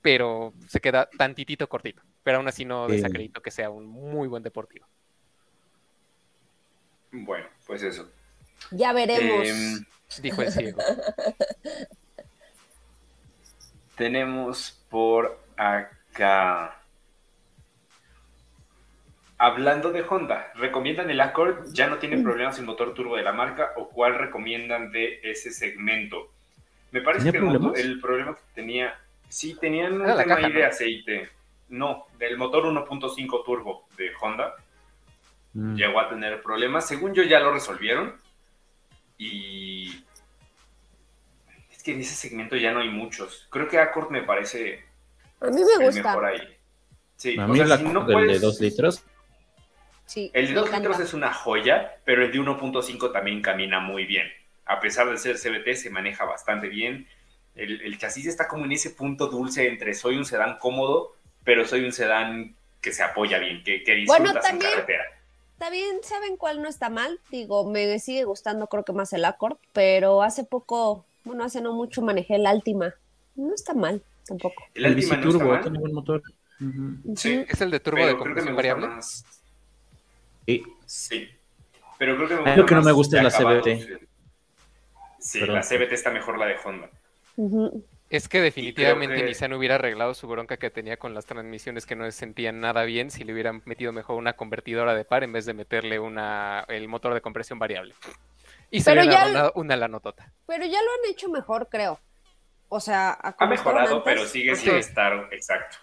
pero 0.00 0.52
se 0.68 0.80
queda 0.80 1.08
tantitito 1.16 1.68
cortito. 1.68 2.02
Pero 2.22 2.38
aún 2.38 2.48
así 2.48 2.64
no 2.64 2.88
desacredito 2.88 3.40
que 3.42 3.50
sea 3.50 3.70
un 3.70 3.86
muy 3.86 4.28
buen 4.28 4.42
deportivo. 4.42 4.86
Bueno, 7.24 7.46
pues 7.66 7.82
eso. 7.82 8.08
Ya 8.70 8.92
veremos. 8.92 9.46
Em, 9.46 9.84
Dijo 10.22 10.42
el 10.42 10.52
ciego. 10.52 10.80
tenemos 13.96 14.84
por 14.90 15.38
acá. 15.56 16.80
Hablando 19.38 19.92
de 19.92 20.02
Honda, 20.02 20.50
¿recomiendan 20.54 21.10
el 21.10 21.20
Accord? 21.20 21.66
¿Ya 21.72 21.88
no 21.88 21.98
tiene 21.98 22.18
problemas 22.22 22.58
el 22.58 22.64
motor 22.64 22.94
turbo 22.94 23.16
de 23.16 23.22
la 23.22 23.32
marca? 23.32 23.72
¿O 23.76 23.88
cuál 23.90 24.14
recomiendan 24.18 24.90
de 24.92 25.20
ese 25.22 25.50
segmento? 25.50 26.32
Me 26.90 27.02
parece 27.02 27.30
¿Tenía 27.30 27.32
que 27.32 27.38
el, 27.38 27.44
motor- 27.44 27.60
problemas? 27.72 27.80
el 27.80 28.00
problema 28.00 28.34
que 28.34 28.40
tenía... 28.54 28.98
Sí, 29.28 29.56
tenían 29.60 30.00
un 30.00 30.06
tema 30.06 30.24
caja, 30.24 30.46
ahí 30.46 30.52
de 30.52 30.64
aceite. 30.64 31.28
No, 31.68 32.06
del 32.18 32.38
motor 32.38 32.64
1.5 32.64 33.44
turbo 33.44 33.86
de 33.98 34.10
Honda. 34.20 34.54
Mm. 35.56 35.74
llegó 35.76 36.00
a 36.00 36.08
tener 36.08 36.42
problemas. 36.42 36.86
Según 36.86 37.14
yo 37.14 37.22
ya 37.22 37.40
lo 37.40 37.52
resolvieron. 37.52 38.20
Y 39.18 40.04
que 41.82 41.92
en 41.92 42.00
ese 42.00 42.16
segmento 42.16 42.56
ya 42.56 42.72
no 42.72 42.80
hay 42.80 42.88
muchos. 42.90 43.46
Creo 43.48 43.68
que 43.68 43.78
Accord 43.78 44.10
me 44.10 44.22
parece 44.22 44.84
A 45.40 45.46
mí 45.46 45.62
me 45.64 45.84
el 45.84 45.92
gusta. 45.92 46.02
mejor 46.02 46.24
ahí. 46.26 46.56
Sí, 47.14 47.38
A 47.38 47.44
o 47.44 47.48
mí 47.48 47.58
sea, 47.58 47.74
el 47.76 47.78
si 47.78 47.84
no 47.84 48.00
del 48.00 48.06
de 48.08 48.12
puedes- 48.12 48.40
2 48.40 48.60
litros, 48.60 49.04
Sí, 50.04 50.30
El 50.34 50.46
de 50.46 50.52
me 50.52 50.58
2 50.60 50.68
encanta. 50.68 50.88
litros 50.88 51.06
es 51.08 51.14
una 51.14 51.32
joya, 51.32 51.96
pero 52.04 52.24
el 52.24 52.30
de 52.32 52.38
1.5 52.40 53.10
también 53.12 53.40
camina 53.42 53.78
muy 53.80 54.04
bien. 54.04 54.26
A 54.64 54.78
pesar 54.80 55.08
de 55.10 55.16
ser 55.16 55.36
CBT, 55.38 55.74
se 55.76 55.90
maneja 55.90 56.24
bastante 56.24 56.68
bien. 56.68 57.08
El, 57.56 57.80
el 57.80 57.98
chasis 57.98 58.26
está 58.26 58.46
como 58.48 58.64
en 58.66 58.72
ese 58.72 58.90
punto 58.90 59.26
dulce 59.28 59.66
entre 59.68 59.94
soy 59.94 60.16
un 60.16 60.24
sedán 60.24 60.58
cómodo, 60.58 61.14
pero 61.44 61.64
soy 61.64 61.84
un 61.84 61.92
sedán 61.92 62.54
que 62.80 62.92
se 62.92 63.02
apoya 63.04 63.38
bien, 63.38 63.62
que, 63.64 63.82
que 63.84 64.04
Bueno, 64.06 64.24
disfrutas 64.26 64.42
también- 64.48 64.70
en 64.70 64.74
carretera. 64.74 65.04
También 65.58 65.96
saben 66.02 66.36
cuál 66.36 66.60
no 66.62 66.68
está 66.68 66.90
mal. 66.90 67.18
Digo, 67.30 67.64
me 67.64 67.98
sigue 67.98 68.24
gustando, 68.24 68.66
creo 68.66 68.84
que 68.84 68.92
más 68.92 69.12
el 69.12 69.24
Accord, 69.24 69.56
pero 69.72 70.22
hace 70.22 70.44
poco, 70.44 71.04
bueno, 71.24 71.44
hace 71.44 71.60
no 71.60 71.72
mucho 71.72 72.02
manejé 72.02 72.36
el 72.36 72.46
Altima. 72.46 72.94
No 73.34 73.54
está 73.54 73.74
mal 73.74 74.02
tampoco. 74.26 74.64
El, 74.74 74.84
el 74.86 74.92
Altima 74.94 75.16
no 75.16 75.38
mal. 75.38 75.60
tiene 75.62 75.78
buen 75.78 75.94
motor. 75.94 76.22
Ujú. 76.60 77.14
Sí, 77.16 77.44
Es 77.48 77.60
el 77.60 77.70
de 77.70 77.80
turbo 77.80 77.96
pero 77.96 78.08
de 78.08 78.16
compresión 78.18 78.56
variable. 78.56 78.88
más. 78.88 79.24
Sí. 80.46 80.62
Sí, 80.86 81.28
pero 81.98 82.16
creo 82.16 82.28
que 82.28 82.34
me 82.36 82.40
gusta 82.42 82.56
lo 82.56 82.66
que 82.66 82.74
no 82.74 82.82
me 82.82 82.92
gusta 82.92 83.16
es 83.18 83.22
la. 83.24 83.30
CVT. 83.30 84.06
Sí, 85.18 85.40
Perdón. 85.40 85.56
la 85.56 85.62
CBT 85.62 85.92
está 85.92 86.10
mejor 86.10 86.38
la 86.38 86.46
de 86.46 86.56
Honda. 86.64 86.88
Ujú. 87.36 87.84
Es 88.08 88.28
que 88.28 88.40
definitivamente 88.40 89.16
que- 89.16 89.22
Nissan 89.24 89.52
hubiera 89.52 89.74
arreglado 89.76 90.14
su 90.14 90.28
bronca 90.28 90.56
que 90.58 90.70
tenía 90.70 90.96
con 90.96 91.12
las 91.12 91.26
transmisiones 91.26 91.86
que 91.86 91.96
no 91.96 92.04
se 92.04 92.12
sentían 92.12 92.60
nada 92.60 92.84
bien 92.84 93.10
si 93.10 93.24
le 93.24 93.32
hubieran 93.32 93.62
metido 93.64 93.92
mejor 93.92 94.16
una 94.16 94.34
convertidora 94.34 94.94
de 94.94 95.04
par 95.04 95.24
en 95.24 95.32
vez 95.32 95.44
de 95.44 95.54
meterle 95.54 95.98
una 95.98 96.64
el 96.68 96.86
motor 96.86 97.14
de 97.14 97.20
compresión 97.20 97.58
variable. 97.58 97.94
Y 98.70 98.80
se 98.80 98.90
Pero 98.92 99.02
hubiera 99.02 99.32
ya- 99.32 99.52
una 99.56 99.76
lanotota. 99.76 100.32
Pero 100.46 100.64
ya 100.64 100.80
lo 100.82 100.88
han 100.90 101.10
hecho 101.10 101.28
mejor, 101.28 101.68
creo. 101.68 101.98
O 102.68 102.80
sea, 102.80 103.10
a 103.10 103.34
Ha 103.38 103.46
mejorado, 103.46 103.96
antes. 103.98 104.02
pero 104.04 104.26
sigue 104.26 104.54
sin 104.56 104.74
estar 104.76 105.28
exacto. 105.32 105.78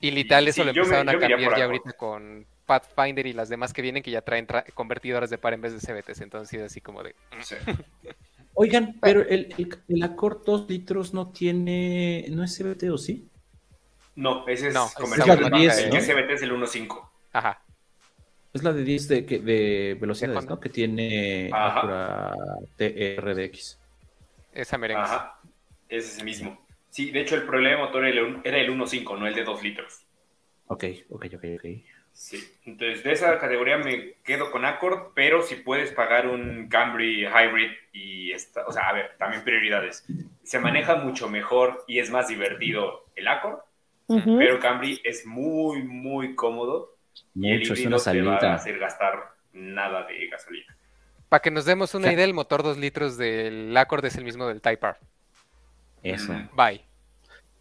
Y 0.00 0.10
literal 0.10 0.44
Y 0.46 0.48
eso 0.50 0.62
sí, 0.62 0.64
lo 0.64 0.70
empezaron 0.70 1.06
me 1.06 1.12
a 1.12 1.18
cambiar 1.18 1.56
ya 1.58 1.64
ahorita 1.64 1.92
con 1.94 2.46
Pathfinder 2.66 3.26
y 3.26 3.32
las 3.32 3.48
demás 3.48 3.72
que 3.72 3.82
vienen 3.82 4.02
que 4.02 4.10
ya 4.10 4.20
traen 4.22 4.46
tra- 4.46 4.70
convertidoras 4.74 5.28
de 5.30 5.38
par 5.38 5.54
en 5.54 5.60
vez 5.62 5.72
de 5.72 5.80
CVTs. 5.80 6.20
Entonces 6.20 6.48
sí 6.50 6.56
es 6.56 6.62
así 6.64 6.80
como 6.82 7.02
de... 7.02 7.14
Sí. 7.40 7.56
Oigan, 8.60 8.96
pero 9.00 9.20
el, 9.22 9.54
el, 9.56 9.76
el 9.88 10.02
Accord 10.02 10.44
2 10.44 10.68
litros 10.68 11.14
no 11.14 11.30
tiene. 11.30 12.26
¿No 12.30 12.42
es 12.42 12.58
CBT 12.58 12.90
o 12.90 12.98
sí? 12.98 13.28
No, 14.16 14.46
ese 14.48 14.68
es 14.68 14.74
No, 14.74 14.86
es 14.86 14.94
comercial. 14.94 15.28
la 15.28 15.34
de 15.36 15.44
de 15.44 15.50
marca, 15.50 15.58
10, 15.58 15.78
el 15.78 15.88
¿no? 15.90 15.94
que 15.94 16.00
CBT 16.02 16.30
es 16.32 16.42
el 16.42 16.50
1.5. 16.52 17.08
Ajá. 17.34 17.62
Es 18.52 18.64
la 18.64 18.72
de 18.72 18.82
10 18.82 19.06
de, 19.08 19.26
que- 19.26 19.38
de 19.38 19.96
velocidades. 20.00 20.46
¿no? 20.46 20.58
Que 20.58 20.70
tiene 20.70 21.50
Ajá. 21.52 21.78
Acura 21.78 22.34
TRDX. 22.76 23.78
Esa 24.52 24.76
merengue. 24.78 25.04
Ajá, 25.04 25.38
es 25.88 26.06
ese 26.14 26.24
mismo. 26.24 26.58
Sí, 26.90 27.12
de 27.12 27.20
hecho 27.20 27.36
el 27.36 27.44
problema 27.44 27.76
de 27.76 27.82
motor 27.86 28.04
era 28.06 28.18
el- 28.20 28.40
era 28.42 28.58
el 28.58 28.70
1.5, 28.70 29.16
no 29.18 29.26
el 29.28 29.34
de 29.34 29.44
2 29.44 29.62
litros. 29.62 30.04
Ok, 30.66 30.84
ok, 31.10 31.26
ok, 31.36 31.44
ok. 31.58 31.64
Sí, 32.18 32.44
entonces 32.64 33.04
de 33.04 33.12
esa 33.12 33.38
categoría 33.38 33.78
me 33.78 34.14
quedo 34.24 34.50
con 34.50 34.64
Accord, 34.64 35.12
pero 35.14 35.40
si 35.42 35.54
puedes 35.54 35.92
pagar 35.92 36.26
un 36.26 36.68
Camry 36.68 37.24
Hybrid 37.24 37.70
y 37.92 38.32
esta, 38.32 38.66
o 38.66 38.72
sea, 38.72 38.88
a 38.88 38.92
ver, 38.92 39.12
también 39.18 39.44
prioridades. 39.44 40.04
Se 40.42 40.58
maneja 40.58 40.96
mucho 40.96 41.28
mejor 41.30 41.84
y 41.86 42.00
es 42.00 42.10
más 42.10 42.26
divertido 42.26 43.06
el 43.14 43.28
Accord, 43.28 43.60
pero 44.08 44.58
Camry 44.58 45.00
es 45.04 45.26
muy, 45.26 45.84
muy 45.84 46.34
cómodo 46.34 46.96
y 47.36 47.52
el 47.52 47.60
Mucho, 47.60 47.74
es 47.74 47.80
híbrido 47.80 47.96
una 47.96 48.12
te 48.12 48.22
va 48.22 48.52
a 48.52 48.54
hacer 48.56 48.80
gastar 48.80 49.34
nada 49.52 50.04
de 50.08 50.26
gasolina. 50.26 50.76
Para 51.28 51.40
que 51.40 51.52
nos 51.52 51.66
demos 51.66 51.94
una 51.94 52.12
idea, 52.12 52.24
el 52.24 52.34
motor 52.34 52.64
2 52.64 52.78
litros 52.78 53.16
del 53.16 53.76
Accord 53.76 54.04
es 54.04 54.16
el 54.16 54.24
mismo 54.24 54.48
del 54.48 54.60
Type 54.60 54.84
R. 54.84 54.96
Eso. 56.02 56.34
Bye. 56.56 56.82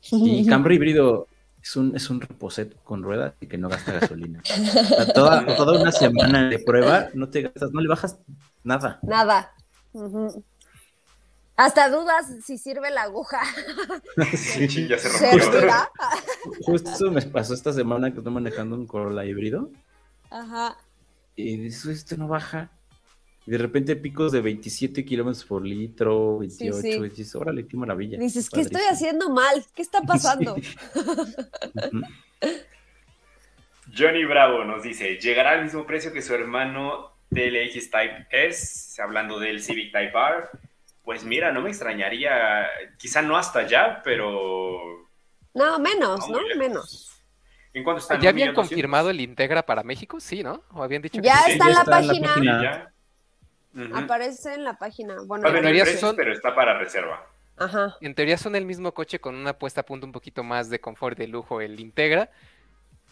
Y 0.01 0.47
Camry 0.49 0.77
híbrido 0.77 1.27
es 1.67 1.75
un, 1.75 1.95
es 1.97 2.09
un 2.09 2.21
reposet 2.21 2.81
con 2.83 3.03
ruedas 3.03 3.33
y 3.41 3.47
que 3.47 3.57
no 3.57 3.67
gasta 3.67 3.91
gasolina. 3.99 4.41
O 4.41 4.45
sea, 4.45 5.13
toda, 5.13 5.45
toda 5.57 5.81
una 5.81 5.91
semana 5.91 6.47
de 6.49 6.59
prueba 6.59 7.09
no 7.13 7.27
te 7.27 7.41
gastas, 7.41 7.71
no 7.73 7.81
le 7.81 7.89
bajas 7.89 8.19
nada. 8.63 8.99
Nada. 9.01 9.53
Hasta 11.57 11.89
dudas 11.89 12.25
si 12.45 12.57
sirve 12.57 12.89
la 12.89 13.03
aguja. 13.03 13.41
Sí, 14.33 14.87
ya 14.87 14.97
se 14.97 15.09
¿Se 15.09 15.37
rompió. 15.37 15.69
Justo 16.61 16.89
eso 16.89 17.11
me 17.11 17.21
pasó 17.23 17.53
esta 17.53 17.73
semana 17.73 18.11
que 18.11 18.19
estoy 18.19 18.31
manejando 18.31 18.75
un 18.77 18.87
Corolla 18.87 19.25
híbrido 19.25 19.69
Ajá. 20.29 20.77
y 21.35 21.57
dices, 21.57 21.97
esto 21.97 22.15
no 22.15 22.29
baja. 22.29 22.71
Y 23.47 23.51
de 23.51 23.57
repente 23.57 23.95
picos 23.95 24.33
de 24.33 24.41
27 24.41 25.05
kilómetros 25.05 25.45
por 25.45 25.65
litro, 25.65 26.39
28, 26.39 26.73
Sí, 26.81 26.91
sí. 26.91 26.97
y 26.97 27.01
dices, 27.09 27.33
órale, 27.35 27.65
qué 27.65 27.77
maravilla. 27.77 28.17
Dices, 28.19 28.49
¿qué 28.49 28.59
estoy 28.61 28.81
haciendo 28.91 29.29
mal? 29.29 29.63
¿Qué 29.73 29.81
está 29.81 30.01
pasando? 30.07 30.55
Johnny 33.97 34.25
Bravo 34.25 34.63
nos 34.65 34.83
dice, 34.83 35.17
¿llegará 35.17 35.51
al 35.51 35.63
mismo 35.63 35.85
precio 35.85 36.11
que 36.11 36.21
su 36.21 36.33
hermano 36.33 37.13
TLX 37.29 37.89
Type 37.89 38.27
S? 38.31 39.01
Hablando 39.01 39.39
del 39.39 39.61
Civic 39.61 39.91
Type 39.93 40.11
R. 40.13 40.49
Pues 41.03 41.23
mira, 41.23 41.51
no 41.53 41.61
me 41.61 41.69
extrañaría, 41.69 42.67
quizá 42.97 43.21
no 43.21 43.37
hasta 43.37 43.59
allá, 43.59 44.01
pero... 44.03 45.07
No, 45.53 45.79
menos, 45.79 46.27
no. 46.29 46.39
Menos. 46.57 47.13
¿En 47.73 47.83
cuánto 47.83 48.01
está? 48.01 48.19
¿Ya 48.19 48.29
habían 48.29 48.53
confirmado 48.53 49.09
el 49.09 49.21
Integra 49.21 49.65
para 49.65 49.83
México? 49.83 50.19
Sí, 50.19 50.43
¿no? 50.43 50.63
¿O 50.73 50.83
habían 50.83 51.01
dicho 51.01 51.21
que 51.21 51.27
Ya 51.27 51.37
sí? 51.45 51.51
está 51.53 51.65
ya 51.65 51.69
en 51.69 51.75
la 51.75 51.79
está 51.81 51.99
en 51.99 52.07
la 52.07 52.13
página. 52.13 52.27
página. 52.33 52.93
Aparece 53.93 54.53
en 54.53 54.63
la 54.63 54.77
página. 54.77 55.17
Bueno, 55.25 55.47
hay 55.47 55.61
teoría 55.61 55.85
son- 55.85 56.15
pero 56.15 56.31
está 56.33 56.55
para 56.55 56.77
reserva. 56.77 57.25
Ajá. 57.57 57.97
En 58.01 58.13
teoría 58.15 58.37
son 58.37 58.55
el 58.55 58.65
mismo 58.65 58.93
coche 58.93 59.19
con 59.19 59.35
una 59.35 59.53
puesta 59.53 59.81
a 59.81 59.85
punto 59.85 60.05
un 60.05 60.11
poquito 60.11 60.43
más 60.43 60.69
de 60.69 60.79
confort 60.79 61.17
y 61.19 61.23
de 61.23 61.27
lujo, 61.27 61.59
el 61.61 61.79
Integra. 61.79 62.29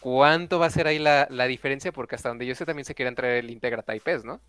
¿Cuánto 0.00 0.58
va 0.58 0.66
a 0.66 0.70
ser 0.70 0.86
ahí 0.86 0.98
la, 1.00 1.26
la 1.30 1.46
diferencia? 1.46 1.90
Porque 1.90 2.14
hasta 2.14 2.28
donde 2.28 2.46
yo 2.46 2.54
sé 2.54 2.64
también 2.64 2.84
se 2.84 2.94
quiere 2.94 3.10
traer 3.12 3.44
el 3.44 3.50
Integra 3.50 3.82
Type 3.82 4.12
S, 4.12 4.24
¿no? 4.26 4.40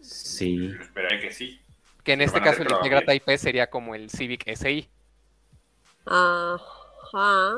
Sí. 0.00 0.74
Esperaré 0.80 1.20
que 1.20 1.32
sí. 1.32 1.60
Que 2.02 2.12
en 2.12 2.20
este 2.20 2.42
caso 2.42 2.62
el 2.62 2.70
Integra. 2.70 3.00
Type 3.02 3.32
S 3.32 3.42
sería 3.44 3.68
como 3.70 3.94
el 3.94 4.10
Civic 4.10 4.44
SI. 4.54 4.90
Ajá. 6.04 7.56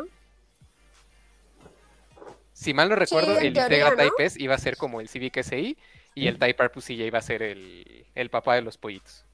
Si 2.53 2.73
mal 2.73 2.89
no 2.89 2.95
recuerdo, 2.97 3.39
en 3.39 3.47
el 3.47 3.53
teoría, 3.55 3.65
Integra 3.65 3.91
¿no? 3.91 3.97
Type 3.97 4.25
S 4.25 4.41
iba 4.43 4.55
a 4.55 4.59
ser 4.59 4.77
como 4.77 5.01
el 5.01 5.09
Civic 5.09 5.37
SI 5.43 5.77
y 6.17 6.27
el 6.29 6.39
Type 6.39 6.61
R 6.63 6.71
pues 6.73 6.85
sí 6.87 6.97
ya 6.97 7.05
iba 7.05 7.19
a 7.19 7.23
ser 7.23 7.43
el, 7.43 8.07
el 8.15 8.31
papá 8.31 8.55
de 8.57 8.63
los 8.63 8.77
pollitos. 8.79 9.25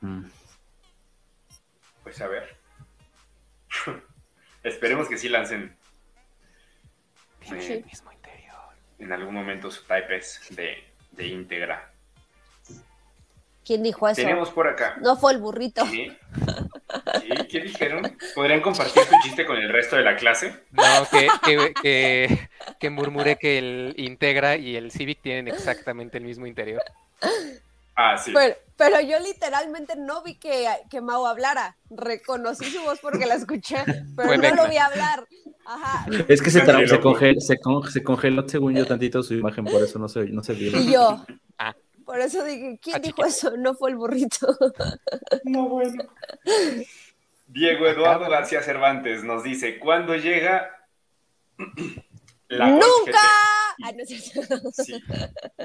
Mm. 0.00 0.24
Pues 2.04 2.20
a 2.20 2.28
ver. 2.28 2.56
Esperemos 4.62 5.08
que 5.08 5.18
sí 5.18 5.28
lancen 5.28 5.76
Tiene 7.40 7.60
Sí. 7.62 7.72
el 7.74 7.84
mismo 7.84 8.12
interior. 8.12 8.54
en 8.98 9.12
algún 9.12 9.34
momento 9.34 9.70
su 9.70 9.82
Type 9.84 10.16
S 10.16 10.54
de, 10.54 10.84
de 11.12 11.26
íntegra. 11.26 11.92
¿Quién 13.68 13.82
dijo 13.82 14.08
eso? 14.08 14.22
Tenemos 14.22 14.48
por 14.48 14.66
acá. 14.66 14.96
No 15.02 15.16
fue 15.18 15.30
el 15.34 15.38
burrito. 15.40 15.84
¿Sí? 15.84 16.10
¿Sí? 17.20 17.28
¿Qué 17.50 17.60
dijeron? 17.60 18.16
¿Podrían 18.34 18.62
compartir 18.62 19.02
tu 19.04 19.14
chiste 19.22 19.44
con 19.44 19.58
el 19.58 19.68
resto 19.68 19.96
de 19.96 20.04
la 20.04 20.16
clase? 20.16 20.54
No, 20.70 20.82
que, 21.10 21.28
que, 21.44 21.74
que, 21.82 22.48
que 22.80 22.88
murmuré 22.90 23.36
que 23.36 23.58
el 23.58 23.92
Integra 23.98 24.56
y 24.56 24.74
el 24.74 24.90
Civic 24.90 25.20
tienen 25.20 25.48
exactamente 25.48 26.16
el 26.16 26.24
mismo 26.24 26.46
interior. 26.46 26.80
Ah, 27.94 28.16
sí. 28.16 28.30
Pero, 28.32 28.54
pero 28.78 29.00
yo 29.02 29.18
literalmente 29.18 29.96
no 29.96 30.22
vi 30.22 30.36
que, 30.36 30.66
que 30.88 31.02
Mau 31.02 31.26
hablara. 31.26 31.76
Reconocí 31.90 32.64
su 32.70 32.80
voz 32.82 33.00
porque 33.00 33.26
la 33.26 33.34
escuché, 33.34 33.84
pero 34.16 34.34
no 34.34 34.40
Vecna. 34.40 34.62
lo 34.64 34.70
vi 34.70 34.78
hablar. 34.78 35.26
Ajá. 35.66 36.06
Es 36.26 36.40
que 36.40 36.50
se, 36.50 36.64
se, 36.64 36.72
loco. 36.86 37.12
conge- 37.14 37.38
se, 37.40 37.58
con- 37.58 37.90
se 37.90 38.02
congeló, 38.02 38.48
según 38.48 38.74
yo, 38.74 38.86
tantito 38.86 39.22
su 39.22 39.34
imagen, 39.34 39.66
por 39.66 39.82
eso 39.82 39.98
no 39.98 40.08
se, 40.08 40.20
no 40.24 40.42
se 40.42 40.54
vio. 40.54 40.70
Y 40.80 40.90
yo. 40.90 41.22
Ah. 41.58 41.74
Por 42.08 42.18
eso 42.22 42.42
dije, 42.42 42.78
¿quién 42.82 42.96
Ah, 42.96 43.00
dijo 43.00 43.22
eso? 43.22 43.54
No 43.58 43.74
fue 43.74 43.90
el 43.90 43.96
burrito. 43.96 44.46
No, 45.44 45.68
bueno. 45.68 46.04
Diego 47.46 47.86
Eduardo 47.86 48.30
García 48.30 48.62
Cervantes 48.62 49.24
nos 49.24 49.42
dice, 49.42 49.78
¿cuándo 49.78 50.16
llega 50.16 50.88
la 52.48 52.70
Golf 52.70 52.82
¡Nunca! 52.82 53.18
GT? 53.78 53.94
No 53.94 54.02
es 54.04 54.08
cierto. 54.08 54.72
Sí. 54.72 55.02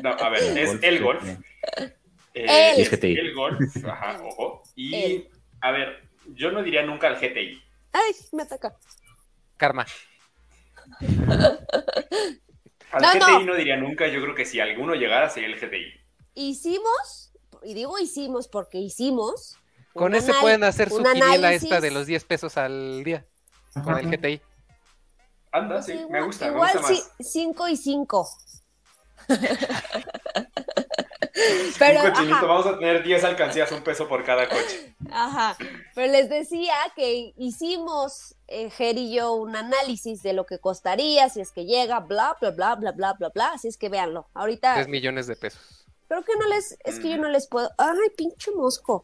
No, 0.01 0.09
a 0.09 0.29
ver, 0.29 0.57
es 0.57 0.67
Golf 0.67 0.83
el 0.83 0.97
GT. 0.97 1.03
Golf. 1.03 1.23
El. 2.33 2.49
Eh, 2.49 2.87
GTI. 2.91 3.13
el 3.19 3.33
Golf, 3.35 3.85
ajá, 3.85 4.21
ojo. 4.25 4.63
Y, 4.75 4.95
El. 4.95 5.29
a 5.61 5.71
ver, 5.71 6.09
yo 6.33 6.51
no 6.51 6.61
diría 6.61 6.83
nunca 6.83 7.07
el 7.07 7.15
GTI. 7.15 7.63
Ay, 7.93 8.11
me 8.33 8.43
ataca. 8.43 8.75
Karma. 9.55 9.85
Al 12.91 13.01
No, 13.01 13.07
GTI 13.13 13.19
no. 13.19 13.39
no. 13.45 13.55
diría 13.55 13.77
nunca, 13.77 14.07
yo 14.09 14.21
creo 14.21 14.35
que 14.35 14.43
si 14.45 14.59
alguno 14.59 14.93
llegara 14.95 15.29
sería 15.29 15.47
el 15.47 15.55
GTI. 15.57 16.02
Hicimos, 16.35 17.31
y 17.61 17.73
digo 17.73 17.99
hicimos 17.99 18.47
porque 18.47 18.77
hicimos. 18.79 19.57
Con 19.93 20.15
ese 20.15 20.33
pueden 20.41 20.63
hacer 20.63 20.89
su 20.89 20.97
un 20.97 21.03
quiniela 21.03 21.33
análisis. 21.33 21.63
esta 21.63 21.79
de 21.79 21.91
los 21.91 22.07
10 22.07 22.23
pesos 22.25 22.57
al 22.57 23.03
día. 23.03 23.25
Con 23.83 23.97
el 23.97 24.09
GTI. 24.09 24.41
Anda, 25.51 25.75
Pues 25.75 25.85
sí, 25.85 25.93
igual, 25.93 26.09
me 26.09 26.21
gusta, 26.23 26.47
igual 26.47 26.71
gusta 26.73 26.87
sí, 26.87 27.03
más. 27.19 27.27
5 27.27 27.67
y 27.67 27.77
5. 27.77 28.29
Pero, 31.79 32.01
un 32.01 32.09
cochinito, 32.11 32.35
ajá. 32.35 32.45
vamos 32.45 32.65
a 32.67 32.77
tener 32.77 33.03
10 33.03 33.23
alcancías, 33.23 33.71
un 33.71 33.81
peso 33.81 34.07
por 34.07 34.23
cada 34.23 34.47
coche. 34.47 34.95
Ajá, 35.11 35.57
pero 35.95 36.11
les 36.11 36.29
decía 36.29 36.75
que 36.95 37.33
hicimos, 37.37 38.35
eh, 38.47 38.69
Ger 38.69 38.97
y 38.97 39.13
yo, 39.13 39.33
un 39.33 39.55
análisis 39.55 40.21
de 40.21 40.33
lo 40.33 40.45
que 40.45 40.59
costaría 40.59 41.29
si 41.29 41.41
es 41.41 41.51
que 41.51 41.65
llega, 41.65 41.99
bla, 41.99 42.37
bla, 42.39 42.51
bla, 42.51 42.75
bla, 42.75 42.91
bla, 42.91 43.13
bla, 43.13 43.29
bla, 43.29 43.47
así 43.53 43.67
es 43.67 43.77
que 43.77 43.89
véanlo. 43.89 44.29
Ahorita, 44.33 44.75
3 44.75 44.87
millones 44.87 45.27
de 45.27 45.35
pesos. 45.35 45.82
Creo 46.13 46.23
que 46.23 46.35
no 46.39 46.47
les, 46.47 46.77
es 46.83 46.99
que 46.99 47.09
yo 47.09 47.17
no 47.17 47.27
les 47.29 47.47
puedo, 47.47 47.71
ay, 47.77 47.97
pinche 48.15 48.51
mosco. 48.51 49.03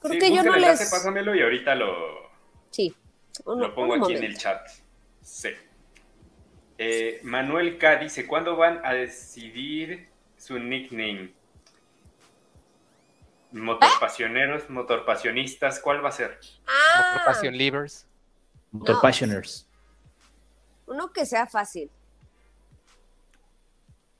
Creo 0.00 0.12
Sí, 0.12 0.18
que 0.20 0.34
yo 0.34 0.42
no 0.44 0.54
les, 0.56 0.78
pásamelo 0.90 1.34
y 1.34 1.42
ahorita 1.42 1.74
lo, 1.74 2.30
sí, 2.70 2.94
un- 3.46 3.60
lo 3.60 3.74
pongo 3.74 3.94
aquí 3.94 4.14
en 4.14 4.22
el 4.24 4.38
chat. 4.38 4.68
Sí. 5.22 5.48
Eh, 6.78 7.20
Manuel 7.24 7.78
K 7.78 7.96
dice, 7.96 8.26
¿cuándo 8.28 8.56
van 8.56 8.80
a 8.84 8.92
decidir 8.92 10.08
su 10.36 10.58
nickname? 10.58 11.32
Motorpasioneros, 13.52 14.68
motorpasionistas, 14.70 15.78
¿cuál 15.80 16.04
va 16.04 16.08
a 16.08 16.12
ser? 16.12 16.38
Ah, 16.66 17.22
Passion 17.24 17.56
Levers. 17.56 18.06
Motor 18.72 18.96
No. 18.96 19.00
Passioners. 19.00 19.66
uno 20.86 21.12
que 21.12 21.24
sea 21.24 21.46
fácil. 21.46 21.90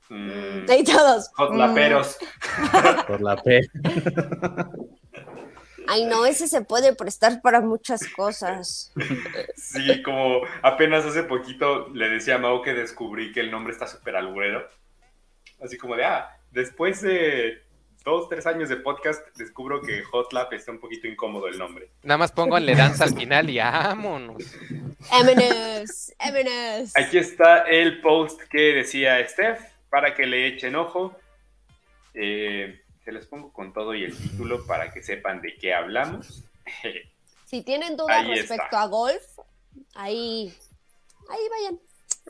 Mm, 0.09 0.69
Ahí 0.69 0.83
todos. 0.83 1.31
Hotlaperos. 1.37 2.17
Por 3.07 3.21
la 3.21 3.35
P. 3.37 3.61
Mm, 3.73 4.85
Ay, 5.87 6.05
no, 6.05 6.25
ese 6.25 6.47
se 6.47 6.61
puede 6.61 6.95
prestar 6.95 7.41
para 7.41 7.61
muchas 7.61 8.07
cosas. 8.07 8.91
Sí, 9.55 10.01
como 10.01 10.41
apenas 10.61 11.05
hace 11.05 11.23
poquito 11.23 11.89
le 11.89 12.09
decía 12.09 12.35
a 12.35 12.39
Mau 12.39 12.61
que 12.61 12.73
descubrí 12.73 13.31
que 13.31 13.41
el 13.41 13.51
nombre 13.51 13.73
está 13.73 13.87
súper 13.87 14.15
alburero. 14.15 14.67
Así 15.63 15.77
como 15.77 15.95
de, 15.95 16.05
ah, 16.05 16.29
después 16.51 17.01
de 17.01 17.61
dos, 18.03 18.29
tres 18.29 18.45
años 18.45 18.69
de 18.69 18.77
podcast, 18.77 19.25
descubro 19.37 19.81
que 19.81 20.03
Hotlap 20.11 20.53
está 20.53 20.71
un 20.71 20.79
poquito 20.79 21.07
incómodo 21.07 21.47
el 21.47 21.57
nombre. 21.57 21.89
Nada 22.03 22.17
más 22.17 22.31
pónganle 22.31 22.75
danza 22.75 23.03
al 23.03 23.15
final 23.15 23.49
y 23.49 23.57
vámonos. 23.59 24.43
M&M's, 25.11 26.13
M&M's. 26.19 26.93
Aquí 26.95 27.17
está 27.17 27.59
el 27.59 28.01
post 28.01 28.41
que 28.49 28.73
decía 28.73 29.25
Steph, 29.27 29.59
para 29.89 30.13
que 30.13 30.25
le 30.25 30.47
echen 30.47 30.75
ojo. 30.75 31.15
Eh, 32.13 32.81
se 33.03 33.11
los 33.11 33.27
pongo 33.27 33.51
con 33.53 33.71
todo 33.73 33.93
y 33.93 34.03
el 34.03 34.17
título 34.17 34.65
para 34.65 34.91
que 34.91 35.03
sepan 35.03 35.41
de 35.41 35.55
qué 35.55 35.73
hablamos. 35.73 36.43
Si 37.45 37.61
tienen 37.61 37.95
dudas 37.95 38.17
Ahí 38.25 38.29
respecto 38.33 38.65
está. 38.65 38.81
a 38.81 38.87
golf, 38.87 39.21
ahí, 39.93 40.51
ahí 41.29 41.39
vayan, 41.51 41.79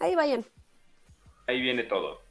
ahí 0.01 0.13
vayan. 0.13 0.45
Ahí 1.47 1.61
viene 1.61 1.83
todo. 1.83 2.21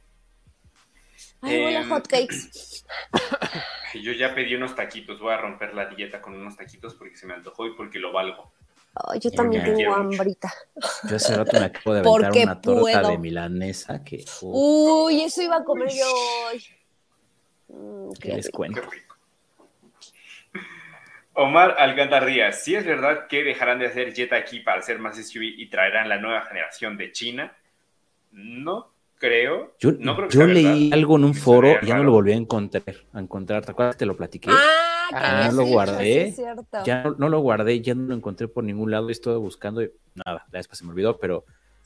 Ay, 1.41 1.63
huele 1.63 1.77
a 1.77 1.81
Em, 1.81 1.89
hotcakes. 1.89 2.85
Yo 3.95 4.11
ya 4.11 4.35
pedí 4.35 4.53
unos 4.53 4.75
taquitos, 4.75 5.19
voy 5.19 5.33
a 5.33 5.37
romper 5.37 5.73
la 5.73 5.87
dieta 5.87 6.21
con 6.21 6.35
unos 6.35 6.55
taquitos 6.55 6.93
porque 6.93 7.17
se 7.17 7.25
me 7.25 7.33
antojó 7.33 7.65
y 7.65 7.73
porque 7.75 7.97
lo 7.97 8.11
valgo. 8.11 8.53
Ay, 8.95 9.19
yo 9.19 9.29
también 9.31 9.63
tengo 9.63 9.93
hambrita. 9.93 10.53
Yo 11.09 11.17
hace 11.17 11.35
rato 11.35 11.59
me 11.59 11.65
acabo 11.65 11.93
de 11.93 11.99
aventar 12.07 12.31
una 12.43 12.61
torta 12.61 12.79
puedo. 12.81 13.09
de 13.09 13.17
milanesa 13.17 14.03
que. 14.03 14.23
Uy, 14.41 15.21
eso 15.21 15.41
iba 15.41 15.57
a 15.57 15.63
comer 15.63 15.89
yo 15.89 16.05
hoy. 16.47 16.63
Mm, 17.67 18.13
qué 18.13 18.19
¿Qué 18.29 18.35
les 18.35 18.45
rico. 18.45 18.57
cuento? 18.57 18.81
Omar 21.33 21.75
Alcantarrías, 21.77 22.63
¿sí 22.63 22.75
es 22.75 22.85
verdad 22.85 23.27
que 23.27 23.43
dejarán 23.43 23.79
de 23.79 23.87
hacer 23.87 24.13
Jet 24.13 24.31
aquí 24.31 24.61
para 24.61 24.79
hacer 24.79 24.99
más 24.99 25.17
SUV 25.17 25.43
y 25.43 25.67
traerán 25.69 26.07
la 26.07 26.17
nueva 26.17 26.43
generación 26.43 26.95
de 26.95 27.11
China? 27.11 27.53
No 28.31 28.93
creo. 29.17 29.75
Yo, 29.79 29.91
no 29.99 30.15
creo 30.15 30.27
que 30.29 30.33
yo 30.33 30.45
sea 30.45 30.53
leí 30.53 30.63
verdad. 30.83 30.93
algo 30.97 31.17
en 31.17 31.23
un 31.25 31.33
foro 31.33 31.75
y 31.81 31.85
ya 31.85 31.97
no 31.97 32.03
lo 32.05 32.11
volví 32.13 32.31
a 32.31 32.35
encontrar. 32.35 32.83
A 33.11 33.19
encontrar. 33.19 33.65
¿Te 33.65 33.71
acuerdas 33.71 33.95
que 33.95 33.99
te 33.99 34.05
lo 34.05 34.15
platiqué? 34.15 34.49
Ah, 34.49 34.94
Ah, 35.13 35.37
habías 35.39 35.53
lo 35.53 35.65
guardé. 35.65 36.31
sí. 36.31 36.43
Ya 36.85 37.03
no, 37.03 37.15
no 37.17 37.29
lo 37.29 37.39
guardé, 37.39 37.81
ya 37.81 37.95
no 37.95 38.03
lo 38.07 38.15
encontré 38.15 38.47
por 38.47 38.63
ningún 38.63 38.91
lado 38.91 39.09
estuve 39.09 39.37
buscando 39.37 39.81
y 39.81 39.91
nada, 40.13 40.45
la 40.51 40.59
después 40.59 40.77
se 40.79 40.85
me 40.85 40.91
olvidó, 40.91 41.17
pero 41.19 41.45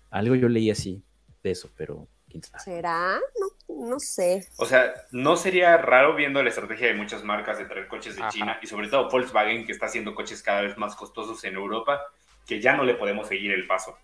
algo 0.10 0.36
yo 0.36 0.50
leí 0.50 0.70
así 0.72 1.04
de 1.44 1.52
eso, 1.52 1.70
pero 1.76 2.08
quién 2.30 2.44
sabe. 2.44 2.64
¿Será? 2.64 3.20
No, 3.40 3.88
no 3.90 4.00
sé. 4.00 4.48
O 4.58 4.66
sea, 4.66 4.94
no 5.12 5.36
sería 5.38 5.78
raro 5.78 6.16
viendo 6.16 6.42
la 6.44 6.50
estrategia 6.50 6.88
de 6.88 6.94
muchas 6.94 7.24
marcas 7.24 7.58
de 7.58 7.66
traer 7.66 7.88
coches 7.88 8.16
de 8.16 8.22
Ajá. 8.22 8.32
China 8.32 8.60
y 8.62 8.68
sobre 8.68 8.88
todo 8.88 9.10
Volkswagen 9.10 9.66
que 9.66 9.72
está 9.72 9.88
haciendo 9.88 10.16
coches 10.16 10.42
cada 10.42 10.62
vez 10.62 10.78
más 10.78 10.96
costosos 10.96 11.44
en 11.44 11.56
Europa, 11.56 12.02
que 12.46 12.60
ya 12.62 12.76
no 12.76 12.84
le 12.84 12.96
podemos 12.96 13.28
seguir 13.28 13.52
el 13.52 13.68
paso. 13.68 13.98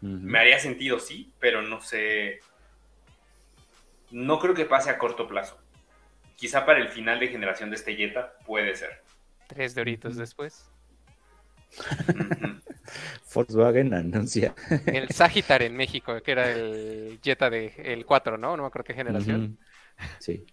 Me 0.00 0.38
haría 0.38 0.60
sentido, 0.60 1.00
sí, 1.00 1.32
pero 1.40 1.60
no 1.62 1.80
sé. 1.80 2.38
No 4.12 4.38
creo 4.38 4.54
que 4.54 4.64
pase 4.64 4.90
a 4.90 4.98
corto 4.98 5.26
plazo. 5.26 5.58
Quizá 6.38 6.64
para 6.64 6.78
el 6.78 6.88
final 6.88 7.18
de 7.18 7.26
generación 7.26 7.68
de 7.68 7.74
este 7.74 7.96
Jetta 7.96 8.32
puede 8.46 8.76
ser. 8.76 9.02
Tres 9.48 9.74
doritos 9.74 10.14
después. 10.14 10.70
Volkswagen 13.34 13.92
anuncia. 13.92 14.54
El 14.86 15.08
Sagitar 15.08 15.62
en 15.62 15.76
México, 15.76 16.22
que 16.22 16.30
era 16.30 16.48
el 16.48 17.18
Jetta 17.24 17.50
de 17.50 17.74
el 17.78 18.06
4, 18.06 18.38
¿no? 18.38 18.56
No 18.56 18.62
me 18.62 18.68
acuerdo 18.68 18.86
qué 18.86 18.94
generación. 18.94 19.58
Sí. 20.20 20.46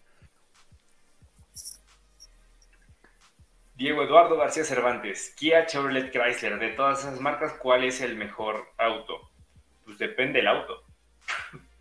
Diego 3.76 4.02
Eduardo 4.02 4.38
García 4.38 4.64
Cervantes, 4.64 5.36
Kia, 5.38 5.68
Chevrolet, 5.68 6.12
Chrysler, 6.12 6.58
de 6.58 6.70
todas 6.70 7.02
esas 7.02 7.22
marcas, 7.22 7.54
¿cuál 7.62 7.84
es 7.84 8.02
el 8.02 8.16
mejor 8.16 8.70
auto? 8.80 9.30
Pues 9.84 10.00
depende 10.00 10.40
del 10.40 10.48
auto. 10.48 10.84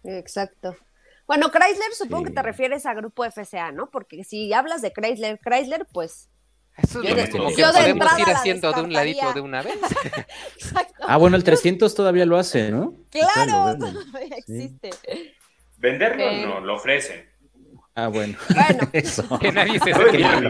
Exacto. 0.02 0.76
Bueno, 1.26 1.50
Chrysler 1.50 1.92
supongo 1.94 2.24
Sí. 2.24 2.28
que 2.30 2.34
te 2.34 2.42
refieres 2.42 2.84
a 2.86 2.94
grupo 2.94 3.24
FCA, 3.24 3.72
¿no? 3.72 3.90
Porque 3.90 4.24
si 4.24 4.52
hablas 4.52 4.82
de 4.82 4.92
Chrysler, 4.92 5.38
Chrysler, 5.40 5.86
pues. 5.92 6.28
Eso 6.76 7.00
es 7.02 7.08
Yo 7.08 7.14
de- 7.14 7.30
como 7.30 7.48
que 7.50 7.56
yo 7.56 7.68
de 7.72 7.94
podemos 7.94 8.18
ir 8.18 8.26
haciendo 8.30 8.72
de 8.72 8.82
un 8.82 8.92
ladito 8.92 9.32
de 9.32 9.40
una 9.40 9.62
vez. 9.62 9.76
Exacto. 10.56 11.04
Ah, 11.06 11.16
bueno, 11.18 11.36
el 11.36 11.44
300 11.44 11.94
todavía 11.94 12.26
lo 12.26 12.36
hace, 12.36 12.70
¿no? 12.72 12.94
claro, 13.10 13.78
Todavía 13.78 14.36
Sí. 14.46 14.54
existe. 14.80 14.90
Venderlo 15.78 16.22
Eh. 16.24 16.44
no, 16.46 16.60
lo 16.60 16.74
ofrecen. 16.74 17.28
Ah, 17.94 18.08
bueno. 18.08 18.36
Bueno, 18.48 18.88
Eso. 18.92 19.38
Que 19.38 19.52
nadie 19.52 19.78
se 19.78 19.92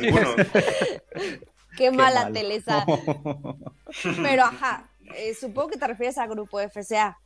ninguno. 0.01 0.31
qué 1.77 1.91
mala 1.91 2.23
mal. 2.25 2.33
telesa. 2.33 2.87
Pero 4.23 4.45
ajá, 4.45 4.89
eh, 5.17 5.35
supongo 5.35 5.69
que 5.71 5.79
te 5.79 5.87
refieres 5.87 6.17
a 6.19 6.27
grupo 6.27 6.59
FCA. 6.59 7.19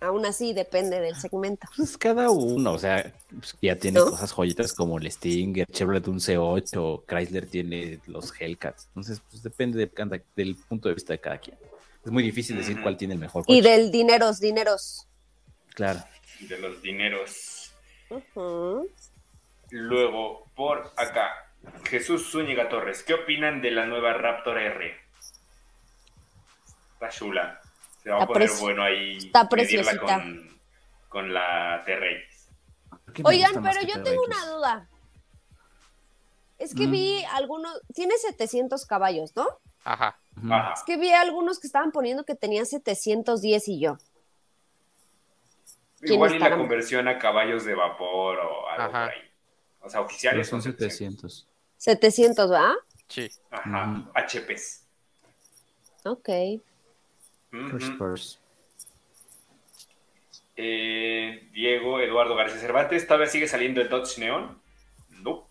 Aún 0.00 0.24
así, 0.24 0.54
depende 0.54 0.98
del 0.98 1.14
segmento. 1.14 1.68
Pues 1.76 1.98
cada 1.98 2.30
uno, 2.30 2.72
o 2.72 2.78
sea, 2.78 3.12
pues, 3.38 3.54
ya 3.60 3.76
tiene 3.76 3.98
¿No? 4.00 4.06
cosas 4.06 4.32
joyitas 4.32 4.72
como 4.72 4.96
el 4.98 5.10
Stinger, 5.12 5.66
Chevrolet 5.66 6.08
un 6.08 6.18
C8, 6.20 7.04
Chrysler 7.06 7.46
tiene 7.46 8.00
los 8.06 8.32
Hellcats. 8.40 8.86
Entonces, 8.88 9.20
pues 9.30 9.42
depende 9.42 9.78
de 9.78 9.90
cada- 9.90 10.18
del 10.34 10.56
punto 10.56 10.88
de 10.88 10.94
vista 10.94 11.12
de 11.12 11.20
cada 11.20 11.36
quien. 11.38 11.58
Es 12.04 12.10
muy 12.10 12.22
difícil 12.22 12.56
decir 12.56 12.80
cuál 12.82 12.96
tiene 12.96 13.12
el 13.12 13.20
mejor 13.20 13.44
coche. 13.44 13.58
Y 13.58 13.60
del 13.60 13.90
dineros, 13.90 14.40
dineros. 14.40 15.06
Claro. 15.74 16.02
De 16.40 16.58
los 16.58 16.80
dineros. 16.80 17.72
Luego, 19.70 20.46
por 20.56 20.92
acá, 20.96 21.28
Jesús 21.84 22.30
Zúñiga 22.30 22.70
Torres, 22.70 23.02
¿qué 23.02 23.12
opinan 23.14 23.60
de 23.60 23.70
la 23.70 23.84
nueva 23.84 24.14
Raptor 24.14 24.58
R? 24.58 24.94
Está 26.94 27.10
chula. 27.10 27.59
Se 28.02 28.10
va 28.10 28.16
a 28.16 28.20
Está 28.20 28.32
poner 28.32 28.48
preci- 28.48 28.60
bueno 28.60 28.82
ahí 28.82 29.16
está 29.18 29.48
preciosita. 29.48 30.00
con, 30.22 30.58
con 31.08 31.34
la 31.34 31.82
T-Rex. 31.84 32.48
Oigan, 33.24 33.62
pero 33.62 33.80
yo 33.82 33.94
TRX. 33.94 34.04
tengo 34.04 34.22
una 34.24 34.46
duda. 34.46 34.88
Es 36.58 36.74
que 36.74 36.86
Mm. 36.86 36.90
vi 36.90 37.24
algunos, 37.32 37.80
tiene 37.94 38.16
700 38.18 38.84
caballos, 38.86 39.34
¿no? 39.34 39.46
Ajá. 39.84 40.18
Ajá. 40.50 40.74
Es 40.74 40.82
que 40.84 40.96
vi 40.96 41.10
algunos 41.10 41.58
que 41.58 41.66
estaban 41.66 41.90
poniendo 41.92 42.24
que 42.24 42.34
tenían 42.34 42.66
710 42.66 43.68
y 43.68 43.80
yo. 43.80 43.98
¿Quién 46.00 46.14
Igual 46.14 46.34
y 46.34 46.38
la 46.38 46.56
conversión 46.56 47.08
a 47.08 47.18
caballos 47.18 47.64
de 47.64 47.74
vapor 47.74 48.38
o 48.38 48.68
algo 48.68 48.82
Ajá. 48.84 48.90
por 49.06 49.12
ahí. 49.14 49.30
O 49.82 49.90
sea, 49.90 50.00
oficiales 50.02 50.48
son 50.48 50.62
son 50.62 50.72
700. 50.72 51.46
700. 51.46 51.48
700, 51.76 52.50
¿verdad? 52.50 52.72
Sí. 53.08 53.30
Ajá, 53.50 53.90
Ujú. 53.90 54.10
HPs. 54.14 54.86
Ok. 56.04 56.28
Eh, 60.56 61.48
Diego 61.52 62.00
Eduardo 62.00 62.34
García 62.36 62.60
Cervantes, 62.60 63.06
¿todavía 63.06 63.26
sigue 63.28 63.48
saliendo 63.48 63.80
el 63.80 63.88
Dodge 63.88 64.18
Neon? 64.18 64.58
No. 65.22 65.46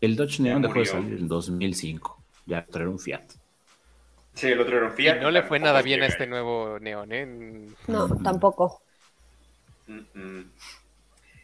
El 0.00 0.16
Dodge 0.16 0.40
Neon 0.40 0.62
dejó 0.62 0.78
de 0.78 0.86
salir 0.86 1.18
en 1.18 1.28
2005. 1.28 2.22
Ya 2.46 2.64
traer 2.64 2.88
un 2.88 2.98
Fiat. 2.98 3.24
Sí, 4.34 4.48
el 4.48 4.60
otro 4.60 4.76
era 4.76 4.86
un 4.86 4.92
Y 4.92 4.96
Fiat. 4.96 5.20
no 5.20 5.30
le 5.30 5.42
fue 5.42 5.58
nada 5.58 5.82
bien 5.82 6.02
a 6.02 6.06
este 6.06 6.26
nuevo 6.26 6.78
Neon, 6.78 7.12
¿eh? 7.12 7.26
No, 7.88 8.08
tampoco. 8.22 8.82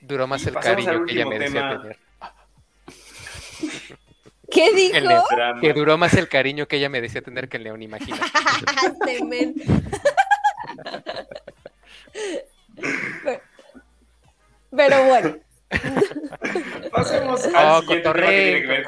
Duró 0.03 0.27
más 0.27 0.45
Y 0.45 0.49
el 0.49 0.55
cariño 0.59 1.05
que 1.05 1.13
ella 1.13 1.27
último 1.27 1.31
me 1.31 1.39
decía 1.39 1.61
tema. 1.61 1.83
tener. 1.83 1.99
¿Qué 4.53 4.73
dijo? 4.73 5.25
Que 5.61 5.73
duró 5.73 5.97
más 5.99 6.15
el 6.15 6.29
cariño 6.29 6.67
que 6.67 6.77
ella 6.77 6.89
me 6.89 7.01
decía 7.01 7.23
tener 7.23 7.49
que 7.49 7.57
el 7.57 7.65
León, 7.65 7.83
imagina. 7.83 8.19
Men. 9.27 9.55
Pero 14.77 15.05
bueno. 15.05 15.37
Pasemos 16.91 17.47
al 17.47 17.67
oh, 17.67 17.81
siguiente 17.81 18.13
tema 18.13 18.27
que 18.27 18.43
tiene 18.43 18.61
que 18.61 18.67
ver 18.67 18.85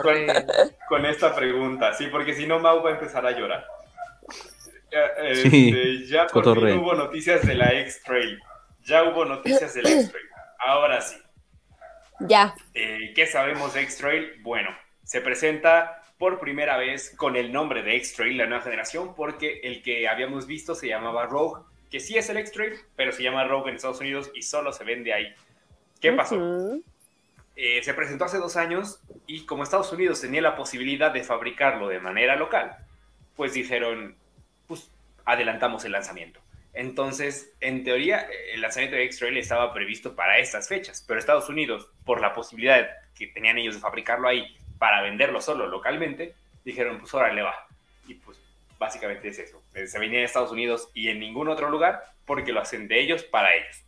con, 0.89 1.07
esta 1.07 1.35
pregunta, 1.35 1.95
sí, 1.95 2.09
porque 2.09 2.35
si 2.35 2.47
no 2.47 2.59
Mau 2.59 2.82
va 2.82 2.91
a 2.91 2.95
empezar 2.95 3.24
a 3.24 3.31
llorar. 3.31 3.66
Este, 5.19 6.07
ya 6.07 6.27
por 6.27 6.45
fin 6.55 6.78
hubo 6.78 6.95
noticias 6.95 7.47
de 7.47 7.55
la 7.55 7.73
X-Trail. 7.73 8.39
Ya 8.82 9.03
hubo 9.05 9.24
noticias 9.24 9.73
de 9.74 9.82
la 9.82 9.91
X-Trail. 9.91 10.27
Ahora 10.59 11.01
sí. 11.01 11.16
Ya. 12.20 12.55
Eh, 12.74 13.12
¿Qué 13.15 13.27
sabemos 13.27 13.74
de 13.74 13.81
X-Trail? 13.82 14.43
Bueno, 14.43 14.70
se 15.05 15.20
presenta 15.20 16.02
por 16.18 16.40
primera 16.40 16.76
vez 16.76 17.14
con 17.16 17.36
el 17.36 17.52
nombre 17.52 17.82
de 17.82 17.97
X-Trail, 17.97 18.39
la 18.39 18.47
nueva 18.47 18.62
generación, 18.62 19.14
porque 19.14 19.60
el 19.62 19.82
que 19.82 20.09
habíamos 20.09 20.47
visto 20.47 20.74
se 20.74 20.89
llamaba 20.89 21.26
Rogue, 21.26 21.62
que 21.90 22.01
sí 22.01 22.16
es 22.16 22.28
el 22.31 22.39
X-Trail, 22.39 22.74
pero 22.97 23.12
se 23.12 23.22
llama 23.22 23.44
Rogue 23.44 23.70
en 23.70 23.76
Estados 23.76 24.01
Unidos 24.01 24.31
y 24.35 24.43
solo 24.43 24.72
se 24.72 24.85
vende 24.85 25.12
ahí. 25.12 25.35
¿Qué 26.01 26.12
pasó? 26.12 26.36
Eh, 27.56 27.82
se 27.82 27.94
presentó 27.94 28.24
hace 28.24 28.39
dos 28.39 28.56
años 28.56 29.01
y 29.26 29.47
como 29.47 29.62
Estados 29.62 29.93
Unidos 29.93 30.20
tenía 30.20 30.43
la 30.43 30.56
posibilidad 30.56 31.12
de 31.12 31.22
fabricarlo 31.22 31.89
de 31.89 32.01
manera 32.01 32.36
local, 32.36 32.76
pues 33.36 33.55
dijeron, 33.55 34.16
pues 34.66 34.90
adelantamos 35.24 35.85
el 35.85 35.93
lanzamiento. 35.93 36.40
Entonces, 36.72 37.52
en 37.60 37.85
teoría, 37.85 38.26
el 38.52 38.60
lanzamiento 38.60 38.97
de 38.97 39.05
X-Trail 39.05 39.36
estaba 39.36 39.72
previsto 39.72 40.16
para 40.16 40.39
estas 40.39 40.68
fechas, 40.68 41.05
pero 41.06 41.20
Estados 41.20 41.48
Unidos, 41.48 41.89
por 42.05 42.20
la 42.20 42.32
posibilidad 42.32 42.89
que 43.14 43.28
tenían 43.28 43.59
ellos 43.59 43.76
de 43.76 43.81
fabricarlo 43.81 44.26
ahí 44.26 44.56
para 44.79 45.03
venderlo 45.03 45.41
solo 45.41 45.67
localmente, 45.67 46.35
dijeron, 46.65 46.99
pues 46.99 47.13
ahora 47.15 47.33
le 47.33 47.43
va. 47.43 47.55
Y 48.07 48.15
pues 48.15 48.39
básicamente 48.79 49.29
es 49.29 49.39
eso. 49.39 49.63
Se 49.73 49.99
venía 49.99 50.19
en 50.19 50.25
Estados 50.25 50.53
Unidos 50.53 50.91
y 50.95 51.09
en 51.09 51.21
ningún 51.21 51.49
otro 51.49 51.71
lugar 51.71 52.05
porque 52.25 52.53
lo 52.53 52.61
hacen 52.61 52.89
de 52.89 53.01
ellos 53.01 53.25
para 53.25 53.55
ellos. 53.55 53.85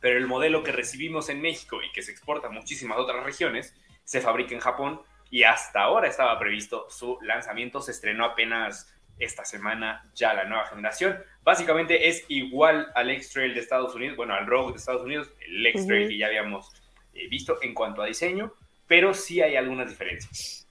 Pero 0.00 0.18
el 0.18 0.26
modelo 0.26 0.62
que 0.62 0.72
recibimos 0.72 1.28
en 1.28 1.40
México 1.40 1.82
y 1.82 1.90
que 1.92 2.02
se 2.02 2.12
exporta 2.12 2.48
a 2.48 2.50
muchísimas 2.50 2.98
otras 2.98 3.24
regiones, 3.24 3.74
se 4.04 4.20
fabrica 4.20 4.54
en 4.54 4.60
Japón 4.60 5.00
y 5.30 5.42
hasta 5.42 5.80
ahora 5.80 6.08
estaba 6.08 6.38
previsto 6.38 6.86
su 6.90 7.18
lanzamiento. 7.22 7.80
Se 7.80 7.92
estrenó 7.92 8.24
apenas 8.24 8.92
esta 9.18 9.44
semana 9.44 10.04
ya 10.14 10.34
la 10.34 10.44
nueva 10.44 10.66
generación. 10.66 11.18
Básicamente 11.42 12.08
es 12.08 12.24
igual 12.28 12.92
al 12.94 13.10
X-Trail 13.10 13.54
de 13.54 13.60
Estados 13.60 13.94
Unidos, 13.94 14.16
bueno, 14.16 14.34
al 14.34 14.46
Rogue 14.46 14.72
de 14.72 14.78
Estados 14.78 15.02
Unidos, 15.02 15.30
el 15.40 15.66
X-Trail 15.66 16.08
que 16.08 16.18
ya 16.18 16.26
habíamos 16.26 16.70
eh, 17.14 17.28
visto 17.28 17.58
en 17.62 17.72
cuanto 17.72 18.02
a 18.02 18.06
diseño, 18.06 18.52
pero 18.86 19.14
sí 19.14 19.40
hay 19.40 19.56
algunas 19.56 19.88
diferencias. 19.88 20.66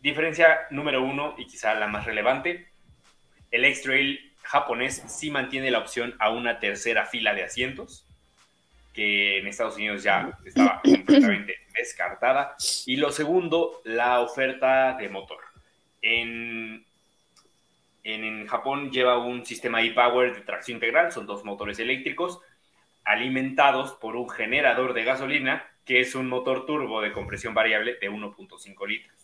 Diferencia 0.00 0.66
número 0.70 1.02
uno, 1.02 1.34
y 1.38 1.46
quizá 1.46 1.74
la 1.74 1.88
más 1.88 2.04
relevante, 2.06 2.68
el 3.50 3.64
X-Trail 3.64 4.32
japonés 4.42 5.02
sí 5.08 5.30
mantiene 5.30 5.70
la 5.70 5.78
opción 5.78 6.14
a 6.18 6.30
una 6.30 6.58
tercera 6.58 7.06
fila 7.06 7.34
de 7.34 7.44
asientos, 7.44 8.06
que 8.94 9.38
en 9.38 9.46
Estados 9.46 9.76
Unidos 9.76 10.02
ya 10.02 10.30
estaba 10.44 10.80
completamente 10.84 11.56
descartada. 11.76 12.56
Y 12.86 12.96
lo 12.96 13.12
segundo, 13.12 13.80
la 13.84 14.20
oferta 14.20 14.94
de 14.94 15.08
motor. 15.08 15.38
En, 16.00 16.84
en, 18.04 18.46
Japón 18.46 18.90
lleva 18.90 19.18
un 19.18 19.44
sistema 19.44 19.82
e-Power 19.82 20.34
de 20.34 20.40
tracción 20.40 20.76
integral, 20.76 21.12
son 21.12 21.26
dos 21.26 21.44
motores 21.44 21.78
eléctricos 21.78 22.40
alimentados 23.04 23.92
por 23.92 24.16
un 24.16 24.28
generador 24.28 24.94
de 24.94 25.04
gasolina 25.04 25.66
que 25.88 26.00
es 26.00 26.14
un 26.14 26.28
motor 26.28 26.66
turbo 26.66 27.00
de 27.00 27.12
compresión 27.12 27.54
variable 27.54 27.96
de 27.98 28.10
1.5 28.10 28.86
litros. 28.86 29.16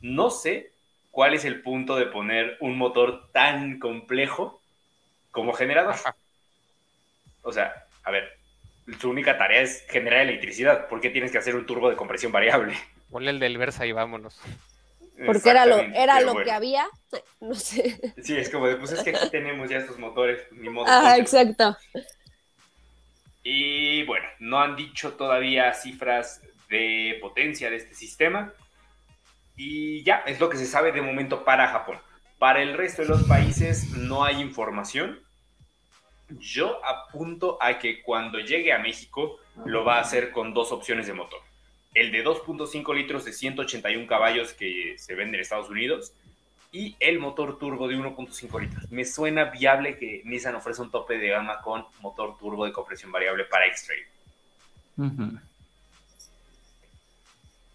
No 0.00 0.30
sé 0.30 0.72
cuál 1.10 1.34
es 1.34 1.44
el 1.44 1.60
punto 1.60 1.96
de 1.96 2.06
poner 2.06 2.56
un 2.60 2.78
motor 2.78 3.30
tan 3.30 3.78
complejo 3.78 4.62
como 5.30 5.52
generador. 5.52 5.96
O 7.42 7.52
sea, 7.52 7.84
a 8.04 8.10
ver, 8.10 8.38
su 8.98 9.10
única 9.10 9.36
tarea 9.36 9.60
es 9.60 9.84
generar 9.90 10.20
electricidad. 10.22 10.88
¿Por 10.88 11.02
qué 11.02 11.10
tienes 11.10 11.30
que 11.30 11.36
hacer 11.36 11.54
un 11.54 11.66
turbo 11.66 11.90
de 11.90 11.96
compresión 11.96 12.32
variable? 12.32 12.74
Ponle 13.10 13.30
el 13.30 13.38
del 13.38 13.58
Versa 13.58 13.84
y 13.84 13.92
vámonos. 13.92 14.40
Porque 15.26 15.50
era 15.50 15.66
lo, 15.66 15.78
era 15.78 16.22
lo 16.22 16.36
que 16.36 16.52
había, 16.52 16.88
no 17.40 17.54
sé. 17.54 18.00
Sí, 18.22 18.34
es 18.34 18.48
como 18.48 18.66
de, 18.66 18.76
pues 18.76 18.92
es 18.92 19.02
que 19.02 19.10
aquí 19.10 19.28
tenemos 19.28 19.68
ya 19.68 19.76
estos 19.76 19.98
motores, 19.98 20.40
ni 20.52 20.70
modo. 20.70 20.86
Ah, 20.88 21.18
exacto. 21.18 21.76
Y 23.50 24.02
bueno, 24.02 24.26
no 24.40 24.60
han 24.60 24.76
dicho 24.76 25.14
todavía 25.14 25.72
cifras 25.72 26.42
de 26.68 27.16
potencia 27.18 27.70
de 27.70 27.76
este 27.76 27.94
sistema. 27.94 28.52
Y 29.56 30.02
ya, 30.02 30.16
es 30.26 30.38
lo 30.38 30.50
que 30.50 30.58
se 30.58 30.66
sabe 30.66 30.92
de 30.92 31.00
momento 31.00 31.46
para 31.46 31.68
Japón. 31.68 31.98
Para 32.38 32.60
el 32.60 32.74
resto 32.74 33.00
de 33.00 33.08
los 33.08 33.24
países 33.24 33.96
no 33.96 34.22
hay 34.22 34.42
información. 34.42 35.20
Yo 36.28 36.84
apunto 36.84 37.56
a 37.62 37.78
que 37.78 38.02
cuando 38.02 38.38
llegue 38.38 38.70
a 38.70 38.80
México 38.80 39.38
lo 39.64 39.82
va 39.82 39.96
a 39.96 40.02
hacer 40.02 40.30
con 40.30 40.52
dos 40.52 40.70
opciones 40.70 41.06
de 41.06 41.14
motor. 41.14 41.40
El 41.94 42.12
de 42.12 42.22
2.5 42.22 42.94
litros 42.94 43.24
de 43.24 43.32
181 43.32 44.06
caballos 44.06 44.52
que 44.52 44.98
se 44.98 45.14
vende 45.14 45.38
en 45.38 45.40
Estados 45.40 45.70
Unidos 45.70 46.12
y 46.70 46.96
el 47.00 47.18
motor 47.18 47.58
turbo 47.58 47.88
de 47.88 47.96
1.5 47.96 48.60
litros. 48.60 48.90
Me 48.90 49.04
suena 49.04 49.44
viable 49.44 49.96
que 49.98 50.22
Nissan 50.24 50.54
ofrece 50.54 50.82
un 50.82 50.90
tope 50.90 51.18
de 51.18 51.28
gama 51.28 51.60
con 51.62 51.86
motor 52.00 52.36
turbo 52.38 52.64
de 52.64 52.72
compresión 52.72 53.10
variable 53.10 53.44
para 53.44 53.66
X-Trail. 53.66 54.04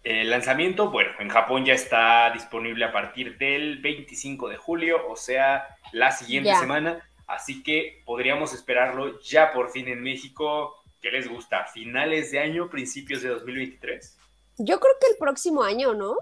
El 0.04 0.30
lanzamiento, 0.30 0.90
bueno, 0.90 1.10
en 1.18 1.28
Japón 1.28 1.64
ya 1.64 1.72
está 1.72 2.30
disponible 2.30 2.84
a 2.84 2.92
partir 2.92 3.38
del 3.38 3.78
25 3.78 4.48
de 4.48 4.56
julio, 4.58 5.08
o 5.08 5.16
sea, 5.16 5.66
la 5.92 6.12
siguiente 6.12 6.54
semana. 6.56 7.02
Así 7.26 7.62
que 7.62 8.02
podríamos 8.04 8.52
esperarlo 8.52 9.20
ya 9.22 9.52
por 9.52 9.70
fin 9.70 9.88
en 9.88 10.02
México. 10.02 10.76
¿Qué 11.00 11.10
les 11.10 11.26
gusta? 11.26 11.64
¿Finales 11.64 12.30
de 12.30 12.38
año, 12.38 12.68
principios 12.68 13.22
de 13.22 13.30
2023? 13.30 14.18
Yo 14.58 14.78
creo 14.78 14.92
que 15.00 15.06
el 15.10 15.16
próximo 15.18 15.62
año, 15.62 15.94
¿no? 15.94 16.16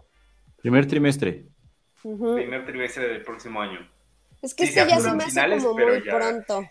Primer 0.61 0.87
trimestre 0.87 1.45
primer 2.03 2.67
trimestre 2.67 3.09
del 3.09 3.23
próximo 3.23 3.61
año. 3.61 3.89
Es 4.43 4.55
que 4.55 4.67
sí, 4.67 4.75
ya 4.75 5.01
se 5.01 5.13
me 5.13 5.25
hace 5.25 5.59
como 5.59 5.75
muy 5.75 6.01
pronto. 6.01 6.63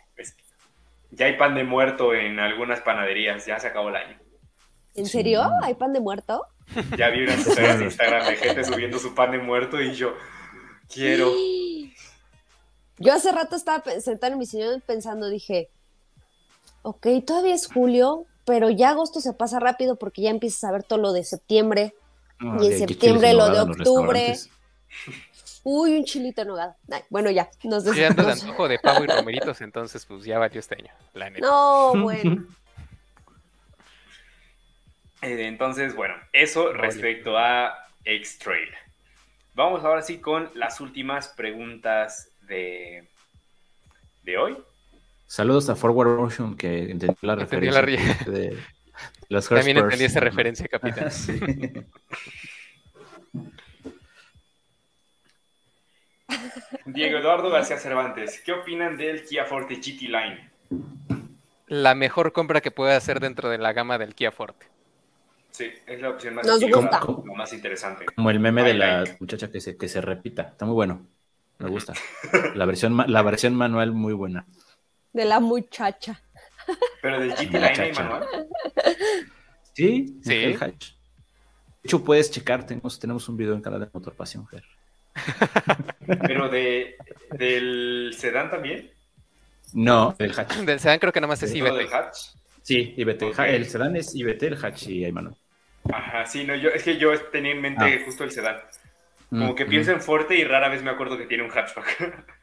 ya 1.12 1.26
hay 1.26 1.38
pan 1.38 1.56
de 1.56 1.64
muerto 1.64 2.14
en 2.14 2.40
algunas 2.40 2.82
panaderías, 2.82 3.46
ya 3.46 3.60
se 3.60 3.68
acabó 3.68 3.90
el 3.90 3.96
año. 3.96 4.20
¿En 4.94 5.06
serio? 5.06 5.50
¿Hay 5.64 5.76
pan 5.76 5.94
de 5.94 6.00
muerto? 6.00 6.46
Ya 6.98 7.10
vi 7.10 7.24
unas 7.24 7.40
historias 7.48 7.80
de 7.80 7.86
Instagram 7.86 8.28
de 8.28 8.36
gente 8.38 8.64
subiendo 8.64 8.98
su 8.98 9.14
pan 9.14 9.32
de 9.32 9.40
muerto 9.40 9.82
y 9.82 9.94
yo 9.94 10.14
quiero. 10.94 11.32
Yo 12.98 13.14
hace 13.14 13.32
rato 13.32 13.56
estaba 13.56 13.84
sentada 14.00 14.32
en 14.32 14.38
mi 14.38 14.46
sillón 14.46 14.80
pensando, 14.86 15.28
dije, 15.28 15.72
ok, 16.84 17.08
todavía 17.26 17.56
es 17.56 17.66
julio, 17.66 18.26
pero 18.46 18.70
ya 18.70 18.92
agosto 18.92 19.22
se 19.22 19.34
pasa 19.34 19.60
rápido 19.60 19.96
porque 19.96 20.22
ya 20.22 20.30
empiezas 20.30 20.66
a 20.66 20.72
ver 20.72 20.84
todo 20.84 21.00
lo 21.00 21.12
de 21.12 21.24
septiembre. 21.24 21.96
y 22.40 22.68
en 22.68 22.78
septiembre 22.78 23.34
lo 23.34 23.50
de 23.50 23.62
octubre. 23.62 24.36
Uy, 25.64 25.96
un 25.98 26.06
chilito 26.06 26.42
en 26.42 26.48
nogada. 26.48 26.78
bueno, 27.10 27.30
ya, 27.30 27.50
nos 27.64 27.84
Ya 27.96 28.08
andas 28.08 28.26
de 28.26 28.32
antojo 28.32 28.68
de 28.68 28.80
pavo 28.80 29.04
y 29.04 29.08
romeritos, 29.08 29.62
entonces 29.62 30.06
pues 30.06 30.24
ya 30.24 30.40
valió 30.40 30.60
este 30.60 30.76
año, 30.76 30.92
la 31.14 31.30
neta. 31.30 31.46
No, 31.46 31.94
bueno. 31.96 32.46
Eh, 35.24 35.46
entonces, 35.46 35.96
bueno, 35.96 36.16
eso 36.34 36.74
respecto 36.74 37.38
a 37.38 37.88
X-Trail. 38.06 38.70
Vamos 39.54 39.84
ahora 39.84 40.02
sí 40.02 40.18
con 40.18 40.50
las 40.56 40.82
últimas 40.82 41.28
preguntas 41.28 42.32
de, 42.48 43.08
de 44.24 44.38
hoy. 44.40 44.58
Saludos 45.28 45.70
a 45.70 45.76
Forward 45.76 46.18
Motion 46.18 46.58
que 46.58 46.90
entendió 46.90 47.16
la 47.22 47.36
referencia. 47.36 47.82
de 48.32 48.58
los 49.30 49.48
También 49.50 49.78
entendí 49.78 50.06
esa 50.06 50.20
referencia, 50.20 50.68
capitán. 50.68 51.12
sí. 51.12 51.40
Diego 56.86 57.18
Eduardo 57.20 57.50
García 57.50 57.78
Cervantes, 57.78 58.42
¿qué 58.46 58.54
opinan 58.54 58.98
del 58.98 59.24
Kia 59.24 59.46
Forte 59.46 59.76
GT 59.76 60.04
Line? 60.04 60.50
La 61.68 61.96
mejor 61.96 62.34
compra 62.34 62.62
que 62.62 62.72
puede 62.72 62.94
hacer 62.94 63.20
dentro 63.20 63.50
de 63.50 63.58
la 63.58 63.74
gama 63.74 63.98
del 63.98 64.16
Kia 64.16 64.32
Forte. 64.32 64.68
Sí, 65.52 65.70
es 65.86 66.02
la 66.02 66.10
opción 66.10 66.36
más, 66.36 66.46
más 67.36 67.54
interesante. 67.54 68.06
Como 68.06 68.30
el 68.30 68.40
meme 68.40 68.64
de 68.64 68.74
la 68.74 69.04
muchacha 69.20 69.52
que 69.52 69.60
se, 69.60 69.78
que 69.78 69.88
se 69.88 70.02
repita. 70.02 70.44
Está 70.44 70.66
muy 70.66 70.74
bueno. 70.74 71.06
Me 71.60 71.70
gusta. 71.70 71.94
La 72.56 72.66
versión, 72.66 72.98
la 73.06 73.22
versión 73.22 73.56
manual 73.56 73.92
muy 73.92 74.14
buena. 74.14 74.46
De 75.14 75.26
la 75.26 75.40
muchacha. 75.40 76.22
Pero 77.02 77.20
del 77.20 77.34
GT 77.34 77.54
Line 77.54 77.68
hay 77.68 77.94
manual. 77.94 78.28
Sí, 79.74 80.20
sí. 80.24 80.34
El 80.34 80.62
hatch. 80.62 80.92
De 80.92 80.96
hecho, 81.84 82.04
puedes 82.04 82.32
checar. 82.32 82.66
Tenemos, 82.66 83.00
tenemos 83.00 83.28
un 83.30 83.38
video 83.38 83.54
en 83.54 83.62
canal 83.62 83.82
de 83.82 83.90
Motor 83.94 84.16
Pasión, 84.16 84.48
Ger. 84.48 84.64
Pero 86.28 86.50
de, 86.50 86.96
del 87.32 88.14
sedán 88.18 88.50
también. 88.50 88.92
No, 89.74 90.16
del 90.18 90.38
hatch. 90.38 90.56
Del 90.58 90.80
sedán 90.80 91.00
creo 91.00 91.14
que 91.14 91.22
nada 91.22 91.30
más 91.30 91.44
es 91.44 91.54
IBT. 91.54 91.74
¿Del 91.74 91.94
hatch? 91.94 92.18
Sí, 92.62 92.94
IBT. 92.98 93.40
El 93.40 93.66
sedán 93.66 93.96
es 93.96 94.16
IBT, 94.16 94.44
el 94.44 94.66
hatch 94.66 94.88
y 94.88 95.06
hay 95.06 95.12
mano. 95.12 95.36
Ajá, 95.92 96.26
sí, 96.26 96.44
no, 96.44 96.56
yo, 96.56 96.70
es 96.70 96.84
que 96.84 96.98
yo 96.98 97.20
tenía 97.32 97.52
en 97.52 97.62
mente 97.62 97.84
ah. 97.84 98.02
justo 98.06 98.24
el 98.24 98.32
sedán. 98.32 98.58
Como 99.30 99.56
que 99.56 99.66
mm, 99.66 99.70
pienso 99.70 99.92
mm. 99.92 99.96
en 99.96 100.02
Forte 100.02 100.36
y 100.36 100.44
rara 100.44 100.70
vez 100.70 100.84
me 100.84 100.92
acuerdo 100.92 101.18
que 101.18 101.26
tiene 101.26 101.44
un 101.44 101.50
hatchback. 101.50 102.26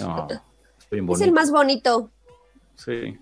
No, 0.00 0.26
es 0.90 1.20
el 1.20 1.32
más 1.32 1.50
bonito. 1.50 2.10
Sí. 2.76 3.14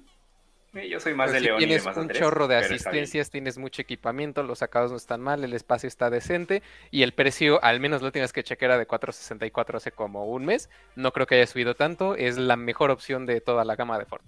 Eh, 0.74 0.88
yo 0.88 1.00
soy 1.00 1.14
más 1.14 1.32
de 1.32 1.40
León 1.40 1.58
tienes 1.58 1.84
y 1.84 1.90
de 1.90 2.00
un 2.00 2.08
chorro 2.10 2.46
de 2.46 2.56
asistencias, 2.56 3.30
tienes 3.30 3.58
mucho 3.58 3.82
equipamiento, 3.82 4.42
los 4.42 4.62
acabados 4.62 4.92
no 4.92 4.96
están 4.96 5.20
mal, 5.20 5.42
el 5.42 5.52
espacio 5.52 5.88
está 5.88 6.10
decente 6.10 6.62
y 6.90 7.02
el 7.02 7.12
precio, 7.12 7.62
al 7.64 7.80
menos 7.80 8.02
lo 8.02 8.12
tienes 8.12 8.32
que 8.32 8.44
chequear, 8.44 8.70
era 8.70 8.78
de 8.78 8.86
4.64 8.86 9.76
hace 9.76 9.90
como 9.90 10.26
un 10.26 10.44
mes. 10.44 10.70
No 10.94 11.12
creo 11.12 11.26
que 11.26 11.36
haya 11.36 11.46
subido 11.46 11.74
tanto, 11.74 12.14
es 12.14 12.36
la 12.36 12.56
mejor 12.56 12.90
opción 12.90 13.26
de 13.26 13.40
toda 13.40 13.64
la 13.64 13.74
gama 13.74 13.98
de 13.98 14.04
Ford. 14.04 14.22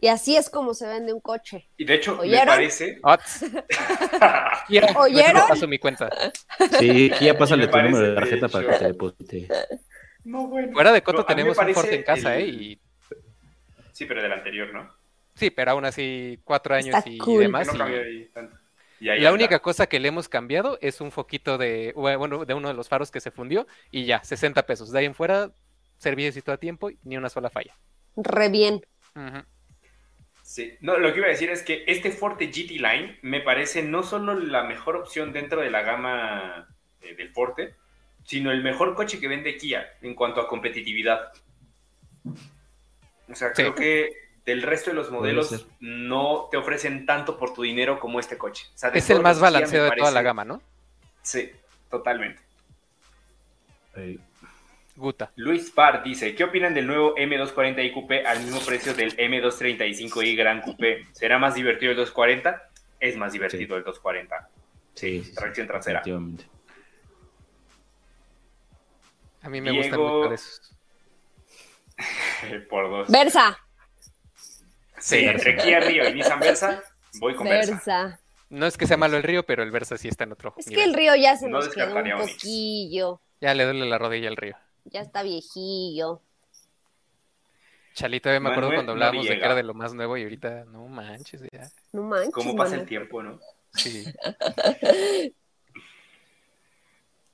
Y 0.00 0.06
así 0.06 0.36
es 0.36 0.48
como 0.48 0.74
se 0.74 0.86
vende 0.86 1.12
un 1.12 1.20
coche. 1.20 1.68
Y 1.76 1.84
de 1.84 1.94
hecho, 1.94 2.16
me 2.16 2.46
parece. 2.46 3.00
¿Oyeron? 4.96 5.48
paso 5.48 5.66
mi 5.66 5.78
cuenta. 5.78 6.08
Sí, 6.78 7.10
aquí 7.12 7.24
ya 7.24 7.36
pásale 7.36 7.66
tu 7.66 7.76
número 7.78 8.10
de 8.10 8.14
tarjeta 8.14 8.48
para 8.48 8.70
que 8.70 8.78
te 8.78 8.84
deposite. 8.84 9.48
No, 10.24 10.46
bueno. 10.46 10.72
Fuera 10.72 10.92
de 10.92 11.02
Coto 11.02 11.24
tenemos 11.24 11.58
un 11.58 11.74
Ford 11.74 11.88
en 11.90 12.02
casa, 12.04 12.36
¿eh? 12.36 12.46
Y... 12.46 12.80
Sí, 13.90 14.04
pero 14.04 14.22
del 14.22 14.32
anterior, 14.32 14.72
¿no? 14.72 14.97
Sí, 15.38 15.50
pero 15.50 15.70
aún 15.70 15.84
así, 15.84 16.40
cuatro 16.42 16.74
años 16.74 16.96
y, 17.06 17.16
demás. 17.38 17.68
y... 18.98 19.04
la 19.04 19.32
única 19.32 19.60
cosa 19.60 19.86
que 19.86 20.00
le 20.00 20.08
hemos 20.08 20.28
cambiado 20.28 20.78
es 20.80 21.00
un 21.00 21.12
foquito 21.12 21.58
de, 21.58 21.92
bueno, 21.94 22.44
de 22.44 22.54
uno 22.54 22.66
de 22.66 22.74
los 22.74 22.88
faros 22.88 23.12
que 23.12 23.20
se 23.20 23.30
fundió 23.30 23.68
y 23.92 24.04
ya, 24.04 24.22
60 24.24 24.66
pesos. 24.66 24.90
De 24.90 24.98
ahí 24.98 25.04
en 25.04 25.14
fuera, 25.14 25.52
servicio 25.96 26.40
y 26.40 26.42
todo 26.42 26.56
a 26.56 26.58
tiempo, 26.58 26.90
ni 27.04 27.16
una 27.16 27.28
sola 27.28 27.50
falla. 27.50 27.76
Re 28.16 28.48
bien. 28.48 28.80
Sí, 30.42 30.76
no, 30.80 30.98
lo 30.98 31.12
que 31.12 31.18
iba 31.18 31.28
a 31.28 31.30
decir 31.30 31.50
es 31.50 31.62
que 31.62 31.84
este 31.86 32.10
Forte 32.10 32.48
GT 32.48 32.80
Line 32.80 33.18
me 33.22 33.40
parece 33.40 33.84
no 33.84 34.02
solo 34.02 34.34
la 34.34 34.64
mejor 34.64 34.96
opción 34.96 35.32
dentro 35.32 35.60
de 35.60 35.70
la 35.70 35.82
gama 35.82 36.66
eh, 37.02 37.14
del 37.14 37.30
Forte, 37.30 37.76
sino 38.24 38.50
el 38.50 38.64
mejor 38.64 38.96
coche 38.96 39.20
que 39.20 39.28
vende 39.28 39.56
Kia 39.56 39.86
en 40.02 40.16
cuanto 40.16 40.40
a 40.40 40.48
competitividad. 40.48 41.32
O 43.28 43.34
sea, 43.34 43.52
creo 43.52 43.76
que 43.76 44.27
del 44.48 44.62
resto 44.62 44.88
de 44.88 44.96
los 44.96 45.10
modelos 45.10 45.66
no 45.78 46.48
te 46.50 46.56
ofrecen 46.56 47.04
tanto 47.04 47.36
por 47.36 47.52
tu 47.52 47.62
dinero 47.62 48.00
como 48.00 48.18
este 48.18 48.38
coche. 48.38 48.66
es 48.94 49.10
el 49.10 49.20
más 49.20 49.38
balanceado 49.38 49.90
de 49.90 49.96
toda 49.96 50.10
la 50.10 50.22
gama, 50.22 50.42
¿no? 50.42 50.62
Sí, 51.20 51.52
totalmente. 51.90 52.40
Guta. 54.96 55.30
Luis 55.36 55.70
Parr 55.70 56.02
dice, 56.02 56.34
¿qué 56.34 56.44
opinan 56.44 56.72
del 56.72 56.86
nuevo 56.86 57.14
M240i 57.14 57.92
Coupé 57.92 58.24
al 58.24 58.40
mismo 58.40 58.60
precio 58.60 58.94
del 58.94 59.14
M235i 59.18 60.34
Gran 60.34 60.62
Coupé? 60.62 61.06
¿Será 61.12 61.38
más 61.38 61.54
divertido 61.54 61.90
el 61.90 61.98
240? 61.98 62.70
Es 63.00 63.16
más 63.18 63.34
divertido 63.34 63.76
el 63.76 63.84
240. 63.84 64.48
Sí, 64.94 65.30
tracción 65.34 65.66
trasera. 65.66 66.02
A 69.42 69.48
mí 69.50 69.60
me 69.60 69.72
gustan 69.72 70.00
mucho 70.00 70.32
esos. 70.32 70.74
Por 72.70 72.88
dos. 72.88 73.10
Versa. 73.10 73.58
Sí, 75.00 75.24
entre 75.24 75.56
Kia 75.56 75.80
Río 75.80 76.08
y 76.08 76.14
Nissan 76.14 76.40
Versa, 76.40 76.82
voy 77.20 77.34
con 77.34 77.48
Versa. 77.48 78.20
No 78.50 78.66
es 78.66 78.78
que 78.78 78.86
sea 78.86 78.96
malo 78.96 79.16
el 79.16 79.22
Río, 79.22 79.44
pero 79.44 79.62
el 79.62 79.70
Versa 79.70 79.98
sí 79.98 80.08
está 80.08 80.24
en 80.24 80.32
otro 80.32 80.54
Es 80.56 80.66
que 80.66 80.82
el 80.82 80.94
Río 80.94 81.14
ya 81.16 81.36
se 81.36 81.48
nos 81.48 81.68
quedó 81.68 81.94
un 81.94 82.26
poquillo. 82.26 83.20
Ya 83.40 83.54
le 83.54 83.64
duele 83.64 83.86
la 83.86 83.98
rodilla 83.98 84.28
al 84.28 84.36
Río. 84.36 84.56
Ya 84.84 85.00
está 85.00 85.22
viejillo. 85.22 86.22
Chalito, 87.92 88.28
me 88.40 88.50
acuerdo 88.50 88.72
cuando 88.72 88.92
hablábamos 88.92 89.26
de 89.26 89.38
que 89.38 89.44
era 89.44 89.54
de 89.54 89.64
lo 89.64 89.74
más 89.74 89.92
nuevo 89.92 90.16
y 90.16 90.22
ahorita, 90.22 90.64
no 90.66 90.86
manches, 90.86 91.42
ya. 91.52 91.68
No 91.92 92.02
manches. 92.02 92.32
¿Cómo 92.32 92.54
pasa 92.54 92.76
el 92.76 92.86
tiempo, 92.86 93.22
no? 93.22 93.40
Sí. 93.74 94.04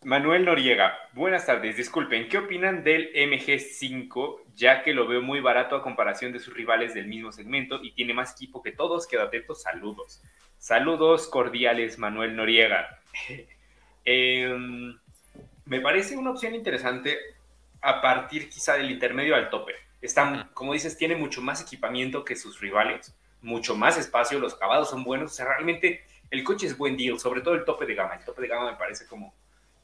Manuel 0.05 0.45
Noriega, 0.45 0.99
buenas 1.15 1.47
tardes. 1.47 1.79
Disculpen, 1.79 2.29
¿qué 2.29 2.37
opinan 2.37 2.85
del 2.85 3.11
MG5? 3.15 4.41
Ya 4.55 4.83
que 4.83 4.93
lo 4.93 5.09
veo 5.09 5.23
muy 5.23 5.41
barato 5.41 5.77
a 5.77 5.83
comparación 5.83 6.31
de 6.31 6.41
sus 6.41 6.53
rivales 6.53 6.93
del 6.93 7.07
mismo 7.07 7.33
segmento 7.33 7.83
y 7.83 7.93
tiene 7.93 8.13
más 8.13 8.33
equipo 8.33 8.63
que 8.63 8.71
todos. 8.71 9.07
Quedo 9.07 9.23
atento. 9.23 9.55
Saludos. 9.55 10.23
Saludos 10.59 11.27
cordiales, 11.29 11.99
Manuel 11.99 12.37
Noriega. 12.37 13.01
Em, 14.07 14.99
me 15.65 15.81
parece 15.81 16.15
una 16.15 16.33
opción 16.33 16.55
interesante 16.55 17.17
a 17.81 18.03
partir 18.03 18.51
quizá 18.51 18.75
del 18.75 18.91
intermedio 18.91 19.35
al 19.35 19.49
tope. 19.49 19.73
Está, 20.03 20.51
como 20.53 20.75
dices, 20.75 20.99
tiene 20.99 21.17
mucho 21.17 21.41
más 21.41 21.63
equipamiento 21.63 22.23
que 22.23 22.37
sus 22.37 22.61
rivales, 22.61 23.17
mucho 23.41 23.75
más 23.75 23.97
espacio, 23.97 24.39
los 24.39 24.53
acabados 24.53 24.91
son 24.91 25.03
buenos. 25.05 25.33
O 25.33 25.35
sea, 25.35 25.47
realmente 25.47 26.05
el 26.31 26.45
coche 26.45 26.67
es 26.67 26.77
buen 26.77 26.99
deal, 26.99 27.19
sobre 27.19 27.41
todo 27.41 27.55
el 27.55 27.65
tope 27.65 27.87
de 27.87 27.95
gama. 27.95 28.17
El 28.17 28.25
tope 28.27 28.43
de 28.43 28.49
gama 28.49 28.73
me 28.73 28.77
parece 28.77 29.07
como 29.07 29.33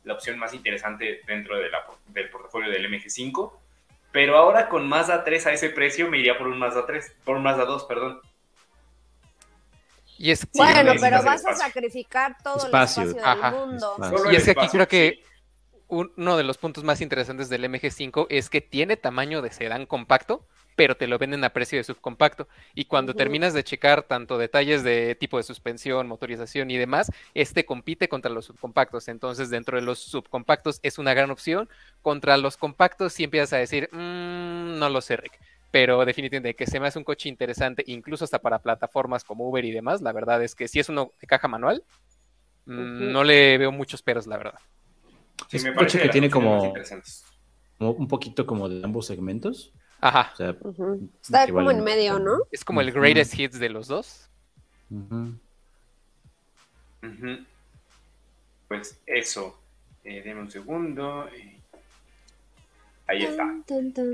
la 0.05 0.14
opción 0.14 0.39
más 0.39 0.55
interesante 0.55 1.22
dentro 1.27 1.56
de 1.56 1.70
la, 1.70 1.85
del 2.09 2.31
portafolio 2.31 2.70
del 2.70 2.90
MG5. 2.90 3.52
Pero 4.12 4.36
ahora 4.36 4.68
con 4.68 4.89
Mazda 4.89 5.22
3 5.22 5.47
a 5.47 5.52
ese 5.52 5.70
precio 5.70 6.10
me 6.10 6.18
iría 6.18 6.36
por 6.36 6.48
un 6.48 6.59
Mazda 6.59 6.86
3, 6.86 7.16
por 7.24 7.36
un 7.36 7.43
Mazda 7.43 7.64
2, 7.64 7.85
perdón. 7.85 8.20
Y 10.18 10.32
es, 10.32 10.47
bueno, 10.52 10.93
pero 11.01 11.22
vas 11.22 11.47
a 11.47 11.55
sacrificar 11.55 12.36
todo 12.43 12.56
el 12.56 12.66
espacio 12.66 13.06
del 13.06 13.52
mundo. 13.52 13.97
Y 14.31 14.36
es 14.36 14.44
que 14.44 14.51
aquí 14.51 14.68
creo 14.68 14.86
que 14.86 15.22
uno 15.89 16.36
de 16.36 16.44
los 16.44 16.59
puntos 16.59 16.85
más 16.85 17.01
interesantes 17.01 17.48
del 17.48 17.64
MG5 17.64 18.27
es 18.28 18.51
que 18.51 18.60
tiene 18.60 18.97
tamaño 18.97 19.43
de 19.43 19.51
sedán 19.51 19.86
compacto, 19.86 20.47
pero 20.76 20.97
te 20.97 21.06
lo 21.06 21.18
venden 21.18 21.44
a 21.44 21.51
precio 21.51 21.78
de 21.78 21.84
subcompacto. 21.84 22.48
Y 22.74 22.86
cuando 22.86 23.14
terminas 23.14 23.52
de 23.55 23.64
checar 23.64 24.02
tanto 24.05 24.38
detalles 24.38 24.82
de 24.82 25.14
tipo 25.14 25.36
de 25.36 25.42
suspensión, 25.42 26.09
motorización 26.09 26.70
y 26.70 26.78
demás, 26.78 27.12
este 27.34 27.64
compite 27.64 28.09
contra 28.09 28.30
los 28.30 28.47
subcompactos. 28.47 29.09
Entonces, 29.09 29.51
dentro 29.51 29.76
de 29.76 29.82
los 29.82 29.98
subcompactos 29.98 30.80
es 30.82 30.98
una 30.98 31.14
gran 31.14 31.30
opción. 31.30 31.68
Contra 32.02 32.36
los 32.36 32.56
compactos, 32.56 33.12
si 33.12 33.24
empiezas 33.24 33.52
a 33.52 33.59
decir, 33.59 33.88
mm, 33.92 34.78
no 34.78 34.88
lo 34.88 35.01
sé, 35.01 35.16
Rick. 35.16 35.38
Pero 35.70 36.05
definitivamente 36.05 36.56
que 36.56 36.66
se 36.66 36.80
me 36.80 36.88
hace 36.88 36.98
un 36.98 37.05
coche 37.05 37.28
interesante, 37.28 37.84
incluso 37.86 38.24
hasta 38.24 38.40
para 38.40 38.59
plataformas 38.59 39.22
como 39.22 39.48
Uber 39.48 39.64
y 39.64 39.70
demás. 39.70 40.02
La 40.02 40.12
verdad 40.12 40.42
es 40.42 40.55
que 40.55 40.66
si 40.66 40.80
es 40.80 40.88
uno 40.88 41.12
de 41.20 41.26
caja 41.26 41.47
manual, 41.47 41.84
mm, 42.66 43.12
no 43.12 43.22
le 43.22 43.56
veo 43.59 43.70
muchos 43.70 44.02
peros, 44.02 44.26
la 44.26 44.36
verdad. 44.36 44.59
es 45.51 45.64
un 45.64 45.74
coche 45.74 46.01
que 46.01 46.09
tiene 46.09 46.28
como, 46.28 46.72
como, 47.78 47.92
un 47.92 48.09
poquito 48.09 48.47
como 48.47 48.68
de 48.68 48.84
ambos 48.84 49.06
segmentos. 49.06 49.72
Ajá. 50.01 50.32
Está 51.22 51.47
como 51.47 51.70
en 51.70 51.85
medio, 51.85 52.18
¿no? 52.18 52.39
Es 52.51 52.64
como 52.64 52.81
el 52.81 52.90
greatest 52.93 53.39
hits 53.39 53.59
de 53.59 53.68
los 53.68 53.89
dos. 53.89 54.31
Pues 58.68 59.01
eso. 59.06 59.60
Eh, 60.05 60.22
denme 60.22 60.40
un 60.40 60.51
segundo. 60.51 61.28
Eh, 61.28 61.60
ahí 63.06 63.24
está. 63.24 63.55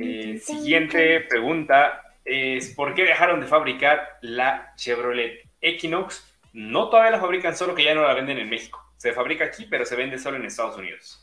Eh, 0.00 0.40
siguiente 0.42 1.20
pregunta 1.20 2.02
es: 2.24 2.70
¿por 2.74 2.94
qué 2.94 3.04
dejaron 3.04 3.40
de 3.40 3.46
fabricar 3.46 4.18
la 4.22 4.74
Chevrolet 4.76 5.48
Equinox? 5.60 6.24
No 6.52 6.88
todavía 6.88 7.12
la 7.12 7.20
fabrican, 7.20 7.56
solo 7.56 7.74
que 7.74 7.84
ya 7.84 7.94
no 7.94 8.02
la 8.02 8.14
venden 8.14 8.38
en 8.38 8.48
México. 8.48 8.82
Se 8.96 9.12
fabrica 9.12 9.44
aquí, 9.44 9.66
pero 9.66 9.84
se 9.84 9.94
vende 9.94 10.18
solo 10.18 10.38
en 10.38 10.46
Estados 10.46 10.76
Unidos. 10.76 11.22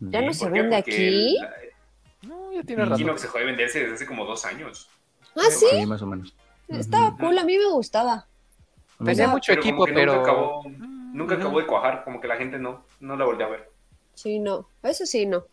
¿Ya 0.00 0.22
no 0.22 0.32
se 0.32 0.48
vende 0.50 0.74
aquí? 0.74 1.38
Ya 2.58 2.64
tiene 2.64 2.84
razón. 2.84 3.06
que 3.06 3.18
se 3.18 3.26
dejó 3.26 3.38
de 3.38 3.44
venderse 3.44 3.80
desde 3.80 3.94
hace 3.94 4.06
como 4.06 4.24
dos 4.24 4.44
años. 4.44 4.88
Ah, 5.36 5.50
sí. 5.50 5.66
Sí, 5.70 5.86
más 5.86 6.02
o 6.02 6.06
menos. 6.06 6.34
Estaba 6.66 7.16
cool, 7.16 7.38
a 7.38 7.44
mí 7.44 7.56
me 7.56 7.70
gustaba. 7.70 8.26
Tenía 9.04 9.28
mucho 9.28 9.52
equipo, 9.52 9.84
pero. 9.84 10.16
Nunca, 10.16 10.30
acabó, 10.30 10.62
nunca 11.12 11.34
acabó, 11.36 11.60
de 11.60 11.66
cuajar, 11.66 12.02
como 12.02 12.20
que 12.20 12.26
la 12.26 12.36
gente 12.36 12.58
no, 12.58 12.84
no 12.98 13.16
la 13.16 13.24
volvió 13.24 13.46
a 13.46 13.50
ver. 13.50 13.70
Sí, 14.14 14.40
no. 14.40 14.68
Eso 14.82 15.06
sí, 15.06 15.24
no. 15.24 15.44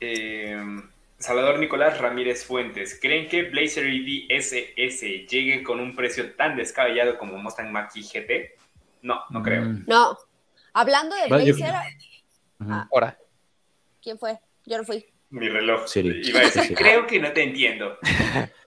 Eh, 0.00 0.58
Salvador 1.18 1.58
Nicolás 1.58 2.00
Ramírez 2.00 2.46
Fuentes. 2.46 2.98
¿Creen 2.98 3.28
que 3.28 3.42
Blazer 3.42 3.84
EV 3.84 4.24
SS 4.30 5.26
llegue 5.28 5.62
con 5.62 5.80
un 5.80 5.94
precio 5.94 6.34
tan 6.34 6.56
descabellado 6.56 7.18
como 7.18 7.36
Mustang 7.36 7.70
Mach-E 7.70 8.00
GT? 8.00 8.58
No, 9.02 9.20
no 9.28 9.42
creo. 9.42 9.64
Mm. 9.64 9.84
No. 9.86 10.16
Hablando 10.72 11.14
de 11.14 11.28
Blazer, 11.28 11.74
Ahora. 12.90 13.18
¿Quién 14.02 14.18
fue? 14.18 14.38
Yo 14.66 14.78
no 14.78 14.84
fui. 14.84 15.06
Mi 15.30 15.48
reloj. 15.48 15.84
Iba 15.96 16.40
a 16.40 16.42
decir, 16.42 16.76
creo 16.76 17.06
que 17.06 17.20
no 17.20 17.32
te 17.32 17.42
entiendo. 17.42 17.98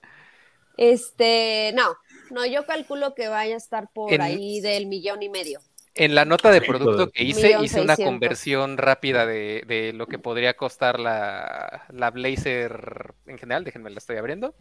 Este, 0.76 1.72
no, 1.74 1.96
no, 2.32 2.44
yo 2.46 2.66
calculo 2.66 3.14
que 3.14 3.28
vaya 3.28 3.54
a 3.54 3.58
estar 3.58 3.88
por 3.92 4.20
ahí 4.20 4.60
del 4.60 4.86
millón 4.86 5.22
y 5.22 5.28
medio. 5.28 5.60
En 5.96 6.16
la 6.16 6.24
nota 6.24 6.50
de 6.50 6.60
producto 6.60 7.10
que 7.12 7.22
hice, 7.22 7.56
hice 7.62 7.80
una 7.80 7.96
conversión 7.96 8.76
rápida 8.76 9.24
de, 9.26 9.92
lo 9.94 10.08
que 10.08 10.18
podría 10.18 10.54
costar 10.54 10.98
la, 10.98 11.86
la, 11.90 12.10
Blazer 12.10 13.14
en 13.26 13.38
general. 13.38 13.62
Déjenme 13.62 13.90
la 13.90 13.98
estoy 13.98 14.16
abriendo. 14.16 14.56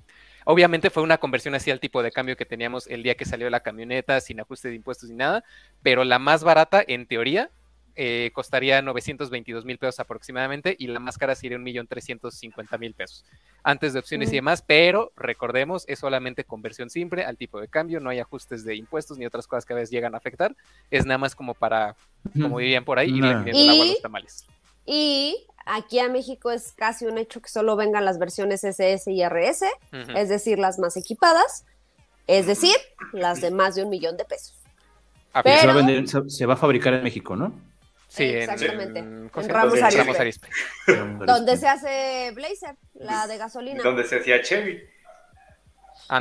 Obviamente 0.45 0.91
fue 0.91 1.01
una 1.01 1.17
conversión 1.17 1.55
así 1.55 1.71
al 1.71 1.79
tipo 1.79 2.03
de 2.03 2.11
cambio 2.11 2.37
que 2.37 2.45
teníamos 2.45 2.85
el 2.85 3.01
día 3.01 3.15
que 3.15 3.25
salió 3.25 3.49
la 3.49 3.61
camioneta, 3.61 4.21
sin 4.21 4.39
ajuste 4.39 4.69
de 4.69 4.75
impuestos 4.75 5.09
ni 5.09 5.15
nada. 5.15 5.43
Pero 5.81 6.03
la 6.03 6.19
más 6.19 6.43
barata, 6.43 6.83
en 6.85 7.07
teoría, 7.07 7.49
eh, 7.95 8.31
costaría 8.33 8.81
922 8.81 9.65
mil 9.65 9.77
pesos 9.77 9.99
aproximadamente 9.99 10.75
y 10.77 10.87
la 10.87 10.99
máscara 10.99 11.35
sería 11.35 11.57
1.350.000 11.57 12.79
mil 12.79 12.93
pesos 12.93 13.23
antes 13.63 13.93
de 13.93 13.99
opciones 13.99 14.31
y 14.31 14.35
demás, 14.35 14.63
pero 14.65 15.11
recordemos, 15.15 15.85
es 15.87 15.99
solamente 15.99 16.43
conversión 16.43 16.89
simple 16.89 17.23
al 17.23 17.37
tipo 17.37 17.61
de 17.61 17.67
cambio, 17.67 17.99
no 17.99 18.09
hay 18.09 18.19
ajustes 18.19 18.65
de 18.65 18.75
impuestos 18.75 19.17
ni 19.17 19.25
otras 19.25 19.47
cosas 19.47 19.65
que 19.65 19.73
a 19.73 19.75
veces 19.75 19.91
llegan 19.91 20.15
a 20.15 20.17
afectar, 20.17 20.55
es 20.91 21.05
nada 21.05 21.17
más 21.17 21.35
como 21.35 21.53
para, 21.53 21.95
como 22.33 22.59
dirían 22.59 22.83
por 22.83 22.99
ahí, 22.99 23.09
ir 23.09 23.23
y, 23.53 23.91
los 23.91 24.01
tamales. 24.01 24.45
Y 24.85 25.47
aquí 25.65 25.99
a 25.99 26.09
México 26.09 26.51
es 26.51 26.73
casi 26.73 27.05
un 27.05 27.17
hecho 27.17 27.41
que 27.41 27.49
solo 27.49 27.75
vengan 27.75 28.05
las 28.05 28.19
versiones 28.19 28.63
SS 28.63 29.11
y 29.11 29.23
RS, 29.23 29.65
es 30.15 30.29
decir, 30.29 30.59
las 30.59 30.79
más 30.79 30.97
equipadas, 30.97 31.65
es 32.27 32.47
decir, 32.47 32.75
las 33.13 33.41
de 33.41 33.51
más 33.51 33.75
de 33.75 33.83
un 33.83 33.89
millón 33.89 34.17
de 34.17 34.25
pesos. 34.25 34.55
Se, 35.33 35.67
va 35.67 35.73
a 35.73 35.75
vender, 35.75 36.05
se, 36.07 36.45
va 36.45 36.53
a 36.53 36.57
fabricar 36.57 36.93
en 36.93 37.03
México, 37.03 37.35
¿no? 37.35 37.53
Sí, 38.13 38.25
exactamente. 38.25 38.99
En, 38.99 39.31
Ramos 39.33 39.81
Arispe. 39.81 40.47
Donde 41.25 41.57
se 41.57 41.67
hace 41.67 42.31
Blazer, 42.35 42.75
la 42.93 43.25
de 43.25 43.39
gasolina. 43.39 43.81
Donde 43.81 44.03
se 44.03 44.19
hacía 44.19 44.39
Chevy. 44.39 44.83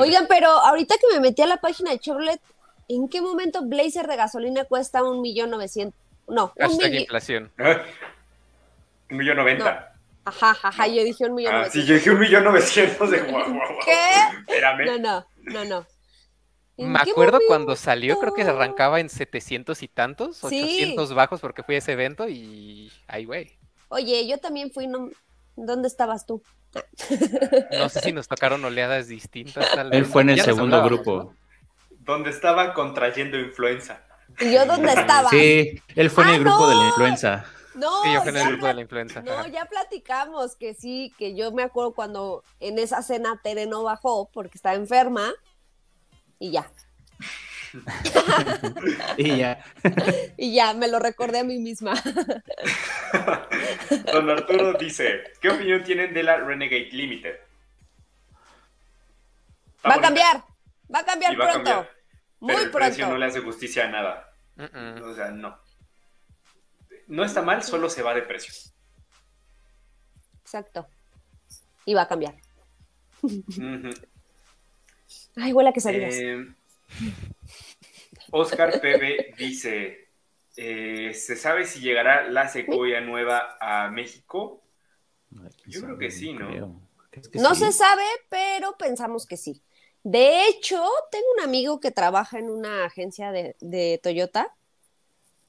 Oigan, 0.01 0.27
pero 0.27 0.49
ahorita 0.49 0.95
que 0.97 1.15
me 1.15 1.21
metí 1.21 1.43
a 1.43 1.47
la 1.47 1.59
página 1.59 1.91
de 1.91 1.99
Chevrolet, 1.99 2.41
¿en 2.89 3.11
qué 3.11 3.21
momento 3.21 3.61
Blazer 3.67 4.07
de 4.07 4.17
gasolina 4.17 4.65
cuesta 4.65 5.05
un 5.05 5.21
millón 5.21 5.51
novecientos? 5.51 6.01
No, 6.27 6.55
un 6.57 6.77
millón. 6.79 6.95
inflación. 6.95 7.53
un 9.11 9.17
millón 9.19 9.37
noventa. 9.37 9.93
Ajá, 10.25 10.57
ajá, 10.63 10.87
yo 10.87 11.05
dije 11.05 11.27
un 11.27 11.35
millón 11.35 11.55
ah, 11.55 11.69
Sí, 11.69 11.85
yo 11.85 11.97
dije 11.97 12.11
un 12.11 12.21
millón 12.21 12.45
novecientos 12.45 13.11
de 13.11 13.19
guau, 13.19 13.45
¿Qué? 13.85 14.55
No, 14.87 14.99
no, 14.99 15.27
no, 15.43 15.65
no. 15.67 15.87
Me 16.77 16.99
acuerdo 16.99 17.39
cuando 17.47 17.77
salió, 17.77 18.19
creo 18.19 18.33
que 18.33 18.45
se 18.45 18.51
arrancaba 18.51 19.01
en 19.01 19.09
700 19.09 19.83
y 19.83 19.89
tantos, 19.89 20.43
800 20.43 21.15
bajos 21.15 21.41
porque 21.41 21.63
fui 21.63 21.75
a 21.75 21.79
ese 21.79 21.93
evento 21.93 22.29
y 22.29 22.91
ahí, 23.07 23.25
güey. 23.25 23.59
Oye, 23.89 24.27
yo 24.27 24.39
también 24.39 24.73
fui, 24.73 24.87
no... 24.87 25.11
¿dónde 25.57 25.89
estabas 25.89 26.27
tú? 26.27 26.43
No 27.79 27.89
sé 27.89 28.01
si 28.01 28.13
nos 28.13 28.29
tocaron 28.29 28.65
oleadas 28.65 29.09
distintas. 29.09 29.67
Él 29.91 30.07
fue 30.07 30.23
en 30.23 30.31
el 30.31 30.41
segundo 30.41 30.83
grupo. 30.83 31.35
Donde 31.91 32.31
estaba 32.31 32.75
contrayendo 32.75 33.39
influenza. 33.39 34.03
¿Y 34.41 34.53
yo 34.53 34.65
dónde 34.67 34.93
estaba? 34.93 35.29
Sí, 35.29 35.81
él 35.95 36.11
fue 36.11 36.25
en 36.25 36.31
el 36.31 36.37
ah, 36.37 36.39
grupo 36.39 36.69
de 36.69 36.75
la 36.75 36.87
influenza. 36.87 37.45
No, 37.75 38.03
sí, 38.03 38.13
yo 38.13 38.21
fui 38.21 38.31
en 38.31 38.37
el 38.37 38.49
grupo 38.49 38.67
de 38.67 38.75
la 38.75 38.81
influenza. 38.81 39.23
No, 39.23 39.47
ya 39.47 39.67
platicamos 39.67 40.57
que 40.57 40.75
sí, 40.75 41.15
que 41.19 41.35
yo 41.37 41.53
me 41.53 41.63
acuerdo 41.63 41.93
cuando 41.93 42.43
en 42.61 42.79
esa 42.79 43.03
cena 43.03 43.41
Tere 43.43 43.67
no 43.67 43.83
bajó 43.83 44.31
porque 44.33 44.57
estaba 44.57 44.75
enferma 44.75 45.33
y 46.43 46.51
ya. 46.51 46.69
y 49.17 49.37
ya. 49.37 49.65
y 50.37 50.55
ya, 50.55 50.75
me 50.75 50.89
lo 50.89 50.99
recordé 50.99 51.39
a 51.39 51.45
mí 51.45 51.61
misma. 51.61 51.95
Don 54.13 54.29
Arturo 54.29 54.73
dice, 54.73 55.23
¿qué 55.41 55.51
opinión 55.51 55.85
tienen 55.85 56.13
de 56.13 56.25
la 56.25 56.39
Renegade 56.39 56.89
Limited? 56.91 57.37
Va 59.87 59.95
a 59.95 60.01
cambiar, 60.01 60.45
va 60.93 60.99
a 60.99 61.05
cambiar 61.05 61.37
pronto. 61.37 61.87
Muy 62.41 62.55
el 62.55 62.71
pronto. 62.71 62.79
precio 62.79 63.07
no 63.07 63.17
le 63.17 63.27
hace 63.27 63.41
justicia 63.41 63.85
a 63.85 63.89
nada. 63.89 64.35
O 65.03 65.15
sea, 65.15 65.31
no. 65.31 65.57
No 67.07 67.25
está 67.25 67.43
mal, 67.43 67.63
solo 67.63 67.89
se 67.89 68.03
va 68.03 68.15
de 68.15 68.23
precio. 68.23 68.53
Exacto. 70.41 70.89
Y 71.85 71.95
va 71.95 72.03
a 72.03 72.09
cambiar. 72.09 72.35
Ay, 75.37 75.53
huele 75.53 75.71
a 75.71 75.73
quesadillas. 75.73 76.15
Eh, 76.15 76.47
Oscar 78.31 78.81
PB 78.81 79.37
dice: 79.37 80.09
eh, 80.57 81.15
¿Se 81.15 81.37
sabe 81.37 81.67
si 81.67 81.81
llegará 81.81 82.29
la 82.29 82.49
secuoya 82.49 83.01
nueva 83.01 83.57
a 83.61 83.91
México? 83.91 84.63
Yo 85.67 85.83
creo 85.83 85.99
que 85.99 86.11
sí, 86.11 86.33
¿no? 86.35 86.81
no 87.35 87.55
se 87.55 87.73
sabe, 87.73 88.05
pero 88.29 88.77
pensamos 88.77 89.27
que 89.27 89.37
sí. 89.37 89.63
De 90.03 90.47
hecho, 90.49 90.83
tengo 91.11 91.27
un 91.39 91.45
amigo 91.45 91.81
que 91.81 91.91
trabaja 91.91 92.39
en 92.39 92.51
una 92.51 92.85
agencia 92.85 93.31
de, 93.31 94.01
Toyota 94.03 94.55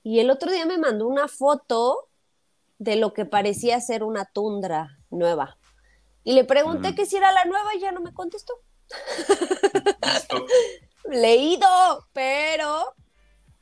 y 0.04 0.20
el 0.20 0.30
otro 0.30 0.52
día 0.52 0.66
me 0.66 0.78
mandó 0.78 1.08
una 1.08 1.28
foto 1.28 2.08
de 2.78 2.96
lo 2.96 3.14
que 3.14 3.26
parecía 3.26 3.80
ser 3.80 4.04
una 4.04 4.26
tundra 4.26 5.00
nueva. 5.10 5.58
Y 6.24 6.34
le 6.34 6.44
pregunté 6.44 6.96
que 6.96 7.06
si 7.06 7.18
era 7.18 7.32
la 7.32 7.46
nueva 7.46 7.76
y 7.76 7.80
ya 7.80 7.92
no 7.92 8.02
me 8.02 8.14
contestó. 8.14 8.54
Leído, 11.10 12.08
pero 12.14 12.94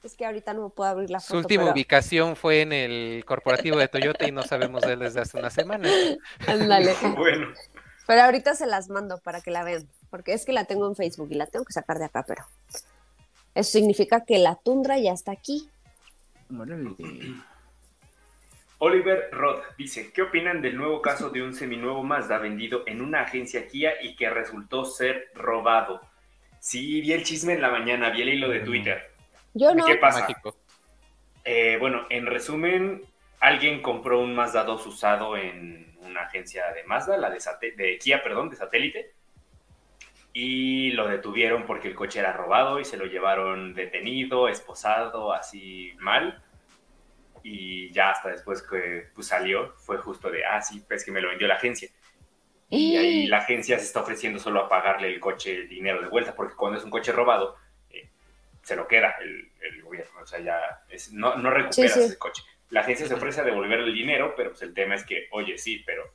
es 0.03 0.15
que 0.15 0.25
ahorita 0.25 0.53
no 0.53 0.69
puedo 0.69 0.89
abrir 0.89 1.09
la 1.09 1.19
foto. 1.19 1.33
Su 1.33 1.37
última 1.37 1.71
ubicación 1.71 2.35
fue 2.35 2.61
en 2.61 2.73
el 2.73 3.23
corporativo 3.25 3.77
de 3.77 3.87
Toyota 3.87 4.27
y 4.27 4.31
no 4.31 4.43
sabemos 4.43 4.81
de 4.81 4.93
él 4.93 4.99
desde 4.99 5.21
hace 5.21 5.37
una 5.37 5.49
semana. 5.49 5.89
Ándale. 6.47 6.95
bueno. 7.17 7.47
Pero 8.07 8.23
ahorita 8.23 8.55
se 8.55 8.65
las 8.65 8.89
mando 8.89 9.19
para 9.19 9.41
que 9.41 9.51
la 9.51 9.63
vean, 9.63 9.87
porque 10.09 10.33
es 10.33 10.45
que 10.45 10.53
la 10.53 10.65
tengo 10.65 10.87
en 10.87 10.95
Facebook 10.95 11.29
y 11.31 11.35
la 11.35 11.45
tengo 11.45 11.65
que 11.65 11.73
sacar 11.73 11.99
de 11.99 12.05
acá, 12.05 12.25
pero 12.27 12.43
eso 13.53 13.71
significa 13.71 14.25
que 14.25 14.39
la 14.39 14.55
tundra 14.55 14.97
ya 14.97 15.13
está 15.13 15.31
aquí. 15.31 15.69
Oliver 18.83 19.29
Roth 19.31 19.63
dice, 19.77 20.11
¿qué 20.11 20.23
opinan 20.23 20.59
del 20.59 20.75
nuevo 20.75 21.03
caso 21.03 21.29
de 21.29 21.43
un 21.43 21.53
seminuevo 21.53 22.01
Mazda 22.01 22.39
vendido 22.39 22.81
en 22.87 23.03
una 23.03 23.21
agencia 23.21 23.67
Kia 23.67 24.01
y 24.01 24.15
que 24.15 24.27
resultó 24.27 24.85
ser 24.85 25.29
robado? 25.35 26.01
Sí, 26.59 26.99
vi 26.99 27.13
el 27.13 27.23
chisme 27.23 27.53
en 27.53 27.61
la 27.61 27.69
mañana, 27.69 28.09
vi 28.09 28.23
el 28.23 28.29
hilo 28.29 28.49
de 28.49 28.61
Twitter. 28.61 29.11
Yo 29.53 29.75
no. 29.75 29.85
¿Qué 29.85 29.97
pasa? 29.97 30.27
Eh, 31.43 31.77
bueno, 31.79 32.07
en 32.09 32.25
resumen, 32.25 33.03
alguien 33.39 33.83
compró 33.83 34.19
un 34.19 34.33
Mazda 34.33 34.63
2 34.63 34.87
usado 34.87 35.37
en 35.37 35.95
una 36.01 36.23
agencia 36.23 36.71
de 36.73 36.83
Mazda, 36.83 37.17
la 37.17 37.29
de, 37.29 37.71
de 37.77 37.99
Kia, 37.99 38.23
perdón, 38.23 38.49
de 38.49 38.55
satélite, 38.55 39.13
y 40.33 40.89
lo 40.93 41.07
detuvieron 41.07 41.67
porque 41.67 41.87
el 41.87 41.93
coche 41.93 42.19
era 42.19 42.33
robado 42.33 42.79
y 42.79 42.85
se 42.85 42.97
lo 42.97 43.05
llevaron 43.05 43.75
detenido, 43.75 44.47
esposado, 44.47 45.33
así 45.33 45.93
mal 45.99 46.41
y 47.43 47.91
ya 47.91 48.11
hasta 48.11 48.30
después 48.30 48.61
que 48.61 49.07
pues, 49.13 49.27
salió 49.27 49.73
fue 49.77 49.97
justo 49.97 50.30
de, 50.30 50.45
ah, 50.45 50.61
sí, 50.61 50.84
pues 50.88 51.03
que 51.03 51.11
me 51.11 51.22
lo 51.22 51.30
vendió 51.30 51.47
la 51.47 51.55
agencia. 51.55 51.89
Y 52.69 52.95
ahí 52.95 53.27
la 53.27 53.39
agencia 53.39 53.77
se 53.77 53.85
está 53.85 54.01
ofreciendo 54.01 54.39
solo 54.39 54.61
a 54.61 54.69
pagarle 54.69 55.09
el 55.09 55.19
coche, 55.19 55.53
el 55.53 55.68
dinero 55.68 56.01
de 56.01 56.07
vuelta, 56.07 56.34
porque 56.34 56.55
cuando 56.55 56.77
es 56.77 56.84
un 56.85 56.89
coche 56.89 57.11
robado, 57.11 57.57
eh, 57.89 58.09
se 58.61 58.76
lo 58.76 58.88
queda 58.88 59.15
el, 59.22 59.81
gobierno, 59.81 60.22
o 60.22 60.26
sea, 60.26 60.39
ya 60.39 60.84
no, 61.11 61.35
no, 61.35 61.49
recuperas 61.49 61.97
ese 61.97 62.18
coche. 62.18 62.43
La 62.69 62.81
agencia 62.81 63.05
se 63.05 63.13
ofrece 63.13 63.41
a 63.41 63.43
devolverle 63.43 63.88
el 63.88 63.93
dinero, 63.93 64.34
pero 64.38 64.51
pues 64.51 64.61
el 64.61 64.73
tema 64.73 64.95
es 64.95 65.05
que, 65.05 65.27
oye, 65.31 65.57
sí, 65.57 65.84
pero 65.85 66.13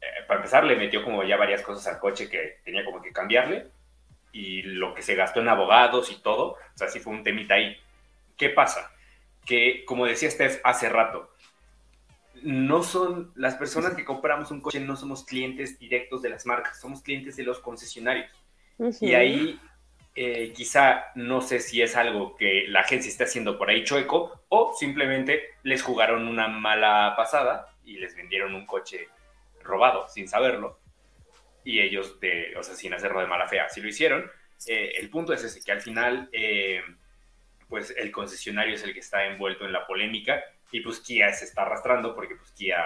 eh, 0.00 0.06
para 0.26 0.40
empezar 0.40 0.64
le 0.64 0.76
metió 0.76 1.04
como 1.04 1.22
ya 1.24 1.36
varias 1.36 1.60
cosas 1.60 1.86
al 1.92 2.00
coche 2.00 2.30
que 2.30 2.60
tenía 2.64 2.82
como 2.82 3.02
que 3.02 3.12
cambiarle, 3.12 3.66
y 4.32 4.62
lo 4.62 4.94
que 4.94 5.02
se 5.02 5.14
gastó 5.14 5.40
en 5.40 5.48
abogados 5.48 6.10
y 6.10 6.20
todo, 6.22 6.52
o 6.52 6.58
sea, 6.74 6.88
sí 6.88 6.98
fue 7.00 7.12
un 7.12 7.22
temita 7.22 7.54
ahí. 7.54 7.76
¿Qué 8.36 8.48
pasa? 8.48 8.93
Que, 9.44 9.84
como 9.84 10.06
decía 10.06 10.30
Steph 10.30 10.60
hace 10.64 10.88
rato, 10.88 11.30
no 12.42 12.82
son 12.82 13.32
las 13.36 13.54
personas 13.54 13.94
que 13.94 14.04
compramos 14.04 14.50
un 14.50 14.60
coche, 14.60 14.80
no 14.80 14.96
somos 14.96 15.24
clientes 15.24 15.78
directos 15.78 16.22
de 16.22 16.30
las 16.30 16.46
marcas, 16.46 16.80
somos 16.80 17.02
clientes 17.02 17.36
de 17.36 17.44
los 17.44 17.60
concesionarios. 17.60 18.30
Y 19.00 19.14
ahí 19.14 19.60
eh, 20.14 20.52
quizá 20.54 21.06
no 21.14 21.40
sé 21.40 21.60
si 21.60 21.80
es 21.80 21.96
algo 21.96 22.36
que 22.36 22.64
la 22.68 22.80
agencia 22.80 23.08
está 23.08 23.24
haciendo 23.24 23.56
por 23.56 23.70
ahí 23.70 23.84
chueco 23.84 24.44
o 24.48 24.74
simplemente 24.78 25.42
les 25.62 25.82
jugaron 25.82 26.28
una 26.28 26.48
mala 26.48 27.14
pasada 27.16 27.68
y 27.84 27.98
les 27.98 28.14
vendieron 28.16 28.54
un 28.54 28.66
coche 28.66 29.08
robado 29.62 30.08
sin 30.08 30.28
saberlo. 30.28 30.80
Y 31.64 31.80
ellos, 31.80 32.20
de, 32.20 32.54
o 32.58 32.62
sea, 32.62 32.74
sin 32.74 32.92
hacerlo 32.92 33.20
de 33.20 33.26
mala 33.26 33.48
fe, 33.48 33.60
así 33.60 33.80
lo 33.80 33.88
hicieron. 33.88 34.30
Eh, 34.66 34.92
el 34.98 35.08
punto 35.08 35.32
es 35.32 35.44
ese, 35.44 35.62
que 35.62 35.72
al 35.72 35.80
final... 35.80 36.28
Eh, 36.32 36.82
pues 37.68 37.94
el 37.96 38.10
concesionario 38.12 38.74
es 38.74 38.82
el 38.82 38.92
que 38.92 39.00
está 39.00 39.26
envuelto 39.26 39.64
en 39.64 39.72
la 39.72 39.86
polémica 39.86 40.42
y 40.72 40.80
pues 40.80 41.00
Kia 41.00 41.32
se 41.32 41.44
está 41.44 41.62
arrastrando 41.62 42.14
porque 42.14 42.36
pues 42.36 42.50
Kia, 42.52 42.84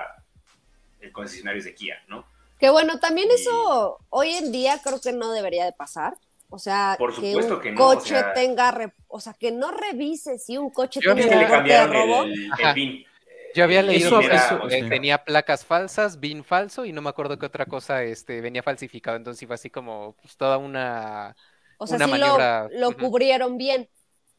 el 1.01 1.13
concesionario 1.13 1.59
es 1.59 1.65
de 1.65 1.75
Kia, 1.75 2.03
¿no? 2.09 2.27
Que 2.59 2.71
bueno, 2.71 2.99
también 2.99 3.29
eso 3.31 3.99
hoy 4.11 4.31
en 4.31 4.51
día 4.51 4.81
creo 4.83 5.01
que 5.01 5.13
no 5.13 5.33
debería 5.33 5.65
de 5.65 5.73
pasar. 5.73 6.15
O 6.51 6.59
sea, 6.59 6.97
que 7.21 7.37
un 7.37 7.75
coche 7.75 8.17
tenga, 8.35 8.93
o 9.07 9.21
sea, 9.21 9.35
que 9.35 9.53
no 9.53 9.71
revise 9.71 10.39
si 10.39 10.57
un 10.57 10.71
coche 10.71 11.01
tiene 11.01 11.27
un 11.27 11.65
de 11.65 11.87
robo. 11.87 12.25
El, 12.25 13.07
Yo 13.55 13.65
había 13.65 13.83
leído 13.83 14.19
que 14.21 14.35
eso, 14.35 14.61
tenía 14.89 15.25
placas 15.25 15.65
falsas, 15.65 16.19
BIN 16.21 16.43
falso 16.43 16.87
y 16.87 16.93
no 16.93 17.03
me 17.03 17.11
acuerdo 17.11 17.39
qué 17.39 17.45
otra 17.45 17.67
cosa 17.67 18.03
este, 18.03 18.41
venía 18.41 18.63
falsificado. 18.63 19.19
Entonces 19.19 19.47
fue 19.47 19.55
así 19.55 19.69
como 19.69 20.17
pues, 20.23 20.37
toda 20.39 20.57
una. 20.57 21.37
O 21.77 21.87
sea, 21.87 21.99
sí 21.99 22.11
lo, 22.19 22.69
lo 22.71 22.97
cubrieron 22.97 23.59
bien. 23.59 23.89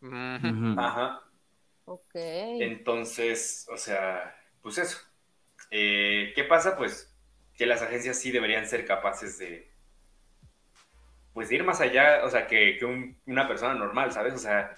Ajá. 0.02 1.22
Ok. 1.86 2.12
Entonces, 2.14 3.68
o 3.72 3.78
sea, 3.78 4.36
pues 4.62 4.78
eso. 4.78 5.00
Eh, 5.72 6.32
¿Qué 6.36 6.44
pasa? 6.44 6.78
Pues 6.78 7.16
que 7.56 7.66
las 7.66 7.82
agencias 7.82 8.18
sí 8.18 8.32
deberían 8.32 8.66
ser 8.68 8.86
capaces 8.86 9.38
de, 9.38 9.70
pues 11.34 11.50
de 11.50 11.56
ir 11.56 11.64
más 11.64 11.82
allá, 11.82 12.22
o 12.24 12.30
sea, 12.30 12.48
que, 12.48 12.80
una 13.26 13.48
persona 13.48 13.74
normal, 13.74 14.12
¿sabes? 14.12 14.34
O 14.34 14.38
sea, 14.38 14.76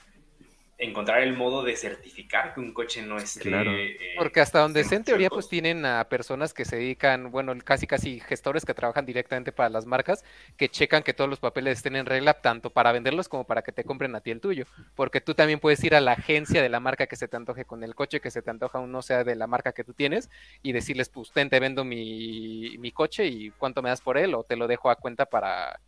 encontrar 0.81 1.21
el 1.21 1.37
modo 1.37 1.63
de 1.63 1.75
certificar 1.75 2.55
que 2.55 2.59
un 2.59 2.73
coche 2.73 3.03
no 3.03 3.17
esté... 3.17 3.41
Claro. 3.41 3.71
eh, 3.71 4.15
Porque 4.17 4.41
hasta 4.41 4.59
donde 4.59 4.83
sé, 4.83 4.95
en 4.95 5.03
teoría, 5.03 5.29
pues 5.29 5.47
tienen 5.47 5.85
a 5.85 6.03
personas 6.09 6.55
que 6.55 6.65
se 6.65 6.77
dedican, 6.77 7.31
bueno, 7.31 7.53
casi 7.63 7.85
casi 7.85 8.19
gestores 8.19 8.65
que 8.65 8.73
trabajan 8.73 9.05
directamente 9.05 9.51
para 9.51 9.69
las 9.69 9.85
marcas, 9.85 10.25
que 10.57 10.69
checan 10.69 11.03
que 11.03 11.13
todos 11.13 11.29
los 11.29 11.39
papeles 11.39 11.77
estén 11.77 11.95
en 11.95 12.07
regla, 12.07 12.33
tanto 12.33 12.71
para 12.71 12.91
venderlos 12.91 13.29
como 13.29 13.45
para 13.45 13.61
que 13.61 13.71
te 13.71 13.83
compren 13.83 14.15
a 14.15 14.21
ti 14.21 14.31
el 14.31 14.41
tuyo. 14.41 14.65
Porque 14.95 15.21
tú 15.21 15.35
también 15.35 15.59
puedes 15.59 15.83
ir 15.83 15.93
a 15.93 16.01
la 16.01 16.13
agencia 16.13 16.63
de 16.63 16.69
la 16.69 16.79
marca 16.79 17.05
que 17.05 17.15
se 17.15 17.27
te 17.27 17.37
antoje 17.37 17.63
con 17.63 17.83
el 17.83 17.93
coche, 17.93 18.19
que 18.19 18.31
se 18.31 18.41
te 18.41 18.49
antoja 18.49 18.79
aún 18.79 18.91
no 18.91 19.03
sea 19.03 19.23
de 19.23 19.35
la 19.35 19.45
marca 19.45 19.73
que 19.73 19.83
tú 19.83 19.93
tienes, 19.93 20.31
y 20.63 20.71
decirles, 20.71 21.09
pues, 21.09 21.31
ten, 21.31 21.51
te 21.51 21.59
vendo 21.59 21.85
mi, 21.85 22.75
mi 22.79 22.91
coche 22.91 23.27
y 23.27 23.51
cuánto 23.51 23.83
me 23.83 23.89
das 23.89 24.01
por 24.01 24.17
él, 24.17 24.33
o 24.33 24.43
te 24.43 24.55
lo 24.55 24.67
dejo 24.67 24.89
a 24.89 24.95
cuenta 24.95 25.27
para 25.27 25.79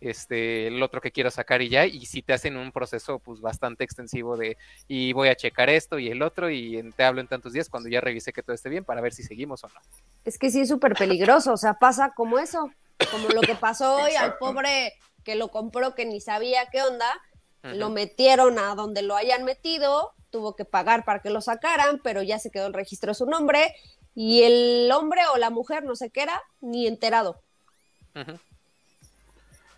este 0.00 0.66
el 0.68 0.82
otro 0.82 1.00
que 1.00 1.10
quiero 1.12 1.30
sacar 1.30 1.62
y 1.62 1.68
ya, 1.68 1.86
y 1.86 2.06
si 2.06 2.22
te 2.22 2.32
hacen 2.32 2.56
un 2.56 2.72
proceso 2.72 3.18
pues 3.18 3.40
bastante 3.40 3.84
extensivo 3.84 4.36
de 4.36 4.56
y 4.88 5.12
voy 5.12 5.28
a 5.28 5.34
checar 5.36 5.68
esto 5.70 5.98
y 5.98 6.08
el 6.08 6.22
otro 6.22 6.50
y 6.50 6.78
en- 6.78 6.92
te 6.92 7.04
hablo 7.04 7.20
en 7.20 7.28
tantos 7.28 7.52
días 7.52 7.68
cuando 7.68 7.88
ya 7.88 8.00
revisé 8.00 8.32
que 8.32 8.42
todo 8.42 8.54
esté 8.54 8.68
bien 8.68 8.84
para 8.84 9.00
ver 9.00 9.12
si 9.12 9.22
seguimos 9.22 9.62
o 9.64 9.68
no. 9.68 9.74
Es 10.24 10.38
que 10.38 10.50
sí 10.50 10.60
es 10.62 10.68
súper 10.68 10.94
peligroso, 10.94 11.52
o 11.52 11.56
sea, 11.56 11.74
pasa 11.74 12.12
como 12.14 12.38
eso, 12.38 12.70
como 13.10 13.28
lo 13.28 13.40
que 13.42 13.54
pasó 13.54 13.96
hoy 13.96 14.12
al 14.14 14.36
pobre 14.38 14.94
que 15.24 15.34
lo 15.34 15.48
compró 15.48 15.94
que 15.94 16.06
ni 16.06 16.20
sabía 16.20 16.66
qué 16.72 16.82
onda, 16.82 17.10
lo 17.62 17.90
metieron 17.90 18.58
a 18.58 18.74
donde 18.74 19.02
lo 19.02 19.16
hayan 19.16 19.44
metido, 19.44 20.12
tuvo 20.30 20.56
que 20.56 20.64
pagar 20.64 21.04
para 21.04 21.20
que 21.20 21.28
lo 21.28 21.42
sacaran, 21.42 22.00
pero 22.02 22.22
ya 22.22 22.38
se 22.38 22.50
quedó 22.50 22.66
el 22.66 22.72
registro 22.72 23.10
de 23.10 23.14
su 23.16 23.26
nombre 23.26 23.74
y 24.14 24.42
el 24.44 24.90
hombre 24.92 25.20
o 25.34 25.36
la 25.36 25.50
mujer, 25.50 25.84
no 25.84 25.94
sé 25.94 26.08
qué 26.10 26.22
era, 26.22 26.40
ni 26.62 26.86
enterado. 26.86 27.42
Ujú. 28.14 28.38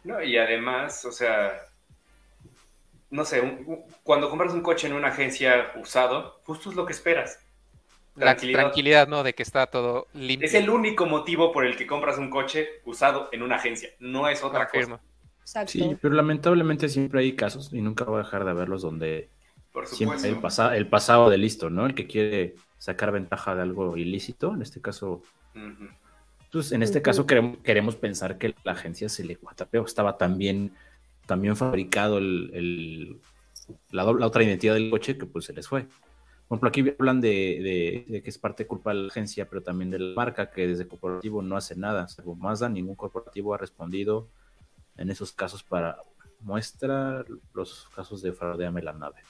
No, 0.05 0.23
y 0.23 0.37
además, 0.37 1.05
o 1.05 1.13
sea, 1.13 1.53
no 3.11 3.25
sé, 3.25 3.41
un- 3.41 3.65
un- 3.67 3.85
cuando 4.03 4.31
compras 4.31 4.53
un 4.53 4.63
coche 4.63 4.87
en 4.87 4.95
una 4.95 5.09
agencia 5.09 5.73
usado, 5.77 6.41
justo 6.45 6.71
es 6.71 6.77
lo 6.77 6.87
que 6.87 6.93
esperas. 6.93 7.39
La 8.15 8.27
Tranquilidad. 8.27 8.61
tranquilidad, 8.61 9.09
¿no? 9.09 9.23
De 9.23 9.35
que 9.35 9.43
está 9.43 9.67
todo 9.67 10.07
limpio. 10.13 10.47
Es 10.47 10.55
el 10.55 10.69
único 10.69 11.07
motivo 11.07 11.51
por 11.53 11.65
el 11.65 11.77
que 11.77 11.87
compras 11.87 12.19
un 12.19 12.29
coche 12.31 12.69
usado 12.85 13.29
en 13.33 13.43
una 13.43 13.57
agencia, 13.57 13.91
no 14.01 14.29
es 14.29 14.43
otra 14.43 14.69
Confirmo. 14.69 14.99
cosa. 14.99 15.09
Exacto. 15.41 15.73
Sí, 15.73 15.97
pero 16.01 16.15
lamentablemente 16.15 16.89
siempre 16.89 17.21
hay 17.21 17.35
casos, 17.35 17.73
y 17.73 17.81
nunca 17.81 18.05
voy 18.05 18.17
a 18.21 18.25
dejar 18.25 18.45
de 18.45 18.51
haberlos, 18.51 18.83
donde 18.83 19.29
Por 19.73 19.87
siempre 19.87 20.19
hay 20.23 20.31
el, 20.31 20.41
pasa- 20.41 20.77
el 20.77 20.87
pasado 20.89 21.31
de 21.31 21.39
listo, 21.39 21.71
¿no? 21.71 21.87
El 21.87 21.95
que 21.95 22.07
quiere 22.07 22.55
sacar 22.79 23.13
ventaja 23.13 23.55
de 23.55 23.63
algo 23.63 23.97
ilícito, 23.97 24.55
en 24.55 24.63
este 24.63 24.81
caso. 24.81 25.23
Pues 26.53 26.71
en 26.73 26.83
este 26.83 27.01
caso 27.03 27.27
queremos, 27.27 27.59
queremos 27.65 27.97
pensar 27.97 28.39
que 28.39 28.55
la 28.63 28.73
agencia 28.73 29.09
se 29.09 29.25
le 29.25 29.35
guatapeó, 29.37 29.85
estaba 29.85 30.17
tan 30.19 30.37
bien 30.39 31.57
fabricado 31.57 32.19
el, 32.19 32.51
el- 32.53 33.21
la, 33.91 34.05
otra 34.05 34.43
identidad 34.43 34.75
del 34.75 34.91
coche 34.91 35.17
que 35.17 35.25
pues 35.27 35.47
se 35.47 35.53
les 35.55 35.67
fue. 35.67 35.87
Por 36.49 36.57
ejemplo, 36.59 36.69
aquí 36.69 36.95
hablan 36.99 37.21
de, 37.23 37.29
de- 37.29 38.05
de 38.09 38.23
que 38.23 38.29
es 38.29 38.37
parte 38.37 38.67
culpa 38.67 38.93
de 38.93 39.01
la 39.01 39.09
agencia, 39.09 39.49
pero 39.49 39.63
también 39.63 39.91
de 39.91 39.99
la 39.99 40.15
marca, 40.15 40.51
que 40.51 40.67
desde 40.67 40.87
corporativo 40.87 41.41
no 41.41 41.57
hace 41.57 41.75
nada. 41.75 42.07
Salvo 42.09 42.35
Mazda, 42.35 42.69
ningún 42.69 42.95
corporativo 42.97 43.55
ha 43.55 43.59
respondido 43.59 44.29
en 44.99 45.09
esos 45.09 45.33
casos 45.33 45.63
para 45.63 45.97
muestra 46.41 47.25
los 47.55 47.89
casos 47.95 48.21
de 48.21 48.33
fraudeame 48.33 48.83
la 48.83 48.93
nave. 48.93 49.21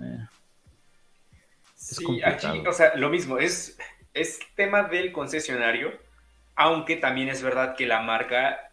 Eh, 0.00 0.26
Sí, 1.74 2.22
aquí, 2.22 2.62
o 2.64 2.72
sea, 2.72 2.94
lo 2.96 3.08
mismo, 3.10 3.38
es, 3.38 3.76
es 4.14 4.38
tema 4.54 4.84
del 4.84 5.10
concesionario, 5.10 5.90
aunque 6.54 6.96
también 6.96 7.28
es 7.28 7.42
verdad 7.42 7.76
que 7.76 7.86
la 7.86 8.00
marca 8.02 8.72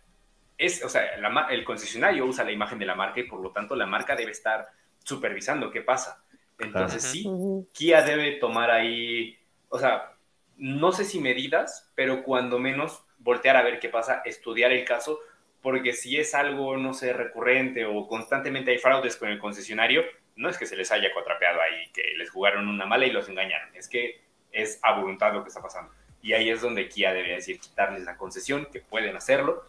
es, 0.58 0.84
o 0.84 0.90
sea, 0.90 1.18
la 1.18 1.48
el 1.50 1.64
concesionario 1.64 2.26
usa 2.26 2.44
la 2.44 2.52
imagen 2.52 2.80
de 2.80 2.86
la 2.86 2.96
marca 2.96 3.20
y 3.20 3.24
por 3.24 3.42
lo 3.42 3.52
tanto 3.52 3.76
la 3.76 3.86
marca 3.86 4.16
debe 4.16 4.32
estar 4.32 4.68
supervisando 5.04 5.72
qué 5.72 5.82
pasa. 5.82 6.24
Entonces 6.60 7.02
Claro. 7.02 7.14
sí. 7.14 7.68
Kia 7.74 8.02
debe 8.02 8.34
tomar 8.34 8.70
ahí, 8.70 9.38
o 9.70 9.80
sea, 9.80 10.14
no 10.58 10.92
sé 10.92 11.06
si 11.06 11.20
medidas, 11.22 11.90
pero 11.96 12.24
cuando 12.24 12.60
menos 12.60 13.04
voltear 13.20 13.56
a 13.58 13.64
ver 13.64 13.80
qué 13.80 13.90
pasa, 13.90 14.22
estudiar 14.26 14.72
el 14.72 14.86
caso, 14.86 15.20
porque 15.62 15.94
si 15.94 16.18
es 16.18 16.36
algo, 16.36 16.78
no 16.78 16.94
sé, 16.94 17.14
recurrente 17.14 17.86
o 17.86 18.08
constantemente 18.08 18.72
hay 18.72 18.78
fraudes 18.78 19.16
con 19.18 19.30
el 19.30 19.40
concesionario, 19.40 20.04
no 20.36 20.50
es 20.50 20.58
que 20.58 20.66
se 20.66 20.76
les 20.78 20.92
haya 20.92 21.14
cuatrapeado 21.14 21.62
ahí, 21.62 21.90
que 21.94 22.14
les 22.18 22.30
jugaron 22.30 22.68
una 22.68 22.86
mala 22.86 23.06
y 23.06 23.12
los 23.12 23.30
engañaron, 23.30 23.76
es 23.76 23.88
que 23.90 24.22
es 24.52 24.80
a 24.84 25.00
voluntad 25.00 25.34
lo 25.34 25.44
que 25.44 25.50
está 25.50 25.62
pasando. 25.62 25.94
Y 26.22 26.34
ahí 26.34 26.50
es 26.50 26.62
donde 26.62 26.90
Kia 26.90 27.14
debe 27.14 27.34
decir 27.36 27.60
quitarles 27.60 28.04
la 28.04 28.18
concesión, 28.18 28.68
que 28.72 28.82
pueden 28.82 29.16
hacerlo. 29.16 29.64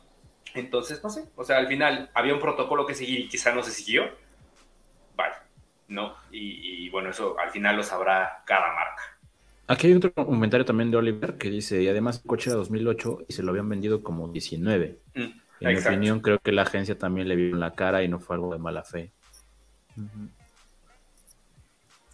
Entonces, 0.55 1.03
no 1.05 1.11
sé, 1.11 1.31
o 1.37 1.45
sea, 1.45 1.59
al 1.59 1.69
final 1.69 2.11
había 2.15 2.35
un 2.35 2.41
protocolo 2.41 2.87
que 2.87 2.95
seguir 2.95 3.21
y 3.21 3.29
quizá 3.29 3.53
no 3.55 3.63
se 3.63 3.71
siguió. 3.73 4.05
Vale, 5.17 5.35
no. 5.89 6.17
Y, 6.31 6.87
y 6.87 6.91
bueno, 6.91 7.11
eso 7.11 7.39
al 7.39 7.51
final 7.51 7.77
lo 7.77 7.83
sabrá 7.83 8.43
cada 8.47 8.73
marca. 8.75 9.03
Aquí 9.67 9.87
hay 9.87 9.95
otro 9.95 10.13
comentario 10.13 10.65
también 10.65 10.91
de 10.91 10.97
Oliver 10.97 11.39
que 11.39 11.49
dice, 11.51 11.81
y 11.83 11.89
además 11.89 12.19
el 12.23 12.27
coche 12.27 12.51
era 12.51 12.57
2008 12.59 13.27
y 13.29 13.33
se 13.33 13.43
lo 13.43 13.51
habían 13.51 13.69
vendido 13.69 14.03
como 14.03 14.29
19. 14.29 15.01
Mm, 15.15 15.31
En 15.61 15.73
mi 15.73 15.79
opinión, 15.79 16.21
creo 16.21 16.39
que 16.41 16.53
la 16.53 16.63
agencia 16.63 16.99
también 16.99 17.29
le 17.29 17.37
vio 17.37 17.51
en 17.55 17.61
la 17.61 17.75
cara 17.75 18.03
y 18.03 18.09
no 18.09 18.19
fue 18.21 18.37
algo 18.37 18.53
de 18.53 18.59
mala 18.59 18.83
fe. 18.85 19.13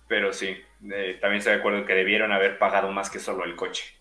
Pero 0.08 0.32
sí, 0.32 0.48
eh, 0.48 1.18
también 1.20 1.38
estoy 1.38 1.54
de 1.54 1.58
acuerdo 1.58 1.84
que 1.84 1.94
debieron 1.94 2.32
haber 2.32 2.58
pagado 2.58 2.90
más 2.92 3.10
que 3.10 3.18
solo 3.18 3.44
el 3.44 3.56
coche. 3.56 3.95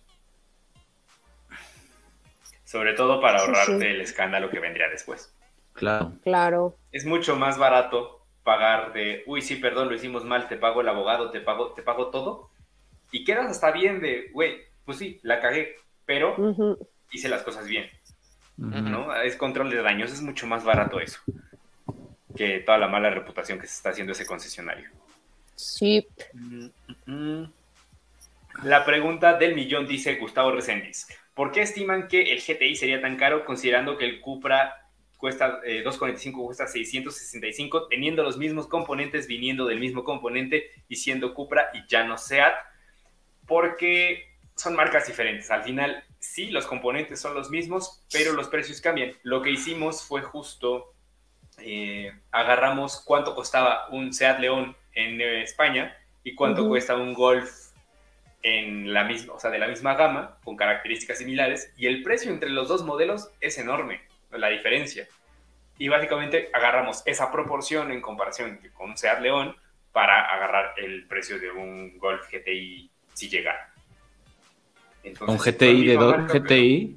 Sobre 2.76 2.94
todo 2.94 3.22
para 3.22 3.40
ahorrarte 3.40 3.80
sí. 3.80 3.86
el 3.86 4.02
escándalo 4.02 4.50
que 4.50 4.60
vendría 4.60 4.90
después. 4.90 5.34
Claro. 5.72 6.12
Claro. 6.24 6.76
Es 6.92 7.06
mucho 7.06 7.38
más 7.38 7.58
barato 7.58 8.26
pagar 8.44 8.92
de, 8.92 9.24
uy, 9.28 9.42
sí, 9.42 9.56
perdón, 9.56 9.88
lo 9.88 9.96
hicimos 9.96 10.26
mal, 10.26 10.50
te 10.50 10.58
pago 10.58 10.82
el 10.82 10.90
abogado, 10.90 11.32
te 11.32 11.40
pago, 11.40 11.72
te 11.72 11.84
pago 11.84 12.10
todo. 12.10 12.50
Y 13.12 13.24
quedas 13.24 13.50
hasta 13.50 13.72
bien 13.72 14.02
de, 14.02 14.30
güey, 14.34 14.58
pues 14.84 14.98
sí, 14.98 15.22
la 15.24 15.40
cagué, 15.40 15.78
pero 16.06 16.36
hice 17.12 17.30
las 17.30 17.44
cosas 17.44 17.66
bien. 17.66 17.90
¿no? 18.58 19.16
Es 19.16 19.38
control 19.38 19.70
de 19.70 19.82
daños, 19.82 20.12
es 20.12 20.22
mucho 20.22 20.48
más 20.48 20.66
barato 20.66 21.00
eso 21.00 21.22
que 22.36 22.60
toda 22.60 22.78
la 22.78 22.90
mala 22.90 23.10
reputación 23.10 23.58
que 23.58 23.68
se 23.68 23.76
está 23.76 23.92
haciendo 23.92 24.12
ese 24.12 24.26
concesionario. 24.26 24.90
Sí. 25.56 26.06
Mm, 26.34 26.68
mm. 27.06 27.52
La 28.64 28.84
pregunta 28.84 29.38
del 29.38 29.56
millón 29.56 29.88
dice 29.88 30.16
Gustavo 30.16 30.52
Reséndiz. 30.52 31.08
¿Por 31.36 31.52
qué 31.52 31.62
estiman 31.62 32.08
que 32.08 32.34
el 32.34 32.40
GTI 32.40 32.76
sería 32.76 33.02
tan 33.02 33.18
caro 33.18 33.46
considerando 33.46 33.98
que 33.98 34.06
el 34.06 34.22
Cupra 34.22 34.90
cuesta 35.18 35.60
eh, 35.66 35.82
245 35.84 36.46
cuesta 36.46 36.68
665 36.68 37.88
teniendo 37.88 38.24
los 38.24 38.38
mismos 38.38 38.68
componentes 38.68 39.28
viniendo 39.28 39.66
del 39.66 39.80
mismo 39.80 40.04
componente 40.04 40.72
y 40.88 40.96
siendo 40.96 41.34
Cupra 41.34 41.72
y 41.74 41.86
ya 41.88 42.06
no 42.06 42.18
Seat? 42.18 42.54
Porque 43.46 44.30
son 44.56 44.76
marcas 44.76 45.08
diferentes. 45.08 45.52
Al 45.52 45.64
final 45.64 46.04
sí, 46.20 46.52
los 46.52 46.66
componentes 46.66 47.20
son 47.20 47.34
los 47.34 47.50
mismos, 47.50 48.02
pero 48.12 48.34
los 48.34 48.48
precios 48.48 48.80
cambian. 48.80 49.14
Lo 49.24 49.42
que 49.42 49.52
hicimos 49.52 50.04
fue 50.04 50.22
justo 50.22 50.94
eh, 51.58 52.14
agarramos 52.32 53.02
cuánto 53.02 53.36
costaba 53.36 53.88
un 53.90 54.14
Seat 54.14 54.40
León 54.40 54.76
en 54.94 55.20
eh, 55.20 55.44
España 55.44 55.98
y 56.24 56.34
cuánto 56.34 56.62
Ujú. 56.62 56.72
cuesta 56.72 56.96
un 56.96 57.14
Golf 57.14 57.65
en 58.48 58.94
la 58.94 59.04
misma, 59.06 59.34
o 59.34 59.40
sea, 59.40 59.50
de 59.50 59.58
la 59.58 59.68
misma 59.68 59.96
gama, 59.96 60.38
con 60.44 60.56
características 60.56 61.18
similares, 61.18 61.74
y 61.78 61.88
el 61.88 62.04
precio 62.04 62.32
entre 62.32 62.50
los 62.52 62.68
dos 62.68 62.84
modelos 62.86 63.32
es 63.42 63.58
enorme, 63.58 64.02
la 64.32 64.50
diferencia. 64.50 65.08
Y 65.80 65.88
básicamente 65.88 66.50
agarramos 66.54 67.02
esa 67.08 67.32
proporción 67.32 67.92
en 67.92 68.02
comparación 68.02 68.60
con 68.76 68.92
un 68.92 68.98
Seat 68.98 69.20
León 69.22 69.56
para 69.92 70.26
agarrar 70.32 70.74
el 70.78 71.08
precio 71.08 71.40
de 71.40 71.50
un 71.50 71.98
Golf 71.98 72.22
GTI 72.32 72.90
si 73.14 73.30
llegara. 73.30 73.74
Entonces, 75.04 75.28
Un 75.48 75.52
GTI 75.54 75.68
de 75.86 75.90
misma 75.98 76.04
do- 76.04 76.12
marca, 76.12 76.34
pero- 76.34 76.44
GTI 76.46 76.96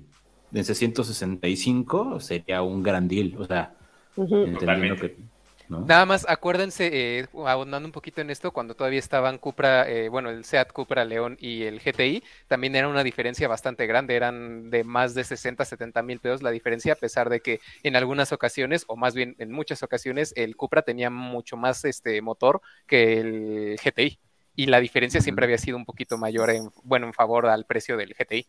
de 0.51 0.65
665 0.65 2.21
sería 2.21 2.61
un 2.63 2.83
gran 2.83 3.09
deal. 3.09 3.35
O 3.39 3.45
sea, 3.47 3.73
Ujú. 4.17 4.45
entendiendo 4.45 4.61
Totalmente. 4.61 5.15
que. 5.15 5.17
¿No? 5.69 5.81
Nada 5.81 6.07
más 6.07 6.27
acuérdense, 6.29 6.91
eh, 6.93 7.27
ahondando 7.47 7.87
un 7.87 7.93
poquito 7.93 8.21
en 8.21 8.31
esto, 8.31 8.53
cuando 8.53 8.75
todavía 8.75 8.99
estaban 8.99 9.39
Cupra, 9.39 9.89
eh, 9.89 10.09
bueno, 10.09 10.31
el 10.31 10.45
Seat 10.45 10.73
Cupra 10.73 11.05
León 11.05 11.37
y 11.41 11.65
el 11.65 11.81
GTI, 11.81 12.23
también 12.47 12.77
era 12.77 12.89
una 12.89 13.05
diferencia 13.05 13.49
bastante 13.49 13.87
grande, 13.87 14.17
eran 14.17 14.71
de 14.71 14.85
más 14.85 15.15
de 15.15 15.25
60, 15.25 15.65
70 15.65 16.03
mil 16.03 16.21
pesos 16.21 16.43
la 16.43 16.51
diferencia, 16.51 16.95
a 16.95 16.97
pesar 16.97 17.29
de 17.29 17.41
que 17.41 17.61
en 17.83 17.97
algunas 17.97 18.33
ocasiones, 18.33 18.85
o 18.89 18.97
más 18.97 19.15
bien 19.15 19.37
en 19.39 19.53
muchas 19.53 19.83
ocasiones, 19.83 20.33
el 20.37 20.57
Cupra 20.57 20.83
tenía 20.83 21.11
mucho 21.11 21.57
más 21.57 21.85
este 21.85 22.21
motor 22.23 22.61
que 22.87 23.21
el 23.21 23.77
GTI. 23.83 24.19
Y 24.57 24.67
la 24.67 24.81
diferencia 24.81 25.21
siempre 25.21 25.45
había 25.45 25.59
sido 25.59 25.77
un 25.77 25.85
poquito 25.85 26.19
mayor, 26.19 26.51
en, 26.51 26.71
bueno, 26.83 27.07
en 27.07 27.13
favor 27.13 27.47
al 27.47 27.65
precio 27.65 27.97
del 27.97 28.15
GTI. 28.19 28.49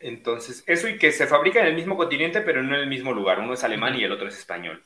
Entonces, 0.00 0.64
eso 0.66 0.88
y 0.88 0.98
que 0.98 1.12
se 1.12 1.26
fabrica 1.26 1.60
en 1.60 1.66
el 1.66 1.74
mismo 1.74 1.96
continente, 1.96 2.40
pero 2.40 2.62
no 2.62 2.74
en 2.74 2.82
el 2.82 2.88
mismo 2.88 3.12
lugar. 3.12 3.40
Uno 3.40 3.54
es 3.54 3.64
alemán 3.64 3.94
y 3.94 4.04
el 4.04 4.12
otro 4.12 4.28
es 4.28 4.38
español. 4.38 4.82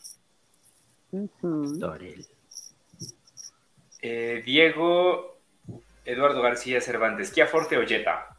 Eh, 4.00 4.42
Diego 4.44 5.38
Eduardo 6.04 6.40
García 6.40 6.80
Cervantes, 6.80 7.30
Kia 7.30 7.46
Forte 7.46 7.76
o 7.76 7.86
Jetta. 7.86 8.36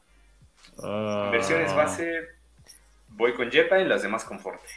Ah, 0.81 1.29
Versiones 1.31 1.75
base, 1.75 2.29
voy 3.09 3.33
con 3.33 3.51
Jetta 3.51 3.79
y 3.79 3.85
las 3.85 4.01
demás 4.01 4.23
con 4.23 4.39
Forte. 4.39 4.67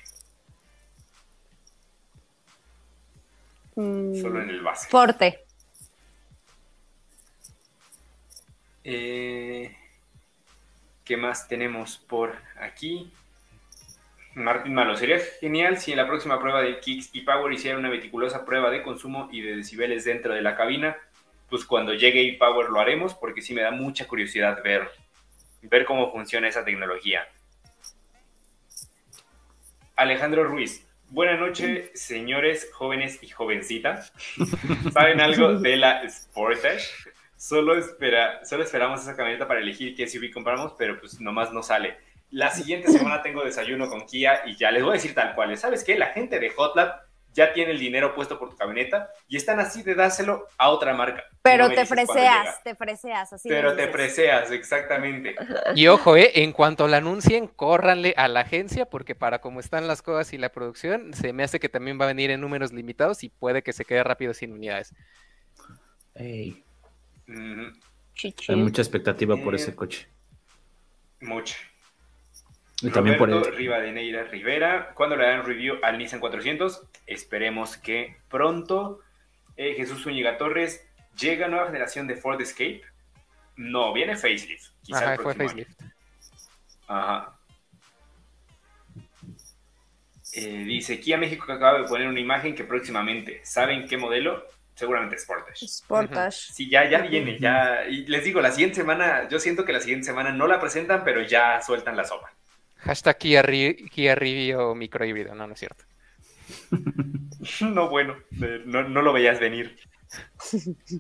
Mm, 3.77 4.21
Solo 4.21 4.43
en 4.43 4.51
el 4.51 4.61
base. 4.61 4.89
Forte. 4.89 5.45
Eh, 8.85 9.77
¿Qué 11.05 11.17
más 11.17 11.49
tenemos 11.49 11.99
por 11.99 12.37
aquí? 12.61 13.13
Martín 14.35 14.73
Malo, 14.73 14.97
sería 14.97 15.19
genial 15.41 15.79
si 15.79 15.91
en 15.91 15.99
la 15.99 16.07
próxima 16.07 16.41
prueba 16.41 16.63
de 16.63 16.81
Kicks 16.81 17.11
y 17.13 17.21
Power 17.21 17.53
hiciera 17.53 17.77
una 17.77 17.91
meticulosa 17.91 18.47
prueba 18.47 18.71
de 18.71 18.83
consumo 18.83 19.29
y 19.31 19.43
de 19.43 19.57
decibeles 19.57 20.05
dentro 20.05 20.33
de 20.33 20.41
la 20.41 20.57
cabina. 20.57 20.97
Pues 21.51 21.67
cuando 21.67 21.93
llegue 21.93 22.27
e-Power 22.29 22.71
lo 22.71 22.81
haremos 22.81 23.15
porque 23.15 23.43
sí 23.43 23.53
me 23.53 23.63
da 23.63 23.71
mucha 23.71 24.07
curiosidad 24.07 24.63
ver, 24.63 24.89
ver 25.63 25.85
cómo 25.85 26.11
funciona 26.13 26.49
esa 26.49 26.65
tecnología. 26.65 27.27
Alejandro 29.97 30.45
Ruiz, 30.45 30.87
buenas 31.11 31.39
noches, 31.39 31.91
señores 31.95 32.71
jóvenes 32.73 33.19
y 33.23 33.29
jovencitas. 33.29 34.15
¿Saben 34.93 35.21
algo 35.21 35.59
de 35.59 35.77
la 35.77 36.09
Sportage? 36.09 36.89
Solo, 37.43 37.77
espera, 37.77 38.45
solo 38.45 38.63
esperamos 38.63 39.03
esa 39.03 39.17
camioneta 39.17 39.49
para 39.49 39.59
elegir 39.59 39.97
qué 39.97 40.07
SUV 40.07 40.31
compramos, 40.33 40.75
pero 40.79 41.01
pues 41.01 41.21
nomás 41.21 41.53
no 41.53 41.61
sale. 41.65 41.97
La 42.31 42.53
siguiente 42.53 42.87
semana 42.93 43.21
tengo 43.21 43.43
desayuno 43.43 43.89
con 43.89 44.07
Kia 44.07 44.43
y 44.47 44.55
ya 44.55 44.71
les 44.71 44.85
voy 44.85 44.91
a 44.91 44.95
decir 44.95 45.13
tal 45.13 45.35
cual. 45.35 45.59
¿Sabes 45.59 45.83
qué? 45.83 45.99
La 45.99 46.13
gente 46.13 46.39
de 46.39 46.53
Hotlab 46.57 47.01
ya 47.33 47.53
tiene 47.53 47.73
el 47.73 47.81
dinero 47.81 48.15
puesto 48.15 48.39
por 48.39 48.51
tu 48.51 48.57
camioneta 48.57 49.11
y 49.27 49.37
están 49.37 49.59
así 49.59 49.83
de 49.83 49.97
dárselo 49.97 50.47
a 50.57 50.71
otra 50.71 50.95
marca. 50.95 51.25
Pero 51.43 51.69
No 51.69 51.75
te 51.75 51.85
freseas, 51.85 52.63
te 52.63 52.77
freseas, 52.77 53.33
así. 53.33 53.49
Pero 53.49 53.71
te 53.71 53.87
dices. 53.89 53.93
preseas, 53.93 54.53
exactamente. 54.53 55.35
Y 55.75 55.89
ojo, 55.89 56.17
eh, 56.17 56.31
en 56.37 56.53
cuanto 56.53 56.87
la 56.87 56.99
anuncien, 56.99 57.49
córranle 57.49 58.15
a 58.17 58.29
la 58.29 58.43
agencia, 58.43 58.87
porque 58.87 59.17
para 59.17 59.41
cómo 59.41 59.59
están 59.59 59.89
las 59.89 60.01
cosas 60.01 60.33
y 60.33 60.39
la 60.39 60.51
producción, 60.51 61.13
se 61.13 61.33
me 61.33 61.43
hace 61.43 61.59
que 61.59 61.69
también 61.69 62.01
va 62.01 62.05
a 62.05 62.09
venir 62.09 62.31
en 62.31 62.41
números 62.41 62.73
limitados 62.73 63.25
y 63.25 63.31
puede 63.31 63.65
que 63.65 63.73
se 63.73 63.85
quede 63.85 64.05
rápido 64.05 64.33
sin 64.33 64.53
unidades. 64.53 64.95
Ey, 66.15 66.62
Hay 68.49 68.57
mucha 68.57 68.83
expectativa 68.83 69.37
por 69.37 69.55
Eh, 69.55 69.57
ese 69.57 69.75
coche. 69.75 70.09
Mucho. 71.21 71.57
Y 72.83 72.91
también 72.91 73.17
por 73.17 73.29
Roberto 73.31 73.49
el. 73.51 73.57
Rivadeneira 73.57 74.25
Rivera. 74.25 74.93
¿Cuándo 74.95 75.17
le 75.17 75.25
dan 75.27 75.45
review 75.47 75.77
al 75.83 75.99
Nissan 75.99 76.19
400? 76.21 76.83
Esperemos 77.07 77.77
que 77.77 78.17
pronto. 78.29 79.01
Eh, 79.57 79.75
Jesús 79.77 80.03
Zúñiga 80.03 80.37
Torres. 80.37 80.85
¿Llega 81.19 81.47
nueva 81.49 81.67
generación 81.67 82.07
de 82.07 82.17
Ford 82.17 82.41
Escape? 82.41 82.83
No, 83.57 83.93
viene 83.93 84.17
facelift. 84.17 84.73
Quizá 84.83 84.99
Ajá, 84.99 85.15
el 85.15 85.21
fue 85.21 85.33
año. 85.33 85.43
facelift. 85.45 85.81
Ajá. 86.89 87.39
Eh, 90.35 90.65
dice, 90.65 90.99
Kia 90.99 91.19
México 91.19 91.45
que 91.47 91.53
acaba 91.53 91.79
de 91.83 91.85
poner 91.89 92.09
una 92.09 92.19
imagen 92.21 92.55
que 92.55 92.65
próximamente, 92.65 93.41
¿saben 93.45 93.87
qué 93.87 93.99
modelo? 93.99 94.47
Seguramente 94.75 95.19
Sportage. 95.19 95.67
Sportage. 95.69 96.53
Sí, 96.53 96.69
ya, 96.71 96.89
ya 96.89 96.99
viene, 97.03 97.39
ya. 97.39 97.85
Y 97.89 98.07
les 98.07 98.25
digo, 98.25 98.41
la 98.41 98.51
siguiente 98.51 98.77
semana, 98.77 99.29
yo 99.29 99.39
siento 99.39 99.65
que 99.65 99.73
la 99.73 99.81
siguiente 99.81 100.07
semana 100.07 100.33
no 100.33 100.47
la 100.47 100.61
presentan, 100.61 101.05
pero 101.05 101.23
ya 101.23 101.61
sueltan 101.63 101.97
la 101.97 102.05
sopa. 102.05 102.33
Hashtag 102.79 103.19
Kia, 103.19 103.43
Ri- 103.43 103.89
Kia 103.91 104.15
Rivio 104.15 104.75
microhíbrido, 104.75 105.35
no, 105.35 105.47
no 105.47 105.55
es 105.55 105.61
cierto. 105.61 105.85
No, 107.61 107.89
bueno, 107.89 108.17
no, 108.67 108.85
no 108.89 109.03
lo 109.03 109.13
veías 109.13 109.41
venir. 109.41 109.77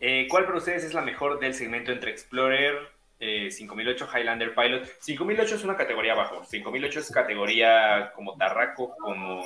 Eh, 0.00 0.26
¿Cuál 0.28 0.46
para 0.46 0.58
ustedes 0.58 0.82
es 0.84 0.94
la 0.94 1.02
mejor 1.02 1.38
del 1.38 1.54
segmento 1.54 1.92
entre 1.92 2.10
Explorer, 2.10 2.76
eh, 3.20 3.50
5008, 3.50 4.08
Highlander 4.12 4.54
Pilot? 4.54 4.84
5008 5.00 5.54
es 5.54 5.64
una 5.64 5.76
categoría 5.76 6.12
abajo. 6.12 6.44
5008 6.44 7.00
es 7.00 7.10
categoría 7.12 8.10
como 8.14 8.36
Tarraco, 8.36 8.96
como 8.96 9.44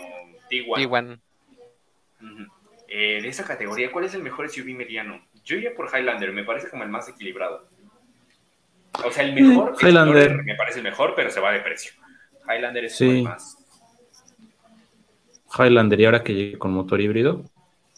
Tiguan. 0.49 1.21
Eh, 2.89 3.21
de 3.21 3.29
esa 3.29 3.45
categoría, 3.45 3.91
¿cuál 3.91 4.05
es 4.05 4.15
el 4.15 4.23
mejor 4.23 4.49
SUV 4.49 4.75
mediano? 4.75 5.21
Yo 5.45 5.57
iría 5.57 5.75
por 5.75 5.89
Highlander, 5.93 6.33
me 6.33 6.45
parece 6.45 6.69
como 6.71 6.83
el 6.85 6.89
más 6.89 7.09
equilibrado. 7.09 7.67
O 9.05 9.11
sea, 9.11 9.25
el 9.25 9.35
mejor, 9.35 9.73
Mm, 9.73 9.87
Highlander. 9.87 10.17
Explorer 10.23 10.45
me 10.45 10.55
parece 10.55 10.79
el 10.79 10.85
mejor, 10.85 11.15
pero 11.15 11.31
se 11.31 11.41
va 11.41 11.53
de 11.53 11.61
precio. 11.61 11.93
Highlander 12.49 12.85
es 12.85 12.97
como 12.99 13.11
Sí. 13.11 13.17
el 13.19 13.23
más. 13.25 13.57
Highlander 15.59 16.01
y 16.01 16.05
ahora 16.05 16.23
que 16.23 16.35
llegue 16.35 16.59
con 16.59 16.73
motor 16.73 17.01
híbrido, 17.01 17.45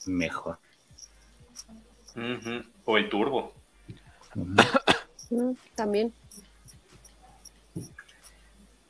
mejor. 0.07 0.59
O 2.85 2.97
el 2.99 3.09
turbo. 3.09 3.53
Mm, 5.31 5.53
También. 5.75 6.11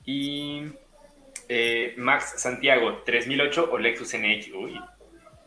Y 0.07 0.63
eh, 1.49 1.95
Max 1.99 2.35
Santiago, 2.37 3.03
3008 3.05 3.69
o 3.73 3.79
Lexus 3.79 4.15
NX. 4.15 4.53
Uy, 4.55 4.81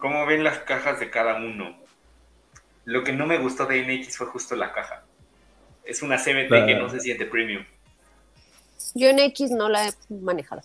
¿cómo 0.02 0.26
ven 0.26 0.44
las 0.44 0.58
cajas 0.60 1.00
de 1.00 1.10
cada 1.10 1.36
uno? 1.38 1.78
Lo 2.84 3.04
que 3.06 3.14
no 3.14 3.26
me 3.26 3.38
gustó 3.38 3.66
de 3.68 3.80
NX 3.86 4.18
fue 4.18 4.28
justo 4.28 4.56
la 4.58 4.74
caja. 4.74 5.04
Es 5.86 6.02
una 6.02 6.18
CBT 6.18 6.50
La- 6.50 6.66
que 6.66 6.76
no 6.76 6.90
se 6.90 7.00
siente 7.00 7.26
premium. 7.26 7.64
Yo 8.96 9.08
en 9.10 9.20
X 9.20 9.52
no 9.52 9.70
la 9.70 9.88
he 9.88 9.94
manejado. 10.10 10.62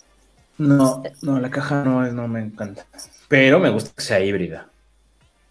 No, 0.59 1.03
no, 1.23 1.39
la 1.39 1.51
caja 1.51 1.85
no, 1.85 2.05
es- 2.05 2.13
no 2.15 2.27
me 2.27 2.41
encanta. 2.41 2.87
Pero 3.29 3.61
me 3.61 3.69
gusta 3.71 3.93
que 3.95 4.03
sea 4.03 4.21
híbrida. 4.21 4.69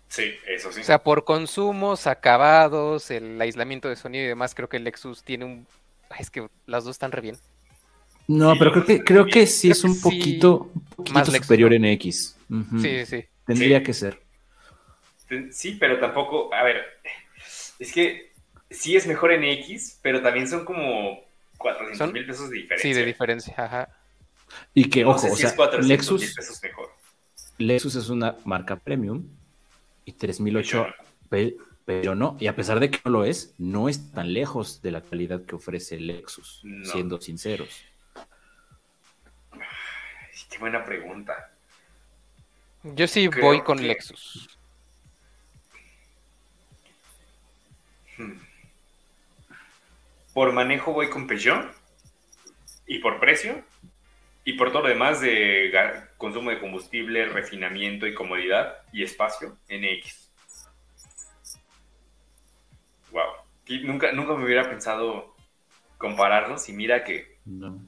Sí, 0.09 0.33
eso 0.47 0.71
sí. 0.71 0.81
O 0.81 0.83
sea, 0.83 1.03
por 1.03 1.23
consumos, 1.23 2.07
acabados, 2.07 3.11
el 3.11 3.39
aislamiento 3.39 3.87
de 3.89 3.95
sonido 3.95 4.25
y 4.25 4.27
demás, 4.29 4.55
creo 4.55 4.67
que 4.69 4.77
el 4.77 4.83
Lexus 4.83 5.23
tiene 5.23 5.45
un... 5.45 5.67
Es 6.17 6.29
que 6.29 6.47
las 6.65 6.83
dos 6.85 6.91
están 6.95 7.11
re 7.11 7.21
bien. 7.21 7.37
No, 8.27 8.53
Sí, 8.53 8.59
pero 8.59 8.71
creo 8.71 8.85
que, 8.85 9.03
creo 9.03 9.25
que 9.25 9.45
sí 9.45 9.69
es 9.69 9.83
un 9.83 9.93
sí. 9.93 10.01
poquito, 10.01 10.71
un 10.73 10.81
poquito 10.95 11.13
Más 11.13 11.27
Lexus, 11.27 11.45
superior 11.45 11.69
¿no? 11.71 11.75
en 11.75 11.85
X. 11.85 12.37
Sí, 12.81 13.05
sí. 13.05 13.25
Tendría 13.45 13.79
Sí. 13.79 13.83
que 13.83 13.93
ser. 13.93 14.21
Sí, 15.51 15.77
pero 15.79 15.99
tampoco, 15.99 16.53
a 16.53 16.63
ver, 16.63 16.83
es 17.79 17.91
que 17.91 18.31
sí 18.69 18.95
es 18.95 19.07
mejor 19.07 19.31
en 19.31 19.43
X, 19.43 19.99
pero 20.01 20.21
también 20.21 20.47
son 20.47 20.65
como 20.65 21.19
400 21.57 21.97
Son- 21.97 22.13
mil 22.13 22.25
pesos 22.25 22.49
de 22.49 22.57
diferencia. 22.57 22.89
Sí, 22.93 22.97
de 22.99 23.05
diferencia, 23.05 23.53
ajá. 23.57 23.89
Y 24.73 24.89
que, 24.89 25.03
No 25.03 25.09
ojo, 25.11 25.19
sé 25.19 25.31
o 25.31 25.35
si 25.35 25.41
sea, 25.41 25.49
es 25.49 25.55
400 25.55 25.87
mil 26.11 26.19
Lexus, 26.21 26.35
pesos 26.35 26.61
mejor. 26.63 26.89
Lexus 27.57 27.95
es 27.95 28.09
una 28.09 28.35
marca 28.45 28.75
premium 28.75 29.27
y 30.05 30.11
3008, 30.13 30.85
Pero 31.29 31.55
pe- 31.57 31.57
pero 31.85 32.15
no. 32.15 32.37
Y 32.39 32.47
a 32.47 32.55
pesar 32.55 32.79
de 32.79 32.89
que 32.91 32.99
no 33.05 33.11
lo 33.11 33.25
es, 33.25 33.53
no 33.57 33.89
es 33.89 34.11
tan 34.11 34.33
lejos 34.33 34.81
de 34.81 34.91
la 34.91 35.01
calidad 35.01 35.43
que 35.45 35.55
ofrece 35.55 35.99
Lexus, 35.99 36.61
No. 36.63 36.85
siendo 36.85 37.19
sinceros. 37.21 37.83
Ay, 39.51 39.59
Qué 40.49 40.57
buena 40.59 40.83
pregunta. 40.83 41.51
Yo 42.93 43.07
sí 43.07 43.27
Creo 43.29 43.45
voy 43.45 43.61
con 43.61 43.77
que- 43.79 43.85
Lexus. 43.85 44.57
Hmm. 48.17 48.33
Por 50.33 50.51
manejo 50.53 50.93
voy 50.93 51.09
con 51.09 51.27
Peugeot 51.27 51.73
y 52.87 52.99
por 52.99 53.19
precio 53.19 53.63
y 54.43 54.53
por 54.53 54.71
todo 54.71 54.83
lo 54.83 54.89
demás 54.89 55.19
de 55.21 55.71
consumo 56.17 56.51
de 56.51 56.59
combustible, 56.59 57.25
refinamiento 57.25 58.05
y 58.05 58.13
comodidad 58.13 58.77
y 58.93 59.03
espacio, 59.03 59.57
NX. 59.69 60.29
Wow. 63.11 63.23
Y 63.65 63.79
nunca, 63.79 64.11
nunca 64.11 64.35
me 64.35 64.45
hubiera 64.45 64.69
pensado 64.69 65.35
compararlos 65.97 66.69
y 66.69 66.73
mira 66.73 67.03
que 67.03 67.39
No. 67.45 67.79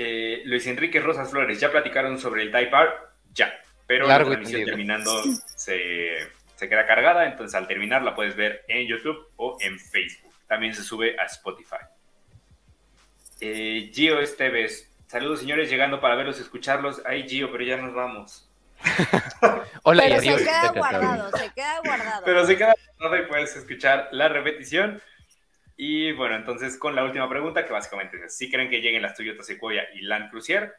Eh, 0.00 0.42
Luis 0.44 0.64
Enrique 0.68 1.00
Rosas 1.00 1.28
Flores, 1.28 1.58
¿ya 1.58 1.72
platicaron 1.72 2.18
sobre 2.18 2.42
el 2.42 2.52
Type 2.52 2.70
R? 2.70 2.90
Ya, 3.34 3.52
pero 3.84 4.06
Largo 4.06 4.30
la 4.30 4.36
transmisión 4.36 4.64
terminando 4.64 5.24
se, 5.56 6.14
se 6.54 6.68
queda 6.68 6.86
cargada, 6.86 7.26
entonces 7.26 7.56
al 7.56 7.66
terminar 7.66 8.02
la 8.02 8.14
puedes 8.14 8.36
ver 8.36 8.64
en 8.68 8.86
YouTube 8.86 9.18
o 9.34 9.56
en 9.60 9.76
Facebook. 9.76 10.32
También 10.46 10.72
se 10.72 10.84
sube 10.84 11.18
a 11.18 11.24
Spotify. 11.24 11.78
Eh, 13.40 13.90
Gio 13.92 14.20
Esteves, 14.20 14.88
saludos 15.08 15.40
señores, 15.40 15.68
llegando 15.68 16.00
para 16.00 16.14
verlos 16.14 16.38
y 16.38 16.42
escucharlos. 16.42 17.02
Ay 17.04 17.28
Gio, 17.28 17.50
pero 17.50 17.64
ya 17.64 17.76
nos 17.76 17.92
vamos. 17.92 18.48
Hola 19.82 20.04
y 20.06 20.10
Pero 20.10 20.20
adiós. 20.20 20.38
se 20.40 20.46
queda 20.46 20.72
guardado, 20.72 21.36
se 21.36 21.50
queda 21.52 21.80
guardado. 21.84 22.22
Pero 22.24 22.46
se 22.46 22.56
queda 22.56 22.74
grabado 22.98 23.22
y 23.22 23.26
puedes 23.26 23.56
escuchar 23.56 24.08
la 24.12 24.28
repetición. 24.28 25.02
Y 25.80 26.10
bueno, 26.12 26.34
entonces 26.34 26.76
con 26.76 26.96
la 26.96 27.04
última 27.04 27.28
pregunta, 27.30 27.64
que 27.64 27.72
básicamente 27.72 28.18
es, 28.26 28.36
si 28.36 28.50
creen 28.50 28.68
que 28.68 28.80
lleguen 28.80 29.00
las 29.00 29.14
Toyota 29.16 29.44
Sequoia 29.44 29.84
y 29.94 30.00
Land 30.02 30.30
Cruiser? 30.30 30.74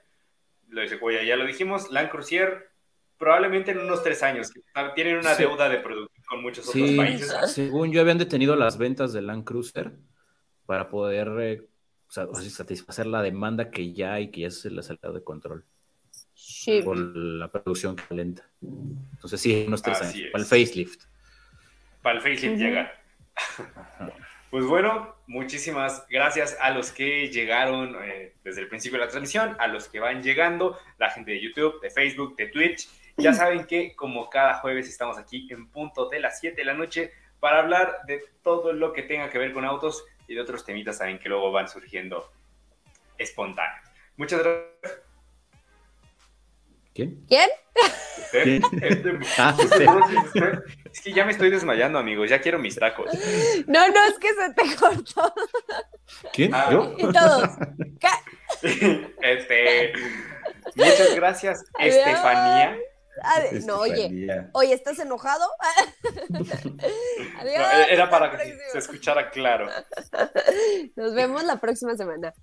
Lo 0.68 0.82
de 0.82 0.90
Sequoia 0.90 1.24
ya 1.24 1.38
lo 1.38 1.46
dijimos, 1.46 1.90
Land 1.90 2.10
Cruiser 2.10 2.70
probablemente 3.18 3.72
en 3.72 3.80
unos 3.80 4.04
tres 4.04 4.22
años. 4.24 4.52
Tienen 4.96 5.18
una 5.18 5.36
Sí. 5.36 5.44
deuda 5.44 5.70
de 5.70 5.78
producción 5.78 6.24
con 6.28 6.42
muchos 6.42 6.68
otros 6.68 6.86
Sí, 6.90 6.98
países. 6.98 7.34
según 7.54 7.92
yo 7.94 8.02
habían 8.02 8.18
detenido 8.18 8.56
las 8.58 8.78
ventas 8.78 9.14
del 9.14 9.28
Land 9.28 9.46
Cruiser 9.46 9.94
para 10.66 10.90
poder 10.90 11.30
eh, 11.40 11.66
satisfacer 12.10 13.06
la 13.08 13.22
demanda 13.22 13.72
que 13.72 13.94
ya 13.94 14.14
hay, 14.14 14.32
que 14.32 14.42
ya 14.42 14.52
se 14.52 14.70
les 14.70 14.86
ha 14.86 14.96
salido 14.96 15.14
de 15.14 15.24
control 15.24 15.64
Sí. 16.34 16.82
por 16.84 16.98
la 16.98 17.50
producción 17.50 17.96
que 17.96 18.14
lenta. 18.14 18.50
Entonces 18.62 19.40
sí, 19.40 19.64
unos 19.66 19.82
tres 19.82 20.02
Así 20.02 20.18
años. 20.20 20.26
es. 20.28 20.32
Para 20.34 20.44
el 20.44 20.50
facelift. 20.50 21.04
Para 22.02 22.16
el 22.18 22.22
facelift 22.22 22.56
Ujú. 22.56 22.64
llega. 22.64 22.94
Pues 24.50 24.66
bueno, 24.66 25.16
muchísimas 25.28 26.08
gracias 26.10 26.58
a 26.60 26.72
los 26.72 26.92
que 26.92 27.30
llegaron 27.30 27.96
eh, 28.02 28.34
desde 28.44 28.62
el 28.62 28.68
principio 28.68 28.98
de 28.98 29.06
la 29.06 29.12
transmisión, 29.12 29.56
a 29.60 29.68
los 29.68 29.88
que 29.88 30.00
van 30.00 30.24
llegando, 30.24 30.80
la 30.98 31.12
gente 31.12 31.32
de 31.32 31.40
YouTube, 31.40 31.80
de 31.82 31.92
Facebook, 31.92 32.36
de 32.36 32.48
Twitch. 32.48 32.90
Ya 33.18 33.34
saben 33.34 33.66
que 33.66 33.96
como 33.96 34.28
cada 34.28 34.56
jueves 34.56 34.88
estamos 34.90 35.20
aquí 35.20 35.48
en 35.52 35.70
punto 35.70 36.10
de 36.10 36.20
las 36.20 36.40
7 36.40 36.56
de 36.56 36.66
la 36.66 36.74
noche 36.74 37.12
para 37.40 37.60
hablar 37.60 37.98
de 38.08 38.24
todo 38.42 38.74
lo 38.74 38.92
que 38.92 39.04
tenga 39.04 39.30
que 39.30 39.38
ver 39.38 39.54
con 39.54 39.66
autos 39.66 40.04
y 40.28 40.34
de 40.34 40.42
otros 40.42 40.66
temitas 40.66 40.98
también 40.98 41.20
que 41.20 41.30
luego 41.30 41.52
van 41.52 41.68
surgiendo 41.68 42.32
espontáneos. 43.20 43.88
Muchas 44.18 44.42
gracias. 44.42 45.09
¿Quién? 47.00 47.24
¿Quién? 47.30 47.50
Ah. 49.38 49.56
Es 50.92 51.02
que 51.02 51.14
ya 51.14 51.24
me 51.24 51.32
estoy 51.32 51.50
desmayando, 51.50 51.98
amigos. 51.98 52.30
Ya 52.30 52.42
quiero 52.42 52.60
mis 52.60 52.76
tacos. 52.76 53.10
No, 53.68 53.88
no, 53.88 54.06
es 54.06 54.20
que 54.20 54.28
se 54.34 54.54
te 54.54 54.76
cortó. 54.76 55.34
¿Quién? 56.34 56.54
Ah. 56.54 56.68
¿Yo? 56.72 56.94
Y 56.98 57.12
todos. 57.12 57.50
¿Qué? 58.00 59.14
Este, 59.22 59.94
muchas 60.76 61.16
gracias, 61.16 61.64
Adiós. 61.80 61.96
Estefanía. 61.96 62.78
No, 63.66 63.80
oye, 63.80 64.06
Estefanía. 64.06 64.50
oye, 64.54 64.74
¿estás 64.74 65.00
enojado? 65.00 65.46
Adiós. 67.40 67.60
No, 67.60 67.80
era 67.90 68.10
para 68.10 68.38
que 68.38 68.58
se 68.72 68.78
escuchara 68.78 69.30
claro. 69.30 69.70
Nos 70.98 71.14
vemos 71.14 71.44
la 71.44 71.62
próxima 71.62 71.96
semana. 71.96 72.34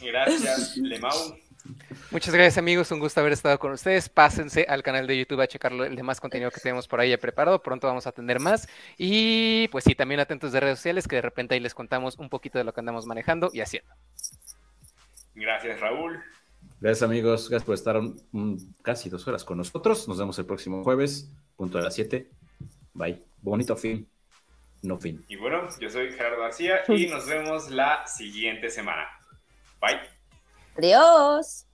Gracias, 0.00 0.76
Lemau. 0.76 1.39
Muchas 2.10 2.34
gracias 2.34 2.58
amigos, 2.58 2.90
un 2.90 2.98
gusto 3.00 3.20
haber 3.20 3.32
estado 3.32 3.58
con 3.58 3.72
ustedes. 3.72 4.08
Pásense 4.08 4.66
al 4.68 4.82
canal 4.82 5.06
de 5.06 5.18
YouTube 5.18 5.40
a 5.40 5.46
checar 5.46 5.72
lo- 5.72 5.84
el 5.84 5.94
demás 5.96 6.20
contenido 6.20 6.50
que 6.50 6.60
tenemos 6.60 6.88
por 6.88 7.00
ahí 7.00 7.16
preparado. 7.16 7.62
Pronto 7.62 7.86
vamos 7.86 8.06
a 8.06 8.12
tener 8.12 8.40
más. 8.40 8.68
Y 8.98 9.68
pues 9.68 9.84
sí, 9.84 9.94
también 9.94 10.20
atentos 10.20 10.52
de 10.52 10.60
redes 10.60 10.78
sociales 10.78 11.06
que 11.06 11.16
de 11.16 11.22
repente 11.22 11.54
ahí 11.54 11.60
les 11.60 11.74
contamos 11.74 12.18
un 12.18 12.28
poquito 12.28 12.58
de 12.58 12.64
lo 12.64 12.72
que 12.72 12.80
andamos 12.80 13.06
manejando 13.06 13.50
y 13.52 13.60
haciendo. 13.60 13.90
Gracias, 15.34 15.80
Raúl. 15.80 16.20
Gracias 16.80 17.02
amigos, 17.02 17.48
gracias 17.48 17.64
por 17.66 17.74
estar 17.74 17.96
un- 17.96 18.20
un- 18.32 18.74
casi 18.82 19.10
dos 19.10 19.26
horas 19.28 19.44
con 19.44 19.58
nosotros. 19.58 20.08
Nos 20.08 20.18
vemos 20.18 20.38
el 20.38 20.46
próximo 20.46 20.82
jueves, 20.82 21.30
punto 21.56 21.78
a 21.78 21.82
las 21.82 21.94
7. 21.94 22.28
Bye. 22.94 23.22
Bonito 23.42 23.76
fin. 23.76 24.08
No 24.82 24.98
fin. 24.98 25.22
Y 25.28 25.36
bueno, 25.36 25.68
yo 25.78 25.90
soy 25.90 26.10
Gerardo 26.12 26.40
García 26.40 26.80
y 26.88 27.06
nos 27.06 27.26
vemos 27.26 27.70
la 27.70 28.06
siguiente 28.06 28.70
semana. 28.70 29.06
Bye. 29.80 30.19
Adiós. 30.76 31.66